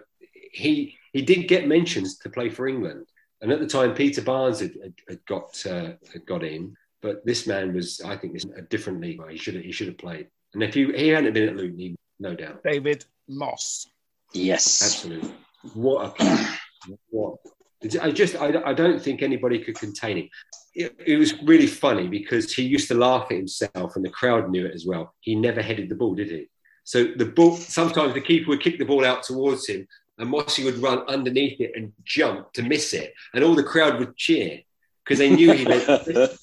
he 0.52 0.96
he 1.12 1.22
did 1.22 1.48
get 1.48 1.68
mentions 1.68 2.18
to 2.18 2.30
play 2.30 2.48
for 2.48 2.66
England, 2.66 3.06
and 3.40 3.52
at 3.52 3.60
the 3.60 3.66
time 3.66 3.94
Peter 3.94 4.22
Barnes 4.22 4.60
had, 4.60 4.72
had, 4.82 4.94
had 5.08 5.26
got 5.26 5.66
uh, 5.66 5.92
had 6.12 6.26
got 6.26 6.42
in, 6.42 6.76
but 7.02 7.24
this 7.26 7.46
man 7.46 7.74
was, 7.74 8.00
I 8.00 8.16
think, 8.16 8.38
a 8.56 8.62
different 8.62 9.00
league. 9.00 9.20
He 9.30 9.36
should 9.36 9.54
have 9.54 9.64
he 9.64 9.72
should 9.72 9.88
have 9.88 9.98
played, 9.98 10.28
and 10.54 10.62
if 10.62 10.74
he 10.74 10.90
he 10.92 11.08
hadn't 11.08 11.34
been 11.34 11.48
at 11.48 11.56
Luton, 11.56 11.78
he, 11.78 11.96
no 12.18 12.34
doubt. 12.34 12.62
David 12.62 13.04
Moss. 13.28 13.86
Yes, 14.32 14.82
absolutely. 14.82 15.32
What 15.74 16.06
a 16.06 16.08
player! 16.10 16.48
what 17.10 17.38
I 18.00 18.10
just 18.10 18.36
I, 18.36 18.62
I 18.64 18.72
don't 18.72 19.00
think 19.00 19.22
anybody 19.22 19.58
could 19.58 19.78
contain 19.78 20.16
him. 20.16 20.28
It, 20.74 20.94
it, 21.06 21.16
was 21.16 21.40
really 21.42 21.66
funny 21.66 22.08
because 22.08 22.52
he 22.52 22.62
used 22.62 22.88
to 22.88 22.94
laugh 22.94 23.26
at 23.30 23.36
himself, 23.36 23.96
and 23.96 24.04
the 24.04 24.10
crowd 24.10 24.50
knew 24.50 24.66
it 24.66 24.74
as 24.74 24.86
well. 24.86 25.14
He 25.20 25.34
never 25.34 25.62
headed 25.62 25.88
the 25.88 25.94
ball, 25.94 26.14
did 26.14 26.30
he? 26.30 26.48
So 26.84 27.04
the 27.04 27.26
ball, 27.26 27.56
sometimes 27.56 28.14
the 28.14 28.20
keeper 28.20 28.48
would 28.50 28.62
kick 28.62 28.78
the 28.78 28.84
ball 28.84 29.04
out 29.04 29.22
towards 29.22 29.68
him, 29.68 29.86
and 30.18 30.30
Mossy 30.30 30.64
would 30.64 30.78
run 30.78 31.00
underneath 31.08 31.60
it 31.60 31.72
and 31.76 31.92
jump 32.04 32.52
to 32.54 32.62
miss 32.62 32.92
it, 32.92 33.12
and 33.34 33.44
all 33.44 33.54
the 33.54 33.62
crowd 33.62 33.98
would 33.98 34.16
cheer 34.16 34.60
because 35.04 35.18
they 35.18 35.30
knew 35.30 35.52
he 35.52 35.64
meant. 35.64 35.86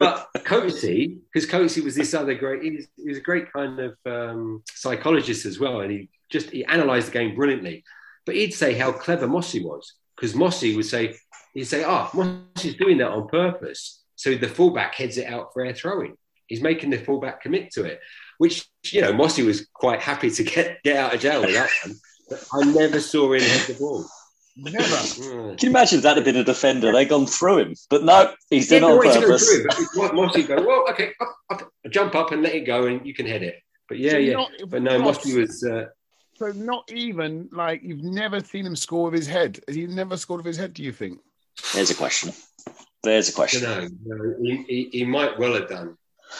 but 0.00 0.28
Coatsy, 0.38 1.18
because 1.32 1.48
Coatsy 1.48 1.84
was 1.84 1.94
this 1.94 2.14
other 2.14 2.34
great, 2.34 2.62
he 2.64 2.70
was, 2.72 2.88
he 2.96 3.08
was 3.08 3.18
a 3.18 3.22
great 3.22 3.52
kind 3.52 3.78
of 3.78 3.96
um, 4.06 4.64
psychologist 4.74 5.46
as 5.46 5.60
well, 5.60 5.82
and 5.82 5.92
he 5.92 6.08
just 6.30 6.50
he 6.50 6.64
analysed 6.64 7.06
the 7.06 7.12
game 7.12 7.36
brilliantly. 7.36 7.84
But 8.26 8.34
he'd 8.34 8.52
say 8.52 8.74
how 8.74 8.90
clever 8.90 9.28
Mossy 9.28 9.62
was 9.62 9.94
because 10.16 10.34
Mossy 10.34 10.74
would 10.74 10.86
say 10.86 11.14
he'd 11.54 11.64
say, 11.64 11.84
"Ah, 11.84 12.10
oh, 12.12 12.40
Mossy's 12.56 12.76
doing 12.76 12.98
that 12.98 13.12
on 13.12 13.28
purpose." 13.28 14.02
So 14.16 14.34
the 14.34 14.48
fullback 14.48 14.96
heads 14.96 15.18
it 15.18 15.28
out 15.28 15.52
for 15.52 15.64
air 15.64 15.74
throwing. 15.74 16.16
He's 16.46 16.60
making 16.60 16.90
the 16.90 16.98
fullback 16.98 17.42
commit 17.42 17.70
to 17.72 17.84
it 17.84 18.00
which 18.40 18.66
you 18.86 19.02
know 19.02 19.12
Mossy 19.12 19.42
was 19.42 19.66
quite 19.74 20.00
happy 20.00 20.30
to 20.30 20.42
get 20.42 20.82
get 20.82 20.96
out 20.96 21.14
of 21.14 21.20
jail 21.20 21.42
with 21.42 21.52
that 21.52 21.68
one. 21.84 21.94
But 22.30 22.46
I 22.54 22.64
never 22.72 22.98
saw 22.98 23.34
him 23.34 23.42
hit 23.42 23.66
the 23.66 23.74
ball. 23.74 24.06
Never. 24.56 24.84
Mm. 25.20 25.58
Can 25.58 25.66
you 25.66 25.70
imagine 25.70 25.98
if 25.98 26.02
that 26.04 26.16
had 26.16 26.24
been 26.24 26.36
a 26.36 26.44
defender? 26.44 26.92
They'd 26.92 27.08
gone 27.08 27.26
through 27.26 27.58
him, 27.58 27.74
but 27.88 28.04
no, 28.04 28.32
he's 28.48 28.68
doing 28.68 28.82
yeah, 28.82 28.88
it 28.90 29.16
on 29.16 29.22
purpose. 29.22 29.48
Through, 29.94 30.12
Mossy 30.12 30.42
go, 30.44 30.62
well, 30.62 30.86
okay, 30.90 31.12
up, 31.20 31.36
up, 31.50 31.72
jump 31.90 32.14
up 32.14 32.32
and 32.32 32.42
let 32.42 32.54
it 32.54 32.60
go, 32.60 32.86
and 32.86 33.04
you 33.06 33.12
can 33.12 33.26
head 33.26 33.42
it. 33.42 33.56
But 33.88 33.98
yeah, 33.98 34.12
so 34.12 34.16
yeah. 34.18 34.32
Not, 34.34 34.50
but 34.68 34.82
no, 34.82 34.98
Mossy 34.98 35.38
was. 35.38 35.62
Uh, 35.62 35.86
so 36.34 36.52
not 36.52 36.90
even 36.90 37.48
like 37.52 37.82
you've 37.82 38.02
never 38.02 38.40
seen 38.40 38.64
him 38.64 38.76
score 38.76 39.04
with 39.04 39.14
his 39.14 39.26
head. 39.26 39.60
Has 39.66 39.76
he 39.76 39.86
never 39.86 40.16
scored 40.16 40.38
with 40.38 40.46
his 40.46 40.56
head? 40.56 40.72
Do 40.72 40.82
you 40.82 40.92
think? 40.92 41.20
There's 41.74 41.90
a 41.90 41.94
question. 41.94 42.32
There's 43.02 43.28
a 43.28 43.32
question. 43.32 43.62
No, 43.62 43.88
no 44.04 44.34
he, 44.42 44.64
he, 44.68 44.88
he 44.92 45.04
might 45.04 45.38
well 45.38 45.54
have 45.54 45.68
done. 45.68 45.96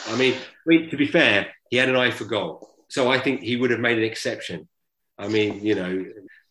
I 0.08 0.16
mean, 0.16 0.34
I 0.34 0.38
mean, 0.66 0.90
to 0.90 0.96
be 0.96 1.06
fair, 1.06 1.48
he 1.70 1.76
had 1.76 1.88
an 1.88 1.96
eye 1.96 2.10
for 2.10 2.24
goal. 2.24 2.70
So 2.88 3.10
I 3.10 3.18
think 3.18 3.40
he 3.40 3.56
would 3.56 3.70
have 3.70 3.80
made 3.80 3.98
an 3.98 4.04
exception. 4.04 4.68
I 5.18 5.28
mean, 5.28 5.64
you 5.64 5.74
know, 5.74 6.04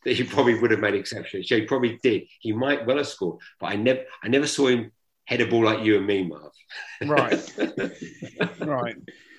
he 0.06 0.24
probably 0.24 0.60
would 0.60 0.72
have 0.72 0.80
made 0.80 0.96
exceptions. 0.96 1.44
exception. 1.44 1.58
So 1.58 1.62
he 1.62 1.68
probably 1.68 2.00
did. 2.02 2.24
He 2.40 2.52
might 2.52 2.86
well 2.86 2.98
have 2.98 3.08
scored, 3.08 3.40
but 3.60 3.68
I 3.68 3.76
never, 3.76 4.02
I 4.24 4.28
never 4.28 4.48
saw 4.48 4.68
him 4.68 4.92
head 5.26 5.42
a 5.42 5.48
ball 5.48 5.66
like 5.66 5.84
you 5.86 5.98
and 5.98 6.08
me, 6.08 6.28
Marv. 6.28 6.52
Right, 7.06 7.54
right. 8.60 8.96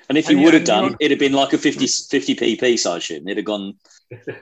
And 0.09 0.19
if 0.19 0.27
he 0.27 0.35
and 0.35 0.43
would 0.43 0.55
have 0.55 0.65
done, 0.65 0.97
it'd 0.99 1.13
have 1.13 1.21
been 1.21 1.33
like 1.33 1.53
a 1.53 1.59
50, 1.59 1.87
50 1.87 2.35
pp 2.35 2.79
size 2.79 3.05
shoot. 3.05 3.23
It'd 3.23 3.37
have 3.37 3.47
gone 3.47 3.75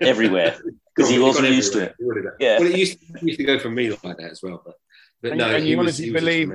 everywhere 0.01 0.57
because 0.97 1.11
he 1.11 1.19
wasn't 1.19 1.51
used 1.51 1.75
to 1.75 1.81
it. 1.81 1.95
Yeah. 2.41 2.59
Well, 2.59 2.69
it 2.69 2.79
used, 2.79 2.99
it 3.03 3.23
used, 3.23 3.39
to 3.39 3.45
go 3.45 3.59
for 3.59 3.69
me 3.69 3.91
like 3.91 4.17
that 4.17 4.31
as 4.31 4.43
well. 4.43 4.63
But, 4.65 4.77
but 5.21 5.33
and, 5.33 5.39
no, 5.39 5.55
and 5.55 5.67
you 5.67 5.79
honestly 5.79 6.11
believe 6.11 6.51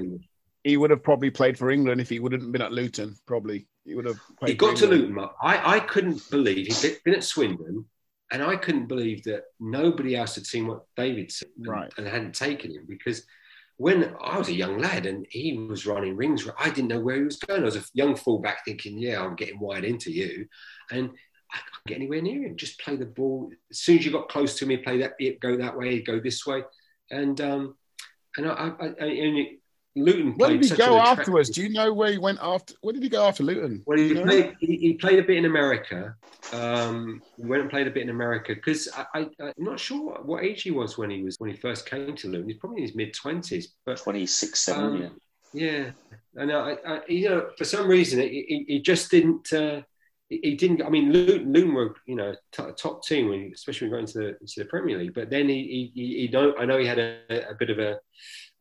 he 0.64 0.78
would 0.78 0.90
have 0.90 1.04
probably 1.04 1.30
played 1.30 1.60
for 1.60 1.70
England 1.70 2.02
if 2.02 2.10
he 2.10 2.20
wouldn't 2.20 2.42
have 2.42 2.52
been 2.52 2.64
at 2.64 2.72
Luton. 2.72 3.16
Probably 3.28 3.68
he 3.86 3.94
would 3.94 4.06
have. 4.06 4.20
he 4.48 4.56
got 4.56 4.78
to 4.78 4.88
Luton. 4.88 5.20
I, 5.40 5.76
I 5.76 5.80
couldn't 5.80 6.28
believe 6.32 6.76
he'd 6.76 6.98
been 7.04 7.14
at 7.14 7.24
Swindon, 7.24 7.86
and 8.34 8.44
I 8.44 8.56
couldn't 8.56 8.88
believe 8.88 9.24
that 9.24 9.44
nobody 9.60 10.16
else 10.16 10.36
had 10.36 10.48
seen 10.48 10.68
what 10.68 10.86
David 10.98 11.32
seen 11.32 11.50
right. 11.66 11.94
and, 11.98 12.06
and 12.06 12.14
hadn't 12.14 12.36
taken 12.36 12.72
him 12.72 12.86
because 12.88 13.26
when 13.78 14.16
I 14.22 14.38
was 14.38 14.50
a 14.50 14.54
young 14.54 14.80
lad 14.80 15.06
and 15.06 15.26
he 15.30 15.58
was 15.58 15.86
running 15.86 16.16
rings, 16.16 16.48
I 16.60 16.70
didn't 16.70 16.90
know 16.90 17.00
where 17.00 17.18
he 17.18 17.24
was 17.24 17.38
going. 17.38 17.62
I 17.62 17.66
was 17.66 17.76
a 17.76 17.84
young 17.94 18.16
fullback 18.16 18.66
thinking, 18.66 18.98
yeah, 18.98 19.24
I'm 19.24 19.36
getting 19.36 19.60
wide 19.60 19.84
into 19.84 20.12
you. 20.12 20.48
And 20.92 21.12
I 21.52 21.58
couldn't 21.58 21.88
get 21.88 21.96
anywhere 21.96 22.22
near 22.22 22.44
him. 22.44 22.56
Just 22.56 22.80
play 22.80 22.96
the 22.96 23.06
ball. 23.06 23.52
As 23.70 23.80
soon 23.80 24.00
as 24.00 24.06
you 24.06 24.12
got 24.12 24.30
close 24.30 24.58
to 24.60 24.66
me, 24.66 24.78
play 24.78 24.98
that 25.00 25.14
go 25.40 25.56
that 25.58 25.78
way, 25.78 26.02
go 26.02 26.20
this 26.20 26.46
way. 26.46 26.64
And 27.12 27.40
um, 27.42 27.76
and 28.38 28.48
I, 28.48 28.72
I, 28.80 28.86
I 29.00 29.06
and 29.06 29.48
Luton. 29.96 30.34
Where 30.38 30.50
did 30.50 30.64
he 30.64 30.76
go 30.76 30.98
afterwards? 30.98 31.50
Do 31.50 31.62
you 31.62 31.70
know 31.70 31.94
where 31.94 32.12
he 32.12 32.18
went 32.18 32.40
after? 32.42 32.74
Where 32.82 32.94
did 32.94 33.04
he 33.04 33.10
go 33.10 33.28
after 33.28 33.44
Luton? 33.44 33.84
Well, 33.86 33.98
he, 33.98 34.16
played, 34.16 34.56
he, 34.60 34.78
he, 34.78 34.94
played 34.94 35.20
a 35.20 35.24
bit 35.24 35.38
in 35.38 35.46
America. 35.46 36.16
Um, 36.52 37.22
he 37.38 37.46
went 37.46 37.62
and 37.62 37.70
played 37.70 37.88
a 37.88 37.92
bit 37.92 38.04
in 38.04 38.10
America 38.10 38.56
because 38.56 38.90
I, 39.14 39.28
am 39.40 39.54
not 39.58 39.80
sure 39.80 40.20
what 40.24 40.44
age 40.44 40.64
he 40.64 40.72
was 40.72 40.98
when 40.98 41.10
he 41.10 41.24
was 41.24 41.40
when 41.40 41.52
he 41.52 41.58
first 41.58 41.88
came 41.88 42.16
to 42.16 42.28
Luton. 42.28 42.50
He's 42.50 42.58
probably 42.58 42.78
in 42.78 42.88
his 42.88 42.96
mid 42.96 43.14
twenties, 43.14 43.76
but 43.86 43.98
26, 43.98 44.60
7, 44.60 44.84
um, 44.84 45.02
yeah. 45.02 45.10
Yeah, 45.54 45.92
and 46.36 46.52
I, 46.52 46.78
I, 46.86 47.02
you 47.08 47.30
know, 47.30 47.50
for 47.58 47.64
some 47.64 47.88
reason, 47.88 48.20
he, 48.22 48.66
he 48.68 48.80
just 48.80 49.12
didn't. 49.12 49.54
Uh, 49.54 49.82
he 50.30 50.56
didn't. 50.56 50.82
I 50.82 50.90
mean, 50.90 51.14
Luton, 51.14 51.54
Luton 51.54 51.74
were 51.76 51.96
you 52.08 52.16
know 52.16 52.34
t- 52.52 52.64
top 52.76 53.06
team, 53.06 53.30
when, 53.30 53.52
especially 53.54 53.88
when 53.88 53.98
going 53.98 54.08
to 54.08 54.18
the, 54.18 54.28
into 54.40 54.54
the 54.58 54.66
Premier 54.66 54.98
League. 54.98 55.14
But 55.14 55.30
then 55.30 55.48
he, 55.48 55.92
he, 55.94 56.26
he, 56.26 56.28
know, 56.30 56.56
I 56.58 56.66
know 56.66 56.80
he 56.80 56.88
had 56.88 56.98
a, 56.98 57.50
a 57.50 57.54
bit 57.54 57.70
of 57.70 57.78
a 57.78 58.00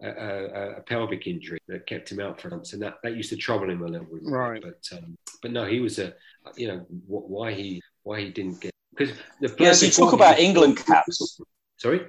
a, 0.09 0.75
a, 0.79 0.81
pelvic 0.83 1.27
injury 1.27 1.59
that 1.69 1.87
kept 1.87 2.11
him 2.11 2.21
out 2.21 2.41
for 2.41 2.51
months, 2.51 2.73
and 2.73 2.83
that, 2.83 2.95
that 3.03 3.17
used 3.17 3.31
to 3.31 3.37
trouble 3.37 3.71
him 3.71 3.83
a 3.83 3.89
little 3.89 4.07
bit. 4.07 4.23
Right. 4.25 4.63
But 4.63 4.99
um, 4.99 5.17
but 5.41 5.53
no, 5.53 5.65
he 5.65 5.81
was 5.81 5.99
a 5.99 6.15
you 6.57 6.69
know 6.69 6.87
why 7.07 7.53
he 7.53 7.83
why 8.03 8.21
he 8.21 8.31
didn't 8.31 8.61
get 8.61 8.73
because 8.97 9.17
the 9.41 9.55
yeah. 9.59 9.73
So 9.73 9.87
you 9.87 9.93
talk 9.93 10.13
about 10.13 10.39
England 10.39 10.79
caps. 10.85 11.41
Sorry. 11.77 12.01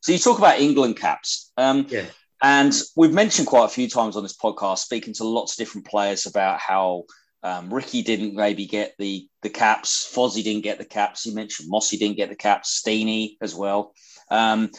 So 0.00 0.12
you 0.12 0.18
talk 0.18 0.38
about 0.38 0.60
England 0.60 0.96
caps. 0.96 1.52
Um, 1.56 1.86
yeah. 1.88 2.06
And 2.42 2.74
we've 2.96 3.12
mentioned 3.12 3.48
quite 3.48 3.66
a 3.66 3.68
few 3.68 3.88
times 3.88 4.16
on 4.16 4.22
this 4.22 4.36
podcast, 4.36 4.78
speaking 4.78 5.12
to 5.14 5.24
lots 5.24 5.52
of 5.52 5.58
different 5.58 5.86
players 5.86 6.24
about 6.24 6.58
how 6.58 7.04
um, 7.42 7.72
Ricky 7.72 8.02
didn't 8.02 8.34
maybe 8.34 8.66
get 8.66 8.94
the 8.98 9.28
the 9.42 9.50
caps, 9.50 10.10
Fozzie 10.14 10.42
didn't 10.42 10.62
get 10.62 10.78
the 10.78 10.84
caps. 10.84 11.26
You 11.26 11.34
mentioned 11.34 11.68
Mossy 11.70 11.98
didn't 11.98 12.16
get 12.16 12.28
the 12.28 12.36
caps, 12.36 12.82
Steenie 12.82 13.36
as 13.40 13.54
well. 13.54 13.94
Um, 14.30 14.70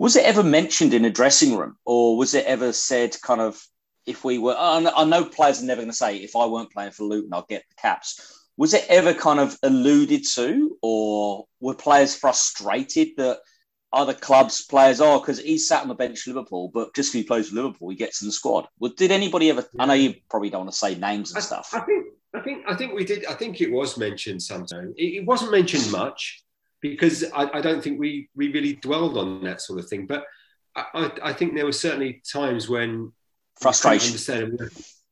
was 0.00 0.16
it 0.16 0.24
ever 0.24 0.42
mentioned 0.42 0.94
in 0.94 1.04
a 1.04 1.10
dressing 1.10 1.58
room, 1.58 1.76
or 1.84 2.16
was 2.16 2.32
it 2.32 2.46
ever 2.46 2.72
said 2.72 3.14
kind 3.20 3.42
of 3.42 3.62
if 4.06 4.24
we 4.24 4.38
were? 4.38 4.56
I 4.58 5.04
know 5.04 5.26
players 5.26 5.62
are 5.62 5.66
never 5.66 5.82
going 5.82 5.90
to 5.90 5.94
say 5.94 6.16
if 6.16 6.34
I 6.34 6.46
weren't 6.46 6.72
playing 6.72 6.92
for 6.92 7.04
Luton, 7.04 7.34
I'll 7.34 7.44
get 7.46 7.64
the 7.68 7.74
caps. 7.74 8.48
Was 8.56 8.72
it 8.72 8.86
ever 8.88 9.12
kind 9.12 9.38
of 9.38 9.58
alluded 9.62 10.24
to, 10.36 10.78
or 10.80 11.44
were 11.60 11.74
players 11.74 12.16
frustrated 12.16 13.08
that 13.18 13.40
other 13.92 14.14
clubs 14.14 14.64
players 14.64 15.02
oh, 15.02 15.16
are 15.16 15.20
because 15.20 15.38
he 15.38 15.58
sat 15.58 15.82
on 15.82 15.88
the 15.88 15.94
bench 15.94 16.20
for 16.20 16.30
Liverpool, 16.30 16.70
but 16.72 16.94
just 16.94 17.12
because 17.12 17.22
he 17.22 17.28
plays 17.28 17.48
for 17.50 17.56
Liverpool, 17.56 17.90
he 17.90 17.96
gets 17.96 18.22
in 18.22 18.28
the 18.28 18.32
squad. 18.32 18.68
Well, 18.78 18.92
did 18.96 19.10
anybody 19.10 19.50
ever? 19.50 19.66
I 19.78 19.84
know 19.84 19.92
you 19.92 20.14
probably 20.30 20.48
don't 20.48 20.62
want 20.62 20.72
to 20.72 20.78
say 20.78 20.94
names 20.94 21.32
and 21.32 21.38
I, 21.38 21.42
stuff. 21.42 21.72
I 21.74 21.80
think 21.80 22.06
I 22.34 22.40
think 22.40 22.64
I 22.66 22.74
think 22.74 22.94
we 22.94 23.04
did. 23.04 23.26
I 23.26 23.34
think 23.34 23.60
it 23.60 23.70
was 23.70 23.98
mentioned 23.98 24.42
sometime. 24.42 24.94
It, 24.96 25.16
it 25.18 25.26
wasn't 25.26 25.50
mentioned 25.50 25.92
much 25.92 26.42
because 26.80 27.24
I, 27.32 27.58
I, 27.58 27.60
don't 27.60 27.82
think 27.82 28.00
we 28.00 28.28
we 28.34 28.52
really 28.52 28.74
dwelled 28.74 29.18
on 29.18 29.44
that 29.44 29.60
sort 29.60 29.78
of 29.78 29.88
thing. 29.88 30.06
But 30.06 30.24
I, 30.76 31.10
I 31.22 31.32
think 31.32 31.54
there 31.54 31.66
were 31.66 31.72
certainly 31.72 32.22
times 32.30 32.68
when 32.68 33.12
frustration. 33.60 34.56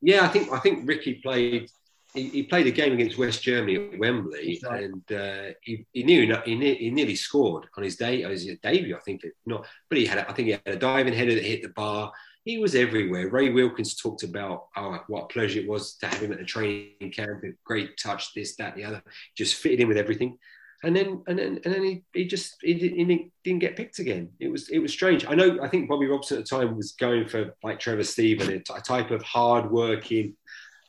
Yeah, 0.01 0.25
I 0.25 0.29
think 0.29 0.53
I 0.53 0.59
think 0.59 0.89
Ricky 0.89 1.15
played. 1.15 1.71
He, 2.15 2.29
he, 2.31 2.43
played 2.43 2.67
a 2.67 2.71
game 2.71 2.95
against 2.95 3.19
West 3.19 3.43
Germany 3.43 3.77
at 3.77 3.99
Wembley, 3.99 4.59
right. 4.65 4.85
and 4.85 5.13
uh, 5.13 5.53
he, 5.61 5.85
he 5.93 6.03
knew 6.05 6.35
he, 6.47 6.75
he, 6.75 6.91
nearly 6.91 7.15
scored 7.15 7.67
on 7.77 7.85
his 7.85 7.97
day. 7.97 8.23
It 8.23 8.27
was 8.27 8.45
his 8.45 8.57
debut, 8.63 8.97
I 8.97 9.01
think. 9.01 9.27
Not, 9.45 9.67
but 9.91 9.99
he 9.99 10.07
had. 10.07 10.19
I 10.19 10.33
think 10.33 10.47
he 10.47 10.53
had 10.53 10.63
a 10.65 10.77
diving 10.77 11.13
header 11.13 11.35
that 11.35 11.45
hit 11.45 11.63
the 11.63 11.69
bar. 11.69 12.11
He 12.45 12.57
was 12.57 12.75
everywhere. 12.75 13.29
Ray 13.29 13.51
Wilkins 13.51 13.95
talked 13.95 14.23
about 14.23 14.69
oh, 14.77 14.99
what 15.09 15.25
a 15.25 15.27
pleasure 15.27 15.61
it 15.61 15.69
was 15.69 15.97
to 15.97 16.07
have 16.07 16.23
him 16.23 16.33
at 16.33 16.39
the 16.39 16.45
training 16.45 17.13
camp. 17.13 17.45
Great 17.65 17.99
touch, 17.99 18.33
this, 18.33 18.57
that, 18.57 18.75
the 18.75 18.85
other. 18.85 19.03
Just 19.37 19.57
fitted 19.57 19.81
in 19.81 19.89
with 19.89 19.99
everything 19.99 20.39
and 20.85 20.95
then 20.95 21.23
and 21.27 21.39
then 21.39 21.61
and 21.65 21.75
then 21.75 21.85
he, 21.85 22.03
he 22.13 22.25
just 22.25 22.57
he, 22.63 22.75
he 22.75 23.31
didn't 23.45 23.59
get 23.59 23.77
picked 23.77 23.99
again. 23.99 24.31
It 24.39 24.49
was 24.49 24.69
it 24.69 24.79
was 24.79 24.93
strange. 24.93 25.27
I 25.27 25.35
know. 25.35 25.59
I 25.63 25.69
think 25.69 25.89
Bobby 25.89 26.07
Robson 26.07 26.39
at 26.39 26.45
the 26.45 26.57
time 26.57 26.77
was 26.77 26.93
going 26.93 27.29
for 27.29 27.55
like 27.63 27.81
Trevor 27.81 28.05
Steven, 28.05 28.51
a 28.53 28.81
type 28.81 29.11
of 29.11 29.23
hard 29.23 29.71
working. 29.71 30.37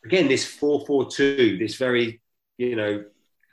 Again, 0.05 0.27
this 0.27 0.45
four 0.45 0.85
four 0.85 1.09
two, 1.09 1.57
this 1.59 1.75
very 1.75 2.21
you 2.59 2.75
know, 2.75 3.03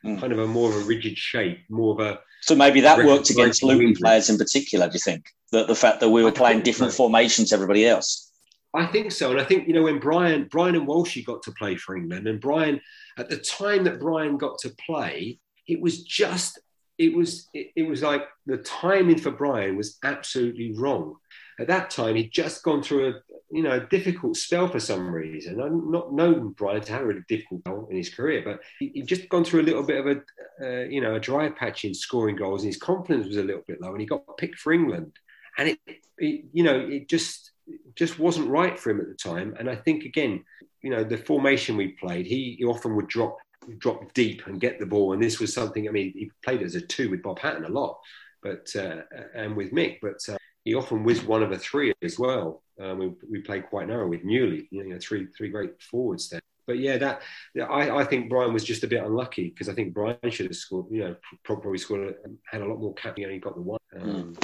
mm. 0.05 0.21
kind 0.21 0.33
of 0.33 0.39
a 0.41 0.47
more 0.47 0.69
of 0.69 0.77
a 0.77 0.81
rigid 0.81 1.17
shape, 1.17 1.61
more 1.71 1.93
of 1.95 2.01
a 2.01 2.21
So 2.43 2.55
maybe 2.55 2.81
that 2.83 2.99
worked 2.99 3.31
against 3.31 3.63
Luton 3.63 3.95
players 3.95 4.29
in 4.29 4.37
particular. 4.37 4.89
Do 4.89 4.95
you 4.95 5.01
think 5.01 5.27
that 5.53 5.69
the 5.69 5.75
fact 5.75 6.01
that 6.01 6.11
we 6.11 6.23
were 6.23 6.33
playing 6.33 6.63
different 6.63 6.93
so. 6.93 6.99
formations 6.99 7.49
to 7.51 7.55
everybody 7.55 7.87
else? 7.87 8.31
I 8.75 8.85
think 8.87 9.11
so, 9.11 9.31
and 9.31 9.41
I 9.41 9.45
think 9.45 9.67
you 9.69 9.73
know 9.73 9.85
when 9.85 9.99
Brian, 9.99 10.49
Brian 10.51 10.75
and 10.75 10.87
Walshy 10.87 11.25
got 11.25 11.43
to 11.45 11.53
play 11.53 11.77
for 11.77 11.97
England, 11.97 12.27
and 12.27 12.39
Brian, 12.41 12.79
at 13.17 13.31
the 13.31 13.39
time 13.39 13.85
that 13.85 14.01
Brian 14.01 14.37
got 14.37 14.59
to 14.59 14.75
play, 14.85 15.39
it 15.67 15.81
was 15.81 16.03
just, 16.03 16.59
it 16.99 17.15
was, 17.15 17.49
it, 17.53 17.73
it 17.77 17.83
was 17.83 18.03
like 18.03 18.27
the 18.47 18.59
timing 18.59 19.19
for 19.19 19.31
Brian 19.31 19.77
was 19.77 19.99
absolutely 20.03 20.73
wrong. 20.73 21.17
At 21.59 21.69
that 21.69 21.91
time, 21.91 22.17
he'd 22.17 22.33
just 22.33 22.63
gone 22.63 22.83
through 22.83 23.09
a, 23.09 23.13
you 23.51 23.63
know, 23.63 23.73
a 23.73 23.87
difficult 23.87 24.37
spell 24.37 24.69
for 24.69 24.81
some 24.81 25.11
reason. 25.11 25.61
I've 25.61 25.73
not 25.73 26.13
known 26.13 26.51
Brian 26.51 26.83
to 26.83 26.93
have 26.93 27.03
a 27.03 27.07
really 27.07 27.25
difficult 27.29 27.61
spell 27.61 27.89
in 27.91 27.97
his 27.97 28.11
career, 28.11 28.43
but 28.45 28.61
he, 28.79 28.91
he'd 28.95 29.07
just 29.07 29.29
gone 29.29 29.45
through 29.45 29.63
a 29.63 29.69
little 29.69 29.83
bit 29.83 30.01
of 30.01 30.07
a, 30.07 30.21
uh, 30.61 30.85
you 30.85 31.01
know, 31.01 31.15
a 31.15 31.21
dry 31.21 31.49
patch 31.49 31.85
in 31.85 31.95
scoring 31.95 32.37
goals, 32.37 32.63
and 32.63 32.73
his 32.73 32.81
confidence 32.81 33.27
was 33.27 33.37
a 33.37 33.43
little 33.43 33.63
bit 33.67 33.81
low, 33.81 33.93
and 33.93 34.01
he 34.01 34.07
got 34.07 34.37
picked 34.37 34.59
for 34.59 34.73
England, 34.73 35.13
and 35.59 35.69
it, 35.71 35.79
it 36.19 36.45
you 36.53 36.63
know, 36.63 36.79
it 36.79 37.09
just 37.09 37.53
just 37.95 38.19
wasn't 38.19 38.49
right 38.49 38.79
for 38.79 38.91
him 38.91 39.01
at 39.01 39.09
the 39.09 39.15
time. 39.15 39.55
And 39.59 39.69
I 39.69 39.77
think 39.77 40.05
again, 40.05 40.45
you 40.83 40.91
know, 40.91 41.03
the 41.03 41.17
formation 41.17 41.77
we 41.77 41.89
played, 41.89 42.27
he, 42.27 42.57
he 42.59 42.65
often 42.65 42.95
would 42.97 43.09
drop 43.09 43.39
drop 43.79 44.13
deep 44.15 44.47
and 44.47 44.61
get 44.61 44.79
the 44.79 44.87
ball. 44.87 45.13
And 45.13 45.23
this 45.23 45.39
was 45.39 45.53
something. 45.53 45.89
I 45.89 45.93
mean, 45.93 46.13
he 46.13 46.31
played 46.43 46.63
as 46.63 46.75
a 46.75 46.81
two 46.81 47.11
with 47.11 47.23
Bob 47.23 47.39
Hatton 47.39 47.65
a 47.65 47.69
lot, 47.69 47.99
but 48.43 48.69
uh, 48.77 49.03
and 49.35 49.57
with 49.57 49.73
Mick, 49.73 49.99
but 50.01 50.21
uh, 50.29 50.37
he 50.65 50.75
often 50.75 51.05
was 51.05 51.23
one 51.23 51.43
of 51.43 51.53
a 51.53 51.59
three 51.59 51.93
as 52.03 52.19
well. 52.19 52.63
Um, 52.81 52.99
we, 52.99 53.13
we 53.31 53.41
played 53.41 53.69
quite 53.69 53.89
narrow 53.89 54.09
with 54.09 54.25
Newley, 54.25 54.69
you 54.71 54.89
know, 54.89 54.99
three 55.01 55.27
three 55.37 55.49
great 55.49 55.81
forwards 55.83 56.29
there. 56.29 56.41
But 56.67 56.79
yeah, 56.79 56.99
that 56.99 57.23
I, 57.69 57.91
I 57.91 58.05
think 58.05 58.29
Brian 58.29 58.53
was 58.53 58.65
just 58.65 58.83
a 58.83 58.89
bit 58.89 59.05
unlucky 59.05 59.51
because 59.51 59.69
I 59.69 59.75
think 59.75 59.95
Brian 59.95 60.19
should 60.31 60.47
have 60.47 60.57
scored. 60.57 60.87
You 60.91 61.05
know, 61.05 61.17
probably 61.45 61.79
scored 61.79 62.15
had 62.51 62.63
a 62.63 62.67
lot 62.67 62.81
more 62.81 62.95
cap. 62.95 63.17
He 63.17 63.39
got 63.39 63.55
the 63.55 63.63
one. 63.63 63.79
Um, 63.99 64.35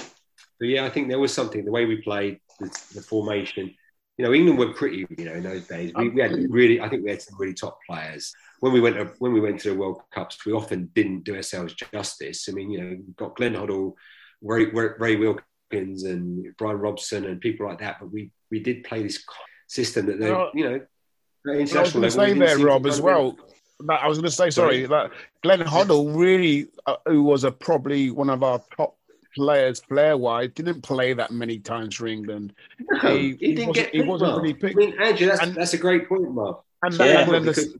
but 0.58 0.68
yeah, 0.68 0.84
I 0.84 0.90
think 0.90 1.08
there 1.08 1.18
was 1.18 1.34
something 1.34 1.64
the 1.64 1.72
way 1.72 1.86
we 1.86 1.96
played, 1.96 2.38
the, 2.60 2.66
the 2.94 3.02
formation. 3.02 3.74
You 4.22 4.28
know, 4.28 4.34
England 4.34 4.58
were 4.60 4.72
pretty. 4.72 5.04
You 5.18 5.24
know, 5.24 5.32
in 5.32 5.42
those 5.42 5.66
days, 5.66 5.90
we, 5.96 6.10
we 6.10 6.22
had 6.22 6.30
really. 6.48 6.80
I 6.80 6.88
think 6.88 7.02
we 7.02 7.10
had 7.10 7.20
some 7.20 7.34
really 7.40 7.54
top 7.54 7.80
players. 7.84 8.32
When 8.60 8.72
we 8.72 8.80
went 8.80 8.94
to, 8.94 9.06
when 9.18 9.32
we 9.32 9.40
went 9.40 9.58
to 9.62 9.70
the 9.70 9.76
World 9.76 10.00
Cups, 10.14 10.46
we 10.46 10.52
often 10.52 10.90
didn't 10.94 11.24
do 11.24 11.34
ourselves 11.34 11.74
justice. 11.74 12.48
I 12.48 12.52
mean, 12.52 12.70
you 12.70 12.80
know, 12.80 12.90
we've 12.90 13.16
got 13.16 13.34
Glenn 13.34 13.54
Hoddle, 13.54 13.94
Ray, 14.40 14.66
Ray 14.66 15.16
Wilkins, 15.16 16.04
and 16.04 16.54
Brian 16.56 16.76
Robson, 16.76 17.24
and 17.24 17.40
people 17.40 17.66
like 17.66 17.80
that. 17.80 17.96
But 17.98 18.12
we 18.12 18.30
we 18.48 18.60
did 18.60 18.84
play 18.84 19.02
this 19.02 19.24
system 19.66 20.06
that 20.06 20.20
they, 20.20 20.28
you 20.54 20.70
know, 20.70 20.76
at 20.76 20.86
I 21.44 21.56
was 21.56 21.72
international 21.72 22.02
going 22.02 22.12
to 22.12 22.18
level. 22.18 22.46
say 22.46 22.56
there, 22.56 22.64
Rob, 22.64 22.86
as 22.86 23.00
well. 23.00 23.36
That 23.88 24.04
I 24.04 24.06
was 24.06 24.18
going 24.18 24.30
to 24.30 24.36
say, 24.36 24.50
sorry, 24.50 24.86
that 24.86 25.10
Glenn 25.42 25.62
Hoddle 25.62 26.16
really, 26.16 26.68
uh, 26.86 26.94
who 27.06 27.24
was 27.24 27.42
a 27.42 27.50
probably 27.50 28.12
one 28.12 28.30
of 28.30 28.44
our 28.44 28.62
top 28.76 28.96
players, 29.34 29.80
player 29.80 30.16
wise, 30.16 30.50
didn't 30.54 30.82
play 30.82 31.12
that 31.14 31.30
many 31.30 31.58
times 31.58 31.94
for 31.96 32.06
England. 32.06 32.52
No, 33.02 33.16
he, 33.16 33.36
he 33.40 33.54
didn't 33.54 33.68
wasn't, 33.68 33.92
get 33.92 33.94
he 33.94 34.02
wasn't 34.02 34.30
Mark. 34.30 34.42
really 34.42 34.54
picked. 34.54 34.76
I 34.76 34.78
mean, 34.78 34.94
Andrew, 35.00 35.26
that's, 35.28 35.42
And- 35.42 35.54
that's 35.54 35.74
a 35.74 35.78
great 35.78 36.08
point, 36.08 36.30
Mark. 36.32 36.62
And, 36.82 36.94
Yeah. 36.94 37.04
and 37.22 37.32
then 37.34 37.44
the, 37.44 37.74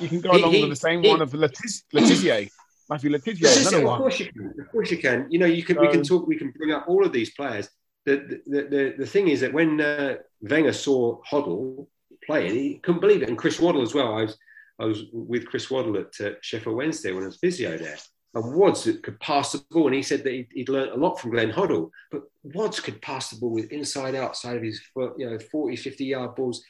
you 0.00 0.08
can 0.08 0.20
go 0.20 0.32
He- 0.32 0.38
along 0.42 0.60
with 0.60 0.70
the 0.70 0.76
same 0.76 1.02
one 1.02 1.20
of 1.22 1.32
Letiz- 1.32 1.82
Le 1.92 2.00
Tissier, 2.02 2.48
Matthew 2.88 3.10
Le 3.10 3.18
Tissier, 3.18 3.82
of 3.92 3.98
course 3.98 4.20
you 4.20 4.26
can. 4.32 4.54
Of 4.60 4.70
course 4.72 4.90
you 4.90 4.98
can. 4.98 5.26
You 5.30 5.38
know, 5.38 5.46
you 5.46 5.62
can. 5.62 5.80
we 5.80 5.88
can 5.88 6.02
talk. 6.02 6.26
We 6.26 6.36
can 6.36 6.50
bring 6.52 6.72
up 6.72 6.84
all 6.88 7.04
of 7.04 7.12
these 7.12 7.30
players. 7.34 7.68
The 8.06 8.40
the 8.46 8.62
the, 8.74 8.94
the 8.98 9.06
thing 9.06 9.28
is 9.28 9.40
that 9.40 9.52
when 9.52 9.80
uh, 9.80 10.16
Wenger 10.40 10.72
saw 10.72 11.20
Hoddle 11.30 11.86
playing, 12.26 12.54
he 12.54 12.78
couldn't 12.78 13.00
believe 13.00 13.22
it, 13.22 13.28
and 13.28 13.38
Chris 13.38 13.60
Waddle 13.60 13.82
as 13.82 13.94
well. 13.94 14.16
I 14.18 14.22
was 14.22 14.36
I 14.80 14.84
was 14.86 15.04
with 15.12 15.46
Chris 15.46 15.70
Waddle 15.70 15.96
at 15.98 16.20
uh, 16.20 16.30
Sheffield 16.40 16.76
Wednesday 16.76 17.12
when 17.12 17.22
I 17.24 17.26
was 17.26 17.36
physio 17.36 17.76
there. 17.78 17.98
And 18.34 18.54
Wads 18.54 18.88
could 19.02 19.20
pass 19.20 19.52
the 19.52 19.62
ball, 19.70 19.86
and 19.86 19.94
he 19.94 20.02
said 20.02 20.24
that 20.24 20.32
he'd, 20.32 20.48
he'd 20.52 20.68
learned 20.70 20.92
a 20.92 20.96
lot 20.96 21.20
from 21.20 21.32
Glenn 21.32 21.52
Hoddle. 21.52 21.90
But 22.10 22.22
Wads 22.42 22.80
could 22.80 23.02
pass 23.02 23.30
the 23.30 23.36
ball 23.36 23.50
with 23.50 23.70
inside, 23.72 24.14
outside 24.14 24.56
of 24.56 24.62
his 24.62 24.80
you 24.96 25.30
know, 25.30 25.38
40, 25.38 25.76
50 25.76 26.04
yard 26.06 26.34
balls. 26.34 26.64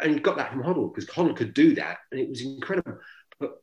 And 0.00 0.14
he 0.14 0.20
got 0.20 0.36
that 0.36 0.52
from 0.52 0.62
Hoddle 0.62 0.94
because 0.94 1.10
Hoddle 1.10 1.36
could 1.36 1.54
do 1.54 1.74
that, 1.74 1.98
and 2.12 2.20
it 2.20 2.28
was 2.28 2.42
incredible. 2.42 2.98
But 3.40 3.60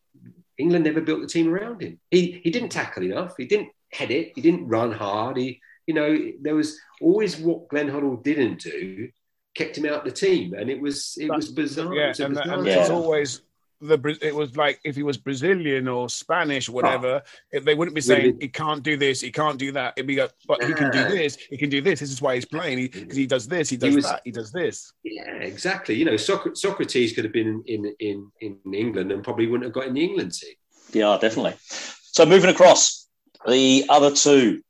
England 0.57 0.83
never 0.83 0.99
built 0.99 1.21
the 1.21 1.27
team 1.27 1.53
around 1.53 1.81
him. 1.81 1.99
He 2.11 2.41
he 2.43 2.51
didn't 2.51 2.69
tackle 2.69 3.03
enough. 3.03 3.35
He 3.37 3.45
didn't 3.45 3.69
head 3.91 4.11
it. 4.11 4.33
He 4.35 4.41
didn't 4.41 4.67
run 4.67 4.91
hard. 4.91 5.37
He 5.37 5.61
you 5.87 5.93
know 5.93 6.17
there 6.41 6.55
was 6.55 6.77
always 6.99 7.37
what 7.37 7.69
Glenn 7.69 7.87
Hoddle 7.89 8.21
didn't 8.21 8.61
do 8.61 9.09
kept 9.55 9.77
him 9.77 9.85
out 9.85 10.03
the 10.03 10.11
team, 10.11 10.53
and 10.53 10.69
it 10.69 10.79
was 10.79 11.17
it 11.17 11.31
was 11.31 11.51
bizarre. 11.51 11.93
It 11.93 11.97
Yeah, 11.97 12.07
was 12.09 12.19
and, 12.19 12.33
bizarre 12.35 12.59
and 12.59 12.67
it's 12.67 12.89
always 12.89 13.41
the 13.81 14.17
it 14.21 14.33
was 14.33 14.55
like 14.55 14.79
if 14.83 14.95
he 14.95 15.03
was 15.03 15.17
Brazilian 15.17 15.87
or 15.87 16.09
Spanish, 16.09 16.69
ah, 16.69 16.71
whatever, 16.71 17.21
if 17.51 17.65
they 17.65 17.75
wouldn't 17.75 17.95
be 17.95 18.01
saying 18.01 18.25
Really? 18.25 18.37
he 18.41 18.47
can't 18.47 18.83
do 18.83 18.97
this, 18.97 19.21
he 19.21 19.31
can't 19.31 19.59
do 19.59 19.71
that. 19.73 19.93
It'd 19.97 20.07
be 20.07 20.17
like, 20.17 20.31
but 20.47 20.63
he 20.63 20.73
can 20.73 20.91
do 20.91 21.03
this, 21.09 21.35
he 21.35 21.57
can 21.57 21.69
do 21.69 21.81
this. 21.81 21.99
This 21.99 22.11
is 22.11 22.21
why 22.21 22.35
he's 22.35 22.45
playing 22.45 22.89
because 22.91 23.17
mm. 23.17 23.21
he, 23.21 23.27
does 23.27 23.47
this, 23.47 23.69
he 23.69 23.77
does 23.77 23.95
was- 23.95 24.05
that, 24.05 24.21
he 24.23 24.31
does 24.31 24.51
this. 24.51 24.93
Yeah, 25.03 25.31
exactly. 25.35 25.95
You 25.95 26.05
know, 26.05 26.17
Soc- 26.17 26.55
Socrates 26.55 27.13
could 27.13 27.23
have 27.25 27.33
been 27.33 27.63
in, 27.67 27.93
in 27.99 28.31
in 28.41 28.57
England 28.73 29.11
and 29.11 29.23
probably 29.23 29.47
wouldn't 29.47 29.65
have 29.65 29.73
got 29.73 29.87
in 29.87 29.93
the 29.93 30.03
England 30.03 30.33
team. 30.33 30.55
Yeah, 30.91 31.17
definitely. 31.19 31.55
So 31.59 32.25
moving 32.25 32.49
across, 32.49 33.07
the 33.47 33.85
other 33.89 34.11
two. 34.11 34.61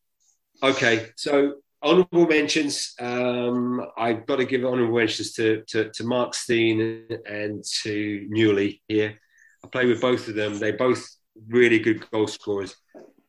Okay, 0.64 1.10
so 1.16 1.56
honourable 1.86 2.25
mentions. 2.27 2.93
Um, 2.99 3.86
I've 3.97 4.25
got 4.25 4.38
to 4.38 4.45
give 4.45 4.65
honourable 4.65 4.97
mentions 4.97 5.33
to, 5.33 5.63
to 5.67 5.91
to 5.91 6.03
Mark 6.03 6.33
Stein 6.33 7.07
and 7.25 7.63
to 7.83 8.27
Newley 8.31 8.81
here. 8.88 9.19
I 9.63 9.67
play 9.67 9.86
with 9.86 10.01
both 10.01 10.27
of 10.27 10.36
them. 10.36 10.57
They're 10.57 10.77
both 10.77 11.05
really 11.47 11.79
good 11.79 12.09
goal 12.11 12.27
scorers. 12.27 12.75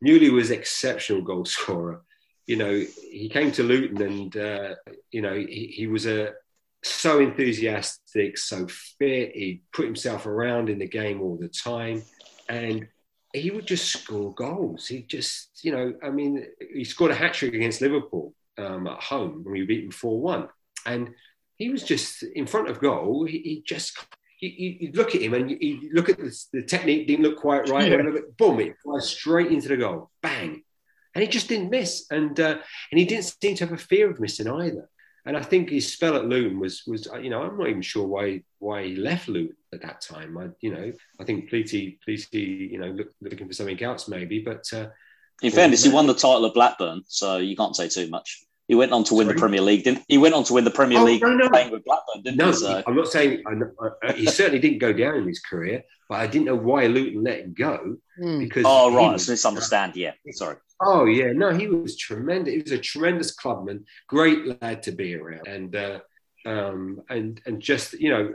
Newley 0.05 0.33
was 0.33 0.51
exceptional 0.51 1.23
goal 1.23 1.45
scorer. 1.45 2.03
You 2.47 2.57
know, 2.57 2.85
he 3.11 3.29
came 3.29 3.53
to 3.53 3.63
Luton 3.63 4.03
and 4.03 4.37
uh, 4.37 4.75
you 5.11 5.21
know 5.21 5.35
he, 5.35 5.73
he 5.77 5.87
was 5.87 6.07
a 6.07 6.33
so 6.83 7.19
enthusiastic, 7.21 8.39
so 8.39 8.67
fit. 8.99 9.35
He 9.35 9.63
put 9.73 9.85
himself 9.85 10.27
around 10.27 10.71
in 10.71 10.79
the 10.79 10.89
game 10.89 11.21
all 11.21 11.37
the 11.37 11.49
time, 11.49 12.03
and 12.49 12.89
he 13.33 13.51
would 13.51 13.67
just 13.67 13.87
score 13.93 14.33
goals. 14.35 14.87
He 14.87 15.03
just, 15.03 15.51
you 15.63 15.73
know, 15.73 15.95
I 16.03 16.11
mean, 16.11 16.47
he 16.73 16.85
scored 16.85 17.11
a 17.11 17.15
hat 17.15 17.35
trick 17.35 17.55
against 17.55 17.81
Liverpool 17.81 18.35
um, 18.59 18.87
at 18.87 19.03
home 19.03 19.43
when 19.45 19.53
we 19.53 19.65
beat 19.65 19.83
them 19.83 19.91
4 19.91 20.21
1. 20.21 20.49
And 20.87 21.11
he 21.57 21.71
was 21.71 21.83
just 21.83 22.23
in 22.23 22.47
front 22.47 22.69
of 22.69 22.81
goal. 22.81 23.25
He, 23.25 23.39
he 23.39 23.63
just, 23.67 23.97
you, 24.41 24.49
you, 24.49 24.77
you 24.81 24.93
look 24.93 25.15
at 25.15 25.23
him 25.23 25.35
and 25.35 25.51
you, 25.51 25.59
you 25.61 25.91
look 25.93 26.09
at 26.09 26.19
the, 26.19 26.45
the 26.53 26.63
technique, 26.63 27.07
didn't 27.07 27.25
look 27.25 27.39
quite 27.39 27.69
right. 27.69 27.91
Yeah. 27.91 27.97
whatever, 27.97 28.21
boom, 28.39 28.61
it 28.61 28.77
flies 28.83 29.09
straight 29.09 29.51
into 29.51 29.69
the 29.69 29.77
goal. 29.77 30.11
Bang. 30.23 30.63
And 31.15 31.23
he 31.23 31.29
just 31.29 31.49
didn't 31.49 31.71
miss. 31.71 32.07
And, 32.11 32.39
uh, 32.39 32.59
and 32.91 32.99
he 32.99 33.07
didn't 33.07 33.35
seem 33.43 33.57
to 33.57 33.67
have 33.67 33.73
a 33.73 33.79
fear 33.79 34.11
of 34.11 34.21
missing 34.21 34.49
either. 34.49 34.89
And 35.27 35.37
I 35.37 35.43
think 35.43 35.71
his 35.71 35.93
spell 35.93 36.15
at 36.15 36.25
Luton 36.25 36.61
was, 36.61 36.85
was 36.87 37.09
you 37.21 37.31
know, 37.31 37.43
I'm 37.43 37.59
not 37.59 37.69
even 37.69 37.83
sure 37.83 38.07
why 38.07 38.43
why 38.61 38.85
he 38.85 38.95
left 38.95 39.29
Luton 39.29 39.57
at 39.75 39.83
that 39.83 40.01
time. 40.01 40.39
I, 40.39 40.49
you 40.61 40.73
know, 40.73 40.93
I 41.21 41.25
think 41.25 41.51
Pleaty, 41.51 41.99
Pleaty, 42.07 42.71
you 42.71 42.79
know, 42.79 42.91
look, 42.91 43.09
looking 43.21 43.49
for 43.49 43.53
something 43.53 43.83
else 43.83 44.07
maybe. 44.07 44.39
But 44.39 44.65
uh, 44.73 44.87
In 45.43 45.51
fairness, 45.51 45.83
he 45.83 45.91
won 45.91 46.07
the 46.07 46.15
title 46.15 46.45
of 46.45 46.55
Blackburn, 46.55 47.03
so 47.09 47.39
you 47.39 47.57
can't 47.57 47.75
say 47.75 47.89
too 47.89 48.09
much. 48.09 48.45
He 48.69 48.75
went 48.75 48.93
on 48.93 49.05
to 49.05 49.15
win 49.15 49.27
Sorry? 49.27 49.35
the 49.37 49.41
Premier 49.41 49.61
League, 49.61 49.85
didn't 49.85 50.05
he? 50.09 50.19
Went 50.19 50.35
on 50.35 50.43
to 50.45 50.53
win 50.55 50.65
the 50.65 50.71
Premier 50.73 50.99
Oh, 50.99 51.05
League 51.05 51.23
no, 51.23 51.35
no. 51.35 51.49
playing 51.49 51.71
with 51.71 51.85
Blackburn, 51.85 52.23
didn't 52.23 52.37
no, 52.39 52.47
he? 52.49 52.53
So, 52.55 52.83
I'm 52.87 52.97
not 52.97 53.09
saying 53.09 53.43
I, 53.47 53.53
I, 54.09 54.13
he 54.13 54.27
certainly 54.27 54.59
didn't 54.59 54.79
go 54.79 54.93
down 54.93 55.17
in 55.17 55.29
his 55.29 55.39
career, 55.41 55.85
but 56.09 56.17
I 56.21 56.27
didn't 56.27 56.47
know 56.47 56.57
why 56.57 56.87
Luton 56.87 57.23
let 57.23 57.41
him 57.41 57.55
go 57.57 57.97
because. 58.19 58.65
oh, 58.67 58.95
right, 58.95 59.13
was- 59.13 59.23
it's 59.23 59.29
a 59.29 59.33
misunderstand. 59.33 59.95
Yeah, 59.95 60.13
sorry. 60.33 60.57
Oh 60.83 61.05
yeah, 61.07 61.33
no, 61.33 61.55
he 61.57 61.69
was 61.69 61.97
tremendous. 61.97 62.53
He 62.55 62.61
was 62.63 62.73
a 62.73 62.79
tremendous 62.79 63.31
clubman, 63.35 63.87
great 64.09 64.61
lad 64.61 64.83
to 64.83 64.93
be 64.93 65.15
around, 65.15 65.47
and 65.47 65.75
uh, 65.75 66.01
um, 66.45 67.01
and 67.09 67.41
and 67.47 67.63
just 67.63 67.93
you 67.95 68.11
know 68.11 68.35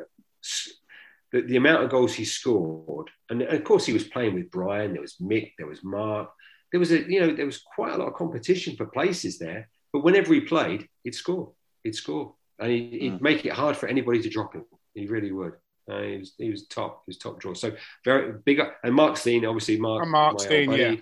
the, 1.31 1.41
the 1.41 1.57
amount 1.57 1.83
of 1.83 1.91
goals 1.91 2.13
he 2.13 2.25
scored, 2.25 3.09
and 3.29 3.41
of 3.41 3.63
course 3.63 3.85
he 3.85 3.93
was 3.93 4.05
playing 4.05 4.33
with 4.35 4.49
Brian. 4.49 4.93
There 4.93 5.01
was 5.01 5.17
Mick, 5.21 5.53
there 5.57 5.67
was 5.67 5.83
Mark. 5.83 6.29
There 6.71 6.79
was 6.79 6.91
a 6.91 6.99
you 7.07 7.19
know 7.19 7.35
there 7.35 7.45
was 7.45 7.59
quite 7.59 7.93
a 7.93 7.97
lot 7.97 8.07
of 8.07 8.13
competition 8.15 8.75
for 8.75 8.85
places 8.85 9.37
there. 9.37 9.69
But 9.93 10.03
whenever 10.03 10.33
he 10.33 10.41
played, 10.41 10.87
he'd 11.03 11.15
score. 11.15 11.51
He'd 11.83 11.95
score, 11.95 12.35
and 12.59 12.71
he, 12.71 12.99
he'd 12.99 13.13
Mm. 13.13 13.21
make 13.21 13.45
it 13.45 13.53
hard 13.53 13.75
for 13.77 13.87
anybody 13.87 14.21
to 14.21 14.29
drop 14.29 14.53
him. 14.53 14.65
He 14.93 15.07
really 15.07 15.31
would. 15.31 15.53
Uh, 15.89 16.01
he 16.01 16.17
was 16.17 16.33
he 16.37 16.49
was 16.49 16.67
top. 16.67 17.03
He 17.05 17.09
was 17.09 17.17
top 17.17 17.39
draw. 17.39 17.53
So 17.53 17.71
very 18.05 18.33
big. 18.45 18.61
And 18.83 18.93
Mark 18.93 19.17
Stein, 19.17 19.45
obviously 19.45 19.77
Mark. 19.79 20.03
And 20.03 20.11
Mark 20.11 20.39
Stein, 20.39 20.67
buddy, 20.69 20.81
yeah. 20.81 20.95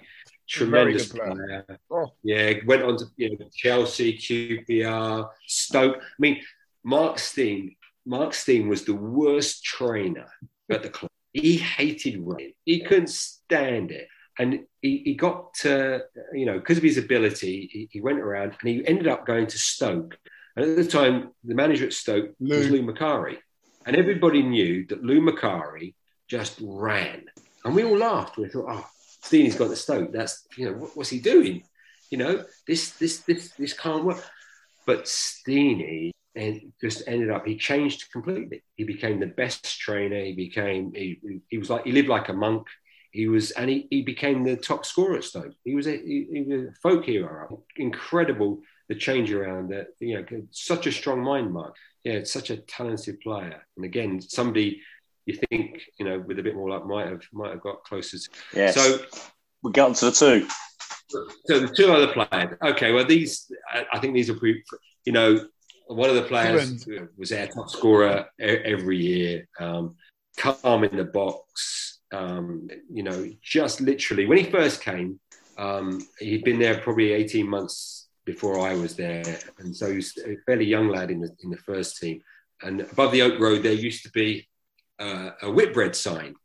tremendous 0.48 1.10
player. 1.10 1.66
player. 1.68 1.80
Oh. 1.92 2.14
Yeah, 2.24 2.54
went 2.66 2.84
on 2.84 2.98
to 2.98 3.06
you 3.18 3.38
know, 3.38 3.50
Chelsea, 3.54 4.18
QPR, 4.18 5.30
Stoke. 5.48 5.98
I 5.98 6.06
mean, 6.18 6.42
Mark 6.84 7.20
Stein. 7.20 7.76
Mark 8.06 8.34
Stein 8.34 8.68
was 8.70 8.86
the 8.86 8.96
worst 8.96 9.64
trainer 9.64 10.28
at 10.72 10.82
the 10.82 10.90
club. 10.90 11.12
He 11.34 11.58
hated 11.58 12.20
running. 12.26 12.54
He 12.66 12.80
couldn't 12.82 13.10
stand 13.10 13.92
it. 13.92 14.08
And 14.40 14.62
he, 14.82 15.02
he 15.04 15.14
got 15.16 15.54
to, 15.56 16.04
you 16.34 16.46
know, 16.46 16.58
because 16.58 16.78
of 16.78 16.84
his 16.84 16.98
ability, 16.98 17.70
he, 17.72 17.90
he 17.92 18.02
went 18.02 18.20
around 18.20 18.56
and 18.60 18.70
he 18.70 18.88
ended 18.88 19.08
up 19.08 19.26
going 19.26 19.48
to 19.48 19.58
Stoke. 19.58 20.18
And 20.56 20.66
at 20.66 20.76
the 20.78 20.88
time, 20.88 21.32
the 21.44 21.56
manager 21.56 21.86
at 21.86 21.94
Stoke 21.94 22.32
was 22.40 22.70
Lou 22.70 22.82
Macari. 22.82 23.38
And 23.86 23.96
everybody 23.96 24.42
knew 24.42 24.86
that 24.88 25.04
Lou 25.04 25.22
Macari 25.22 25.94
just 26.28 26.60
ran. 26.62 27.26
And 27.66 27.76
we 27.76 27.84
all 27.84 27.98
laughed. 27.98 28.38
We 28.38 28.48
thought, 28.48 28.68
oh, 28.70 28.86
Steenie's 29.24 29.56
got 29.56 29.70
the 29.70 29.76
Stoke. 29.76 30.12
That's 30.12 30.46
you 30.56 30.66
know 30.66 30.78
what, 30.78 30.96
what's 30.96 31.10
he 31.10 31.20
doing? 31.20 31.64
You 32.10 32.18
know 32.18 32.46
this 32.66 32.92
this 32.92 33.20
this 33.20 33.52
this 33.52 33.74
can't 33.74 34.06
work. 34.06 34.24
But 34.86 35.08
Steenie 35.08 36.12
and 36.36 36.72
just 36.82 37.04
ended 37.08 37.30
up 37.30 37.46
he 37.46 37.58
changed 37.58 38.12
completely. 38.12 38.64
He 38.76 38.84
became 38.84 39.20
the 39.20 39.28
best 39.28 39.80
trainer. 39.80 40.24
He 40.24 40.34
became 40.34 40.94
he, 40.94 41.20
he 41.50 41.58
was 41.58 41.70
like 41.70 41.86
he 41.86 41.92
lived 41.92 42.08
like 42.08 42.30
a 42.30 42.34
monk. 42.34 42.68
He 43.12 43.28
was 43.28 43.52
and 43.52 43.70
he, 43.70 43.88
he 43.90 44.02
became 44.02 44.44
the 44.44 44.56
top 44.56 44.86
scorer 44.86 45.18
at 45.18 45.24
Stoke. 45.24 45.54
He 45.64 45.76
was 45.76 45.88
a 45.88 45.98
he, 45.98 46.28
he 46.32 46.42
was 46.42 46.70
a 46.70 46.74
folk 46.82 47.06
hero. 47.06 47.64
Incredible 47.78 48.62
the 48.88 48.96
change 48.96 49.32
around 49.32 49.70
that. 49.70 49.88
You 50.00 50.20
know, 50.20 50.26
such 50.52 50.88
a 50.88 50.92
strong 50.92 51.22
mind, 51.24 51.52
Mark. 51.52 51.76
Yeah, 52.04 52.14
it's 52.14 52.32
such 52.32 52.50
a 52.50 52.58
talented 52.58 53.20
player. 53.22 53.66
And 53.76 53.86
again, 53.86 54.22
somebody 54.22 54.82
you 55.26 55.36
think 55.50 55.82
you 56.00 56.06
know 56.06 56.20
with 56.20 56.40
a 56.40 56.44
bit 56.44 56.56
more 56.56 56.70
luck 56.70 56.86
might 56.86 57.08
have 57.08 57.22
might 57.34 57.52
have 57.52 57.62
got 57.62 57.84
closer. 57.84 58.18
To. 58.18 58.30
Yes. 58.54 58.76
So 58.76 59.00
we 59.64 59.72
get 59.72 59.86
on 59.86 59.94
to 59.94 60.06
the 60.06 60.12
two. 60.12 60.48
So 61.46 61.60
the 61.60 61.74
two 61.76 61.92
other 61.92 62.14
players. 62.14 62.58
Okay, 62.62 62.92
well 62.92 63.06
these 63.06 63.52
I, 63.72 63.86
I 63.94 64.00
think 64.00 64.14
these 64.14 64.30
are 64.30 64.36
pretty, 64.36 64.64
you 65.06 65.14
know 65.14 65.48
one 65.88 66.10
of 66.10 66.16
the 66.16 66.22
players 66.22 66.88
was 67.18 67.32
our 67.32 67.48
top 67.48 67.70
scorer 67.70 68.28
every 68.40 68.98
year. 68.98 69.48
Um, 69.60 69.96
calm 70.38 70.84
in 70.84 70.96
the 70.96 71.04
box. 71.04 71.99
Um, 72.12 72.70
you 72.92 73.04
know, 73.04 73.30
just 73.42 73.82
literally 73.82 74.26
when 74.26 74.40
he 74.40 74.46
first 74.46 74.82
came, 74.82 75.20
um, 75.58 76.02
he'd 76.20 76.44
been 76.44 76.60
there 76.60 76.80
probably 76.80 77.14
eighteen 77.14 77.50
months 77.50 78.08
before 78.26 78.60
I 78.60 78.76
was 78.76 78.96
there, 78.96 79.24
and 79.60 79.76
so 79.76 79.90
he 79.90 79.98
was 79.98 80.18
a 80.26 80.38
fairly 80.46 80.66
young 80.66 80.88
lad 80.88 81.12
in 81.12 81.20
the 81.20 81.30
in 81.44 81.50
the 81.50 81.58
first 81.58 81.98
team. 81.98 82.22
And 82.62 82.82
above 82.82 83.12
the 83.12 83.22
Oak 83.22 83.40
Road, 83.40 83.64
there 83.64 83.74
used 83.74 84.04
to 84.04 84.12
be 84.12 84.48
uh, 85.00 85.32
a 85.42 85.52
Whitbread 85.52 85.96
sign 85.96 86.36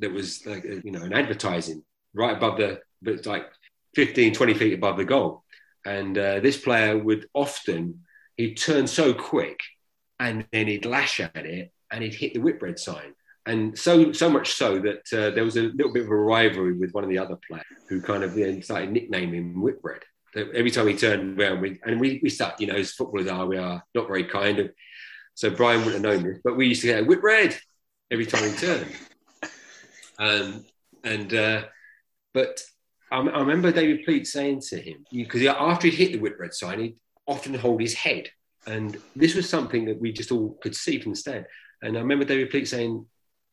that 0.00 0.12
was 0.12 0.44
like 0.46 0.64
you 0.64 0.90
know 0.90 1.02
an 1.02 1.12
advertising 1.12 1.82
right 2.14 2.36
above 2.36 2.56
the, 2.58 2.80
but 3.02 3.24
like 3.26 3.46
15, 3.94 4.34
20 4.34 4.54
feet 4.54 4.74
above 4.74 4.96
the 4.96 5.04
goal. 5.04 5.44
And 5.84 6.16
uh, 6.18 6.40
this 6.40 6.58
player 6.58 6.98
would 6.98 7.26
often 7.34 8.02
he'd 8.36 8.56
turn 8.56 8.86
so 8.86 9.14
quick, 9.14 9.60
and 10.18 10.46
then 10.52 10.66
he'd 10.66 10.86
lash 10.86 11.20
at 11.20 11.36
it, 11.36 11.72
and 11.90 12.02
he'd 12.02 12.14
hit 12.14 12.34
the 12.34 12.40
Whitbread 12.40 12.78
sign. 12.78 13.14
And 13.46 13.76
so, 13.78 14.12
so 14.12 14.28
much 14.28 14.52
so 14.52 14.78
that 14.80 15.12
uh, 15.12 15.30
there 15.30 15.44
was 15.44 15.56
a 15.56 15.62
little 15.62 15.92
bit 15.92 16.04
of 16.04 16.10
a 16.10 16.16
rivalry 16.16 16.74
with 16.74 16.92
one 16.92 17.04
of 17.04 17.10
the 17.10 17.18
other 17.18 17.38
players 17.48 17.64
who 17.88 18.00
kind 18.00 18.22
of 18.22 18.34
then 18.34 18.62
started 18.62 18.92
nicknaming 18.92 19.34
him 19.34 19.62
Whitbread. 19.62 20.02
Every 20.36 20.70
time 20.70 20.86
he 20.86 20.96
turned 20.96 21.40
around, 21.40 21.60
we, 21.60 21.80
and 21.84 22.00
we, 22.00 22.20
we 22.22 22.30
start, 22.30 22.60
you 22.60 22.66
know, 22.66 22.74
as 22.74 22.92
footballers 22.92 23.28
are, 23.28 23.46
we 23.46 23.56
are 23.56 23.82
not 23.94 24.06
very 24.06 24.24
kind. 24.24 24.58
of. 24.60 24.70
So 25.34 25.50
Brian 25.50 25.84
wouldn't 25.84 26.04
have 26.04 26.14
known 26.14 26.22
this, 26.22 26.40
but 26.44 26.56
we 26.56 26.68
used 26.68 26.82
to 26.82 26.88
get 26.88 27.06
Whitbread 27.06 27.58
every 28.10 28.26
time 28.26 28.50
he 28.50 28.56
turned. 28.56 28.86
Um, 30.18 30.66
and 31.02 31.32
uh, 31.32 31.62
but 32.34 32.60
I, 33.10 33.20
I, 33.20 33.40
remember 33.40 33.72
David 33.72 34.04
Pleat 34.04 34.26
saying 34.26 34.60
to 34.68 34.78
him 34.78 35.06
because 35.10 35.42
after 35.46 35.88
he'd 35.88 35.96
hit 35.96 36.12
the 36.12 36.18
Whitbread 36.18 36.52
sign, 36.52 36.78
he'd 36.78 36.96
often 37.26 37.54
hold 37.54 37.80
his 37.80 37.94
head, 37.94 38.28
and 38.66 38.98
this 39.16 39.34
was 39.34 39.48
something 39.48 39.86
that 39.86 39.98
we 39.98 40.12
just 40.12 40.30
all 40.30 40.58
could 40.62 40.76
see 40.76 41.00
from 41.00 41.12
the 41.12 41.16
stand. 41.16 41.46
And 41.82 41.96
I 41.96 42.00
remember 42.00 42.26
David 42.26 42.50
Pleat 42.50 42.68
saying, 42.68 43.06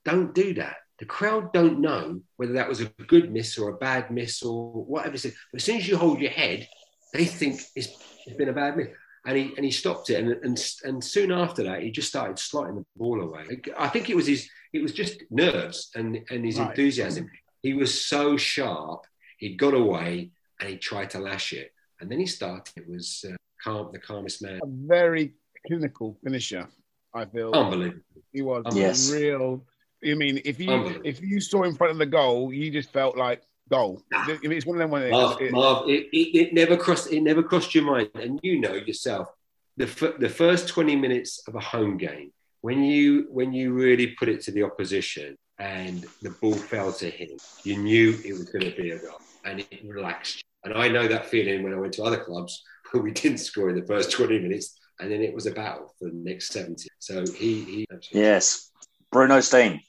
"Don't 0.08 0.34
do 0.34 0.55
that. 0.55 0.78
The 0.97 1.05
crowd 1.05 1.53
don't 1.53 1.80
know 1.80 2.22
whether 2.38 2.53
that 2.53 2.68
was 2.68 2.82
a 2.82 2.86
good 2.86 3.32
miss 3.32 3.58
or 3.60 3.70
a 3.70 3.78
bad 3.78 4.10
miss 4.10 4.41
or 4.41 4.72
whatever." 4.72 5.18
But 5.18 5.60
as 5.60 5.64
soon 5.64 5.78
as 5.78 5.88
you 5.88 5.97
hold 5.97 6.20
your 6.20 6.32
head, 6.32 6.68
they 7.14 7.26
think 7.26 7.62
it's, 7.76 7.91
it's 8.26 8.38
been 8.38 8.49
a 8.49 8.53
bad 8.53 8.78
miss 8.78 8.89
and 9.28 9.38
he 9.38 9.53
and 9.58 9.66
he 9.66 9.72
stopped 9.72 10.10
it, 10.10 10.24
and 10.24 10.32
and 10.43 10.74
and 10.86 11.03
soon 11.03 11.32
after 11.32 11.62
that, 11.64 11.84
he 11.84 11.91
just 11.91 12.08
started 12.08 12.38
slotting 12.38 12.76
the 12.76 12.86
ball 12.95 13.22
away. 13.22 13.60
I 13.78 13.89
think 13.89 14.10
it 14.10 14.16
was 14.16 14.26
his, 14.26 14.49
it 14.72 14.82
was 14.82 14.93
just 14.93 15.22
nerves 15.30 15.91
and 15.95 16.18
and 16.32 16.45
his 16.45 16.58
right. 16.58 16.70
enthusiasm. 16.70 17.30
He 17.62 17.74
was 17.74 18.05
so 18.05 18.38
sharp. 18.38 19.05
He 19.38 19.55
got 19.55 19.74
away 19.74 20.32
and 20.60 20.70
he 20.70 20.78
tried 20.78 21.10
to 21.12 21.20
lash 21.20 21.51
it, 21.51 21.74
and 21.99 22.10
then 22.10 22.20
he 22.20 22.26
started. 22.26 22.72
It 22.78 22.89
was 22.89 23.26
uh, 23.28 23.36
calm, 23.62 23.89
the 23.91 23.99
calmest 23.99 24.41
man. 24.41 24.60
A 24.64 24.68
very 24.68 25.34
clinical 25.68 26.18
finisher. 26.24 26.70
I 27.14 27.26
feel 27.26 27.51
unbelievable. 27.51 28.03
He 28.32 28.41
was 28.41 28.64
yes. 28.78 29.12
real. 29.12 29.66
I 30.06 30.14
mean, 30.14 30.41
if 30.45 30.60
you 30.60 30.72
um, 30.72 31.02
if 31.04 31.22
you 31.22 31.39
saw 31.39 31.64
in 31.64 31.76
front 31.76 31.91
of 31.91 31.98
the 31.98 32.06
goal, 32.06 32.54
you 32.54 32.72
just 32.72 32.91
felt 32.91 33.18
like 33.18 33.41
goal. 33.70 34.02
Nah. 34.12 34.26
It's 34.43 34.66
one 34.66 34.78
of 34.78 34.80
them. 34.80 34.91
When 34.91 35.10
Marv, 35.10 35.41
it, 35.41 35.52
Marv, 35.52 35.89
it, 35.89 36.08
it, 36.12 36.38
it, 36.38 36.54
never 36.54 36.78
crossed. 36.78 37.12
It 37.12 37.22
never 37.22 37.43
crossed 37.43 37.74
your 37.76 37.84
mind, 37.84 38.10
and 38.16 38.39
you 38.43 38.60
know 38.60 38.74
yourself. 38.74 39.30
The 39.78 39.86
f- 39.86 40.20
the 40.20 40.30
first 40.30 40.68
twenty 40.68 40.95
minutes 40.95 41.43
of 41.48 41.56
a 41.56 41.60
home 41.60 41.98
game, 41.98 42.32
when 42.62 42.84
you 42.84 43.28
when 43.30 43.54
you 43.54 43.74
really 43.74 44.08
put 44.08 44.30
it 44.30 44.41
to 44.43 44.52
the 44.52 44.64
opposition, 44.64 45.36
and 45.60 46.06
the 46.22 46.30
ball 46.30 46.54
fell 46.54 46.91
to 46.93 47.10
him, 47.10 47.30
you 47.64 47.78
knew 47.78 48.18
it 48.26 48.34
was 48.34 48.50
going 48.50 48.72
to 48.72 48.76
be 48.76 48.91
a 48.91 49.00
goal, 49.00 49.20
and 49.45 49.60
it 49.60 49.86
relaxed. 49.86 50.43
And 50.64 50.74
I 50.74 50.88
know 50.88 51.08
that 51.08 51.28
feeling 51.28 51.64
when 51.64 51.74
I 51.74 51.78
went 51.78 51.93
to 51.93 52.04
other 52.04 52.18
clubs 52.18 52.64
where 52.91 53.04
we 53.04 53.12
didn't 53.12 53.39
score 53.39 53.70
in 53.70 53.80
the 53.80 53.86
first 53.86 54.12
twenty 54.12 54.39
minutes, 54.39 54.78
and 55.00 55.12
then 55.12 55.22
it 55.22 55.34
was 55.34 55.45
a 55.45 55.52
battle 55.52 55.93
for 56.00 56.10
the 56.10 56.16
next 56.16 56.52
seventy. 56.52 56.89
So 57.00 57.26
he, 57.26 57.64
he 57.64 57.88
yes, 58.12 58.72
Bruno 59.12 59.39
Stein, 59.41 59.82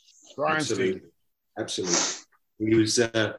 absolutely, 0.47 1.03
absolutely. 1.59 1.97
He 2.59 2.75
was. 2.75 2.99
Uh, 2.99 3.35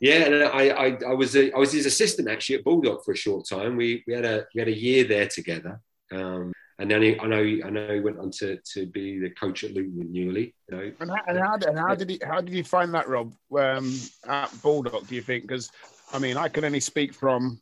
yeah, 0.00 0.24
and 0.24 0.34
I, 0.44 0.68
I, 0.68 0.98
I 1.08 1.14
was 1.14 1.34
a, 1.36 1.52
I 1.52 1.58
was 1.58 1.72
his 1.72 1.86
assistant 1.86 2.28
actually 2.28 2.56
at 2.56 2.64
Baldock 2.64 3.04
for 3.04 3.12
a 3.12 3.16
short 3.16 3.48
time. 3.48 3.76
We, 3.76 4.04
we 4.06 4.12
had 4.12 4.24
a 4.24 4.46
we 4.54 4.58
had 4.58 4.68
a 4.68 4.76
year 4.76 5.04
there 5.04 5.28
together, 5.28 5.80
um, 6.12 6.52
and 6.78 6.90
then 6.90 7.02
he, 7.02 7.18
I 7.18 7.26
know 7.26 7.38
I 7.38 7.70
know 7.70 7.94
he 7.94 8.00
went 8.00 8.18
on 8.18 8.30
to, 8.32 8.58
to 8.74 8.86
be 8.86 9.18
the 9.18 9.30
coach 9.30 9.64
at 9.64 9.72
Luton 9.72 9.96
with 9.96 10.08
Newell. 10.08 10.36
You 10.36 10.52
know, 10.70 10.92
and 11.00 11.10
how, 11.10 11.16
and 11.26 11.38
how, 11.38 11.54
and 11.54 11.78
how 11.78 11.94
did 11.94 12.10
he 12.10 12.20
how 12.22 12.40
did 12.40 12.52
you 12.52 12.64
find 12.64 12.92
that 12.92 13.08
Rob 13.08 13.32
um, 13.56 13.98
at 14.26 14.50
Baldock? 14.62 15.06
Do 15.06 15.14
you 15.14 15.22
think? 15.22 15.44
Because 15.44 15.70
I 16.12 16.18
mean, 16.18 16.36
I 16.36 16.48
can 16.48 16.64
only 16.64 16.80
speak 16.80 17.14
from 17.14 17.60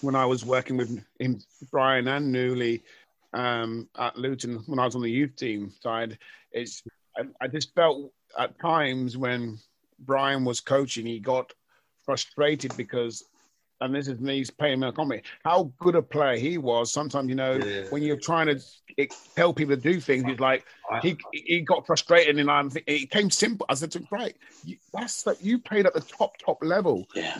when 0.00 0.14
I 0.14 0.24
was 0.24 0.44
working 0.44 0.76
with 0.76 1.04
him, 1.18 1.40
Brian 1.70 2.08
and 2.08 2.32
Newell 2.32 2.78
um, 3.34 3.88
at 3.98 4.16
Luton 4.16 4.62
when 4.66 4.78
I 4.78 4.84
was 4.84 4.94
on 4.94 5.02
the 5.02 5.10
youth 5.10 5.36
team 5.36 5.72
side. 5.80 6.18
It's 6.52 6.82
I, 7.18 7.44
I 7.44 7.48
just 7.48 7.74
felt 7.74 8.12
at 8.38 8.58
times 8.58 9.16
when 9.16 9.58
Brian 10.00 10.44
was 10.44 10.60
coaching, 10.60 11.06
he 11.06 11.18
got 11.18 11.52
frustrated 12.04 12.76
because, 12.76 13.24
and 13.80 13.94
this 13.94 14.08
is 14.08 14.18
me 14.20 14.44
paying 14.58 14.80
me 14.80 14.88
a 14.88 14.92
comment, 14.92 15.22
how 15.44 15.72
good 15.78 15.94
a 15.94 16.02
player 16.02 16.36
he 16.36 16.58
was. 16.58 16.92
Sometimes, 16.92 17.28
you 17.28 17.34
know, 17.34 17.54
yeah. 17.54 17.84
when 17.90 18.02
you're 18.02 18.16
trying 18.16 18.46
to 18.46 18.60
tell 19.36 19.52
people 19.52 19.76
to 19.76 19.80
do 19.80 20.00
things, 20.00 20.24
he's 20.24 20.40
like, 20.40 20.64
he 21.02 21.16
he 21.32 21.60
got 21.60 21.86
frustrated, 21.86 22.38
and 22.38 22.50
I'm 22.50 22.70
it 22.86 23.10
came 23.10 23.30
simple. 23.30 23.66
I 23.68 23.74
said 23.74 23.92
to 23.92 23.98
him, 23.98 24.08
right, 24.10 24.36
that's 24.92 25.26
like 25.26 25.42
you 25.42 25.58
played 25.58 25.86
at 25.86 25.94
the 25.94 26.00
top 26.00 26.36
top 26.38 26.58
level. 26.62 27.06
Yeah. 27.14 27.38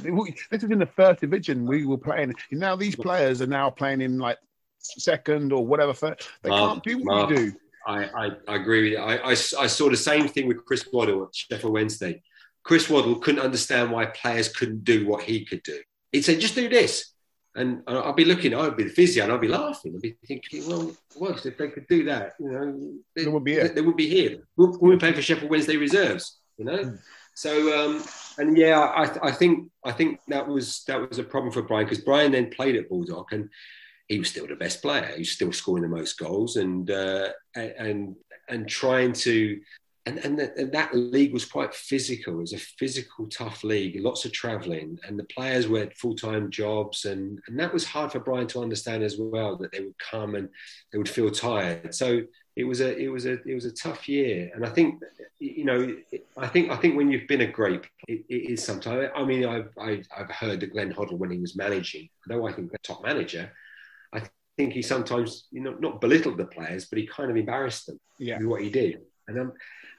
This 0.51 0.63
is 0.63 0.71
in 0.71 0.79
the 0.79 0.87
first 0.87 1.21
division 1.21 1.67
we 1.67 1.87
were 1.87 1.99
playing. 1.99 2.35
Now 2.53 2.77
these 2.77 2.95
mm-hmm. 2.95 3.03
players 3.03 3.43
are 3.43 3.47
now 3.47 3.71
playing 3.71 4.01
in 4.01 4.19
like 4.19 4.39
second 4.79 5.53
or 5.53 5.67
whatever. 5.67 5.93
First. 5.93 6.29
They 6.43 6.51
Mark, 6.51 6.73
can't 6.73 6.85
do 6.85 6.99
what 6.99 7.05
Mark, 7.05 7.31
you 7.31 7.37
do. 7.37 7.53
I, 7.89 8.05
I, 8.05 8.31
I, 8.47 8.57
agree 8.57 8.83
with 8.83 8.93
you. 8.93 8.99
I, 8.99 9.17
I, 9.17 9.31
I, 9.31 9.35
saw 9.67 9.89
the 9.89 9.97
same 9.97 10.29
thing 10.29 10.47
with 10.47 10.65
Chris 10.67 10.87
Waddle 10.93 11.25
at 11.25 11.35
Sheffield 11.35 11.73
Wednesday. 11.73 12.23
Chris 12.63 12.91
Waddle 12.91 13.17
couldn't 13.17 13.41
understand 13.41 13.91
why 13.91 14.07
players 14.07 14.51
couldn't 14.51 14.85
do 14.85 15.07
what 15.07 15.23
he 15.23 15.47
could 15.47 15.63
do. 15.63 15.81
He'd 16.13 16.23
say, 16.23 16.39
just 16.39 16.55
do 16.55 16.69
this. 16.69 17.15
And 17.55 17.83
I'd 17.89 18.15
be 18.15 18.27
looking, 18.27 18.55
I'd 18.55 18.77
be 18.77 18.85
the 18.85 18.91
physio, 18.91 19.25
and 19.25 19.33
I'd 19.33 19.41
be 19.41 19.49
laughing. 19.49 19.95
I'd 19.95 20.03
be 20.03 20.17
thinking, 20.27 20.69
well, 20.69 20.95
what 21.17 21.45
if 21.45 21.57
they 21.57 21.69
could 21.69 21.89
do 21.89 22.05
that? 22.05 22.35
You 22.39 22.53
know, 22.53 22.93
they, 23.17 23.25
they 23.25 23.31
would 23.31 23.43
be 23.43 23.55
here. 23.55 23.69
They, 23.69 23.81
would 23.81 23.97
be 23.97 24.09
here. 24.09 24.43
We'll, 24.57 24.79
we'll 24.79 24.93
be 24.93 24.99
playing 24.99 25.15
for 25.15 25.23
Sheffield 25.23 25.51
Wednesday 25.51 25.77
reserves. 25.77 26.39
You 26.59 26.67
know, 26.67 26.79
mm. 26.79 26.99
so 27.35 27.85
um, 27.85 28.05
and 28.37 28.57
yeah, 28.57 28.79
I, 28.81 29.29
I 29.29 29.33
think 29.33 29.71
I 29.85 29.93
think 29.93 30.21
that 30.29 30.47
was 30.47 30.85
that 30.89 31.09
was 31.09 31.19
a 31.19 31.25
problem 31.25 31.53
for 31.53 31.63
Brian 31.63 31.87
because 31.87 32.05
Brian 32.05 32.33
then 32.33 32.51
played 32.51 32.77
at 32.77 32.89
Baldock 32.89 33.33
and 33.33 33.49
he 34.09 34.19
was 34.19 34.29
still 34.29 34.47
the 34.47 34.57
best 34.57 34.83
player. 34.83 35.11
He 35.13 35.21
was 35.21 35.31
still 35.31 35.53
scoring 35.53 35.83
the 35.83 35.89
most 35.89 36.19
goals 36.19 36.57
and 36.57 36.91
uh, 36.91 37.29
and 37.55 38.17
and 38.49 38.69
trying 38.69 39.13
to 39.13 39.61
and, 40.09 40.19
and, 40.25 40.39
the, 40.39 40.57
and, 40.57 40.73
that 40.73 40.95
league 40.95 41.35
was 41.35 41.45
quite 41.45 41.75
physical. 41.75 42.39
It 42.39 42.41
was 42.41 42.53
a 42.55 42.59
physical, 42.59 43.27
tough 43.27 43.63
league, 43.63 44.01
lots 44.01 44.25
of 44.25 44.33
travelling, 44.33 44.99
and 45.07 45.19
the 45.19 45.25
players 45.25 45.69
were 45.69 45.91
full 45.97 46.15
time 46.15 46.51
jobs, 46.51 47.05
and, 47.05 47.41
and 47.47 47.61
that 47.61 47.75
was 47.75 47.85
hard 47.85 48.13
for 48.13 48.21
Brian 48.21 48.47
to 48.49 48.63
understand 48.63 49.03
as 49.03 49.19
well. 49.19 49.57
That 49.57 49.71
they 49.71 49.81
would 49.81 49.99
come 49.99 50.35
and 50.35 50.49
they 50.91 50.99
would 50.99 51.11
feel 51.11 51.31
tired. 51.31 51.95
So 51.95 52.23
it 52.57 52.65
was 52.65 52.81
a 52.81 52.97
it 52.97 53.09
was 53.09 53.27
a 53.27 53.35
it 53.47 53.55
was 53.55 53.67
a 53.67 53.73
tough 53.73 54.09
year, 54.09 54.51
and 54.55 54.65
I 54.65 54.71
think 54.71 55.03
you 55.39 55.67
know 55.67 55.95
I 56.39 56.47
think 56.47 56.71
I 56.71 56.77
think 56.77 56.97
when 56.97 57.11
you've 57.11 57.29
been 57.29 57.43
a 57.43 57.47
great, 57.47 57.83
it, 58.09 58.25
it 58.31 58.51
is 58.53 58.65
sometimes. 58.65 59.11
I 59.15 59.25
mean, 59.25 59.45
I've 59.45 59.71
I, 59.79 60.03
have 60.17 60.31
heard 60.31 60.61
that 60.61 60.73
Glenn 60.73 60.93
Hoddle 60.93 61.19
when 61.19 61.31
he 61.31 61.39
was 61.39 61.55
managing, 61.55 62.09
though 62.27 62.47
I 62.47 62.53
think 62.53 62.73
top 62.83 63.05
manager, 63.05 63.53
I 64.13 64.23
think 64.57 64.73
he 64.73 64.83
sometimes 64.83 65.47
you 65.51 65.61
know 65.61 65.77
not 65.79 66.01
belittled 66.01 66.39
the 66.39 66.47
players, 66.47 66.87
but 66.87 66.99
he 66.99 67.07
kind 67.07 67.31
of 67.31 67.37
embarrassed 67.37 67.87
them 67.87 67.99
yeah. 68.19 68.39
with 68.39 68.47
what 68.47 68.63
he 68.63 68.71
did. 68.71 69.01
And 69.27 69.39
um, 69.39 69.53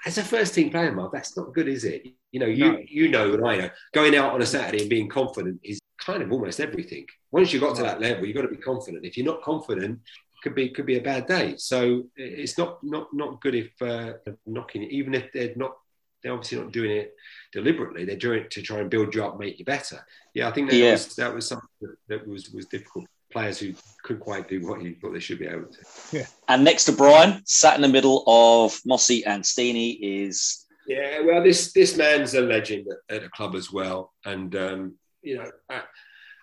as 0.06 0.18
a 0.18 0.24
first 0.24 0.54
team 0.56 0.70
player, 0.70 0.92
Mark, 0.92 1.12
that's 1.12 1.38
not 1.38 1.54
good, 1.54 1.68
is 1.68 1.84
it? 1.84 2.06
You 2.32 2.40
know, 2.40 2.46
you 2.46 2.72
no. 2.72 2.80
you 2.88 3.10
know 3.10 3.34
and 3.34 3.46
I 3.46 3.58
know 3.58 3.70
going 3.94 4.16
out 4.16 4.34
on 4.34 4.42
a 4.42 4.46
Saturday 4.46 4.82
and 4.82 4.90
being 4.90 5.10
confident 5.10 5.60
is 5.64 5.80
kind 6.00 6.24
of 6.24 6.32
almost 6.32 6.60
everything. 6.60 7.06
Once 7.32 7.54
you 7.54 7.60
got 7.60 7.76
to 7.76 7.84
that 7.84 8.02
level, 8.02 8.26
you've 8.26 8.36
got 8.36 8.44
to 8.44 8.48
be 8.48 8.58
confident. 8.58 9.06
If 9.06 9.18
you're 9.18 9.26
not 9.26 9.42
confident, 9.42 10.00
could 10.42 10.56
be 10.56 10.70
could 10.70 10.86
be 10.86 10.98
a 10.98 11.02
bad 11.02 11.28
day. 11.28 11.56
So 11.58 12.06
it's 12.16 12.58
not 12.58 12.84
not 12.84 13.08
not 13.14 13.42
good 13.42 13.56
if 13.56 13.82
uh, 13.82 14.14
knocking, 14.46 14.84
even 14.84 15.14
if 15.14 15.32
they're 15.34 15.54
not 15.56 15.76
they're 16.22 16.34
obviously 16.34 16.58
not 16.60 16.72
doing 16.72 16.92
it 16.92 17.14
deliberately. 17.54 18.06
They're 18.06 18.18
doing 18.18 18.44
it 18.44 18.52
to 18.52 18.62
try 18.62 18.80
and 18.80 18.90
build 18.90 19.16
you 19.16 19.24
up, 19.24 19.40
make 19.40 19.58
you 19.58 19.66
better. 19.66 20.06
Yeah, 20.34 20.50
I 20.50 20.52
think 20.52 20.70
that 20.70 20.76
Yeah. 20.78 20.92
was 20.92 21.16
that 21.16 21.34
was 21.34 21.48
something 21.48 21.70
that, 21.82 21.96
that 22.08 22.28
was 22.28 22.50
was 22.52 22.66
difficult. 22.66 23.06
Players 23.32 23.60
who 23.60 23.74
couldn't 24.04 24.22
quite 24.22 24.48
do 24.48 24.66
what 24.66 24.82
you 24.82 24.96
thought 24.96 25.14
they 25.14 25.20
should 25.20 25.40
be 25.40 25.48
able 25.48 25.68
to. 25.68 26.18
Yeah. 26.18 26.26
And 26.48 26.64
next 26.64 26.86
to 26.86 26.92
Brian, 26.92 27.42
sat 27.46 27.76
in 27.76 27.82
the 27.82 27.88
middle 27.88 28.24
of 28.26 28.80
Mossy 28.86 29.24
and 29.26 29.44
Steenie, 29.44 30.00
is 30.02 30.66
Yeah, 30.88 31.22
well, 31.22 31.44
this 31.44 31.72
this 31.74 31.96
man's 31.96 32.34
a 32.34 32.42
legend 32.42 32.88
at, 33.10 33.18
at 33.18 33.24
a 33.24 33.30
club 33.30 33.56
as 33.56 33.72
well, 33.72 34.14
and 34.26 34.56
um, 34.56 34.96
you 35.22 35.38
know, 35.38 35.52
I, 35.70 35.82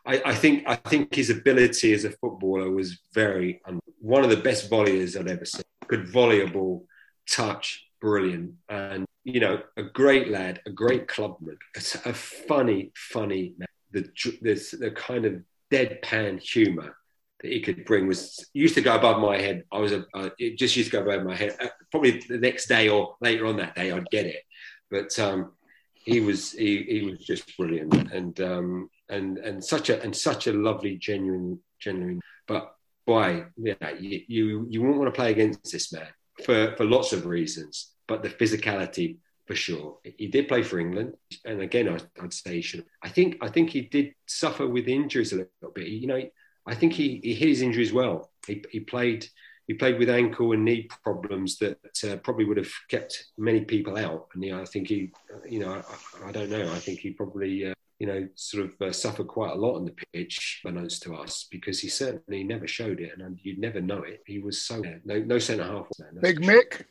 I 0.07 0.23
I 0.27 0.35
think 0.35 0.65
I 0.67 0.77
think 0.77 1.15
his 1.15 1.31
ability 1.31 1.93
as 1.93 2.05
a 2.05 2.11
footballer 2.11 2.71
was 2.71 3.01
very 3.13 3.61
un- 3.67 3.81
one 4.01 4.23
of 4.23 4.31
the 4.31 4.37
best 4.37 4.71
volleyers 4.71 5.17
I've 5.17 5.27
ever 5.27 5.45
seen. 5.45 5.63
Good 5.89 6.09
volley 6.09 6.47
ball, 6.47 6.87
touch, 7.29 7.87
brilliant, 8.01 8.53
and 8.69 9.07
you 9.25 9.41
know, 9.41 9.61
a 9.77 9.83
great 9.83 10.29
lad, 10.31 10.61
a 10.67 10.71
great 10.71 11.09
clubman, 11.09 11.59
a, 11.77 11.81
a 12.09 12.15
funny, 12.15 12.93
funny 12.95 13.55
man. 13.59 13.67
The 13.91 14.03
dr- 14.15 14.39
this 14.41 14.71
the 14.71 14.93
kind 14.93 15.25
of 15.25 15.43
deadpan 15.73 16.41
humour 16.41 16.97
that 17.41 17.53
he 17.53 17.61
could 17.61 17.85
bring 17.85 18.07
was 18.07 18.49
used 18.55 18.75
to 18.75 18.81
go 18.81 18.95
above 18.95 19.21
my 19.21 19.39
head. 19.39 19.65
I 19.71 19.79
was 19.79 19.93
a, 19.93 20.05
uh, 20.15 20.31
it 20.39 20.59
just 20.59 20.77
used 20.77 20.91
to 20.91 20.97
go 20.97 21.03
above 21.03 21.27
my 21.27 21.37
head. 21.37 21.57
Uh, 21.61 21.69
Probably 21.91 22.23
the 22.29 22.39
next 22.39 22.67
day 22.67 22.89
or 22.89 23.17
later 23.21 23.47
on 23.47 23.57
that 23.59 23.75
day, 23.75 23.91
I'd 23.91 24.11
get 24.11 24.27
it. 24.27 24.43
But 24.91 25.19
um, 25.19 25.53
he 25.95 26.21
was 26.21 26.53
he, 26.53 26.83
he 26.85 27.03
was 27.11 27.19
just 27.19 27.57
brilliant 27.57 28.13
and 28.13 28.41
um, 28.41 28.91
and 29.09 29.39
and 29.39 29.63
such 29.63 29.91
a 29.91 30.03
and 30.03 30.15
such 30.15 30.47
a 30.47 30.53
lovely, 30.53 30.97
genuine, 30.97 31.59
genuine. 31.81 32.21
But 32.47 32.75
boy, 33.07 33.47
yeah, 33.57 33.91
you 33.99 34.23
you, 34.29 34.67
you 34.69 34.81
wouldn't 34.81 34.99
want 34.99 35.13
to 35.13 35.19
play 35.19 35.31
against 35.31 35.71
this 35.73 35.93
man 35.93 36.09
for 36.45 36.75
for 36.77 36.85
lots 36.85 37.13
of 37.13 37.27
reasons. 37.27 37.93
But 38.07 38.23
the 38.23 38.29
physicality 38.31 39.19
for 39.47 39.55
sure. 39.55 39.99
He 40.19 40.27
did 40.27 40.49
play 40.49 40.63
for 40.63 40.79
England, 40.79 41.15
and 41.45 41.61
again, 41.61 41.89
I'd, 41.89 42.05
I'd 42.21 42.33
say 42.33 42.57
he 42.57 42.63
should. 42.63 42.85
I 43.03 43.09
think 43.09 43.39
I 43.41 43.49
think 43.49 43.71
he 43.71 43.83
did 43.83 44.15
suffer 44.27 44.67
with 44.67 44.89
injuries 44.89 45.33
a 45.33 45.37
little 45.37 45.73
bit. 45.75 45.89
You 45.89 46.07
know, 46.09 46.23
I 46.67 46.75
think 46.75 46.93
he, 46.93 47.21
he 47.23 47.35
hit 47.35 47.49
his 47.49 47.63
injuries 47.63 47.93
well. 47.93 48.31
He, 48.47 48.65
he 48.71 48.81
played 48.81 49.27
he 49.67 49.75
played 49.75 49.99
with 49.99 50.11
ankle 50.11 50.53
and 50.53 50.65
knee 50.65 50.89
problems 51.03 51.59
that 51.59 51.79
uh, 52.09 52.17
probably 52.17 52.45
would 52.45 52.57
have 52.57 52.73
kept 52.89 53.27
many 53.37 53.65
people 53.65 53.97
out. 53.97 54.29
And 54.35 54.45
yeah, 54.45 54.61
I 54.61 54.65
think 54.65 54.89
he, 54.89 55.11
you 55.49 55.59
know, 55.59 55.83
I, 56.25 56.29
I 56.29 56.33
don't 56.33 56.51
know. 56.51 56.73
I 56.73 56.79
think 56.79 57.01
he 57.01 57.11
probably. 57.11 57.67
Uh, 57.67 57.75
you 57.99 58.07
know, 58.07 58.29
sort 58.35 58.67
of 58.67 58.83
uh, 58.83 58.93
suffered 58.93 59.27
quite 59.27 59.53
a 59.53 59.55
lot 59.55 59.77
on 59.77 59.87
the 59.87 59.95
pitch, 60.13 60.61
unbeknownst 60.67 61.03
to 61.03 61.17
us, 61.17 61.47
because 61.51 61.81
he 61.81 61.89
certainly 61.89 62.45
never 62.45 62.69
showed 62.69 63.01
it, 63.01 63.13
and 63.19 63.39
you'd 63.43 63.59
never 63.59 63.81
know 63.81 64.03
it. 64.03 64.23
He 64.27 64.39
was 64.39 64.61
so 64.61 64.83
no, 65.07 65.19
no 65.21 65.39
centre 65.39 65.65
half. 65.65 65.87
that's 65.99 66.21
Big 66.21 66.41
Mick. 66.43 66.85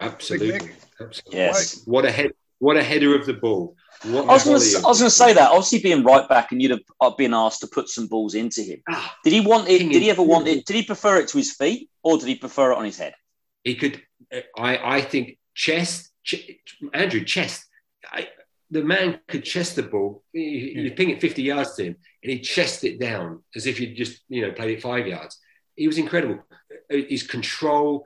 Sure. 0.00 0.10
Absolutely, 0.10 0.70
absolutely. 1.00 1.38
yes. 1.38 1.82
What 1.84 2.04
a 2.04 2.10
head! 2.10 2.32
What 2.58 2.76
a 2.76 2.82
header 2.82 3.14
of 3.18 3.26
the 3.26 3.34
ball! 3.34 3.76
What 4.04 4.28
I 4.28 4.32
was 4.34 4.44
going 4.44 4.60
to. 4.60 4.78
of 4.78 4.84
I 4.84 4.88
was 4.88 4.98
the 4.98 5.02
going 5.04 5.10
to 5.10 5.10
say 5.10 5.32
that. 5.34 5.50
Obviously, 5.50 5.80
being 5.80 6.04
right 6.04 6.28
back, 6.28 6.52
and 6.52 6.60
you'd 6.62 6.70
have 6.72 6.80
uh, 7.00 7.10
been 7.10 7.34
asked 7.34 7.60
to 7.60 7.66
put 7.66 7.88
some 7.88 8.06
balls 8.06 8.34
into 8.34 8.62
him. 8.62 8.82
Ah, 8.88 9.16
Did 9.24 9.32
he 9.32 9.40
want 9.40 9.68
it? 9.68 9.78
Did 9.78 10.02
he 10.02 10.10
ever 10.10 10.22
want 10.22 10.46
it? 10.48 10.64
Did 10.66 10.76
he 10.76 10.82
prefer 10.84 11.18
it 11.18 11.28
to 11.28 11.38
his 11.38 11.52
feet, 11.54 11.88
or 12.02 12.18
did 12.18 12.28
he 12.28 12.36
prefer 12.36 12.72
it 12.72 12.78
on 12.78 12.84
his 12.84 12.98
head? 12.98 13.14
he 13.64 13.74
could. 13.74 14.00
I 14.56 14.96
I 14.98 15.00
think 15.00 15.38
chest, 15.54 16.10
ch- 16.24 16.50
Andrew 16.92 17.24
chest. 17.24 17.64
I, 18.10 18.28
the 18.70 18.82
man 18.84 19.20
could 19.28 19.44
chest 19.44 19.76
the 19.76 19.82
ball. 19.82 20.22
You, 20.32 20.42
you 20.82 20.90
ping 20.92 21.10
it 21.10 21.20
fifty 21.20 21.42
yards 21.42 21.74
to 21.76 21.84
him, 21.84 21.96
and 22.22 22.32
he 22.32 22.40
chest 22.40 22.84
it 22.84 23.00
down 23.00 23.42
as 23.56 23.66
if 23.66 23.80
you'd 23.80 23.96
just 23.96 24.20
you 24.28 24.42
know 24.46 24.52
played 24.52 24.70
it 24.76 24.82
five 24.82 25.06
yards. 25.06 25.38
He 25.74 25.86
was 25.86 25.98
incredible. 25.98 26.42
His 26.90 27.22
control, 27.22 28.04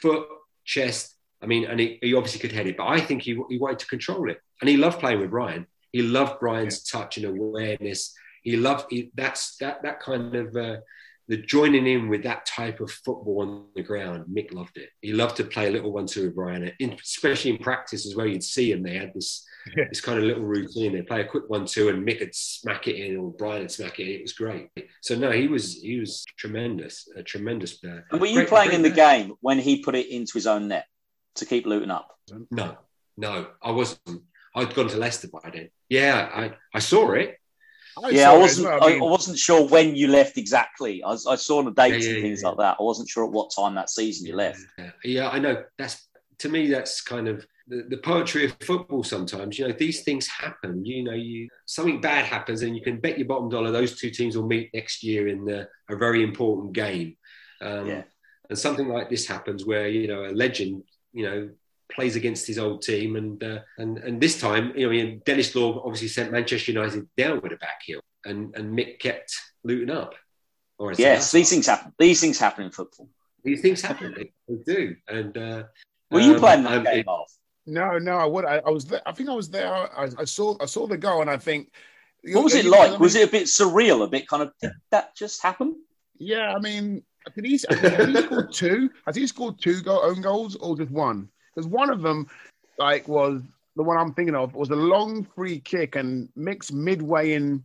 foot, 0.00 0.26
chest. 0.64 1.11
I 1.42 1.46
mean, 1.46 1.64
and 1.64 1.80
he, 1.80 1.98
he 2.02 2.14
obviously 2.14 2.40
could 2.40 2.52
head 2.52 2.66
it, 2.66 2.76
but 2.76 2.86
I 2.86 3.00
think 3.00 3.22
he, 3.22 3.40
he 3.50 3.58
wanted 3.58 3.80
to 3.80 3.86
control 3.86 4.30
it, 4.30 4.38
and 4.60 4.70
he 4.70 4.76
loved 4.76 5.00
playing 5.00 5.20
with 5.20 5.30
Brian. 5.30 5.66
He 5.92 6.02
loved 6.02 6.40
Brian's 6.40 6.82
touch 6.84 7.16
and 7.18 7.26
awareness. 7.26 8.14
He 8.42 8.56
loved 8.56 8.86
he, 8.90 9.10
that's 9.14 9.56
that 9.58 9.82
that 9.82 10.00
kind 10.00 10.34
of 10.34 10.56
uh, 10.56 10.76
the 11.28 11.36
joining 11.36 11.86
in 11.86 12.08
with 12.08 12.22
that 12.24 12.46
type 12.46 12.80
of 12.80 12.90
football 12.90 13.42
on 13.42 13.66
the 13.76 13.82
ground. 13.82 14.24
Mick 14.32 14.52
loved 14.52 14.76
it. 14.76 14.88
He 15.00 15.12
loved 15.12 15.36
to 15.36 15.44
play 15.44 15.68
a 15.68 15.70
little 15.70 15.92
one-two 15.92 16.24
with 16.26 16.34
Brian, 16.34 16.72
in, 16.78 16.92
especially 17.02 17.52
in 17.52 17.58
practice 17.58 18.06
as 18.06 18.14
well. 18.16 18.26
You'd 18.26 18.42
see 18.44 18.72
him; 18.72 18.82
they 18.82 18.94
had 18.96 19.12
this 19.14 19.46
Yeah. 19.76 19.84
this 19.90 20.00
kind 20.00 20.18
of 20.18 20.24
little 20.24 20.42
routine. 20.42 20.92
They 20.92 21.02
play 21.02 21.20
a 21.20 21.24
quick 21.24 21.44
one-two, 21.48 21.88
and 21.88 22.04
Mick 22.04 22.18
would 22.18 22.34
smack 22.34 22.88
it 22.88 22.96
in, 22.96 23.16
or 23.16 23.30
Brian 23.32 23.60
would 23.60 23.70
smack 23.70 24.00
it 24.00 24.08
in. 24.08 24.14
It 24.16 24.22
was 24.22 24.32
great. 24.32 24.70
So 25.02 25.14
no, 25.14 25.30
he 25.30 25.46
was 25.46 25.74
he 25.74 26.00
was 26.00 26.24
tremendous, 26.36 27.08
a 27.16 27.22
tremendous 27.22 27.74
player. 27.74 28.04
And 28.10 28.20
were 28.20 28.26
you 28.26 28.34
Great- 28.40 28.48
playing 28.48 28.68
great 28.70 28.76
in 28.76 28.82
the 28.82 28.90
game 28.90 29.34
when 29.40 29.60
he 29.60 29.80
put 29.80 29.94
it 29.94 30.08
into 30.08 30.32
his 30.34 30.48
own 30.48 30.66
net 30.66 30.86
to 31.36 31.46
keep 31.46 31.66
Luton 31.66 31.90
up? 31.90 32.16
No, 32.50 32.76
no, 33.16 33.48
I 33.62 33.70
wasn't. 33.70 34.22
I'd 34.54 34.74
gone 34.74 34.88
to 34.88 34.96
Leicester 34.96 35.28
by 35.28 35.50
then. 35.50 35.70
Yeah, 35.88 36.28
I, 36.34 36.52
I 36.74 36.78
saw 36.78 37.12
it. 37.12 37.38
yeah, 38.10 38.26
saw 38.26 38.34
I 38.34 38.38
wasn't. 38.38 38.68
well. 38.68 38.84
I, 38.84 38.88
mean, 38.90 39.02
I 39.02 39.04
wasn't 39.06 39.38
sure 39.38 39.66
when 39.66 39.94
you 39.96 40.08
left 40.08 40.36
exactly. 40.38 41.02
I, 41.02 41.08
was, 41.08 41.26
I 41.26 41.36
saw 41.36 41.62
the 41.62 41.70
dates 41.70 42.04
Yeah, 42.04 42.10
yeah, 42.10 42.16
and 42.16 42.22
things 42.24 42.42
yeah, 42.42 42.48
like 42.48 42.58
that. 42.58 42.76
I 42.78 42.82
wasn't 42.82 43.08
sure 43.08 43.24
at 43.24 43.32
what 43.32 43.50
time 43.54 43.74
that 43.74 43.90
season 43.90 44.26
you 44.26 44.36
left. 44.36 44.60
Yeah, 44.78 44.90
yeah, 45.04 45.28
I 45.30 45.38
know. 45.38 45.64
That's 45.78 46.06
to 46.38 46.48
me. 46.48 46.68
That's 46.68 47.00
kind 47.00 47.28
of 47.28 47.46
the, 47.68 47.86
the 47.88 47.96
poetry 47.98 48.44
of 48.44 48.56
football. 48.60 49.02
Sometimes, 49.04 49.58
you 49.58 49.66
know, 49.68 49.74
these 49.78 50.02
things 50.02 50.26
happen. 50.26 50.84
You 50.84 51.04
know, 51.04 51.12
you 51.12 51.48
something 51.66 52.00
bad 52.00 52.26
happens, 52.26 52.62
and 52.62 52.76
you 52.76 52.82
can 52.82 53.00
bet 53.00 53.18
your 53.18 53.28
bottom 53.28 53.48
dollar 53.48 53.70
those 53.70 53.98
two 53.98 54.10
teams 54.10 54.36
will 54.36 54.46
meet 54.46 54.70
next 54.74 55.02
year 55.02 55.28
in 55.28 55.44
the, 55.44 55.68
a 55.90 55.96
very 55.96 56.22
important 56.22 56.72
game. 56.74 57.16
Um, 57.60 57.86
Yeah. 57.86 58.02
And 58.50 58.58
something 58.58 58.88
like 58.88 59.08
this 59.08 59.26
happens 59.26 59.64
where 59.64 59.88
you 59.88 60.08
know 60.08 60.26
a 60.26 60.32
legend, 60.32 60.82
you 61.12 61.24
know, 61.24 61.50
plays 61.90 62.16
against 62.16 62.46
his 62.46 62.58
old 62.58 62.82
team, 62.82 63.16
and 63.16 63.42
uh, 63.42 63.60
and 63.78 63.98
and 63.98 64.20
this 64.20 64.40
time, 64.40 64.72
you 64.76 64.86
know, 64.86 64.92
I 64.92 64.96
mean, 64.96 65.22
Denis 65.24 65.54
Law 65.54 65.82
obviously 65.84 66.08
sent 66.08 66.32
Manchester 66.32 66.72
United 66.72 67.08
down 67.16 67.40
with 67.42 67.52
a 67.52 67.56
back 67.56 67.80
heel, 67.84 68.00
and 68.24 68.54
and 68.56 68.76
Mick 68.76 68.98
kept 68.98 69.34
Luton 69.64 69.90
up. 69.90 70.14
Or 70.78 70.92
I 70.92 70.94
Yes, 70.98 71.30
these 71.32 71.50
things 71.50 71.66
happen. 71.66 71.92
These 71.98 72.20
things 72.20 72.38
happen 72.38 72.64
in 72.64 72.70
football. 72.70 73.08
These 73.44 73.60
things 73.60 73.80
happen. 73.82 74.14
They, 74.16 74.32
they 74.48 74.62
do. 74.74 74.96
And 75.08 75.36
uh, 75.36 75.64
Were 76.10 76.20
you 76.20 76.34
um, 76.34 76.40
playing 76.40 76.62
that 76.64 76.72
I'm- 76.72 76.84
game 76.84 77.04
off? 77.08 77.32
no, 77.66 77.98
no, 77.98 78.16
I 78.16 78.24
would. 78.24 78.44
I, 78.44 78.58
I 78.58 78.70
was 78.70 78.86
there. 78.86 79.02
I 79.06 79.12
think 79.12 79.28
I 79.28 79.34
was 79.34 79.50
there. 79.50 79.72
I, 79.72 80.08
I 80.18 80.24
saw. 80.24 80.56
I 80.60 80.66
saw 80.66 80.86
the 80.86 80.96
goal, 80.98 81.20
and 81.20 81.30
I 81.30 81.36
think. 81.36 81.72
What 82.24 82.44
was 82.44 82.54
it 82.54 82.64
like? 82.66 82.98
Was 83.00 83.16
it 83.16 83.28
a 83.28 83.30
bit 83.30 83.44
surreal? 83.44 84.04
A 84.04 84.06
bit 84.08 84.28
kind 84.28 84.44
of 84.44 84.52
did 84.60 84.72
that 84.92 85.14
just 85.16 85.42
happen? 85.42 85.74
Yeah, 86.18 86.54
I 86.54 86.60
mean, 86.60 87.02
did 87.34 87.44
he, 87.44 87.60
I 87.70 87.74
think- 87.74 87.94
has 87.94 88.08
he 88.08 88.22
scored 88.22 88.52
two? 88.52 88.90
Has 89.06 89.16
he 89.16 89.26
scored 89.26 89.58
two 89.60 89.80
goal, 89.82 90.00
own 90.02 90.20
goals 90.20 90.56
or 90.56 90.76
just 90.76 90.90
one? 90.90 91.28
Because 91.54 91.66
one 91.68 91.90
of 91.90 92.02
them, 92.02 92.26
like, 92.78 93.06
was 93.08 93.42
the 93.76 93.82
one 93.82 93.96
I'm 93.98 94.12
thinking 94.14 94.34
of 94.34 94.54
was 94.54 94.70
a 94.70 94.76
long 94.76 95.24
free 95.34 95.58
kick 95.60 95.96
and 95.96 96.28
mixed 96.36 96.72
midway 96.72 97.32
in, 97.32 97.64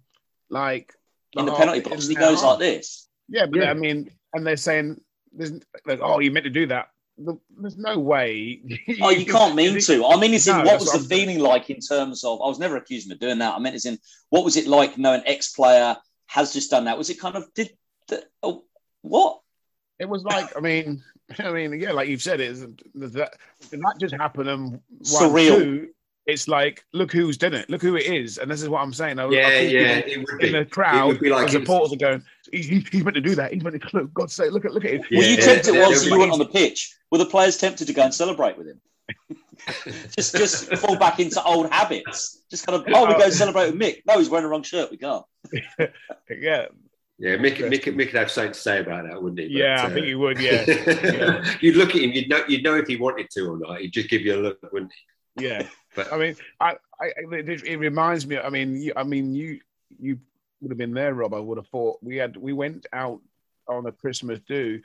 like 0.49 0.93
In 1.35 1.45
the 1.45 1.51
half- 1.51 1.59
penalty 1.59 1.81
box, 1.81 2.07
and 2.07 2.09
he 2.09 2.15
goes 2.15 2.43
like 2.43 2.59
this. 2.59 3.07
Yeah, 3.29 3.45
but 3.45 3.61
Yeah. 3.61 3.71
I 3.71 3.73
mean, 3.73 4.09
and 4.33 4.45
they're 4.47 4.55
saying, 4.57 5.01
"There's 5.33 5.51
like, 5.85 5.99
oh, 6.01 6.19
you 6.19 6.31
meant 6.31 6.45
to 6.45 6.49
do 6.49 6.67
that." 6.67 6.89
There's 7.17 7.77
no 7.77 7.97
way. 7.97 8.61
Oh, 9.01 9.09
you 9.09 9.25
can't 9.25 9.55
mean 9.55 9.79
to. 9.81 10.05
I 10.05 10.17
mean, 10.19 10.33
it's 10.33 10.47
in 10.47 10.57
No, 10.59 10.63
what 10.63 10.79
was 10.79 10.87
what 10.87 10.93
the 10.93 10.99
I'm 10.99 11.05
saying. 11.05 11.25
feeling 11.27 11.39
like 11.43 11.69
in 11.69 11.79
terms 11.79 12.23
of? 12.23 12.39
I 12.41 12.47
was 12.47 12.59
never 12.59 12.77
accused 12.77 13.11
of 13.11 13.19
doing 13.19 13.39
that. 13.39 13.55
I 13.55 13.59
meant 13.59 13.75
it's 13.75 13.85
in 13.85 13.97
what 14.29 14.45
was 14.45 14.55
it 14.55 14.67
like 14.67 14.97
knowing 14.97 15.23
ex 15.25 15.51
player 15.51 15.97
has 16.27 16.53
just 16.53 16.69
done 16.69 16.85
that? 16.85 16.97
Was 16.97 17.09
it 17.09 17.19
kind 17.19 17.35
of 17.35 17.51
did 17.53 17.71
the, 18.07 18.23
oh, 18.43 18.63
what? 19.01 19.39
It 19.99 20.07
was 20.07 20.23
like, 20.23 20.55
I 20.55 20.59
mean, 20.59 21.03
I 21.39 21.51
mean, 21.51 21.79
yeah, 21.79 21.91
like 21.91 22.07
you've 22.07 22.21
said, 22.21 22.39
it's 22.39 22.61
that 22.61 23.33
did 23.69 23.81
that 23.81 23.95
just 23.99 24.15
happen 24.15 24.47
and 24.47 24.71
one, 24.71 24.81
Surreal. 25.03 25.57
two, 25.57 25.89
it's 26.25 26.47
like, 26.47 26.83
look 26.93 27.11
who's 27.11 27.37
done 27.37 27.53
it, 27.53 27.69
look 27.69 27.81
who 27.81 27.95
it 27.95 28.05
is, 28.05 28.37
and 28.37 28.51
this 28.51 28.61
is 28.61 28.69
what 28.69 28.81
I'm 28.81 28.93
saying. 28.93 29.17
I, 29.17 29.23
I 29.23 29.29
yeah, 29.31 29.49
think 29.49 29.71
yeah, 29.71 29.97
it 29.97 30.17
would 30.19 30.39
be. 30.39 30.47
In 30.47 30.53
the 30.53 30.65
crowd, 30.65 31.07
would 31.07 31.19
be 31.19 31.29
like 31.29 31.49
the 31.49 31.57
it 31.57 31.59
was- 31.59 31.67
supporters 31.67 31.93
are 31.93 31.97
going, 31.97 32.23
he's, 32.51 32.67
he's 32.67 32.87
he's 32.89 33.03
meant 33.03 33.15
to 33.15 33.21
do 33.21 33.35
that. 33.35 33.53
He's 33.53 33.63
meant 33.63 33.81
to 33.81 33.89
look. 33.93 34.13
God's 34.13 34.33
sake, 34.33 34.51
look 34.51 34.65
at 34.65 34.73
look 34.73 34.85
at 34.85 34.91
him. 34.91 35.05
Yeah, 35.09 35.19
Were 35.19 35.25
you 35.25 35.35
yeah, 35.35 35.45
tempted 35.45 35.75
yeah, 35.75 35.81
once 35.83 36.05
yeah. 36.05 36.13
you 36.13 36.19
went 36.19 36.31
on 36.31 36.39
the 36.39 36.45
pitch? 36.45 36.95
Were 37.11 37.17
the 37.17 37.25
players 37.25 37.57
tempted 37.57 37.87
to 37.87 37.93
go 37.93 38.03
and 38.03 38.13
celebrate 38.13 38.57
with 38.57 38.67
him? 38.67 38.81
just 40.15 40.35
just 40.35 40.73
fall 40.75 40.97
back 40.97 41.19
into 41.19 41.41
old 41.43 41.71
habits. 41.71 42.41
Just 42.49 42.65
kind 42.65 42.79
of 42.79 42.87
oh, 42.93 43.05
we 43.05 43.15
oh. 43.15 43.17
go 43.17 43.29
celebrate 43.29 43.71
with 43.71 43.79
Mick. 43.79 44.01
No, 44.05 44.17
he's 44.17 44.29
wearing 44.29 44.43
the 44.43 44.49
wrong 44.49 44.63
shirt. 44.63 44.91
We 44.91 44.97
can't. 44.97 45.25
Yeah, 46.29 46.67
Yeah, 47.19 47.35
Mick, 47.37 47.57
Mick, 47.57 47.83
Mick 47.95 48.11
could 48.11 48.19
have 48.19 48.29
something 48.29 48.53
to 48.53 48.59
say 48.59 48.79
about 48.79 49.07
that, 49.07 49.21
wouldn't 49.21 49.39
he? 49.39 49.47
But, 49.47 49.51
yeah, 49.51 49.81
I 49.81 49.85
uh, 49.87 49.93
think 49.93 50.05
he 50.05 50.15
would. 50.15 50.39
Yeah, 50.39 50.63
yeah. 50.67 51.53
you'd 51.61 51.75
look 51.75 51.89
at 51.89 52.01
him, 52.01 52.11
you'd 52.11 52.29
know, 52.29 52.43
you'd 52.47 52.63
know 52.63 52.75
if 52.75 52.87
he 52.87 52.95
wanted 52.95 53.31
to 53.31 53.41
or 53.51 53.57
not. 53.57 53.81
He'd 53.81 53.93
just 53.93 54.09
give 54.09 54.21
you 54.21 54.35
a 54.35 54.41
look, 54.41 54.59
wouldn't 54.71 54.91
he? 55.35 55.45
yeah. 55.45 55.67
But 55.95 56.13
I 56.13 56.17
mean, 56.17 56.35
I, 56.59 56.75
I, 57.01 57.11
it, 57.31 57.63
it 57.63 57.77
reminds 57.77 58.27
me. 58.27 58.37
I 58.37 58.49
mean, 58.49 58.75
you, 58.75 58.93
I 58.95 59.03
mean, 59.03 59.33
you, 59.33 59.59
you 59.99 60.19
would 60.61 60.69
have 60.69 60.77
been 60.77 60.93
there, 60.93 61.15
Rob. 61.15 61.33
I 61.33 61.39
would 61.39 61.57
have 61.57 61.67
thought 61.67 61.97
we 62.03 62.17
had. 62.17 62.37
We 62.37 62.53
went 62.53 62.85
out 62.93 63.19
on 63.67 63.87
a 63.87 63.91
Christmas 63.91 64.39
do, 64.47 64.79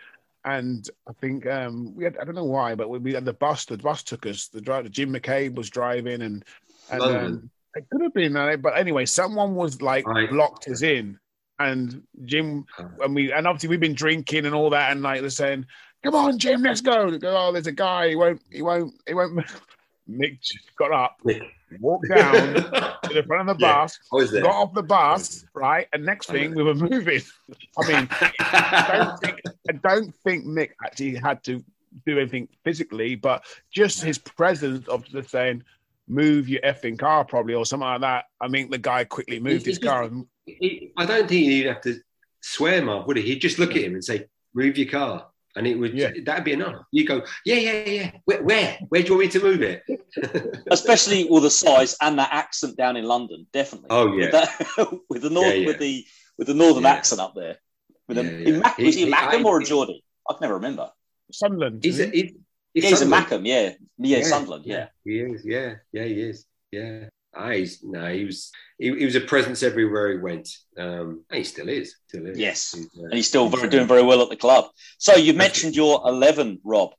and 0.46 0.88
I 1.06 1.12
think 1.20 1.46
um, 1.46 1.94
we 1.94 2.04
had. 2.04 2.16
I 2.16 2.24
don't 2.24 2.34
know 2.34 2.44
why, 2.44 2.74
but 2.74 2.88
we, 2.88 2.98
we 2.98 3.12
had 3.12 3.26
the 3.26 3.34
bus. 3.34 3.66
The 3.66 3.76
bus 3.76 4.02
took 4.02 4.24
us. 4.24 4.48
The 4.48 4.62
driver, 4.62 4.88
Jim 4.88 5.12
McCabe, 5.12 5.54
was 5.54 5.68
driving, 5.68 6.22
and 6.22 6.44
and 6.90 7.02
um, 7.02 7.50
it 7.74 7.84
could 7.90 8.00
have 8.00 8.14
been. 8.14 8.34
Uh, 8.34 8.56
but 8.56 8.78
anyway, 8.78 9.04
someone 9.04 9.54
was 9.54 9.82
like 9.82 10.06
Right. 10.06 10.30
blocked 10.30 10.66
us 10.68 10.80
in, 10.80 11.18
and 11.58 12.02
Jim 12.24 12.64
and 13.00 13.14
we 13.14 13.32
and 13.32 13.46
obviously 13.46 13.68
we've 13.68 13.80
been 13.80 13.94
drinking 13.94 14.46
and 14.46 14.54
all 14.54 14.70
that, 14.70 14.92
and 14.92 15.02
like 15.02 15.20
they're 15.20 15.30
saying, 15.30 15.66
"Come 16.02 16.14
on, 16.14 16.38
Jim, 16.38 16.62
let's 16.62 16.80
go." 16.80 17.10
They 17.10 17.18
go, 17.18 17.36
"Oh, 17.36 17.52
there's 17.52 17.66
a 17.66 17.72
guy. 17.72 18.10
He 18.10 18.16
won't. 18.16 18.42
He 18.50 18.62
won't. 18.62 18.94
He 19.06 19.14
won't." 19.14 19.44
Mick 20.10 20.40
just 20.40 20.74
got 20.76 20.92
up, 20.92 21.20
walked 21.80 22.08
down 22.08 22.54
to 22.54 23.14
the 23.14 23.22
front 23.24 23.48
of 23.48 23.56
the 23.56 23.60
bus, 23.60 23.98
was 24.10 24.32
there. 24.32 24.42
got 24.42 24.54
off 24.54 24.74
the 24.74 24.82
bus, 24.82 25.44
right? 25.54 25.86
And 25.92 26.04
next 26.04 26.28
thing 26.28 26.54
we 26.54 26.62
were 26.62 26.74
moving. 26.74 27.22
I 27.78 27.88
mean, 27.88 28.08
I 28.40 28.98
don't 28.98 29.20
think 29.20 29.40
I 29.68 29.72
don't 29.72 30.14
think 30.24 30.44
Mick 30.44 30.70
actually 30.84 31.14
had 31.14 31.42
to 31.44 31.64
do 32.04 32.18
anything 32.18 32.48
physically, 32.64 33.14
but 33.14 33.44
just 33.70 34.02
his 34.02 34.18
presence 34.18 34.88
of 34.88 35.04
just 35.04 35.30
saying, 35.30 35.62
"Move 36.08 36.48
your 36.48 36.60
effing 36.62 36.98
car," 36.98 37.24
probably 37.24 37.54
or 37.54 37.64
something 37.64 37.88
like 37.88 38.00
that. 38.00 38.24
I 38.40 38.48
mean, 38.48 38.70
the 38.70 38.78
guy 38.78 39.04
quickly 39.04 39.38
moved 39.38 39.66
his 39.66 39.78
car. 39.78 40.02
And, 40.02 40.26
He- 40.46 40.92
I 40.96 41.06
don't 41.06 41.28
think 41.28 41.44
he'd 41.46 41.66
have 41.66 41.80
to 41.82 42.00
swear, 42.40 42.82
Mark, 42.82 43.06
would 43.06 43.16
he? 43.16 43.22
He'd 43.22 43.40
just 43.40 43.58
look 43.58 43.70
at 43.70 43.82
him 43.82 43.94
and 43.94 44.04
say, 44.04 44.26
"Move 44.54 44.76
your 44.76 44.88
car," 44.90 45.28
and 45.56 45.66
it 45.66 45.76
would 45.76 45.94
Yeah. 45.94 46.10
that'd 46.24 46.44
be 46.44 46.52
enough. 46.52 46.84
You 46.90 47.06
go, 47.06 47.22
"Yeah, 47.44 47.56
yeah, 47.56 47.84
yeah. 47.88 48.10
Where? 48.24 48.42
Where, 48.42 48.78
where 48.88 49.02
do 49.02 49.08
you 49.08 49.14
want 49.14 49.26
me 49.26 49.30
to 49.40 49.42
move 49.42 49.62
it?" 49.62 49.82
Especially 50.70 51.26
with 51.30 51.42
the 51.44 51.50
size 51.50 51.96
and 52.00 52.18
that 52.18 52.30
accent 52.32 52.76
down 52.76 52.96
in 52.96 53.04
London, 53.04 53.46
definitely. 53.52 53.88
Oh, 53.90 54.12
yeah. 54.16 54.24
with, 54.24 54.32
that, 54.32 55.00
with 55.10 55.22
the 55.22 55.30
north, 55.30 55.46
Yeah, 55.48 55.52
yeah. 55.54 55.66
with 55.66 55.78
the 55.78 56.04
with 56.38 56.46
the 56.48 56.54
northern 56.54 56.82
Yeah. 56.84 56.90
accent 56.92 57.20
up 57.20 57.34
there. 57.34 57.58
With 58.08 58.18
a, 58.18 58.24
Yeah, 58.24 58.30
in 58.30 58.54
yeah. 58.54 58.60
Mac, 58.60 58.78
was 58.78 58.94
he, 58.94 59.04
He- 59.04 59.10
a 59.12 59.14
Mackem 59.14 59.40
I- 59.40 59.42
or 59.44 59.60
a 59.60 59.64
Geordie? 59.64 60.04
I 60.28 60.32
can 60.34 60.40
never 60.42 60.54
remember. 60.54 60.90
Sunderland. 61.30 61.84
He's 61.84 61.98
a, 62.00 62.02
isn't 62.02 62.14
he? 62.14 62.20
he- 62.22 62.26
he's 62.74 62.84
yeah, 62.84 62.90
he's 62.90 62.92
a 62.92 63.04
Sunderland. 63.04 63.26
Mackem, 63.26 63.46
yeah, 63.46 63.74
yeah, 63.98 64.22
Sunderland, 64.24 64.64
yeah. 64.66 64.88
He 65.04 65.18
is, 65.20 65.44
yeah, 65.44 65.74
yeah, 65.92 66.04
he 66.04 66.20
is, 66.20 66.46
yeah. 66.72 67.08
Ah, 67.34 67.50
he's 67.50 67.82
no, 67.82 68.12
he 68.12 68.24
was 68.24 68.50
he, 68.78 68.94
he 68.98 69.04
was 69.04 69.14
a 69.14 69.20
presence 69.20 69.62
everywhere 69.62 70.12
he 70.12 70.18
went. 70.18 70.48
Um, 70.76 71.24
and 71.30 71.38
he 71.38 71.44
still 71.44 71.68
is, 71.68 71.96
still 72.08 72.26
is. 72.26 72.38
Yes. 72.38 72.72
He's, 72.74 72.86
uh, 72.98 73.04
and 73.04 73.14
he's 73.14 73.28
still 73.28 73.48
very, 73.48 73.68
doing 73.68 73.86
very 73.86 74.02
well 74.02 74.22
at 74.22 74.28
the 74.28 74.36
club. 74.36 74.66
So 74.98 75.14
you 75.16 75.32
mentioned 75.34 75.74
your 75.76 76.02
eleven, 76.06 76.60
Rob. 76.64 76.90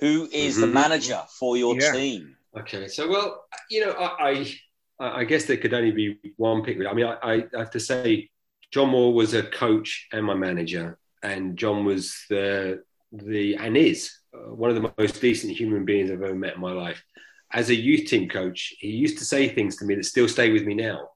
Who 0.00 0.28
is 0.32 0.56
the 0.56 0.66
Mhm. 0.66 0.72
manager 0.72 1.22
for 1.38 1.56
your 1.56 1.74
Yeah. 1.78 1.92
team? 1.92 2.36
Okay, 2.58 2.88
so 2.88 3.08
well, 3.08 3.44
you 3.70 3.84
know, 3.84 3.92
I, 3.92 4.56
I, 4.98 5.20
I 5.20 5.24
guess 5.24 5.44
there 5.44 5.56
could 5.58 5.74
only 5.74 5.92
be 5.92 6.18
one 6.36 6.62
pick. 6.64 6.78
I 6.86 6.92
mean, 6.92 7.06
I, 7.06 7.16
I 7.52 7.58
have 7.58 7.70
to 7.72 7.80
say, 7.80 8.30
John 8.72 8.88
Moore 8.90 9.12
was 9.12 9.34
a 9.34 9.42
coach 9.42 10.08
and 10.12 10.24
my 10.24 10.34
manager, 10.34 10.98
and 11.22 11.56
John 11.56 11.84
was 11.84 12.16
the 12.28 12.82
the 13.12 13.56
and 13.56 13.76
is 13.76 14.12
uh, 14.32 14.54
one 14.54 14.70
of 14.70 14.76
the 14.80 14.92
most 14.96 15.20
decent 15.20 15.56
human 15.56 15.84
beings 15.84 16.10
I've 16.10 16.22
ever 16.22 16.34
met 16.34 16.54
in 16.54 16.60
my 16.60 16.72
life. 16.72 17.02
As 17.52 17.70
a 17.70 17.74
youth 17.74 18.08
team 18.08 18.28
coach, 18.28 18.74
he 18.78 18.88
used 18.88 19.18
to 19.18 19.24
say 19.24 19.48
things 19.48 19.76
to 19.76 19.84
me 19.84 19.94
that 19.96 20.04
still 20.04 20.28
stay 20.28 20.52
with 20.52 20.64
me 20.64 20.74
now. 20.74 21.08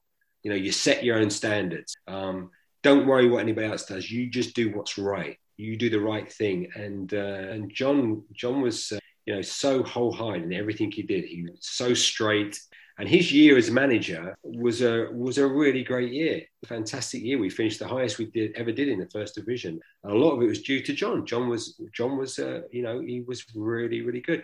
You 0.43 0.51
know, 0.51 0.57
you 0.57 0.71
set 0.71 1.03
your 1.03 1.17
own 1.17 1.29
standards. 1.29 1.95
Um, 2.07 2.51
don't 2.83 3.07
worry 3.07 3.27
what 3.27 3.39
anybody 3.39 3.67
else 3.67 3.85
does. 3.85 4.11
You 4.11 4.29
just 4.29 4.55
do 4.55 4.71
what's 4.71 4.97
right. 4.97 5.37
You 5.57 5.75
do 5.75 5.89
the 5.89 5.99
right 5.99 6.31
thing. 6.31 6.69
And 6.75 7.11
uh, 7.13 7.17
and 7.53 7.73
John 7.73 8.23
John 8.33 8.61
was 8.61 8.91
uh, 8.91 8.99
you 9.25 9.33
know 9.33 9.41
so 9.41 9.81
wholehearted 9.81 10.43
in 10.43 10.53
everything 10.53 10.91
he 10.91 11.01
did. 11.01 11.25
He 11.25 11.43
was 11.43 11.57
so 11.61 11.93
straight. 11.93 12.59
And 12.97 13.09
his 13.09 13.31
year 13.31 13.57
as 13.57 13.69
manager 13.69 14.37
was 14.43 14.81
a 14.81 15.09
was 15.11 15.37
a 15.37 15.47
really 15.47 15.83
great 15.83 16.13
year, 16.13 16.43
a 16.63 16.67
fantastic 16.67 17.23
year. 17.23 17.37
We 17.37 17.49
finished 17.49 17.79
the 17.79 17.87
highest 17.87 18.19
we 18.19 18.27
did 18.27 18.53
ever 18.55 18.71
did 18.71 18.87
in 18.87 18.99
the 18.99 19.09
first 19.09 19.35
division, 19.35 19.81
and 20.03 20.13
a 20.13 20.15
lot 20.15 20.35
of 20.35 20.43
it 20.43 20.47
was 20.47 20.61
due 20.61 20.81
to 20.81 20.93
John. 20.93 21.25
John 21.25 21.49
was 21.49 21.77
John 21.91 22.17
was 22.17 22.39
uh, 22.39 22.61
you 22.71 22.83
know 22.83 23.01
he 23.01 23.21
was 23.21 23.43
really 23.53 24.01
really 24.01 24.21
good, 24.21 24.43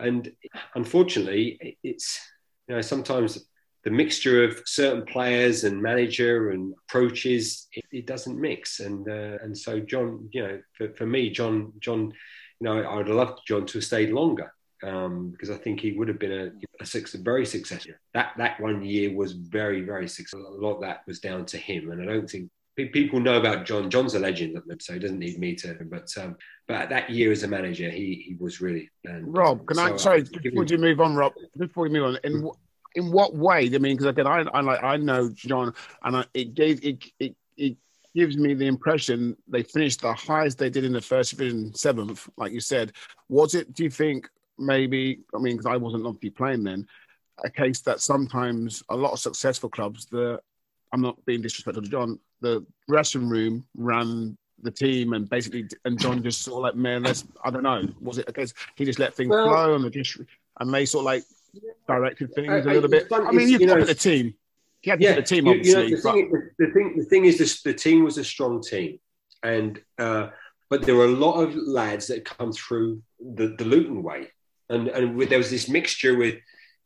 and 0.00 0.32
unfortunately 0.74 1.76
it's 1.82 2.20
you 2.68 2.74
know 2.74 2.80
sometimes 2.80 3.48
the 3.84 3.90
mixture 3.90 4.44
of 4.44 4.60
certain 4.66 5.04
players 5.06 5.64
and 5.64 5.80
manager 5.80 6.50
and 6.50 6.74
approaches 6.84 7.68
it, 7.72 7.84
it 7.92 8.06
doesn't 8.06 8.40
mix, 8.40 8.80
and 8.80 9.08
uh, 9.08 9.38
and 9.42 9.56
so 9.56 9.80
John 9.80 10.28
you 10.32 10.42
know 10.42 10.60
for, 10.76 10.92
for 10.94 11.06
me 11.06 11.30
John 11.30 11.72
John 11.80 12.12
you 12.60 12.64
know 12.64 12.82
I 12.82 12.96
would 12.96 13.08
have 13.08 13.16
loved 13.16 13.40
John 13.46 13.66
to 13.66 13.78
have 13.78 13.84
stayed 13.84 14.10
longer 14.10 14.52
um, 14.82 15.30
because 15.30 15.50
I 15.50 15.56
think 15.56 15.80
he 15.80 15.92
would 15.92 16.08
have 16.08 16.18
been 16.18 16.32
a, 16.32 16.82
a, 16.82 16.86
six, 16.86 17.14
very 17.14 17.46
successful. 17.46 17.94
That 18.14 18.32
that 18.38 18.60
one 18.60 18.84
year 18.84 19.14
was 19.14 19.32
very 19.32 19.82
very 19.82 20.08
successful. 20.08 20.54
A 20.54 20.64
lot 20.64 20.76
of 20.76 20.80
that 20.82 21.02
was 21.06 21.20
down 21.20 21.46
to 21.46 21.58
him, 21.58 21.90
and 21.90 22.02
I 22.02 22.04
don't 22.04 22.28
think 22.28 22.50
people 22.86 23.20
know 23.20 23.38
about 23.38 23.66
John. 23.66 23.90
John's 23.90 24.14
a 24.14 24.18
legend, 24.18 24.60
so 24.80 24.92
he 24.92 24.98
doesn't 24.98 25.18
need 25.18 25.38
me 25.38 25.54
to. 25.56 25.76
But 25.90 26.08
um, 26.18 26.36
but 26.66 26.88
that 26.90 27.10
year 27.10 27.32
as 27.32 27.42
a 27.42 27.48
manager, 27.48 27.90
he 27.90 28.24
he 28.26 28.36
was 28.38 28.60
really. 28.60 28.90
And 29.04 29.34
Rob, 29.34 29.66
can 29.66 29.78
I? 29.78 29.90
so 29.90 29.96
Sorry, 29.96 30.22
before 30.22 30.64
you 30.64 30.78
move 30.78 31.00
on, 31.00 31.14
Rob. 31.16 31.32
Before 31.56 31.84
we 31.84 31.90
move 31.90 32.04
on, 32.04 32.18
in 32.24 32.48
in 32.94 33.10
what 33.10 33.34
way? 33.34 33.66
I 33.66 33.78
mean, 33.78 33.96
because 33.96 34.06
again, 34.06 34.26
I 34.26 34.40
I 34.40 34.60
like 34.60 34.82
I 34.82 34.96
know 34.96 35.30
John, 35.30 35.74
and 36.04 36.16
I, 36.16 36.24
it 36.34 36.54
gave 36.54 36.84
it 36.84 37.04
it 37.18 37.36
it 37.56 37.76
gives 38.14 38.36
me 38.36 38.54
the 38.54 38.66
impression 38.66 39.36
they 39.48 39.62
finished 39.62 40.00
the 40.00 40.12
highest 40.12 40.58
they 40.58 40.70
did 40.70 40.84
in 40.84 40.92
the 40.92 41.00
first 41.00 41.30
division, 41.30 41.74
seventh, 41.74 42.28
like 42.36 42.52
you 42.52 42.60
said. 42.60 42.92
Was 43.28 43.54
it? 43.54 43.74
Do 43.74 43.84
you 43.84 43.90
think 43.90 44.28
maybe? 44.58 45.20
I 45.34 45.38
mean, 45.38 45.56
because 45.56 45.70
I 45.70 45.76
wasn't 45.76 46.06
obviously 46.06 46.30
playing 46.30 46.64
then. 46.64 46.86
A 47.44 47.50
case 47.50 47.80
that 47.82 48.00
sometimes 48.00 48.82
a 48.88 48.96
lot 48.96 49.12
of 49.12 49.20
successful 49.20 49.68
clubs, 49.68 50.06
the 50.06 50.40
I'm 50.92 51.00
not 51.00 51.24
being 51.24 51.42
disrespectful 51.42 51.82
to 51.82 51.88
John, 51.88 52.18
the 52.40 52.64
dressing 52.88 53.28
room 53.28 53.64
ran 53.76 54.36
the 54.62 54.70
team 54.70 55.12
and 55.12 55.28
basically 55.30 55.66
and 55.84 55.98
John 56.00 56.22
just 56.22 56.42
sort 56.42 56.56
of 56.58 56.62
like 56.64 56.74
man, 56.74 57.02
let's 57.04 57.24
I 57.44 57.50
don't 57.50 57.62
know, 57.62 57.82
was 58.00 58.18
it 58.18 58.28
a 58.28 58.32
case 58.32 58.52
he 58.76 58.84
just 58.84 58.98
let 58.98 59.14
things 59.14 59.30
Well- 59.30 59.48
flow 59.48 59.74
and 59.74 59.84
the 59.84 59.90
just 59.90 60.18
and 60.60 60.72
they 60.74 60.84
sort 60.84 61.02
of 61.02 61.06
like 61.06 61.24
directed 61.86 62.32
things 62.34 62.48
I- 62.48 62.56
a 62.56 62.60
I- 62.70 62.74
little 62.74 62.88
bit. 62.90 63.06
I 63.12 63.30
mean, 63.30 63.48
you've 63.48 63.60
you 63.60 63.66
got 63.68 63.78
know, 63.78 63.84
the 63.84 63.94
team. 63.94 64.34
He 64.80 64.90
had 64.90 65.00
yeah, 65.00 65.14
the 65.14 65.22
team 65.22 65.46
you- 65.46 65.54
you 65.54 65.74
know, 65.74 65.80
obviously. 65.82 65.94
the, 65.96 66.02
but- 66.02 66.12
thing, 66.14 66.50
the 66.58 66.66
thing, 66.72 66.98
the 66.98 67.04
thing 67.04 67.24
is, 67.24 67.38
this, 67.38 67.62
the 67.62 67.74
team 67.74 68.04
was 68.04 68.16
a 68.18 68.24
strong 68.24 68.62
team, 68.62 69.00
and 69.42 69.80
uh, 69.98 70.28
but 70.70 70.82
there 70.82 70.94
were 70.96 71.06
a 71.06 71.08
lot 71.26 71.40
of 71.40 71.54
lads 71.56 72.06
that 72.08 72.24
come 72.24 72.52
through 72.52 73.02
the, 73.20 73.48
the 73.58 73.64
Luton 73.64 74.02
way, 74.02 74.28
and 74.68 74.88
and 74.88 75.16
with, 75.16 75.30
there 75.30 75.38
was 75.38 75.50
this 75.50 75.68
mixture 75.68 76.16
with, 76.16 76.36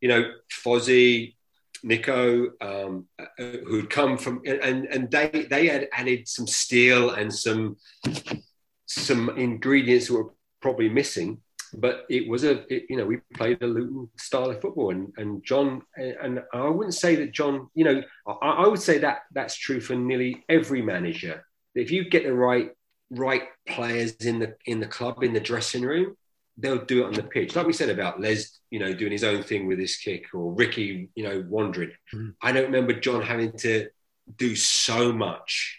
you 0.00 0.08
know, 0.08 0.32
Fozzie, 0.64 1.34
Nico, 1.82 2.50
um, 2.60 3.06
who'd 3.38 3.90
come 3.90 4.16
from, 4.16 4.42
and 4.46 4.86
and 4.86 5.10
they 5.10 5.46
they 5.50 5.66
had 5.66 5.88
added 5.92 6.28
some 6.28 6.46
steel 6.46 7.10
and 7.10 7.32
some 7.32 7.76
some 8.86 9.30
ingredients 9.30 10.08
that 10.08 10.14
were 10.14 10.30
probably 10.60 10.88
missing. 10.88 11.40
But 11.74 12.04
it 12.10 12.28
was 12.28 12.44
a, 12.44 12.70
it, 12.72 12.84
you 12.90 12.98
know, 12.98 13.06
we 13.06 13.16
played 13.34 13.62
a 13.62 13.66
Luton 13.66 14.10
style 14.18 14.50
of 14.50 14.60
football, 14.60 14.90
and 14.90 15.12
and 15.16 15.42
John, 15.44 15.82
and 15.96 16.42
I 16.52 16.68
wouldn't 16.68 16.94
say 16.94 17.16
that 17.16 17.32
John, 17.32 17.68
you 17.74 17.84
know, 17.84 18.02
I, 18.26 18.64
I 18.64 18.68
would 18.68 18.82
say 18.82 18.98
that 18.98 19.22
that's 19.32 19.56
true 19.56 19.80
for 19.80 19.94
nearly 19.94 20.44
every 20.48 20.82
manager. 20.82 21.44
If 21.74 21.90
you 21.90 22.08
get 22.08 22.24
the 22.24 22.34
right 22.34 22.70
right 23.10 23.42
players 23.66 24.12
in 24.16 24.38
the 24.38 24.56
in 24.66 24.80
the 24.80 24.86
club 24.86 25.22
in 25.22 25.32
the 25.32 25.40
dressing 25.40 25.82
room, 25.82 26.16
they'll 26.56 26.84
do 26.84 27.02
it 27.02 27.06
on 27.06 27.12
the 27.14 27.22
pitch. 27.22 27.56
Like 27.56 27.66
we 27.66 27.72
said 27.72 27.88
about 27.88 28.20
Les, 28.20 28.58
you 28.70 28.78
know, 28.78 28.92
doing 28.92 29.12
his 29.12 29.24
own 29.24 29.42
thing 29.42 29.66
with 29.66 29.78
his 29.78 29.96
kick, 29.96 30.26
or 30.34 30.52
Ricky, 30.52 31.08
you 31.14 31.24
know, 31.24 31.44
wandering. 31.48 31.92
I 32.40 32.52
don't 32.52 32.64
remember 32.64 32.92
John 32.92 33.22
having 33.22 33.56
to 33.58 33.88
do 34.36 34.54
so 34.54 35.12
much 35.12 35.78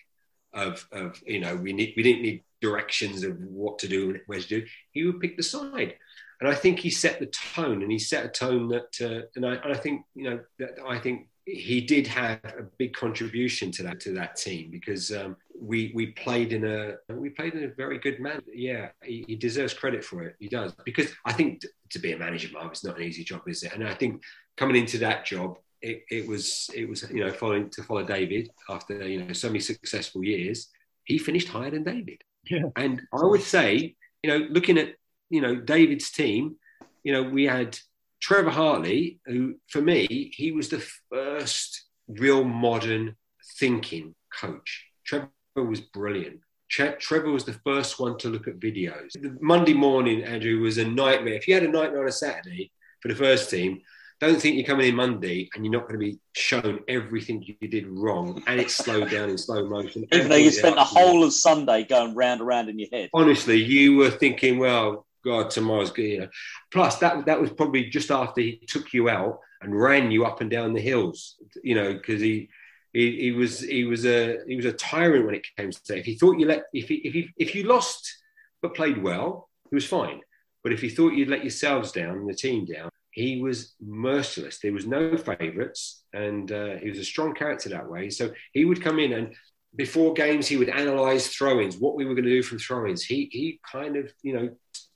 of 0.53 0.87
of 0.91 1.21
you 1.25 1.39
know 1.39 1.55
we 1.55 1.73
need 1.73 1.93
we 1.97 2.03
didn't 2.03 2.21
need 2.21 2.43
directions 2.61 3.23
of 3.23 3.37
what 3.39 3.79
to 3.79 3.87
do 3.87 4.11
and 4.11 4.21
where 4.27 4.39
to 4.39 4.47
do. 4.47 4.65
He 4.91 5.05
would 5.05 5.19
pick 5.19 5.37
the 5.37 5.43
side. 5.43 5.95
And 6.39 6.51
I 6.51 6.55
think 6.55 6.79
he 6.79 6.89
set 6.89 7.19
the 7.19 7.27
tone, 7.27 7.83
and 7.83 7.91
he 7.91 7.99
set 7.99 8.25
a 8.25 8.27
tone 8.27 8.67
that, 8.69 8.99
uh, 8.99 9.27
and, 9.35 9.45
I, 9.45 9.53
and 9.55 9.71
I 9.71 9.77
think 9.77 10.05
you 10.13 10.29
know, 10.29 10.39
that 10.59 10.71
I 10.85 10.99
think 10.99 11.29
he 11.45 11.81
did 11.81 12.07
have 12.07 12.39
a 12.43 12.63
big 12.77 12.93
contribution 12.93 13.71
to 13.71 13.83
that 13.83 13.99
to 14.01 14.11
that 14.13 14.35
team 14.35 14.69
because 14.71 15.11
um, 15.11 15.35
we 15.59 15.91
we 15.93 16.07
played 16.07 16.53
in 16.53 16.65
a 16.65 16.95
we 17.13 17.29
played 17.29 17.53
in 17.53 17.65
a 17.65 17.67
very 17.67 17.97
good 17.99 18.19
man. 18.19 18.41
Yeah, 18.53 18.89
he, 19.03 19.25
he 19.27 19.35
deserves 19.35 19.73
credit 19.73 20.03
for 20.03 20.23
it. 20.23 20.35
He 20.39 20.47
does 20.47 20.73
because 20.85 21.11
I 21.25 21.33
think 21.33 21.61
to 21.89 21.99
be 21.99 22.13
a 22.13 22.17
manager, 22.17 22.49
Mark, 22.53 22.71
it's 22.71 22.83
not 22.83 22.97
an 22.97 23.03
easy 23.03 23.23
job, 23.23 23.41
is 23.47 23.63
it? 23.63 23.73
And 23.73 23.87
I 23.87 23.93
think 23.93 24.21
coming 24.57 24.77
into 24.77 24.97
that 24.99 25.25
job, 25.25 25.57
it, 25.81 26.03
it 26.09 26.27
was 26.27 26.69
it 26.73 26.87
was 26.87 27.09
you 27.11 27.23
know 27.25 27.31
following 27.31 27.69
to 27.71 27.83
follow 27.83 28.03
David 28.03 28.49
after 28.69 29.07
you 29.07 29.23
know 29.23 29.33
so 29.33 29.47
many 29.47 29.59
successful 29.59 30.23
years. 30.23 30.69
He 31.03 31.17
finished 31.17 31.49
higher 31.49 31.71
than 31.71 31.83
David. 31.83 32.23
Yeah. 32.49 32.69
And 32.77 33.01
I 33.13 33.25
would 33.25 33.41
say, 33.41 33.95
you 34.21 34.29
know, 34.29 34.47
looking 34.49 34.77
at 34.77 34.95
you 35.29 35.41
know 35.41 35.55
David's 35.57 36.09
team, 36.11 36.55
you 37.03 37.11
know, 37.11 37.23
we 37.23 37.43
had 37.45 37.77
Trevor 38.23 38.51
Hartley, 38.51 39.19
who 39.25 39.55
for 39.67 39.81
me, 39.81 40.31
he 40.33 40.53
was 40.53 40.69
the 40.69 40.81
first 41.11 41.83
real 42.07 42.45
modern 42.45 43.17
thinking 43.59 44.15
coach. 44.39 44.85
Trevor 45.05 45.29
was 45.57 45.81
brilliant. 45.81 46.39
Tre- 46.71 46.95
Trevor 46.99 47.31
was 47.31 47.43
the 47.43 47.59
first 47.65 47.99
one 47.99 48.17
to 48.19 48.29
look 48.29 48.47
at 48.47 48.61
videos. 48.61 49.11
The 49.11 49.37
Monday 49.41 49.73
morning, 49.73 50.23
Andrew, 50.23 50.61
was 50.61 50.77
a 50.77 50.85
nightmare. 50.85 51.33
If 51.33 51.49
you 51.49 51.53
had 51.53 51.63
a 51.63 51.67
nightmare 51.67 52.03
on 52.03 52.07
a 52.07 52.13
Saturday 52.13 52.71
for 53.01 53.09
the 53.09 53.15
first 53.15 53.49
team, 53.49 53.81
don't 54.21 54.41
think 54.41 54.55
you're 54.55 54.65
coming 54.65 54.87
in 54.87 54.95
Monday 54.95 55.49
and 55.53 55.65
you're 55.65 55.73
not 55.73 55.85
going 55.85 55.99
to 55.99 56.05
be 56.05 56.17
shown 56.31 56.79
everything 56.87 57.43
you 57.45 57.67
did 57.67 57.85
wrong 57.87 58.41
and 58.47 58.57
it's 58.57 58.77
slowed 58.77 59.11
down 59.11 59.31
in 59.31 59.37
slow 59.37 59.67
motion. 59.67 60.05
Even 60.13 60.29
though 60.29 60.37
you 60.37 60.49
spent 60.49 60.75
the 60.75 60.83
whole 60.85 61.25
of 61.25 61.33
Sunday 61.33 61.83
going 61.83 62.15
round 62.15 62.39
and 62.39 62.47
round 62.47 62.69
in 62.69 62.79
your 62.79 62.87
head. 62.89 63.09
honestly, 63.13 63.61
you 63.61 63.97
were 63.97 64.11
thinking, 64.11 64.59
well, 64.59 65.05
God, 65.23 65.49
tomorrow's 65.49 65.91
good. 65.91 66.03
You 66.03 66.19
know. 66.21 66.29
Plus, 66.71 66.97
that 66.99 67.25
that 67.25 67.39
was 67.39 67.51
probably 67.51 67.85
just 67.89 68.11
after 68.11 68.41
he 68.41 68.61
took 68.67 68.93
you 68.93 69.09
out 69.09 69.39
and 69.61 69.79
ran 69.79 70.11
you 70.11 70.25
up 70.25 70.41
and 70.41 70.49
down 70.49 70.73
the 70.73 70.81
hills. 70.81 71.35
You 71.63 71.75
know, 71.75 71.93
because 71.93 72.21
he, 72.21 72.49
he 72.91 73.21
he 73.21 73.31
was 73.31 73.59
he 73.59 73.85
was 73.85 74.05
a 74.05 74.39
he 74.47 74.55
was 74.55 74.65
a 74.65 74.73
tyrant 74.73 75.25
when 75.25 75.35
it 75.35 75.47
came 75.57 75.71
to. 75.71 75.97
If 75.97 76.05
he 76.05 76.15
thought 76.15 76.39
you 76.39 76.47
let 76.47 76.65
if 76.73 76.89
he, 76.89 76.95
if 76.95 77.13
he, 77.13 77.29
if 77.37 77.55
you 77.55 77.63
lost 77.63 78.17
but 78.61 78.75
played 78.75 79.01
well, 79.01 79.49
he 79.69 79.75
was 79.75 79.85
fine. 79.85 80.21
But 80.63 80.71
if 80.71 80.81
he 80.81 80.89
thought 80.89 81.13
you'd 81.13 81.29
let 81.29 81.43
yourselves 81.43 81.91
down 81.91 82.17
and 82.17 82.29
the 82.29 82.33
team 82.33 82.65
down, 82.65 82.89
he 83.11 83.41
was 83.41 83.73
merciless. 83.81 84.59
There 84.59 84.71
was 84.71 84.87
no 84.87 85.17
favourites, 85.17 86.03
and 86.13 86.51
uh, 86.51 86.77
he 86.77 86.89
was 86.89 86.99
a 86.99 87.05
strong 87.05 87.35
character 87.35 87.69
that 87.69 87.89
way. 87.89 88.09
So 88.09 88.31
he 88.53 88.65
would 88.65 88.81
come 88.81 88.99
in 88.99 89.13
and 89.13 89.35
before 89.75 90.13
games 90.13 90.47
he 90.47 90.57
would 90.57 90.69
analyse 90.69 91.27
throw-ins, 91.27 91.77
what 91.77 91.95
we 91.95 92.05
were 92.05 92.13
going 92.13 92.25
to 92.25 92.29
do 92.29 92.43
from 92.43 92.59
throw-ins. 92.59 93.03
He 93.03 93.29
he 93.31 93.59
kind 93.69 93.97
of 93.97 94.11
you 94.21 94.33
know 94.33 94.49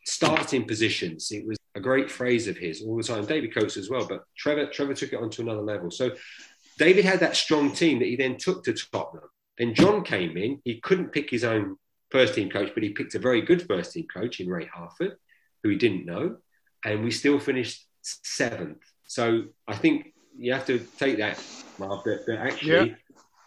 starting 0.08 0.66
positions. 0.66 1.32
It 1.32 1.46
was 1.46 1.58
a 1.76 1.80
great 1.80 2.10
phrase 2.10 2.48
of 2.48 2.58
his 2.58 2.82
all 2.82 2.98
the 2.98 3.04
time. 3.04 3.26
David 3.26 3.54
Coates 3.54 3.78
as 3.78 3.90
well, 3.90 4.08
but 4.08 4.24
Trevor 4.38 4.68
Trevor 4.68 4.94
took 4.94 5.14
it 5.14 5.22
on 5.22 5.30
to 5.32 5.42
another 5.42 5.62
level. 5.62 5.92
So 5.92 6.12
David 6.78 7.06
had 7.06 7.20
that 7.20 7.36
strong 7.36 7.74
team 7.74 8.00
that 8.00 8.06
he 8.06 8.16
then 8.16 8.38
took 8.38 8.64
to 8.64 8.74
Tottenham. 8.74 9.30
Then 9.58 9.74
John 9.74 10.04
came 10.04 10.38
in. 10.38 10.62
He 10.64 10.80
couldn't 10.80 11.12
pick 11.12 11.30
his 11.30 11.44
own 11.44 11.78
first 12.10 12.36
team 12.36 12.50
coach, 12.50 12.72
but 12.74 12.84
he 12.84 12.90
picked 12.90 13.16
a 13.16 13.20
very 13.20 13.42
good 13.42 13.68
first 13.68 13.94
team 13.94 14.08
coach 14.14 14.40
in 14.40 14.48
Ray 14.48 14.66
Harford, 14.66 15.18
who 15.64 15.70
he 15.70 15.76
didn't 15.76 16.06
know, 16.06 16.38
and 16.86 17.04
we 17.04 17.12
still 17.12 17.40
finished 17.40 17.86
seventh. 18.02 18.84
So 19.08 19.46
I 19.68 19.76
think 19.76 20.14
you 20.38 20.54
have 20.54 20.66
to 20.68 20.80
take 20.98 21.18
that, 21.18 21.44
Mark, 21.80 22.06
that, 22.06 22.26
that 22.28 22.38
actually 22.40 22.90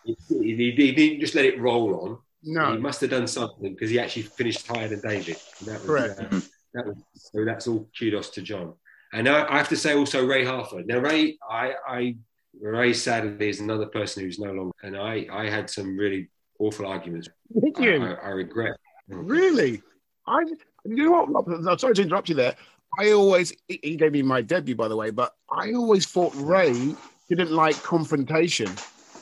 yeah. 0.05 0.15
he, 0.29 0.55
he, 0.55 0.73
he, 0.73 0.93
didn't 0.93 1.21
just 1.21 1.35
let 1.35 1.45
it 1.45 1.61
roll 1.61 1.95
on. 2.03 2.19
No, 2.43 2.73
he 2.73 2.79
must 2.79 3.01
have 3.03 3.11
done 3.11 3.27
something 3.27 3.73
because 3.73 3.91
he 3.91 3.99
actually 3.99 4.23
finished 4.23 4.67
higher 4.67 4.89
than 4.89 5.01
David. 5.01 5.37
that 5.67 5.81
was, 5.81 5.85
Correct. 5.85 6.21
Uh, 6.21 6.41
that 6.75 6.87
was, 6.87 6.97
so 7.15 7.45
that's 7.45 7.67
all 7.67 7.89
kudos 7.99 8.31
to 8.31 8.43
John. 8.43 8.75
And 9.13 9.29
I, 9.29 9.53
I, 9.53 9.59
have 9.59 9.69
to 9.71 9.77
say 9.77 9.95
also 9.95 10.25
Ray 10.25 10.45
Harford. 10.45 10.87
Now 10.87 10.99
Ray, 10.99 11.37
I, 11.49 11.75
I 11.87 12.17
Ray 12.61 12.93
sadly 12.93 13.49
is 13.49 13.61
another 13.61 13.87
person 13.87 14.23
who's 14.23 14.39
no 14.39 14.53
longer, 14.53 14.75
and 14.83 14.97
I, 14.97 15.27
I 15.33 15.49
had 15.49 15.69
some 15.69 15.97
really 15.97 16.29
awful 16.59 16.87
arguments. 16.87 17.29
Did 17.53 17.77
you? 17.79 18.05
I, 18.05 18.13
I, 18.13 18.15
I 18.15 18.29
regret. 18.29 18.77
Really? 19.09 19.83
I, 20.27 20.45
you 20.85 21.05
know 21.05 21.25
what? 21.25 21.47
I'm 21.49 21.79
sorry 21.79 21.95
to 21.95 22.03
interrupt 22.03 22.29
you 22.29 22.35
there. 22.37 22.55
I 22.99 23.13
always, 23.13 23.53
he 23.69 23.97
gave 23.97 24.13
me 24.13 24.23
my 24.23 24.43
debut, 24.43 24.75
by 24.75 24.89
the 24.89 24.97
way, 24.97 25.11
but 25.11 25.35
I 25.51 25.73
always 25.73 26.07
thought 26.07 26.33
Ray 26.37 26.95
didn't 27.29 27.53
like 27.53 27.81
confrontation. 27.83 28.71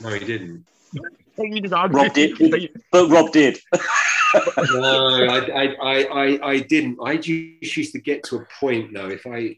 No, 0.01 0.09
he 0.09 0.25
didn't. 0.25 0.65
Rob 1.37 2.13
did, 2.13 2.71
but 2.91 3.09
Rob 3.09 3.31
did. 3.31 3.59
no, 4.73 5.27
I, 5.29 5.75
I, 5.81 6.03
I, 6.03 6.39
I, 6.43 6.59
didn't. 6.59 6.97
I 7.03 7.17
just 7.17 7.77
used 7.77 7.93
to 7.93 7.99
get 7.99 8.23
to 8.25 8.37
a 8.37 8.47
point 8.59 8.93
though. 8.93 9.09
If 9.09 9.25
I, 9.25 9.57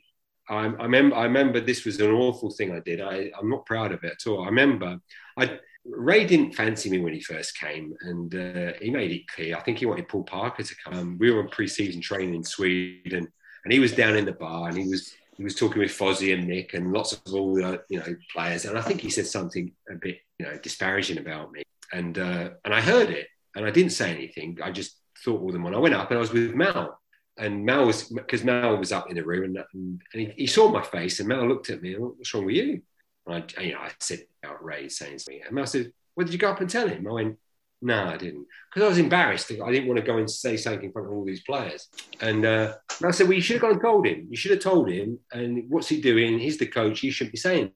I, 0.50 0.66
I 0.66 0.84
remember, 0.84 1.16
I 1.16 1.24
remember 1.24 1.60
this 1.60 1.86
was 1.86 2.00
an 2.00 2.12
awful 2.12 2.52
thing 2.52 2.72
I 2.72 2.80
did. 2.80 3.02
I, 3.02 3.32
I'm 3.38 3.50
not 3.50 3.66
proud 3.66 3.92
of 3.92 4.04
it 4.04 4.14
at 4.14 4.30
all. 4.30 4.44
I 4.44 4.48
remember, 4.48 5.00
I 5.38 5.60
Ray 5.86 6.26
didn't 6.26 6.54
fancy 6.54 6.90
me 6.90 7.00
when 7.00 7.14
he 7.14 7.22
first 7.22 7.58
came, 7.58 7.96
and 8.02 8.34
uh, 8.36 8.74
he 8.80 8.92
made 8.92 9.12
it 9.12 9.28
clear. 9.28 9.58
I 9.58 9.62
think 9.62 9.80
he 9.80 9.86
wanted 9.86 10.08
Paul 10.08 10.24
Parker 10.24 10.64
to 10.64 10.76
come. 10.86 11.18
We 11.20 11.32
were 11.32 11.42
on 11.42 11.50
pre-season 11.50 12.02
training 12.02 12.36
in 12.36 12.44
Sweden, 12.44 13.28
and 13.64 13.74
he 13.74 13.80
was 13.80 13.94
down 13.94 14.16
in 14.16 14.26
the 14.26 14.34
bar, 14.34 14.70
and 14.70 14.78
he 14.78 14.88
was 14.88 15.14
he 15.38 15.44
was 15.44 15.56
talking 15.56 15.82
with 15.82 15.92
Fozzie 15.92 16.34
and 16.34 16.48
Nick 16.48 16.76
and 16.76 16.92
lots 16.92 17.14
of 17.14 17.34
all 17.34 17.56
the 17.56 17.82
you 17.90 18.00
know 18.00 18.16
players, 18.32 18.66
and 18.66 18.78
I 18.78 18.82
think 18.82 19.02
he 19.02 19.10
said 19.10 19.26
something 19.26 19.72
a 19.90 19.96
bit 19.96 20.20
you 20.38 20.46
know 20.46 20.58
disparaging 20.58 21.18
about 21.18 21.52
me, 21.52 21.64
and 21.92 22.18
uh, 22.18 22.52
and 22.64 22.74
I 22.74 22.82
heard 22.82 23.10
it, 23.10 23.28
and 23.56 23.66
I 23.66 23.72
didn't 23.72 23.92
say 23.92 24.12
anything. 24.12 24.58
I 24.64 24.72
just 24.72 24.98
thought 25.24 25.42
all 25.42 25.52
them 25.52 25.66
on. 25.66 25.76
I 25.76 25.80
went 25.80 25.96
up, 25.96 26.10
and 26.10 26.18
I 26.18 26.22
was 26.22 26.32
with 26.32 26.54
Mal, 26.54 27.00
and 27.38 27.66
Mal 27.66 27.86
was 27.86 28.04
because 28.04 28.44
Mal 28.44 28.78
was 28.78 28.92
up 28.92 29.10
in 29.10 29.16
the 29.16 29.24
room, 29.24 29.56
and, 29.56 29.58
and 29.74 30.02
he, 30.14 30.34
he, 30.38 30.48
saw 30.48 30.70
my 30.70 30.84
face, 30.84 31.20
and 31.20 31.30
Mal 31.30 31.48
looked 31.48 31.70
at 31.70 31.82
me, 31.82 31.94
and 31.94 32.04
what's 32.04 32.34
wrong 32.34 32.46
with 32.46 32.56
you? 32.56 32.82
And 33.28 33.44
I, 33.58 33.62
you 33.62 33.74
know, 33.74 33.80
I 33.80 33.92
said 34.00 34.26
outraged, 34.44 34.94
saying 34.94 35.20
something. 35.20 35.40
me, 35.40 35.44
and 35.46 35.56
Mal 35.56 35.66
said, 35.66 35.92
"Well, 36.16 36.26
did 36.26 36.34
you 36.34 36.40
go 36.40 36.52
up 36.52 36.62
and 36.62 36.70
tell 36.70 36.88
him?" 36.88 37.08
I 37.08 37.12
went, 37.12 37.38
no, 37.82 38.06
I 38.06 38.18
didn't. 38.18 38.46
Because 38.70 38.86
I 38.86 38.90
was 38.90 38.98
embarrassed. 39.00 39.52
I 39.52 39.72
didn't 39.72 39.88
want 39.88 40.00
to 40.00 40.06
go 40.06 40.18
and 40.18 40.30
say 40.30 40.56
something 40.56 40.86
in 40.86 40.92
front 40.92 41.08
of 41.08 41.14
all 41.14 41.26
these 41.26 41.42
players. 41.42 41.88
And, 42.20 42.46
uh, 42.46 42.76
said, 43.12 43.28
well, 43.28 43.34
you 43.34 43.42
should 43.42 43.56
have 43.56 43.62
gone 43.62 43.72
and 43.72 43.82
told 43.82 44.06
him. 44.06 44.28
You 44.30 44.38
should 44.38 44.52
have 44.52 44.60
told 44.60 44.90
him. 44.90 45.20
And 45.32 45.66
what's 45.70 45.90
he 45.90 46.00
doing? 46.00 46.38
He's 46.38 46.60
the 46.60 46.68
coach. 46.68 47.00
He 47.00 47.10
shouldn't 47.10 47.34
be 47.34 47.40
saying. 47.40 47.72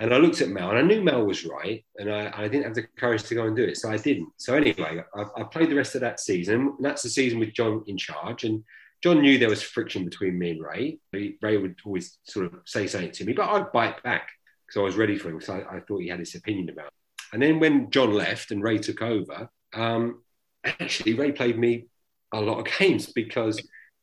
And 0.00 0.14
I 0.14 0.16
looked 0.16 0.40
at 0.40 0.48
Mel 0.48 0.70
and 0.70 0.78
I 0.78 0.82
knew 0.82 1.02
Mel 1.02 1.26
was 1.26 1.44
right. 1.44 1.84
And 1.98 2.10
I, 2.10 2.32
I 2.34 2.48
didn't 2.48 2.64
have 2.64 2.74
the 2.74 2.86
courage 2.96 3.22
to 3.24 3.34
go 3.34 3.44
and 3.44 3.54
do 3.54 3.64
it. 3.64 3.76
So 3.76 3.90
I 3.90 3.98
didn't. 3.98 4.30
So 4.38 4.54
anyway, 4.54 5.02
I, 5.14 5.24
I 5.36 5.42
played 5.44 5.70
the 5.70 5.76
rest 5.76 5.94
of 5.94 6.00
that 6.00 6.20
season. 6.20 6.76
That's 6.80 7.02
the 7.02 7.10
season 7.10 7.38
with 7.38 7.52
John 7.52 7.84
in 7.86 7.98
charge. 7.98 8.44
And 8.44 8.64
John 9.02 9.20
knew 9.20 9.38
there 9.38 9.50
was 9.50 9.62
friction 9.62 10.06
between 10.06 10.38
me 10.38 10.52
and 10.52 10.62
Ray. 10.62 10.98
Ray 11.12 11.56
would 11.58 11.76
always 11.84 12.18
sort 12.24 12.46
of 12.46 12.54
say 12.64 12.86
something 12.86 13.12
to 13.12 13.24
me, 13.26 13.34
but 13.34 13.48
I'd 13.50 13.72
bite 13.72 14.02
back 14.02 14.30
because 14.66 14.80
I 14.80 14.82
was 14.82 14.96
ready 14.96 15.18
for 15.18 15.28
him. 15.28 15.40
So 15.42 15.54
I, 15.54 15.76
I 15.76 15.80
thought 15.80 16.00
he 16.00 16.08
had 16.08 16.18
his 16.18 16.34
opinion 16.34 16.70
about 16.70 16.86
it. 16.86 16.92
And 17.34 17.42
then 17.42 17.60
when 17.60 17.90
John 17.90 18.14
left 18.14 18.52
and 18.52 18.62
Ray 18.62 18.78
took 18.78 19.02
over, 19.02 19.50
um, 19.74 20.22
actually 20.64 21.12
Ray 21.12 21.32
played 21.32 21.58
me 21.58 21.88
a 22.32 22.40
lot 22.40 22.58
of 22.58 22.78
games 22.78 23.12
because 23.12 23.60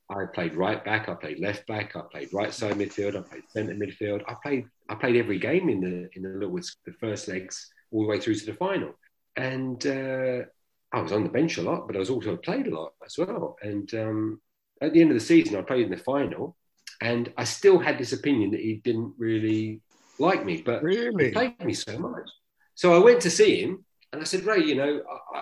I 0.09 0.25
played 0.25 0.55
right 0.55 0.83
back, 0.83 1.09
I 1.09 1.15
played 1.15 1.39
left 1.39 1.67
back, 1.67 1.95
I 1.95 2.01
played 2.01 2.33
right 2.33 2.53
side 2.53 2.75
midfield, 2.75 3.17
I 3.17 3.21
played 3.21 3.43
centre 3.49 3.73
midfield. 3.73 4.23
I 4.27 4.35
played 4.41 4.65
I 4.89 4.95
played 4.95 5.17
every 5.17 5.37
game 5.37 5.69
in 5.69 5.81
the 5.81 6.09
in 6.13 6.23
the 6.23 6.29
Littlewoods, 6.29 6.77
the 6.85 6.93
first 6.93 7.27
legs 7.27 7.69
all 7.91 8.03
the 8.03 8.07
way 8.07 8.19
through 8.19 8.35
to 8.35 8.45
the 8.45 8.53
final. 8.53 8.93
And 9.35 9.85
uh, 9.85 10.45
I 10.93 11.01
was 11.01 11.11
on 11.11 11.23
the 11.23 11.29
bench 11.29 11.57
a 11.57 11.61
lot, 11.61 11.87
but 11.87 11.95
I 11.95 11.99
was 11.99 12.09
also 12.09 12.37
played 12.37 12.67
a 12.67 12.75
lot 12.75 12.93
as 13.05 13.17
well. 13.17 13.57
And 13.61 13.93
um, 13.93 14.41
at 14.81 14.93
the 14.93 15.01
end 15.01 15.11
of 15.11 15.15
the 15.15 15.25
season, 15.25 15.57
I 15.57 15.61
played 15.61 15.85
in 15.85 15.91
the 15.91 15.97
final, 15.97 16.55
and 17.01 17.31
I 17.37 17.43
still 17.43 17.77
had 17.77 17.97
this 17.97 18.13
opinion 18.13 18.51
that 18.51 18.61
he 18.61 18.81
didn't 18.83 19.13
really 19.17 19.81
like 20.19 20.45
me, 20.45 20.61
but 20.61 20.81
really? 20.83 21.25
he 21.25 21.31
played 21.31 21.63
me 21.63 21.73
so 21.73 21.97
much. 21.99 22.29
So 22.75 22.95
I 22.95 22.99
went 22.99 23.21
to 23.21 23.29
see 23.29 23.61
him, 23.61 23.85
and 24.11 24.21
I 24.21 24.25
said, 24.25 24.45
Ray, 24.45 24.63
you 24.63 24.75
know, 24.75 25.01
I, 25.35 25.41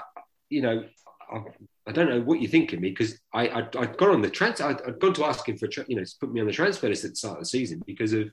you 0.50 0.62
know, 0.62 0.84
I, 1.32 1.44
I, 1.88 1.91
don't 1.91 2.10
know 2.10 2.22
what 2.22 2.41
you 2.41 2.48
think 2.48 2.74
of 2.74 2.80
me 2.80 2.90
because 2.90 3.20
I, 3.34 3.48
I 3.48 3.60
I'd 3.78 3.98
gone 3.98 4.12
on 4.12 4.22
the 4.22 4.30
transfer. 4.30 4.66
I'd, 4.66 4.82
I'd, 4.82 4.99
gone 4.99 5.14
to 5.16 5.26
ask 5.26 5.48
him 5.48 5.57
for 5.57 5.68
you 5.88 5.95
know 5.95 6.03
to 6.03 6.16
put 6.20 6.32
me 6.32 6.41
on 6.41 6.48
the 6.48 6.53
transfer 6.53 6.90
list 6.90 7.06
at 7.06 7.12
the 7.12 7.16
start 7.16 7.38
of 7.38 7.41
the 7.41 7.45
season 7.45 7.82
because 7.86 8.14
of 8.14 8.30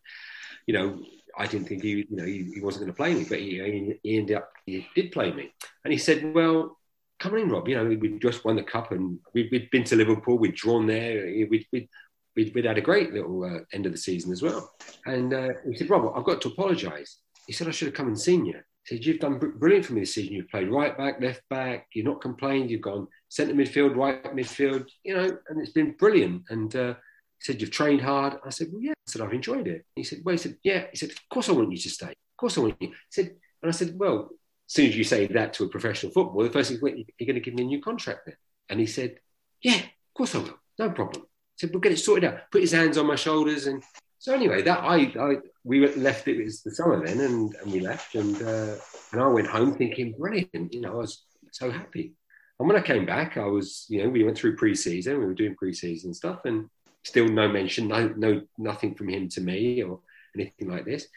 you 0.66 0.74
know 0.74 1.00
I 1.36 1.46
didn't 1.46 1.68
think 1.68 1.82
he 1.82 1.90
you 1.90 2.16
know 2.16 2.24
he, 2.24 2.50
he 2.54 2.60
wasn't 2.60 2.84
going 2.84 2.92
to 2.92 2.96
play 2.96 3.14
me, 3.14 3.24
but 3.28 3.38
he, 3.38 3.98
he 4.02 4.18
ended 4.18 4.36
up 4.36 4.52
he 4.66 4.86
did 4.94 5.12
play 5.12 5.32
me, 5.32 5.52
and 5.84 5.92
he 5.92 5.98
said, 5.98 6.34
well. 6.34 6.78
Come 7.20 7.36
in, 7.36 7.50
Rob. 7.50 7.68
You 7.68 7.76
know, 7.76 7.84
we 7.84 8.18
just 8.18 8.44
won 8.44 8.56
the 8.56 8.64
cup 8.64 8.90
and 8.90 9.20
we 9.32 9.48
had 9.52 9.70
been 9.70 9.84
to 9.84 9.94
Liverpool. 9.94 10.38
We'd 10.38 10.56
drawn 10.56 10.88
there. 10.88 11.24
We'd, 11.24 11.68
we'd, 11.70 11.88
we'd, 12.34 12.52
we'd 12.52 12.64
had 12.64 12.78
a 12.78 12.80
great 12.80 13.12
little 13.12 13.44
uh, 13.44 13.60
end 13.72 13.86
of 13.86 13.92
the 13.92 13.98
season 13.98 14.32
as 14.32 14.42
well. 14.42 14.72
And 15.06 15.32
uh, 15.32 15.50
he 15.70 15.76
said, 15.76 15.88
Rob, 15.88 16.12
I've 16.16 16.24
got 16.24 16.40
to 16.40 16.48
apologise. 16.48 17.18
He 17.46 17.52
said, 17.52 17.68
I 17.68 17.70
should 17.70 17.86
have 17.86 17.94
come 17.94 18.08
and 18.08 18.18
seen 18.20 18.44
you 18.44 18.54
said, 18.84 19.04
You've 19.04 19.20
done 19.20 19.38
brilliant 19.38 19.86
for 19.86 19.92
me 19.94 20.00
this 20.00 20.14
season. 20.14 20.34
You've 20.34 20.48
played 20.48 20.70
right 20.70 20.96
back, 20.96 21.20
left 21.20 21.42
back. 21.48 21.86
You're 21.94 22.04
not 22.04 22.20
complained. 22.20 22.70
You've 22.70 22.80
gone 22.80 23.06
centre 23.28 23.54
midfield, 23.54 23.96
right 23.96 24.22
midfield, 24.34 24.88
you 25.04 25.14
know, 25.14 25.38
and 25.48 25.60
it's 25.60 25.72
been 25.72 25.92
brilliant. 25.92 26.42
And 26.50 26.74
uh, 26.74 26.94
he 27.38 27.44
said, 27.44 27.60
You've 27.60 27.70
trained 27.70 28.00
hard. 28.00 28.34
I 28.44 28.50
said, 28.50 28.68
Well, 28.72 28.82
yeah. 28.82 28.92
I 28.92 29.10
said, 29.10 29.22
I've 29.22 29.32
enjoyed 29.32 29.68
it. 29.68 29.84
He 29.94 30.04
said, 30.04 30.20
Well, 30.24 30.34
he 30.34 30.38
said, 30.38 30.56
Yeah. 30.62 30.84
He 30.90 30.96
said, 30.96 31.10
Of 31.10 31.28
course 31.30 31.48
I 31.48 31.52
want 31.52 31.72
you 31.72 31.78
to 31.78 31.90
stay. 31.90 32.10
Of 32.10 32.36
course 32.36 32.58
I 32.58 32.62
want 32.62 32.76
you. 32.80 32.88
He 32.88 32.94
said, 33.10 33.30
And 33.62 33.68
I 33.68 33.72
said, 33.72 33.98
Well, 33.98 34.30
as 34.68 34.74
soon 34.74 34.88
as 34.88 34.96
you 34.96 35.04
say 35.04 35.26
that 35.26 35.54
to 35.54 35.64
a 35.64 35.68
professional 35.68 36.12
footballer, 36.12 36.46
the 36.46 36.52
first 36.52 36.68
thing 36.68 36.76
is, 36.76 36.82
well, 36.82 36.94
You're 36.94 37.26
going 37.26 37.34
to 37.34 37.40
give 37.40 37.54
me 37.54 37.62
a 37.62 37.66
new 37.66 37.80
contract 37.80 38.22
then. 38.26 38.36
And 38.68 38.80
he 38.80 38.86
said, 38.86 39.16
Yeah, 39.62 39.76
of 39.76 40.14
course 40.14 40.34
I 40.34 40.38
will. 40.38 40.58
No 40.78 40.90
problem. 40.90 41.22
He 41.22 41.66
said, 41.66 41.70
We'll 41.70 41.80
get 41.80 41.92
it 41.92 41.98
sorted 41.98 42.24
out. 42.24 42.50
Put 42.50 42.62
his 42.62 42.72
hands 42.72 42.98
on 42.98 43.06
my 43.06 43.16
shoulders 43.16 43.66
and 43.66 43.82
so 44.22 44.32
anyway, 44.32 44.62
that 44.62 44.78
I, 44.78 45.12
I 45.18 45.36
we 45.64 45.84
left. 45.96 46.28
It 46.28 46.44
was 46.44 46.62
the 46.62 46.70
summer 46.70 47.04
then, 47.04 47.18
and, 47.18 47.56
and 47.56 47.72
we 47.72 47.80
left, 47.80 48.14
and 48.14 48.40
uh, 48.40 48.76
and 49.10 49.20
I 49.20 49.26
went 49.26 49.48
home 49.48 49.74
thinking, 49.74 50.14
brilliant. 50.16 50.72
You 50.72 50.80
know, 50.80 50.92
I 50.92 50.98
was 50.98 51.24
so 51.50 51.72
happy. 51.72 52.14
And 52.60 52.68
when 52.68 52.78
I 52.78 52.82
came 52.82 53.04
back, 53.04 53.36
I 53.36 53.46
was, 53.46 53.84
you 53.88 54.00
know, 54.00 54.08
we 54.08 54.22
went 54.22 54.38
through 54.38 54.54
pre-season. 54.54 55.18
We 55.18 55.24
were 55.24 55.34
doing 55.34 55.56
pre-season 55.56 56.14
stuff, 56.14 56.44
and 56.44 56.70
still 57.02 57.26
no 57.26 57.48
mention, 57.48 57.88
no, 57.88 58.14
no, 58.16 58.42
nothing 58.58 58.94
from 58.94 59.08
him 59.08 59.28
to 59.30 59.40
me 59.40 59.82
or 59.82 59.98
anything 60.36 60.70
like 60.70 60.84
this. 60.84 61.08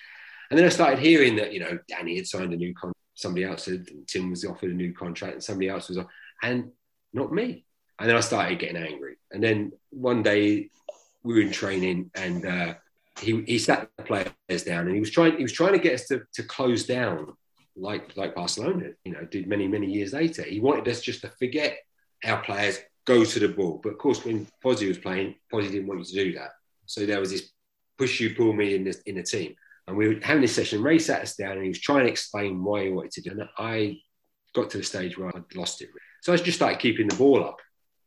And 0.49 0.57
then 0.57 0.65
I 0.65 0.69
started 0.69 0.98
hearing 0.98 1.36
that, 1.36 1.53
you 1.53 1.60
know, 1.60 1.77
Danny 1.88 2.15
had 2.15 2.26
signed 2.26 2.53
a 2.53 2.57
new 2.57 2.73
contract. 2.73 2.98
Somebody 3.14 3.45
else 3.45 3.65
had, 3.65 3.86
Tim 4.07 4.32
was 4.32 4.44
offered 4.45 4.72
a 4.72 4.73
new 4.73 4.95
contract, 4.95 5.34
and 5.36 5.44
somebody 5.44 5.69
else 5.69 5.90
was, 5.90 5.99
and 6.41 6.72
not 7.14 7.32
me. 7.32 7.65
And 7.99 8.10
then 8.10 8.18
I 8.18 8.22
started 8.22 8.57
getting 8.57 8.77
angry. 8.77 9.18
And 9.32 9.44
then 9.44 9.73
one 9.91 10.23
day 10.23 10.72
we 11.22 11.36
were 11.36 11.41
in 11.41 11.52
training, 11.52 12.10
and 12.15 12.48
uh, 12.48 12.73
he, 13.20 13.44
he 13.44 13.60
sat 13.60 13.90
the 13.98 14.04
players 14.04 14.64
down 14.64 14.86
and 14.86 14.94
he 14.94 15.00
was 15.00 15.12
trying 15.12 15.38
he 15.38 15.44
was 15.44 15.52
trying 15.52 15.74
to 15.74 15.80
get 15.80 15.94
us 15.94 16.08
to, 16.08 16.24
to 16.34 16.44
close 16.44 16.86
down 16.86 17.34
like 17.76 18.16
like 18.16 18.36
Barcelona 18.36 18.90
you 19.04 19.14
know 19.14 19.26
did 19.26 19.48
many 19.48 19.68
many 19.68 19.88
years 19.88 20.14
later. 20.14 20.44
He 20.44 20.60
wanted 20.60 20.88
us 20.88 21.02
just 21.02 21.22
to 21.22 21.30
forget 21.40 21.78
our 22.26 22.42
players 22.44 22.80
go 23.06 23.24
to 23.24 23.40
the 23.40 23.50
ball. 23.50 23.80
But 23.82 23.90
of 23.90 23.98
course 23.98 24.24
when 24.26 24.48
Fozzie 24.64 24.88
was 24.88 24.98
playing 24.98 25.36
Fozzie 25.52 25.72
didn't 25.72 25.88
want 25.88 26.00
you 26.00 26.06
to 26.06 26.24
do 26.32 26.38
that. 26.40 26.52
So 26.86 27.06
there 27.06 27.20
was 27.20 27.32
this 27.32 27.52
push 27.98 28.20
you 28.20 28.36
pull 28.36 28.54
me 28.54 28.76
in 28.76 28.84
this 28.84 29.02
in 29.06 29.16
the 29.16 29.24
team. 29.24 29.56
And 29.88 29.96
we 29.96 30.08
were 30.08 30.20
having 30.22 30.42
this 30.42 30.56
session. 30.56 30.82
Ray 30.82 30.98
sat 30.98 31.22
us 31.22 31.36
down 31.36 31.54
and 31.54 31.62
he 31.62 31.70
was 31.70 31.80
trying 31.80 32.06
to 32.06 32.12
explain 32.12 32.64
why 32.64 32.86
he 32.86 32.92
wanted 32.92 33.12
to 33.12 33.22
do 33.22 33.32
it. 33.32 33.40
And 33.40 33.50
I 33.58 34.00
got 34.56 34.72
to 34.72 34.80
the 34.80 34.84
stage 34.84 35.16
where 35.18 35.28
I'd 35.28 35.56
lost 35.56 35.82
it. 35.82 35.90
So 36.22 36.34
I 36.34 36.38
just 36.38 36.58
started 36.58 36.80
keeping 36.80 37.08
the 37.08 37.16
ball 37.16 37.44
up 37.44 37.60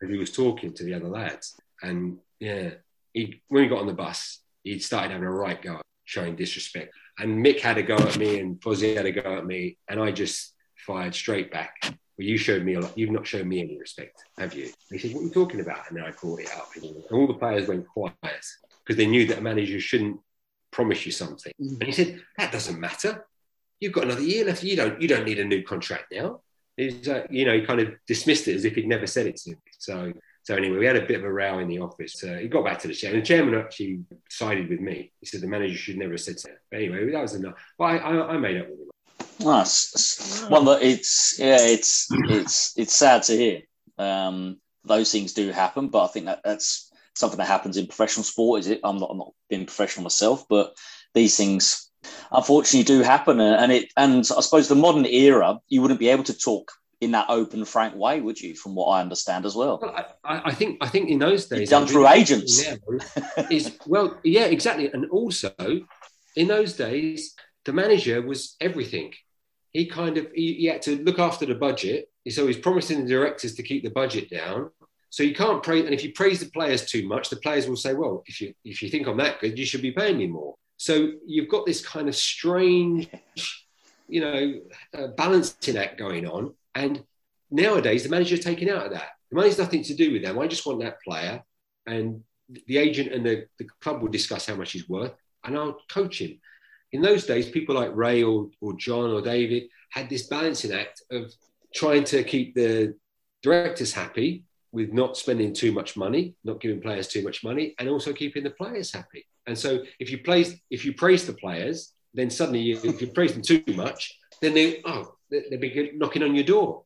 as 0.03 0.09
he 0.09 0.17
was 0.17 0.33
talking 0.33 0.73
to 0.73 0.85
the 0.85 0.95
other 0.95 1.09
lads. 1.09 1.55
And 1.83 2.19
yeah 2.41 2.71
he 3.13 3.43
when 3.49 3.63
we 3.63 3.69
got 3.69 3.81
on 3.81 3.87
the 3.87 3.93
bus 3.93 4.41
he 4.73 4.79
started 4.79 5.13
having 5.13 5.27
a 5.27 5.31
right 5.31 5.61
go, 5.61 5.81
showing 6.05 6.37
disrespect. 6.37 6.95
And 7.19 7.45
Mick 7.45 7.61
had 7.61 7.79
a 7.79 7.83
go 7.83 7.97
at 7.97 8.17
me, 8.17 8.39
and 8.39 8.61
Fozzie 8.61 8.97
had 8.97 9.07
a 9.07 9.13
go 9.13 9.39
at 9.39 9.47
me, 9.47 9.79
and 9.89 10.01
I 10.01 10.13
just 10.13 10.55
fired 10.87 11.15
straight 11.15 11.51
back. 11.51 11.75
Well, 11.83 12.27
you 12.27 12.37
showed 12.37 12.65
me 12.65 12.75
a 12.75 12.81
lot. 12.81 12.97
You've 12.97 13.11
not 13.11 13.27
shown 13.27 13.49
me 13.49 13.61
any 13.61 13.79
respect, 13.79 14.23
have 14.39 14.55
you? 14.55 14.65
And 14.65 14.73
he 14.91 14.99
said, 14.99 15.15
"What 15.15 15.23
are 15.23 15.25
you 15.25 15.31
talking 15.33 15.61
about?" 15.61 15.89
And 15.89 15.97
then 15.97 16.05
I 16.05 16.11
brought 16.11 16.41
it 16.41 16.51
up, 16.57 16.69
and 16.77 17.05
all 17.13 17.27
the 17.27 17.35
players 17.35 17.69
went 17.69 17.87
quiet 17.87 18.15
because 18.89 18.97
they 18.97 19.07
knew 19.07 19.27
that 19.27 19.39
a 19.39 19.43
manager 19.43 19.79
shouldn't 19.79 20.19
promise 20.71 21.05
you 21.05 21.13
something. 21.13 21.53
Mm. 21.61 21.73
And 21.81 21.83
he 21.83 21.93
said, 21.93 22.23
that 22.37 22.53
doesn't 22.53 22.81
matter. 22.81 23.27
You've 23.81 23.93
got 23.93 24.05
another 24.05 24.23
year 24.23 24.45
left. 24.45 24.63
You 24.63 24.77
don't, 24.77 25.01
you 25.01 25.09
don't 25.09 25.25
need 25.25 25.39
a 25.39 25.45
new 25.45 25.63
contract 25.63 26.07
now. 26.13 26.41
He's, 26.77 27.09
uh, 27.09 27.27
you 27.31 27.45
know, 27.45 27.55
he 27.55 27.67
kind 27.67 27.81
of 27.81 27.95
dismissed 28.07 28.49
it 28.49 28.57
as 28.57 28.65
if 28.65 28.75
he'd 28.75 28.89
never 28.89 29.07
said 29.07 29.27
it 29.27 29.37
to 29.37 29.51
me. 29.51 29.57
So, 29.79 30.13
so 30.49 30.55
anyway, 30.55 30.79
we 30.79 30.87
had 30.87 30.97
a 30.97 31.05
bit 31.05 31.19
of 31.19 31.25
a 31.27 31.31
row 31.31 31.59
in 31.59 31.69
the 31.69 31.79
office. 31.81 32.25
Uh, 32.25 32.37
he 32.37 32.49
got 32.49 32.65
back 32.65 32.79
to 32.79 32.89
the 32.89 32.95
chairman. 32.95 33.21
The 33.21 33.27
chairman 33.27 33.55
actually 33.55 34.01
sided 34.31 34.71
with 34.71 34.81
me. 34.81 35.13
He 35.21 35.27
said 35.27 35.43
the 35.43 35.47
manager 35.47 35.77
should 35.77 35.99
never 35.99 36.13
have 36.13 36.23
said 36.23 36.41
so. 36.41 36.49
But 36.71 36.79
anyway, 36.79 37.11
that 37.11 37.21
was 37.21 37.35
enough. 37.35 37.53
Well, 37.77 37.91
I, 37.91 37.99
I, 37.99 38.29
I 38.29 38.39
made 38.39 38.59
up 38.59 38.71
with 38.71 38.79
him. 38.79 39.47
Nice. 39.47 40.47
Well, 40.51 40.65
look, 40.65 40.83
it's 40.83 41.39
yeah, 41.39 41.59
it's 41.61 42.07
it's 42.11 42.73
it's 42.79 42.95
sad 42.95 43.25
to 43.25 43.37
hear. 43.37 43.61
Um, 43.99 44.57
those 44.87 45.13
things 45.13 45.35
do 45.35 45.51
happen, 45.51 45.89
but 45.89 46.05
I 46.05 46.07
think 46.07 46.25
that 46.25 46.41
that's 46.43 46.91
something 47.15 47.37
that 47.37 47.47
happens 47.47 47.77
in 47.77 47.87
professional 47.87 48.25
sport. 48.25 48.61
Is 48.61 48.69
it? 48.69 48.81
I'm 48.85 48.97
not 48.97 49.11
I'm 49.11 49.19
not 49.19 49.35
being 49.51 49.67
professional 49.67 50.05
myself, 50.05 50.47
but 50.49 50.75
these 51.13 51.37
things 51.37 51.91
unfortunately 52.33 52.85
do 52.85 53.03
happen, 53.03 53.39
and 53.39 53.71
it 53.71 53.93
and 53.99 54.21
I 54.35 54.41
suppose 54.41 54.67
the 54.67 54.77
modern 54.77 55.05
era, 55.05 55.61
you 55.69 55.83
wouldn't 55.83 56.01
be 56.01 56.09
able 56.09 56.25
to 56.25 56.39
talk 56.39 56.73
in 57.01 57.13
that 57.13 57.27
open, 57.29 57.65
frank 57.65 57.95
way, 57.95 58.21
would 58.21 58.41
you? 58.41 58.55
From 58.55 58.75
what 58.75 58.87
I 58.87 59.01
understand 59.01 59.47
as 59.47 59.55
well. 59.55 59.79
Well, 59.81 59.95
I, 60.25 60.51
I 60.51 60.55
think 60.55 60.79
I 60.81 60.89
think 60.89 61.09
in 61.09 61.19
those 61.19 61.47
days 61.47 61.61
It's 61.61 61.71
done 61.71 61.87
through 61.87 62.03
the 62.03 62.13
agents. 62.13 62.65
Is 63.51 63.77
well, 63.87 64.19
yeah, 64.25 64.47
exactly. 64.47 64.91
And 64.93 65.09
also, 65.11 65.53
in 66.37 66.49
those 66.49 66.75
days, 66.75 67.35
the 67.65 67.73
manager 67.73 68.21
was 68.23 68.57
everything. 68.61 69.13
He 69.73 69.87
kind 69.87 70.19
of 70.19 70.27
he, 70.35 70.55
he 70.55 70.67
had 70.67 70.83
to 70.83 71.03
look 71.03 71.19
after 71.19 71.47
the 71.47 71.55
budget. 71.55 72.11
So 72.29 72.47
he's 72.47 72.59
promising 72.59 73.05
the 73.05 73.09
directors 73.09 73.55
to 73.55 73.63
keep 73.63 73.85
the 73.85 73.91
budget 73.91 74.29
down. 74.29 74.71
So 75.11 75.23
you 75.23 75.35
can't 75.35 75.63
praise, 75.63 75.87
and 75.87 75.95
if 75.95 76.05
you 76.05 76.13
praise 76.13 76.41
the 76.41 76.51
players 76.51 76.85
too 76.85 77.09
much, 77.09 77.31
the 77.31 77.37
players 77.37 77.67
will 77.69 77.77
say, 77.77 77.95
"Well, 77.95 78.23
if 78.27 78.41
you 78.41 78.53
if 78.65 78.83
you 78.83 78.91
think 78.91 79.07
I'm 79.07 79.17
that 79.19 79.41
good, 79.41 79.59
you 79.59 79.65
should 79.65 79.83
be 79.83 79.93
paying 79.93 80.19
me 80.19 80.27
more." 80.27 80.57
So 80.77 81.13
you've 81.27 81.49
got 81.49 81.67
this 81.67 81.85
kind 81.85 82.09
of 82.09 82.15
strange, 82.15 83.09
you 84.09 84.21
know, 84.21 84.61
uh, 84.97 85.09
balancing 85.09 85.77
act 85.77 85.99
going 85.99 86.27
on. 86.27 86.55
And 86.79 87.03
nowadays, 87.51 88.05
the 88.05 88.09
manager's 88.09 88.45
taken 88.45 88.69
out 88.69 88.87
of 88.87 88.93
that. 88.93 89.11
The 89.31 89.37
money's 89.37 89.59
nothing 89.59 89.83
to 89.83 89.95
do 89.95 90.13
with 90.13 90.23
them. 90.23 90.39
I 90.39 90.47
just 90.47 90.65
want 90.65 90.81
that 90.81 91.03
player, 91.03 91.43
and 91.87 92.23
the 92.67 92.79
agent 92.79 93.13
and 93.13 93.27
the, 93.27 93.47
the 93.59 93.67
club 93.81 94.01
will 94.01 94.11
discuss 94.11 94.47
how 94.47 94.55
much 94.55 94.73
he's 94.73 94.89
worth, 94.89 95.13
and 95.45 95.57
I'll 95.57 95.79
coach 95.91 96.21
him. 96.21 96.41
In 96.93 97.03
those 97.03 97.27
days, 97.27 97.51
people 97.51 97.75
like 97.75 97.95
Ray 97.95 98.23
or, 98.23 98.49
or 98.61 98.75
John 98.75 99.11
or 99.11 99.21
David 99.21 99.65
had 99.91 100.09
this 100.09 100.29
balancing 100.29 100.73
act 100.73 101.03
of 101.11 101.33
trying 101.75 102.05
to 102.05 102.23
keep 102.23 102.55
the 102.55 102.95
directors 103.43 103.93
happy 103.93 104.45
with 104.71 104.93
not 104.93 105.17
spending 105.17 105.53
too 105.53 105.73
much 105.73 105.97
money, 105.97 106.37
not 106.45 106.61
giving 106.61 106.81
players 106.81 107.09
too 107.09 107.23
much 107.23 107.43
money, 107.43 107.75
and 107.81 107.89
also 107.89 108.13
keeping 108.13 108.45
the 108.45 108.51
players 108.51 108.93
happy. 108.93 109.27
And 109.49 109.59
so, 109.59 109.83
if 109.99 110.13
you 110.13 110.19
praise 110.19 110.55
if 110.71 110.85
you 110.85 110.93
praise 110.95 111.27
the 111.27 111.33
players, 111.33 111.93
then 112.15 112.31
suddenly 112.31 112.61
you, 112.61 112.81
if 112.85 113.01
you 113.01 113.09
praise 113.09 113.33
them 113.33 113.43
too 113.43 113.65
much, 113.75 114.17
then 114.41 114.55
they 114.55 114.81
oh 114.85 115.18
they- 115.31 115.45
they'll 115.51 115.61
be 115.61 115.93
knocking 115.95 116.23
on 116.23 116.35
your 116.35 116.45
door, 116.45 116.85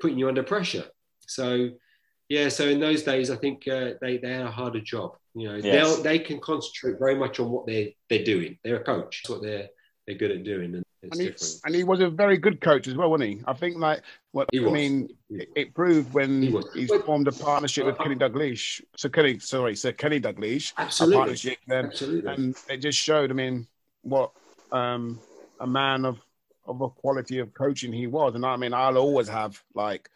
putting 0.00 0.18
you 0.18 0.28
under 0.28 0.42
pressure. 0.42 0.84
So, 1.26 1.70
yeah. 2.28 2.48
So 2.48 2.66
in 2.68 2.80
those 2.80 3.02
days, 3.02 3.30
I 3.30 3.36
think 3.36 3.66
uh, 3.68 3.94
they 4.00 4.18
they 4.18 4.32
had 4.32 4.46
a 4.46 4.50
harder 4.50 4.80
job. 4.80 5.16
You 5.34 5.48
know, 5.48 5.56
Yes. 5.56 5.96
now 5.96 6.02
they 6.02 6.18
can 6.18 6.40
concentrate 6.40 6.98
very 6.98 7.14
much 7.16 7.40
on 7.40 7.50
what 7.50 7.66
they 7.66 7.96
they're 8.08 8.24
doing. 8.24 8.58
They're 8.62 8.76
a 8.76 8.84
coach. 8.84 9.22
That's 9.22 9.30
what 9.30 9.42
they're 9.42 9.68
they're 10.06 10.16
good 10.16 10.32
at 10.32 10.42
doing, 10.42 10.74
and 10.74 10.84
it's 11.02 11.12
And 11.16 11.20
he, 11.20 11.26
different. 11.28 11.60
and 11.64 11.74
he 11.76 11.84
was 11.84 12.00
a 12.00 12.10
very 12.10 12.36
good 12.36 12.60
coach 12.60 12.88
as 12.88 12.94
well, 12.96 13.08
wasn't 13.08 13.30
he? 13.30 13.42
I 13.46 13.52
think, 13.52 13.76
like, 13.78 14.02
what 14.32 14.48
He 14.50 14.58
I 14.58 14.62
was. 14.62 14.72
mean, 14.72 15.08
He 15.28 15.36
it, 15.36 15.48
it 15.54 15.74
proved 15.74 16.12
when 16.12 16.42
He 16.42 16.48
was. 16.48 16.66
he's 16.74 16.92
formed 17.06 17.28
a 17.28 17.32
partnership 17.32 17.86
with 17.86 17.98
Kenny 17.98 18.16
Dalglish. 18.16 18.82
So 18.96 19.08
Kenny, 19.08 19.38
sorry, 19.38 19.76
Sir 19.76 19.92
Kenny 19.92 20.20
Dalglish, 20.20 20.72
Absolutely. 20.76 21.14
a 21.14 21.18
partnership 21.18 21.58
then, 21.68 21.84
Absolutely. 21.86 22.34
and 22.34 22.56
it 22.68 22.78
just 22.78 22.98
showed. 22.98 23.30
I 23.30 23.34
mean, 23.34 23.68
what 24.02 24.32
um, 24.72 25.20
a 25.60 25.66
man 25.68 26.04
of 26.04 26.18
of 26.66 26.80
a 26.80 26.88
quality 26.88 27.38
of 27.38 27.52
coaching 27.54 27.92
he 27.92 28.06
was, 28.06 28.34
and 28.34 28.46
I 28.46 28.56
mean, 28.56 28.72
I'll 28.74 28.98
always 28.98 29.28
have 29.28 29.62
like 29.74 30.10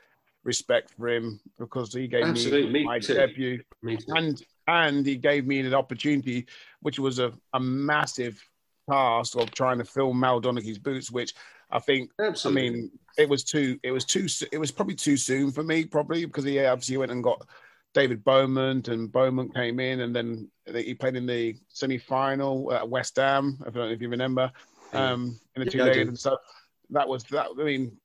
respect 0.45 0.93
for 0.97 1.09
him 1.09 1.41
because 1.59 1.93
he 1.93 2.07
gave 2.07 2.25
Absolutely, 2.25 2.73
me 2.73 2.81
me 2.81 2.85
my 2.85 2.99
too. 2.99 3.15
debut, 3.15 3.63
Me 3.83 3.99
and 4.09 4.43
and 4.69 5.07
he 5.07 5.17
gave 5.17 5.47
me 5.47 5.61
an 5.61 5.75
opportunity, 5.75 6.47
which 6.81 6.99
was 6.99 7.19
a, 7.19 7.33
a 7.53 7.61
massive 7.61 8.43
task 8.89 9.37
of 9.37 9.51
trying 9.51 9.79
to 9.79 9.85
fill 9.85 10.13
Mal 10.13 10.41
Donaghy's 10.41 10.79
boots, 10.79 11.11
which 11.11 11.35
I 11.71 11.79
think 11.81 12.11
Absolutely. 12.21 12.69
I 12.69 12.71
mean, 12.71 12.91
it 13.19 13.29
was 13.29 13.45
too. 13.45 13.79
It 13.83 13.91
was 13.91 14.05
too. 14.05 14.27
It 14.53 14.59
was 14.59 14.71
probably 14.71 14.95
too 14.95 15.17
soon 15.17 15.51
for 15.51 15.63
me, 15.63 15.85
probably 15.85 16.25
because 16.25 16.45
he 16.45 16.65
obviously 16.65 16.97
went 16.97 17.13
and 17.13 17.25
got 17.25 17.47
David 17.95 18.23
Bowman, 18.25 18.85
and 18.89 19.11
Bowman 19.11 19.49
came 19.49 19.81
in, 19.81 20.01
and 20.01 20.15
then 20.15 20.51
he 20.73 20.95
played 20.95 21.17
in 21.17 21.27
the 21.27 21.57
semi-final 21.69 22.73
at 22.73 22.89
West 22.89 23.17
Ham. 23.17 23.59
I 23.63 23.71
don't 23.71 23.87
know 23.87 23.89
if 23.89 24.03
you 24.03 24.09
remember, 24.09 24.53
um, 24.93 25.39
in 25.55 25.65
the 25.65 25.71
two 25.71 25.79
Yeah, 25.79 25.87
days 25.87 26.09
and 26.09 26.19
stuff. 26.19 26.39
That 26.91 27.09
was 27.09 27.25
that. 27.25 27.49
I 27.59 27.65
mean, 27.65 27.97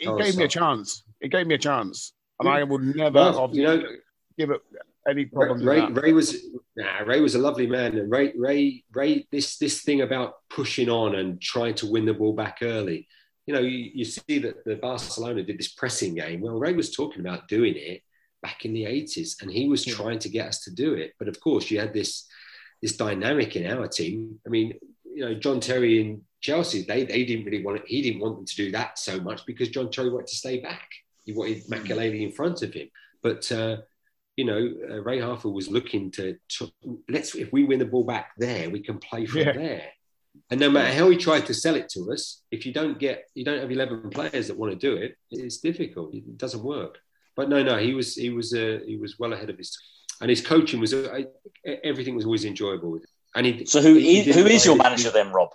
it 0.00 0.08
Oh, 0.08 0.16
gave 0.18 0.36
me 0.36 0.44
a 0.44 0.48
chance. 0.48 1.02
It 1.20 1.28
gave 1.30 1.46
me 1.46 1.54
a 1.54 1.58
chance, 1.58 2.12
and 2.38 2.48
I 2.48 2.62
would 2.62 2.82
never, 2.96 3.14
Well, 3.14 3.38
obviously, 3.38 3.76
you 3.76 3.82
know- 3.82 3.96
give 4.38 4.50
it 4.50 4.62
any 5.08 5.26
problem. 5.26 5.62
Ray, 5.62 5.84
with. 5.86 6.02
Ray 6.02 6.12
was 6.12 6.46
nah, 6.76 7.00
Ray 7.00 7.20
was 7.20 7.34
a 7.34 7.38
lovely 7.38 7.66
man, 7.66 7.98
and 7.98 8.10
Ray 8.10 8.32
Ray 8.36 8.84
Ray 8.92 9.26
this 9.30 9.58
this 9.58 9.82
thing 9.82 10.00
about 10.00 10.34
pushing 10.48 10.88
on 10.88 11.14
and 11.16 11.40
trying 11.40 11.74
to 11.76 11.90
win 11.90 12.06
the 12.06 12.14
ball 12.14 12.32
back 12.34 12.58
early. 12.62 13.06
You 13.46 13.54
know, 13.54 13.60
you, 13.60 13.90
you 13.94 14.04
see 14.04 14.38
that 14.38 14.64
the 14.64 14.76
Barcelona 14.76 15.42
did 15.42 15.58
this 15.58 15.72
pressing 15.72 16.14
game. 16.14 16.40
Well, 16.40 16.58
Ray 16.58 16.72
was 16.74 16.94
talking 16.94 17.20
about 17.20 17.48
doing 17.48 17.74
it 17.76 18.02
back 18.42 18.64
in 18.64 18.72
the 18.72 18.86
eighties, 18.86 19.36
and 19.42 19.50
he 19.50 19.68
was 19.68 19.84
trying 19.84 20.18
to 20.20 20.28
get 20.28 20.48
us 20.48 20.60
to 20.64 20.74
do 20.74 20.94
it. 20.94 21.12
But 21.18 21.28
of 21.28 21.40
course, 21.40 21.70
you 21.70 21.80
had 21.80 21.92
this 21.92 22.26
this 22.80 22.96
dynamic 22.96 23.56
in 23.56 23.66
our 23.70 23.88
team. 23.88 24.38
I 24.46 24.48
mean, 24.48 24.78
you 25.04 25.24
know, 25.24 25.34
John 25.34 25.60
Terry 25.60 26.00
and 26.00 26.22
Chelsea, 26.40 26.82
they 26.82 27.04
they 27.04 27.24
didn't 27.24 27.44
really 27.44 27.62
want 27.64 27.78
it. 27.78 27.84
He 27.86 28.02
didn't 28.02 28.20
want 28.20 28.36
them 28.36 28.46
to 28.46 28.56
do 28.56 28.70
that 28.72 28.98
so 28.98 29.20
much 29.20 29.44
because 29.46 29.68
John 29.68 29.90
Terry 29.90 30.10
wanted 30.10 30.28
to 30.28 30.36
stay 30.36 30.60
back. 30.60 30.88
He 31.26 31.32
wanted 31.32 31.64
Makelele 31.66 32.22
in 32.22 32.32
front 32.32 32.62
of 32.62 32.72
him, 32.72 32.88
but. 33.22 33.50
Uh, 33.52 33.76
you 34.36 34.46
know, 34.46 34.72
uh, 34.88 35.02
Ray 35.02 35.20
Harford 35.20 35.52
was 35.52 35.68
looking 35.68 36.10
to, 36.12 36.34
to 36.56 36.72
let's 37.10 37.34
if 37.34 37.52
we 37.52 37.64
win 37.64 37.78
the 37.78 37.84
ball 37.84 38.04
back 38.04 38.30
there, 38.38 38.70
we 38.70 38.80
can 38.80 38.98
play 38.98 39.26
from 39.26 39.40
Yeah. 39.40 39.52
there. 39.52 39.82
And 40.50 40.58
no 40.60 40.70
matter 40.70 40.94
how 40.94 41.10
he 41.10 41.16
tried 41.18 41.44
to 41.46 41.52
sell 41.52 41.74
it 41.74 41.90
to 41.90 42.10
us, 42.12 42.40
if 42.50 42.64
you 42.64 42.72
don't 42.72 42.98
get 42.98 43.24
you 43.34 43.44
don't 43.44 43.58
have 43.60 43.70
eleven 43.70 44.08
players 44.08 44.46
that 44.46 44.56
want 44.56 44.72
to 44.72 44.78
do 44.78 44.96
it, 44.96 45.16
it's 45.30 45.58
difficult. 45.58 46.14
It 46.14 46.38
doesn't 46.38 46.62
work. 46.62 46.94
But 47.36 47.50
no, 47.50 47.62
no, 47.62 47.76
he 47.76 47.92
was 47.92 48.14
he 48.14 48.30
was 48.30 48.54
uh, 48.54 48.78
he 48.86 48.96
was 48.96 49.18
well 49.18 49.32
ahead 49.34 49.50
of 49.50 49.58
his 49.58 49.72
time. 49.72 50.22
and 50.22 50.30
his 50.30 50.40
coaching 50.40 50.80
was 50.80 50.94
uh, 50.94 51.22
everything 51.84 52.14
was 52.14 52.24
always 52.24 52.44
enjoyable 52.46 52.90
with 52.92 53.02
him. 53.02 53.08
And 53.34 53.46
he, 53.46 53.66
So 53.66 53.82
who 53.82 53.94
he 53.94 54.20
is, 54.20 54.34
who 54.34 54.46
is 54.46 54.64
your 54.64 54.76
manager 54.76 55.10
then, 55.10 55.32
Rob? 55.32 55.50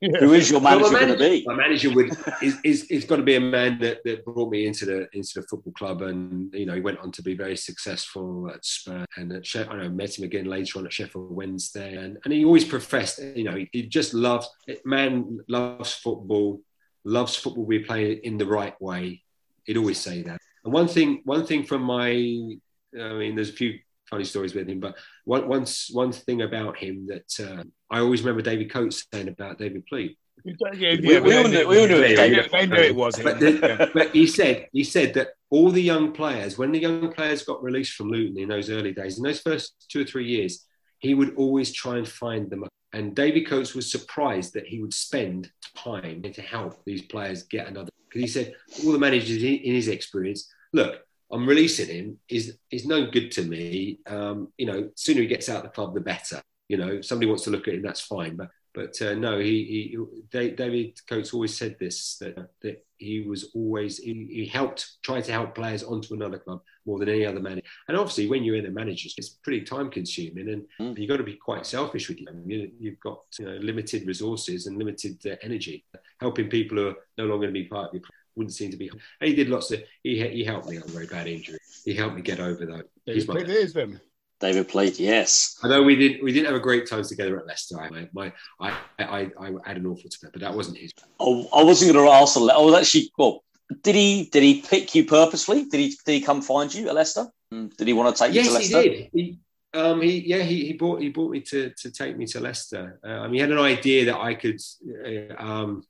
Who 0.00 0.34
is 0.34 0.50
your 0.50 0.60
manager 0.60 0.92
my 0.92 1.00
going 1.00 1.12
to 1.12 1.18
be? 1.18 1.44
My 1.46 1.54
manager 1.54 1.90
would 1.94 2.12
is 2.42 2.58
is 2.62 2.84
is 2.84 3.04
got 3.06 3.16
to 3.16 3.22
be 3.22 3.36
a 3.36 3.40
man 3.40 3.78
that, 3.78 4.04
that 4.04 4.24
brought 4.24 4.50
me 4.50 4.66
into 4.66 4.84
the 4.84 5.08
into 5.14 5.40
the 5.40 5.46
football 5.48 5.72
club, 5.72 6.02
and 6.02 6.52
you 6.52 6.66
know 6.66 6.74
he 6.74 6.80
went 6.80 6.98
on 6.98 7.10
to 7.12 7.22
be 7.22 7.34
very 7.34 7.56
successful 7.56 8.50
at 8.52 8.64
Spurs 8.64 9.06
and 9.16 9.32
at 9.32 9.44
Sheff- 9.44 9.70
I 9.70 9.76
know 9.76 9.88
met 9.88 10.18
him 10.18 10.24
again 10.24 10.44
later 10.44 10.78
on 10.78 10.86
at 10.86 10.92
Sheffield 10.92 11.34
Wednesday, 11.34 11.96
and, 11.96 12.18
and 12.24 12.34
he 12.34 12.44
always 12.44 12.66
professed 12.66 13.18
you 13.34 13.44
know 13.44 13.56
he, 13.56 13.68
he 13.72 13.82
just 13.82 14.12
loves 14.12 14.48
man 14.84 15.40
loves 15.48 15.94
football, 15.94 16.60
loves 17.04 17.34
football 17.34 17.64
we 17.64 17.78
play 17.78 18.12
it 18.12 18.24
in 18.24 18.36
the 18.36 18.46
right 18.46 18.78
way. 18.82 19.22
He'd 19.64 19.78
always 19.78 19.98
say 19.98 20.22
that. 20.22 20.38
And 20.64 20.72
one 20.72 20.88
thing 20.88 21.22
one 21.24 21.46
thing 21.46 21.64
from 21.64 21.82
my 21.82 22.10
I 22.10 23.12
mean 23.14 23.34
there's 23.36 23.50
a 23.50 23.54
few 23.54 23.78
funny 24.10 24.24
stories 24.24 24.54
with 24.54 24.68
him, 24.68 24.80
but 24.80 24.96
one 25.24 25.48
once 25.48 25.88
one 25.90 26.12
thing 26.12 26.42
about 26.42 26.76
him 26.76 27.06
that 27.06 27.40
uh, 27.40 27.64
I 27.90 28.00
always 28.00 28.22
remember 28.22 28.42
David 28.42 28.70
Coates 28.70 29.06
saying 29.12 29.28
about 29.28 29.58
David 29.58 29.86
Pleat. 29.86 30.18
Yeah, 30.44 30.54
We- 30.72 30.78
yeah, 30.78 31.20
we 31.20 31.36
all 31.36 31.42
they 31.44 31.50
knew- 31.50 31.68
we 31.68 31.78
all 31.80 31.86
knew 31.88 31.96
it 31.96 32.10
was 32.10 32.50
they- 32.50 32.66
knew 32.66 32.76
it 32.76 32.94
was 32.94 33.16
him. 33.18 33.24
But, 33.24 33.40
the- 33.40 33.52
Yeah. 33.52 33.90
but 33.92 34.14
he 34.14 34.26
said 34.26 34.68
he 34.72 34.84
said 34.84 35.14
that 35.14 35.28
all 35.50 35.70
the 35.70 35.82
young 35.82 36.12
players, 36.12 36.56
when 36.56 36.70
the 36.72 36.78
young 36.78 37.12
players 37.12 37.42
got 37.42 37.62
released 37.62 37.94
from 37.94 38.10
Luton 38.10 38.38
in 38.38 38.48
those 38.48 38.70
early 38.70 38.92
days, 38.92 39.16
in 39.18 39.24
those 39.24 39.40
first 39.40 39.74
two 39.90 40.02
or 40.02 40.04
three 40.04 40.26
years, 40.28 40.66
he 40.98 41.14
would 41.14 41.34
always 41.36 41.72
try 41.72 41.96
and 41.98 42.06
find 42.08 42.48
them. 42.50 42.64
And 42.92 43.14
David 43.16 43.46
Coates 43.46 43.74
was 43.74 43.90
surprised 43.90 44.54
that 44.54 44.66
he 44.66 44.80
would 44.80 44.94
spend 44.94 45.50
time 45.76 46.22
to 46.22 46.42
help 46.42 46.84
these 46.84 47.02
players 47.02 47.42
get 47.44 47.66
another. 47.68 47.90
Because 48.08 48.22
he 48.22 48.28
said 48.28 48.54
all 48.84 48.92
the 48.92 48.98
managers 48.98 49.42
in 49.42 49.54
in 49.56 49.74
his 49.74 49.88
experience, 49.88 50.50
look, 50.72 51.00
I'm 51.32 51.46
releasing 51.48 51.88
him 51.88 52.18
is 52.28 52.56
is 52.70 52.86
no 52.86 53.10
good 53.10 53.30
to 53.32 53.42
me. 53.42 53.98
Um, 54.06 54.52
you 54.56 54.66
know, 54.66 54.90
sooner 54.94 55.20
he 55.22 55.26
gets 55.26 55.48
out 55.48 55.58
of 55.58 55.62
the 55.64 55.68
club, 55.70 55.94
the 55.94 56.00
better. 56.00 56.40
You 56.68 56.76
know, 56.76 56.88
if 56.88 57.06
somebody 57.06 57.28
wants 57.28 57.44
to 57.44 57.50
look 57.50 57.66
at 57.68 57.74
him, 57.74 57.82
that's 57.82 58.00
fine. 58.00 58.36
But 58.36 58.50
but 58.74 59.00
uh, 59.02 59.14
no, 59.14 59.38
he, 59.38 59.64
he 59.64 59.96
David 60.30 61.00
Coates 61.08 61.32
always 61.34 61.56
said 61.56 61.76
this 61.80 62.16
that 62.18 62.50
that 62.62 62.84
he 62.98 63.22
was 63.22 63.50
always 63.54 63.98
he, 63.98 64.28
he 64.30 64.46
helped 64.46 65.02
try 65.02 65.20
to 65.20 65.32
help 65.32 65.54
players 65.54 65.82
onto 65.82 66.14
another 66.14 66.38
club 66.38 66.60
more 66.84 66.98
than 66.98 67.08
any 67.08 67.24
other 67.24 67.40
manager. 67.40 67.66
And 67.88 67.96
obviously, 67.96 68.28
when 68.28 68.44
you're 68.44 68.56
in 68.56 68.66
a 68.66 68.70
manager, 68.70 69.08
it's 69.16 69.30
pretty 69.30 69.62
time 69.62 69.90
consuming, 69.90 70.48
and 70.50 70.66
Mm. 70.80 70.98
you've 70.98 71.08
got 71.08 71.16
to 71.16 71.24
be 71.24 71.36
quite 71.36 71.66
selfish 71.66 72.08
with 72.08 72.20
you. 72.20 72.26
you 72.46 72.70
you've 72.78 73.00
got 73.00 73.22
you 73.38 73.46
know, 73.46 73.56
limited 73.56 74.06
resources 74.06 74.66
and 74.66 74.76
limited 74.78 75.16
uh, 75.26 75.36
energy. 75.42 75.84
Helping 76.20 76.48
people 76.48 76.76
who 76.78 76.88
are 76.88 76.96
no 77.16 77.24
longer 77.24 77.46
going 77.46 77.54
to 77.54 77.60
be 77.62 77.66
part 77.66 77.88
of 77.88 77.94
your 77.94 78.02
club 78.02 78.12
wouldn't 78.36 78.54
seem 78.54 78.70
to 78.70 78.76
be. 78.76 78.88
And 78.88 79.28
he 79.28 79.34
did 79.34 79.48
lots 79.48 79.70
of. 79.72 79.82
He 80.02 80.12
he 80.28 80.44
helped 80.44 80.68
me 80.68 80.76
on 80.76 80.84
a 80.84 80.92
very 80.92 81.06
bad 81.06 81.26
injury. 81.26 81.58
He 81.84 81.94
helped 81.94 82.16
me 82.16 82.22
get 82.22 82.38
over 82.38 82.66
that. 82.66 82.84
He 83.06 83.14
He's 83.14 83.26
my 83.28 83.34
played 83.34 83.48
his 83.48 83.72
them. 83.72 84.00
David 84.40 84.68
Pleat, 84.68 85.00
yes. 85.00 85.58
Although 85.62 85.82
we 85.82 85.96
didn't 85.96 86.22
we 86.22 86.32
didn't 86.32 86.46
have 86.46 86.54
a 86.54 86.60
great 86.60 86.88
time 86.88 87.02
together 87.02 87.38
at 87.38 87.46
Leicester. 87.46 87.80
I 87.80 88.08
my 88.12 88.32
I 88.60 88.76
I, 88.98 89.30
I 89.40 89.52
had 89.66 89.78
an 89.78 89.86
awful 89.86 90.08
time, 90.08 90.30
but 90.32 90.40
that 90.40 90.54
wasn't 90.54 90.78
his. 90.78 90.92
Oh, 91.18 91.48
I 91.52 91.64
wasn't 91.64 91.92
going 91.92 92.06
to 92.06 92.12
ask. 92.12 92.36
I 92.36 92.58
was 92.58 92.74
actually 92.74 93.10
well. 93.18 93.44
Did 93.82 93.96
he 93.96 94.28
did 94.32 94.42
he 94.42 94.62
pick 94.62 94.94
you 94.94 95.04
purposely? 95.04 95.64
Did 95.64 95.80
he 95.80 95.88
did 96.04 96.12
he 96.12 96.20
come 96.20 96.40
find 96.40 96.72
you 96.72 96.88
at 96.88 96.94
Leicester? 96.94 97.26
Mm, 97.52 97.76
did 97.76 97.86
he 97.86 97.92
want 97.92 98.14
to 98.14 98.24
take 98.24 98.34
yes, 98.34 98.46
you 98.46 98.50
to 98.50 98.58
Leicester? 98.58 98.82
he 98.82 98.88
did. 98.88 99.10
He, 99.12 99.38
um, 99.74 100.00
he 100.00 100.26
yeah 100.26 100.38
he, 100.38 100.66
he 100.66 100.72
brought 100.74 101.02
he 101.02 101.08
brought 101.08 101.32
me 101.32 101.40
to 101.40 101.70
to 101.70 101.90
take 101.90 102.16
me 102.16 102.26
to 102.26 102.40
Leicester. 102.40 103.00
Uh, 103.04 103.08
I 103.08 103.24
mean, 103.24 103.34
he 103.34 103.40
had 103.40 103.50
an 103.50 103.58
idea 103.58 104.06
that 104.06 104.18
I 104.18 104.34
could. 104.34 104.60
Uh, 105.04 105.34
um, 105.36 105.82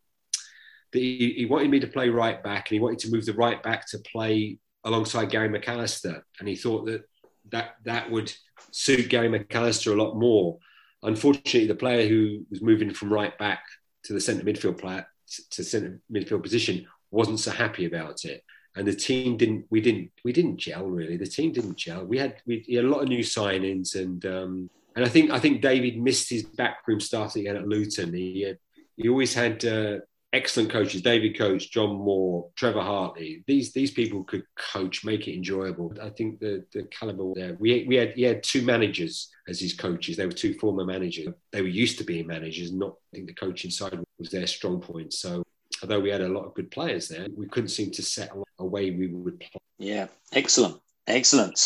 that 0.91 1.01
he, 1.01 1.35
he 1.37 1.45
wanted 1.45 1.71
me 1.71 1.81
to 1.81 1.87
play 1.87 2.09
right 2.09 2.43
back, 2.43 2.71
and 2.71 2.77
he 2.77 2.81
wanted 2.81 3.01
to 3.01 3.11
move 3.11 3.27
the 3.27 3.35
right 3.35 3.63
back 3.63 3.87
to 3.91 3.99
play 3.99 4.59
alongside 4.85 5.31
Gary 5.31 5.51
McAllister, 5.51 6.23
and 6.41 6.49
he 6.49 6.57
thought 6.57 6.87
that 6.87 7.03
that 7.51 7.77
that 7.85 8.11
would 8.11 8.33
suit 8.71 9.09
Gary 9.09 9.29
McAllister 9.29 9.93
a 9.93 10.03
lot 10.03 10.17
more. 10.17 10.59
Unfortunately, 11.03 11.67
the 11.67 11.75
player 11.75 12.09
who 12.09 12.45
was 12.51 12.63
moving 12.63 12.93
from 12.93 13.13
right 13.13 13.37
back 13.39 13.63
to 14.05 14.13
the 14.13 14.21
centre 14.21 14.45
midfield 14.45 14.79
player 14.79 15.07
to 15.51 15.65
centre 15.65 16.01
midfield 16.13 16.43
position 16.43 16.87
wasn't 17.11 17.41
so 17.41 17.51
happy 17.51 17.87
about 17.87 18.25
it, 18.25 18.43
and 18.77 18.87
the 18.87 18.95
team 18.95 19.37
didn't. 19.37 19.67
We 19.71 19.81
didn't. 19.81 20.11
We 20.25 20.33
didn't 20.33 20.59
gel 20.59 20.87
really. 20.87 21.17
The 21.17 21.27
team 21.27 21.53
didn't 21.53 21.77
gel. 21.77 22.05
We 22.05 22.19
had 22.19 22.37
we 22.47 22.65
had 22.71 22.85
a 22.85 22.89
lot 22.89 23.03
of 23.03 23.09
new 23.09 23.23
signings, 23.23 23.95
and 23.95 24.25
um, 24.27 24.71
and 24.97 25.05
I 25.05 25.09
think 25.09 25.31
I 25.31 25.39
think 25.39 25.63
David 25.63 26.01
missed 26.01 26.31
his 26.31 26.43
backroom 26.43 27.01
starting 27.01 27.43
again 27.43 27.57
at 27.57 27.69
Luton. 27.69 28.13
He 28.13 28.47
uh, 28.51 28.55
he 28.97 29.09
always 29.09 29.33
had 29.33 29.65
uh, 29.65 29.99
excellent 30.33 30.71
coaches 30.71 31.03
David 31.03 31.39
Coates, 31.39 31.67
John 31.67 31.97
Moore, 31.97 32.49
Trevor 32.57 32.83
Hartley. 32.83 33.45
These 33.47 33.73
these 33.73 33.91
people 33.91 34.25
could 34.25 34.45
coach, 34.57 35.05
make 35.05 35.27
it 35.29 35.35
enjoyable. 35.35 35.93
I 36.03 36.11
think 36.11 36.41
the 36.41 36.65
the 36.73 36.85
caliber 36.85 37.33
there. 37.35 37.57
We 37.59 37.85
we 37.89 37.97
had 37.97 38.13
he 38.13 38.23
had 38.23 38.43
two 38.43 38.63
managers 38.63 39.31
as 39.49 39.61
his 39.61 39.75
coaches. 39.75 40.17
They 40.17 40.27
were 40.27 40.33
two 40.33 40.55
former 40.55 40.85
managers. 40.85 41.29
They 41.53 41.63
were 41.63 41.69
used 41.69 41.99
to 41.99 42.05
being 42.05 42.27
managers. 42.27 42.73
Not 42.73 42.95
I 43.13 43.17
think 43.17 43.29
the 43.29 43.35
coaching 43.35 43.71
side 43.71 43.99
was 44.19 44.31
their 44.31 44.47
strong 44.47 44.81
point. 44.81 45.13
So 45.13 45.43
although 45.83 46.01
we 46.01 46.11
had 46.11 46.21
a 46.21 46.29
lot 46.29 46.45
of 46.45 46.55
good 46.55 46.71
players 46.71 47.09
there, 47.09 47.27
we 47.37 47.49
couldn't 47.49 47.69
seem 47.69 47.91
to 47.93 48.03
set 48.03 48.31
a 48.59 48.65
way 48.65 48.91
we 48.91 49.09
would 49.09 49.41
play. 49.41 49.61
Yeah, 49.79 50.09
excellent, 50.33 50.81
excellent. 51.07 51.59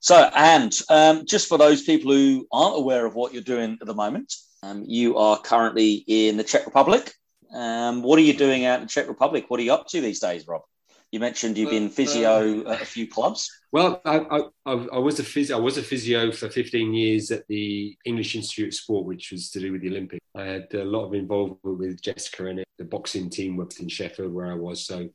So, 0.00 0.30
and 0.36 0.72
um, 0.90 1.26
just 1.26 1.48
for 1.48 1.58
those 1.58 1.82
people 1.82 2.12
who 2.12 2.46
aren't 2.52 2.76
aware 2.76 3.06
of 3.06 3.14
what 3.14 3.32
you're 3.32 3.42
doing 3.42 3.78
at 3.80 3.86
the 3.86 3.94
moment, 3.94 4.32
um, 4.62 4.84
you 4.86 5.16
are 5.16 5.40
currently 5.40 6.04
in 6.06 6.36
the 6.36 6.44
Czech 6.44 6.66
Republic. 6.66 7.12
Um, 7.52 8.02
what 8.02 8.18
are 8.18 8.22
you 8.22 8.34
doing 8.34 8.64
out 8.64 8.80
in 8.80 8.82
the 8.82 8.88
Czech 8.88 9.08
Republic? 9.08 9.46
What 9.48 9.60
are 9.60 9.62
you 9.62 9.72
up 9.72 9.86
to 9.88 10.00
these 10.00 10.20
days, 10.20 10.46
Rob? 10.46 10.62
You 11.12 11.20
mentioned 11.20 11.56
you've 11.56 11.70
been 11.70 11.88
physio 11.88 12.66
uh, 12.66 12.72
at 12.72 12.82
a 12.82 12.84
few 12.84 13.08
clubs. 13.08 13.50
Well, 13.70 14.00
I, 14.04 14.18
I, 14.66 14.72
I, 14.72 14.98
was 14.98 15.20
a 15.20 15.24
physio. 15.24 15.56
I 15.56 15.60
was 15.60 15.78
a 15.78 15.82
physio 15.82 16.32
for 16.32 16.48
15 16.48 16.92
years 16.92 17.30
at 17.30 17.46
the 17.48 17.96
English 18.04 18.34
Institute 18.34 18.68
of 18.68 18.74
Sport, 18.74 19.06
which 19.06 19.30
was 19.30 19.50
to 19.50 19.60
do 19.60 19.72
with 19.72 19.82
the 19.82 19.88
Olympics. 19.88 20.24
I 20.34 20.42
had 20.42 20.74
a 20.74 20.84
lot 20.84 21.06
of 21.06 21.14
involvement 21.14 21.60
with 21.62 22.02
Jessica 22.02 22.46
and 22.46 22.64
the 22.78 22.84
boxing 22.84 23.30
team 23.30 23.56
was 23.56 23.78
in 23.78 23.88
Sheffield, 23.88 24.32
where 24.32 24.50
I 24.50 24.54
was. 24.54 24.84
So 24.84 25.08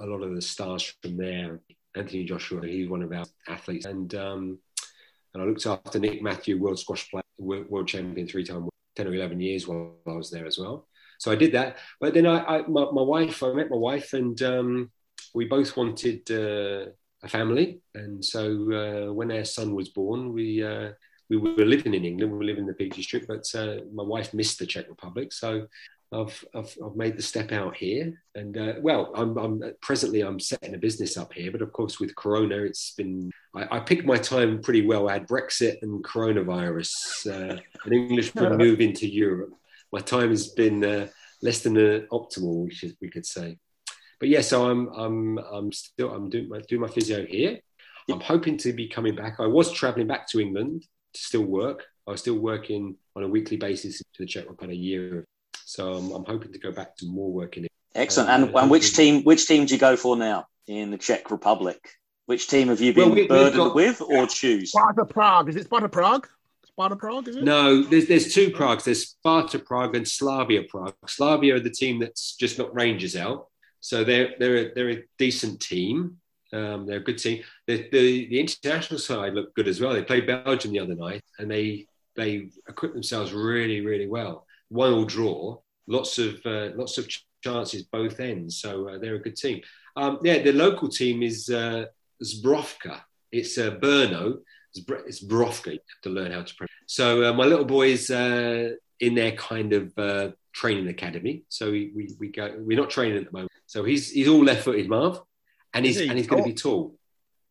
a 0.00 0.06
lot 0.06 0.22
of 0.22 0.34
the 0.34 0.42
stars 0.42 0.94
from 1.02 1.16
there. 1.16 1.60
Anthony 1.96 2.24
Joshua, 2.24 2.64
he's 2.66 2.88
one 2.88 3.02
of 3.02 3.12
our 3.12 3.24
athletes, 3.48 3.86
and 3.86 4.14
um, 4.14 4.58
and 5.34 5.42
I 5.42 5.46
looked 5.46 5.66
after 5.66 5.98
Nick 5.98 6.22
Matthew, 6.22 6.58
world 6.58 6.78
squash 6.78 7.10
player, 7.10 7.22
world 7.38 7.88
champion 7.88 8.28
three 8.28 8.44
times, 8.44 8.68
10 8.96 9.08
or 9.08 9.14
11 9.14 9.40
years 9.40 9.66
while 9.66 9.96
I 10.06 10.12
was 10.12 10.30
there 10.30 10.46
as 10.46 10.58
well. 10.58 10.86
So 11.18 11.30
I 11.32 11.36
did 11.36 11.52
that. 11.52 11.76
But 12.00 12.14
then 12.14 12.26
I, 12.26 12.38
I 12.44 12.66
my, 12.66 12.90
my, 12.90 13.02
wife, 13.02 13.42
I 13.42 13.52
met 13.52 13.70
my 13.70 13.76
wife, 13.76 14.12
and 14.12 14.40
um, 14.42 14.90
we 15.34 15.44
both 15.44 15.76
wanted 15.76 16.30
uh, 16.30 16.90
a 17.22 17.28
family. 17.28 17.80
And 17.94 18.24
so 18.24 19.08
uh, 19.08 19.12
when 19.12 19.30
our 19.32 19.44
son 19.44 19.74
was 19.74 19.88
born, 19.88 20.32
we 20.32 20.62
uh, 20.64 20.90
we 21.28 21.36
were 21.36 21.64
living 21.64 21.94
in 21.94 22.04
England. 22.04 22.32
We 22.32 22.38
were 22.38 22.44
living 22.44 22.62
in 22.62 22.68
the 22.68 22.74
Peak 22.74 22.94
District, 22.94 23.26
but 23.28 23.44
uh, 23.54 23.82
my 23.92 24.04
wife 24.04 24.32
missed 24.32 24.58
the 24.58 24.66
Czech 24.66 24.88
Republic, 24.88 25.32
so. 25.32 25.66
I've, 26.10 26.42
I've, 26.54 26.74
I've 26.82 26.96
made 26.96 27.18
the 27.18 27.22
step 27.22 27.52
out 27.52 27.76
here, 27.76 28.18
and 28.34 28.56
uh, 28.56 28.72
well, 28.80 29.12
I'm, 29.14 29.36
I'm, 29.36 29.62
presently 29.82 30.22
I'm 30.22 30.40
setting 30.40 30.74
a 30.74 30.78
business 30.78 31.18
up 31.18 31.34
here. 31.34 31.52
But 31.52 31.60
of 31.60 31.70
course, 31.74 32.00
with 32.00 32.16
Corona, 32.16 32.62
it's 32.62 32.94
been 32.94 33.30
I, 33.54 33.76
I 33.76 33.80
picked 33.80 34.06
my 34.06 34.16
time 34.16 34.62
pretty 34.62 34.86
well. 34.86 35.10
I 35.10 35.14
had 35.14 35.28
Brexit 35.28 35.82
and 35.82 36.02
coronavirus, 36.02 37.26
uh, 37.26 37.60
an 37.84 37.92
Englishman 37.92 38.56
move 38.56 38.80
into 38.80 39.06
Europe, 39.06 39.52
my 39.92 40.00
time 40.00 40.30
has 40.30 40.48
been 40.48 40.84
uh, 40.84 41.08
less 41.42 41.60
than 41.60 41.76
uh, 41.76 42.00
optimal, 42.12 42.64
which 42.64 42.82
is, 42.84 42.94
we 43.00 43.10
could 43.10 43.26
say. 43.26 43.58
But 44.20 44.28
yeah, 44.28 44.40
so 44.40 44.68
I'm 44.70 44.88
I'm 44.88 45.38
I'm 45.38 45.72
still 45.72 46.12
I'm 46.12 46.28
doing 46.28 46.48
my 46.48 46.60
doing 46.60 46.80
my 46.80 46.88
physio 46.88 47.24
here. 47.24 47.60
I'm 48.10 48.20
hoping 48.20 48.56
to 48.58 48.72
be 48.72 48.88
coming 48.88 49.14
back. 49.14 49.38
I 49.38 49.46
was 49.46 49.70
travelling 49.70 50.06
back 50.06 50.28
to 50.30 50.40
England 50.40 50.84
to 51.12 51.20
still 51.20 51.42
work. 51.42 51.84
I 52.06 52.12
was 52.12 52.20
still 52.20 52.38
working 52.38 52.96
on 53.14 53.22
a 53.22 53.28
weekly 53.28 53.58
basis 53.58 53.98
to 53.98 54.04
the 54.18 54.26
Czech 54.26 54.48
Republic 54.48 54.76
a 54.76 54.78
year. 54.78 55.26
So 55.66 55.92
I'm, 55.92 56.10
I'm, 56.12 56.24
hoping 56.24 56.50
to 56.52 56.58
go 56.58 56.72
back 56.72 56.96
to 56.96 57.06
more 57.06 57.30
work 57.30 57.58
in 57.58 57.64
working. 57.64 57.68
Excellent. 57.94 58.30
And, 58.30 58.56
and 58.56 58.70
which 58.70 58.94
team 58.94 59.22
which 59.24 59.46
team 59.46 59.66
do 59.66 59.74
you 59.74 59.80
go 59.80 59.96
for 59.96 60.16
now 60.16 60.46
in 60.66 60.90
the 60.90 60.96
Czech 60.96 61.30
Republic? 61.30 61.78
Which 62.24 62.48
team 62.48 62.68
have 62.68 62.80
you 62.80 62.94
been 62.94 63.10
well, 63.10 63.14
we, 63.14 63.26
burdened 63.26 63.56
got, 63.56 63.74
with 63.74 64.00
or 64.00 64.26
choose? 64.26 64.70
Sparta 64.70 65.04
Prague. 65.04 65.50
Is 65.50 65.56
it 65.56 65.64
Sparta 65.64 65.88
Prague? 65.88 66.26
Sparta 66.78 66.94
Prague, 66.94 67.26
is 67.26 67.34
it? 67.34 67.42
No, 67.42 67.82
there's 67.82 68.06
there's 68.06 68.32
two 68.32 68.52
Pragues. 68.52 68.84
There's 68.84 69.08
Sparta 69.08 69.58
Prague 69.58 69.96
and 69.96 70.06
Slavia 70.06 70.62
Prague. 70.62 70.94
Slavia 71.08 71.56
are 71.56 71.60
the 71.60 71.70
team 71.70 71.98
that's 71.98 72.36
just 72.36 72.56
not 72.56 72.72
Rangers 72.72 73.16
out, 73.16 73.48
so 73.80 74.04
they're 74.04 74.34
they're 74.38 74.56
a, 74.58 74.74
they're 74.74 74.90
a 74.90 75.02
decent 75.18 75.60
team. 75.60 76.18
Um, 76.52 76.86
they're 76.86 76.98
a 76.98 77.02
good 77.02 77.18
team. 77.18 77.42
The, 77.66 77.88
the 77.90 78.28
the 78.28 78.38
international 78.38 79.00
side 79.00 79.34
look 79.34 79.56
good 79.56 79.66
as 79.66 79.80
well. 79.80 79.92
They 79.92 80.04
played 80.04 80.28
Belgium 80.28 80.70
the 80.70 80.78
other 80.78 80.94
night, 80.94 81.24
and 81.40 81.50
they 81.50 81.88
they 82.14 82.50
equipped 82.68 82.94
themselves 82.94 83.32
really 83.32 83.80
really 83.84 84.06
well. 84.06 84.46
One 84.68 84.92
all 84.92 85.04
draw, 85.04 85.58
lots 85.88 86.20
of 86.20 86.38
uh, 86.46 86.68
lots 86.76 86.96
of 86.96 87.08
chances 87.42 87.82
both 87.82 88.20
ends. 88.20 88.60
So 88.60 88.88
uh, 88.88 88.98
they're 88.98 89.16
a 89.16 89.20
good 89.20 89.36
team. 89.36 89.62
Um, 89.96 90.20
yeah, 90.22 90.42
the 90.42 90.52
local 90.52 90.88
team 90.88 91.24
is 91.24 91.50
uh. 91.50 91.86
It's 92.20 93.58
uh, 93.58 93.70
Brno 93.72 94.38
it's 94.74 95.24
Brovka. 95.24 95.72
You 95.72 95.72
have 95.72 96.02
to 96.02 96.10
learn 96.10 96.32
how 96.32 96.42
to 96.42 96.54
pronounce. 96.54 96.72
So 96.86 97.24
uh, 97.24 97.32
my 97.32 97.44
little 97.44 97.64
boy 97.64 97.88
is 97.88 98.10
uh, 98.10 98.70
in 99.00 99.14
their 99.14 99.32
kind 99.32 99.72
of 99.72 99.92
uh, 99.98 100.30
training 100.52 100.88
academy. 100.88 101.44
So 101.48 101.70
we, 101.70 101.92
we, 101.94 102.14
we 102.18 102.28
go. 102.28 102.54
We're 102.58 102.78
not 102.78 102.90
training 102.90 103.18
at 103.18 103.24
the 103.26 103.32
moment. 103.32 103.52
So 103.66 103.84
he's 103.84 104.10
he's 104.10 104.28
all 104.28 104.44
left-footed, 104.44 104.88
Marv, 104.88 105.20
and 105.74 105.84
he's 105.84 105.98
he? 105.98 106.08
and 106.08 106.16
he's 106.16 106.26
going 106.26 106.42
to 106.42 106.48
be 106.48 106.54
tall. 106.54 106.96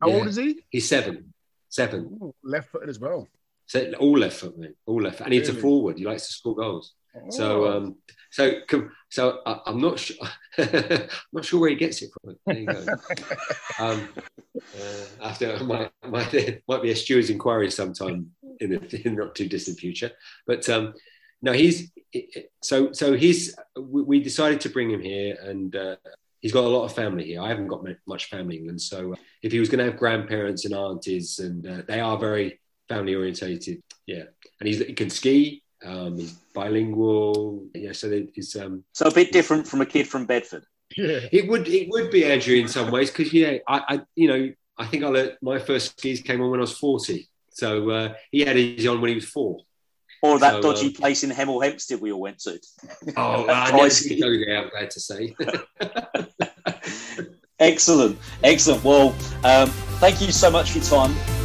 How 0.02 0.10
yeah. 0.10 0.16
old 0.16 0.28
is 0.28 0.36
he? 0.36 0.64
He's 0.70 0.88
seven. 0.88 1.34
Seven. 1.70 2.20
Ooh, 2.22 2.36
left-footed 2.44 2.90
as 2.90 3.00
well. 3.00 3.28
So 3.68 3.92
all 4.00 4.18
left 4.18 4.38
foot, 4.38 4.58
man. 4.58 4.74
All 4.86 5.02
left. 5.02 5.20
And 5.22 5.34
he's 5.34 5.50
a 5.50 5.54
forward. 5.54 5.98
He 5.98 6.06
likes 6.06 6.28
to 6.28 6.34
score 6.34 6.56
goals. 6.56 6.94
Oh. 7.26 7.30
So 7.30 7.68
um, 7.68 7.96
so 8.32 8.62
so 9.10 9.40
I, 9.46 9.62
am 9.68 9.80
not 9.80 10.00
sure. 10.00 10.18
I'm 10.58 11.08
not 11.34 11.46
sure 11.46 11.60
where 11.60 11.70
he 11.70 11.76
gets 11.76 12.02
it 12.02 12.12
from. 12.14 12.36
There 12.46 12.58
you 12.58 12.66
go. 12.66 12.86
um, 13.80 14.10
uh, 14.58 15.06
after 15.24 15.64
might, 15.64 15.92
might 16.08 16.62
might 16.68 16.82
be 16.82 16.92
a 16.92 16.96
steward's 16.96 17.30
inquiry 17.30 17.72
sometime 17.72 18.32
in 18.60 18.72
the, 18.72 19.02
in 19.06 19.16
not 19.16 19.36
too 19.36 19.48
distant 19.48 19.80
future. 19.80 20.12
But 20.46 20.68
um, 20.70 20.94
no, 21.42 21.54
he's 21.54 21.92
so 22.62 22.92
so 22.92 23.14
he's. 23.14 23.56
We 23.76 24.22
decided 24.22 24.62
to 24.62 24.70
bring 24.70 24.90
him 24.90 25.02
here, 25.02 25.38
and 25.42 25.76
uh, 25.76 25.96
he's 26.42 26.54
got 26.54 26.66
a 26.66 26.68
lot 26.68 26.86
of 26.86 26.94
family 26.94 27.26
here. 27.26 27.42
I 27.42 27.50
haven't 27.50 27.68
got 27.68 27.86
much 28.08 28.26
family 28.26 28.56
in 28.56 28.62
England, 28.62 28.82
so 28.82 29.14
uh, 29.14 29.16
if 29.42 29.52
he 29.52 29.60
was 29.60 29.70
going 29.70 29.80
to 29.80 29.86
have 29.86 30.00
grandparents 30.00 30.66
and 30.66 30.74
aunties, 30.74 31.40
and 31.40 31.66
uh, 31.66 31.82
they 31.88 32.00
are 32.00 32.18
very 32.18 32.60
family 32.88 33.16
orientated, 33.16 33.82
yeah. 34.06 34.24
And 34.60 34.68
he's, 34.68 34.80
he 34.80 34.94
can 34.94 35.10
ski. 35.10 35.64
Um, 35.86 36.18
he's 36.18 36.34
bilingual. 36.54 37.66
Yeah, 37.74 37.92
so 37.92 38.10
it's 38.12 38.56
um, 38.56 38.84
so 38.94 39.08
a 39.08 39.14
bit 39.14 39.32
different 39.32 39.68
from 39.68 39.82
a 39.82 39.86
kid 39.86 40.08
from 40.08 40.26
Bedford. 40.26 40.66
Yeah. 40.96 41.20
It 41.32 41.48
would 41.48 41.68
it 41.68 41.90
would 41.90 42.12
be 42.12 42.26
Andrew 42.26 42.56
in 42.56 42.68
some 42.68 42.92
ways 42.92 43.12
because 43.12 43.34
yeah, 43.34 43.58
I, 43.68 43.82
I 43.88 44.02
you 44.16 44.28
know 44.28 44.54
I 44.78 44.86
think 44.86 45.04
I 45.04 45.08
learned 45.08 45.38
my 45.42 45.60
first 45.60 46.00
skis 46.00 46.22
came 46.22 46.42
on 46.42 46.50
when 46.50 46.60
I 46.60 46.62
was 46.62 46.78
forty. 46.78 47.30
So 47.50 47.90
uh, 47.90 48.14
he 48.32 48.42
had 48.42 48.56
his 48.56 48.86
on 48.88 49.02
when 49.02 49.10
he 49.10 49.16
was 49.16 49.26
four. 49.26 49.60
Or 50.24 50.40
that 50.40 50.54
so, 50.54 50.62
dodgy 50.62 50.88
um, 50.88 50.94
place 50.94 51.24
in 51.24 51.30
Hemel 51.30 51.64
Hempstead 51.64 52.02
we 52.02 52.12
all 52.12 52.22
went 52.22 52.40
to. 52.40 52.60
Oh, 53.16 53.48
I 53.50 53.72
never 53.72 53.90
did 53.90 54.20
go 54.20 54.32
there. 54.32 54.64
I'm 54.64 54.70
glad 54.70 54.90
to 54.92 55.00
say. 55.00 55.36
excellent, 57.60 58.18
excellent. 58.44 58.84
Well, 58.84 59.10
um, 59.44 59.70
thank 60.00 60.22
you 60.22 60.32
so 60.32 60.50
much 60.50 60.72
for 60.72 60.80
your 60.80 60.88
time. 60.88 61.37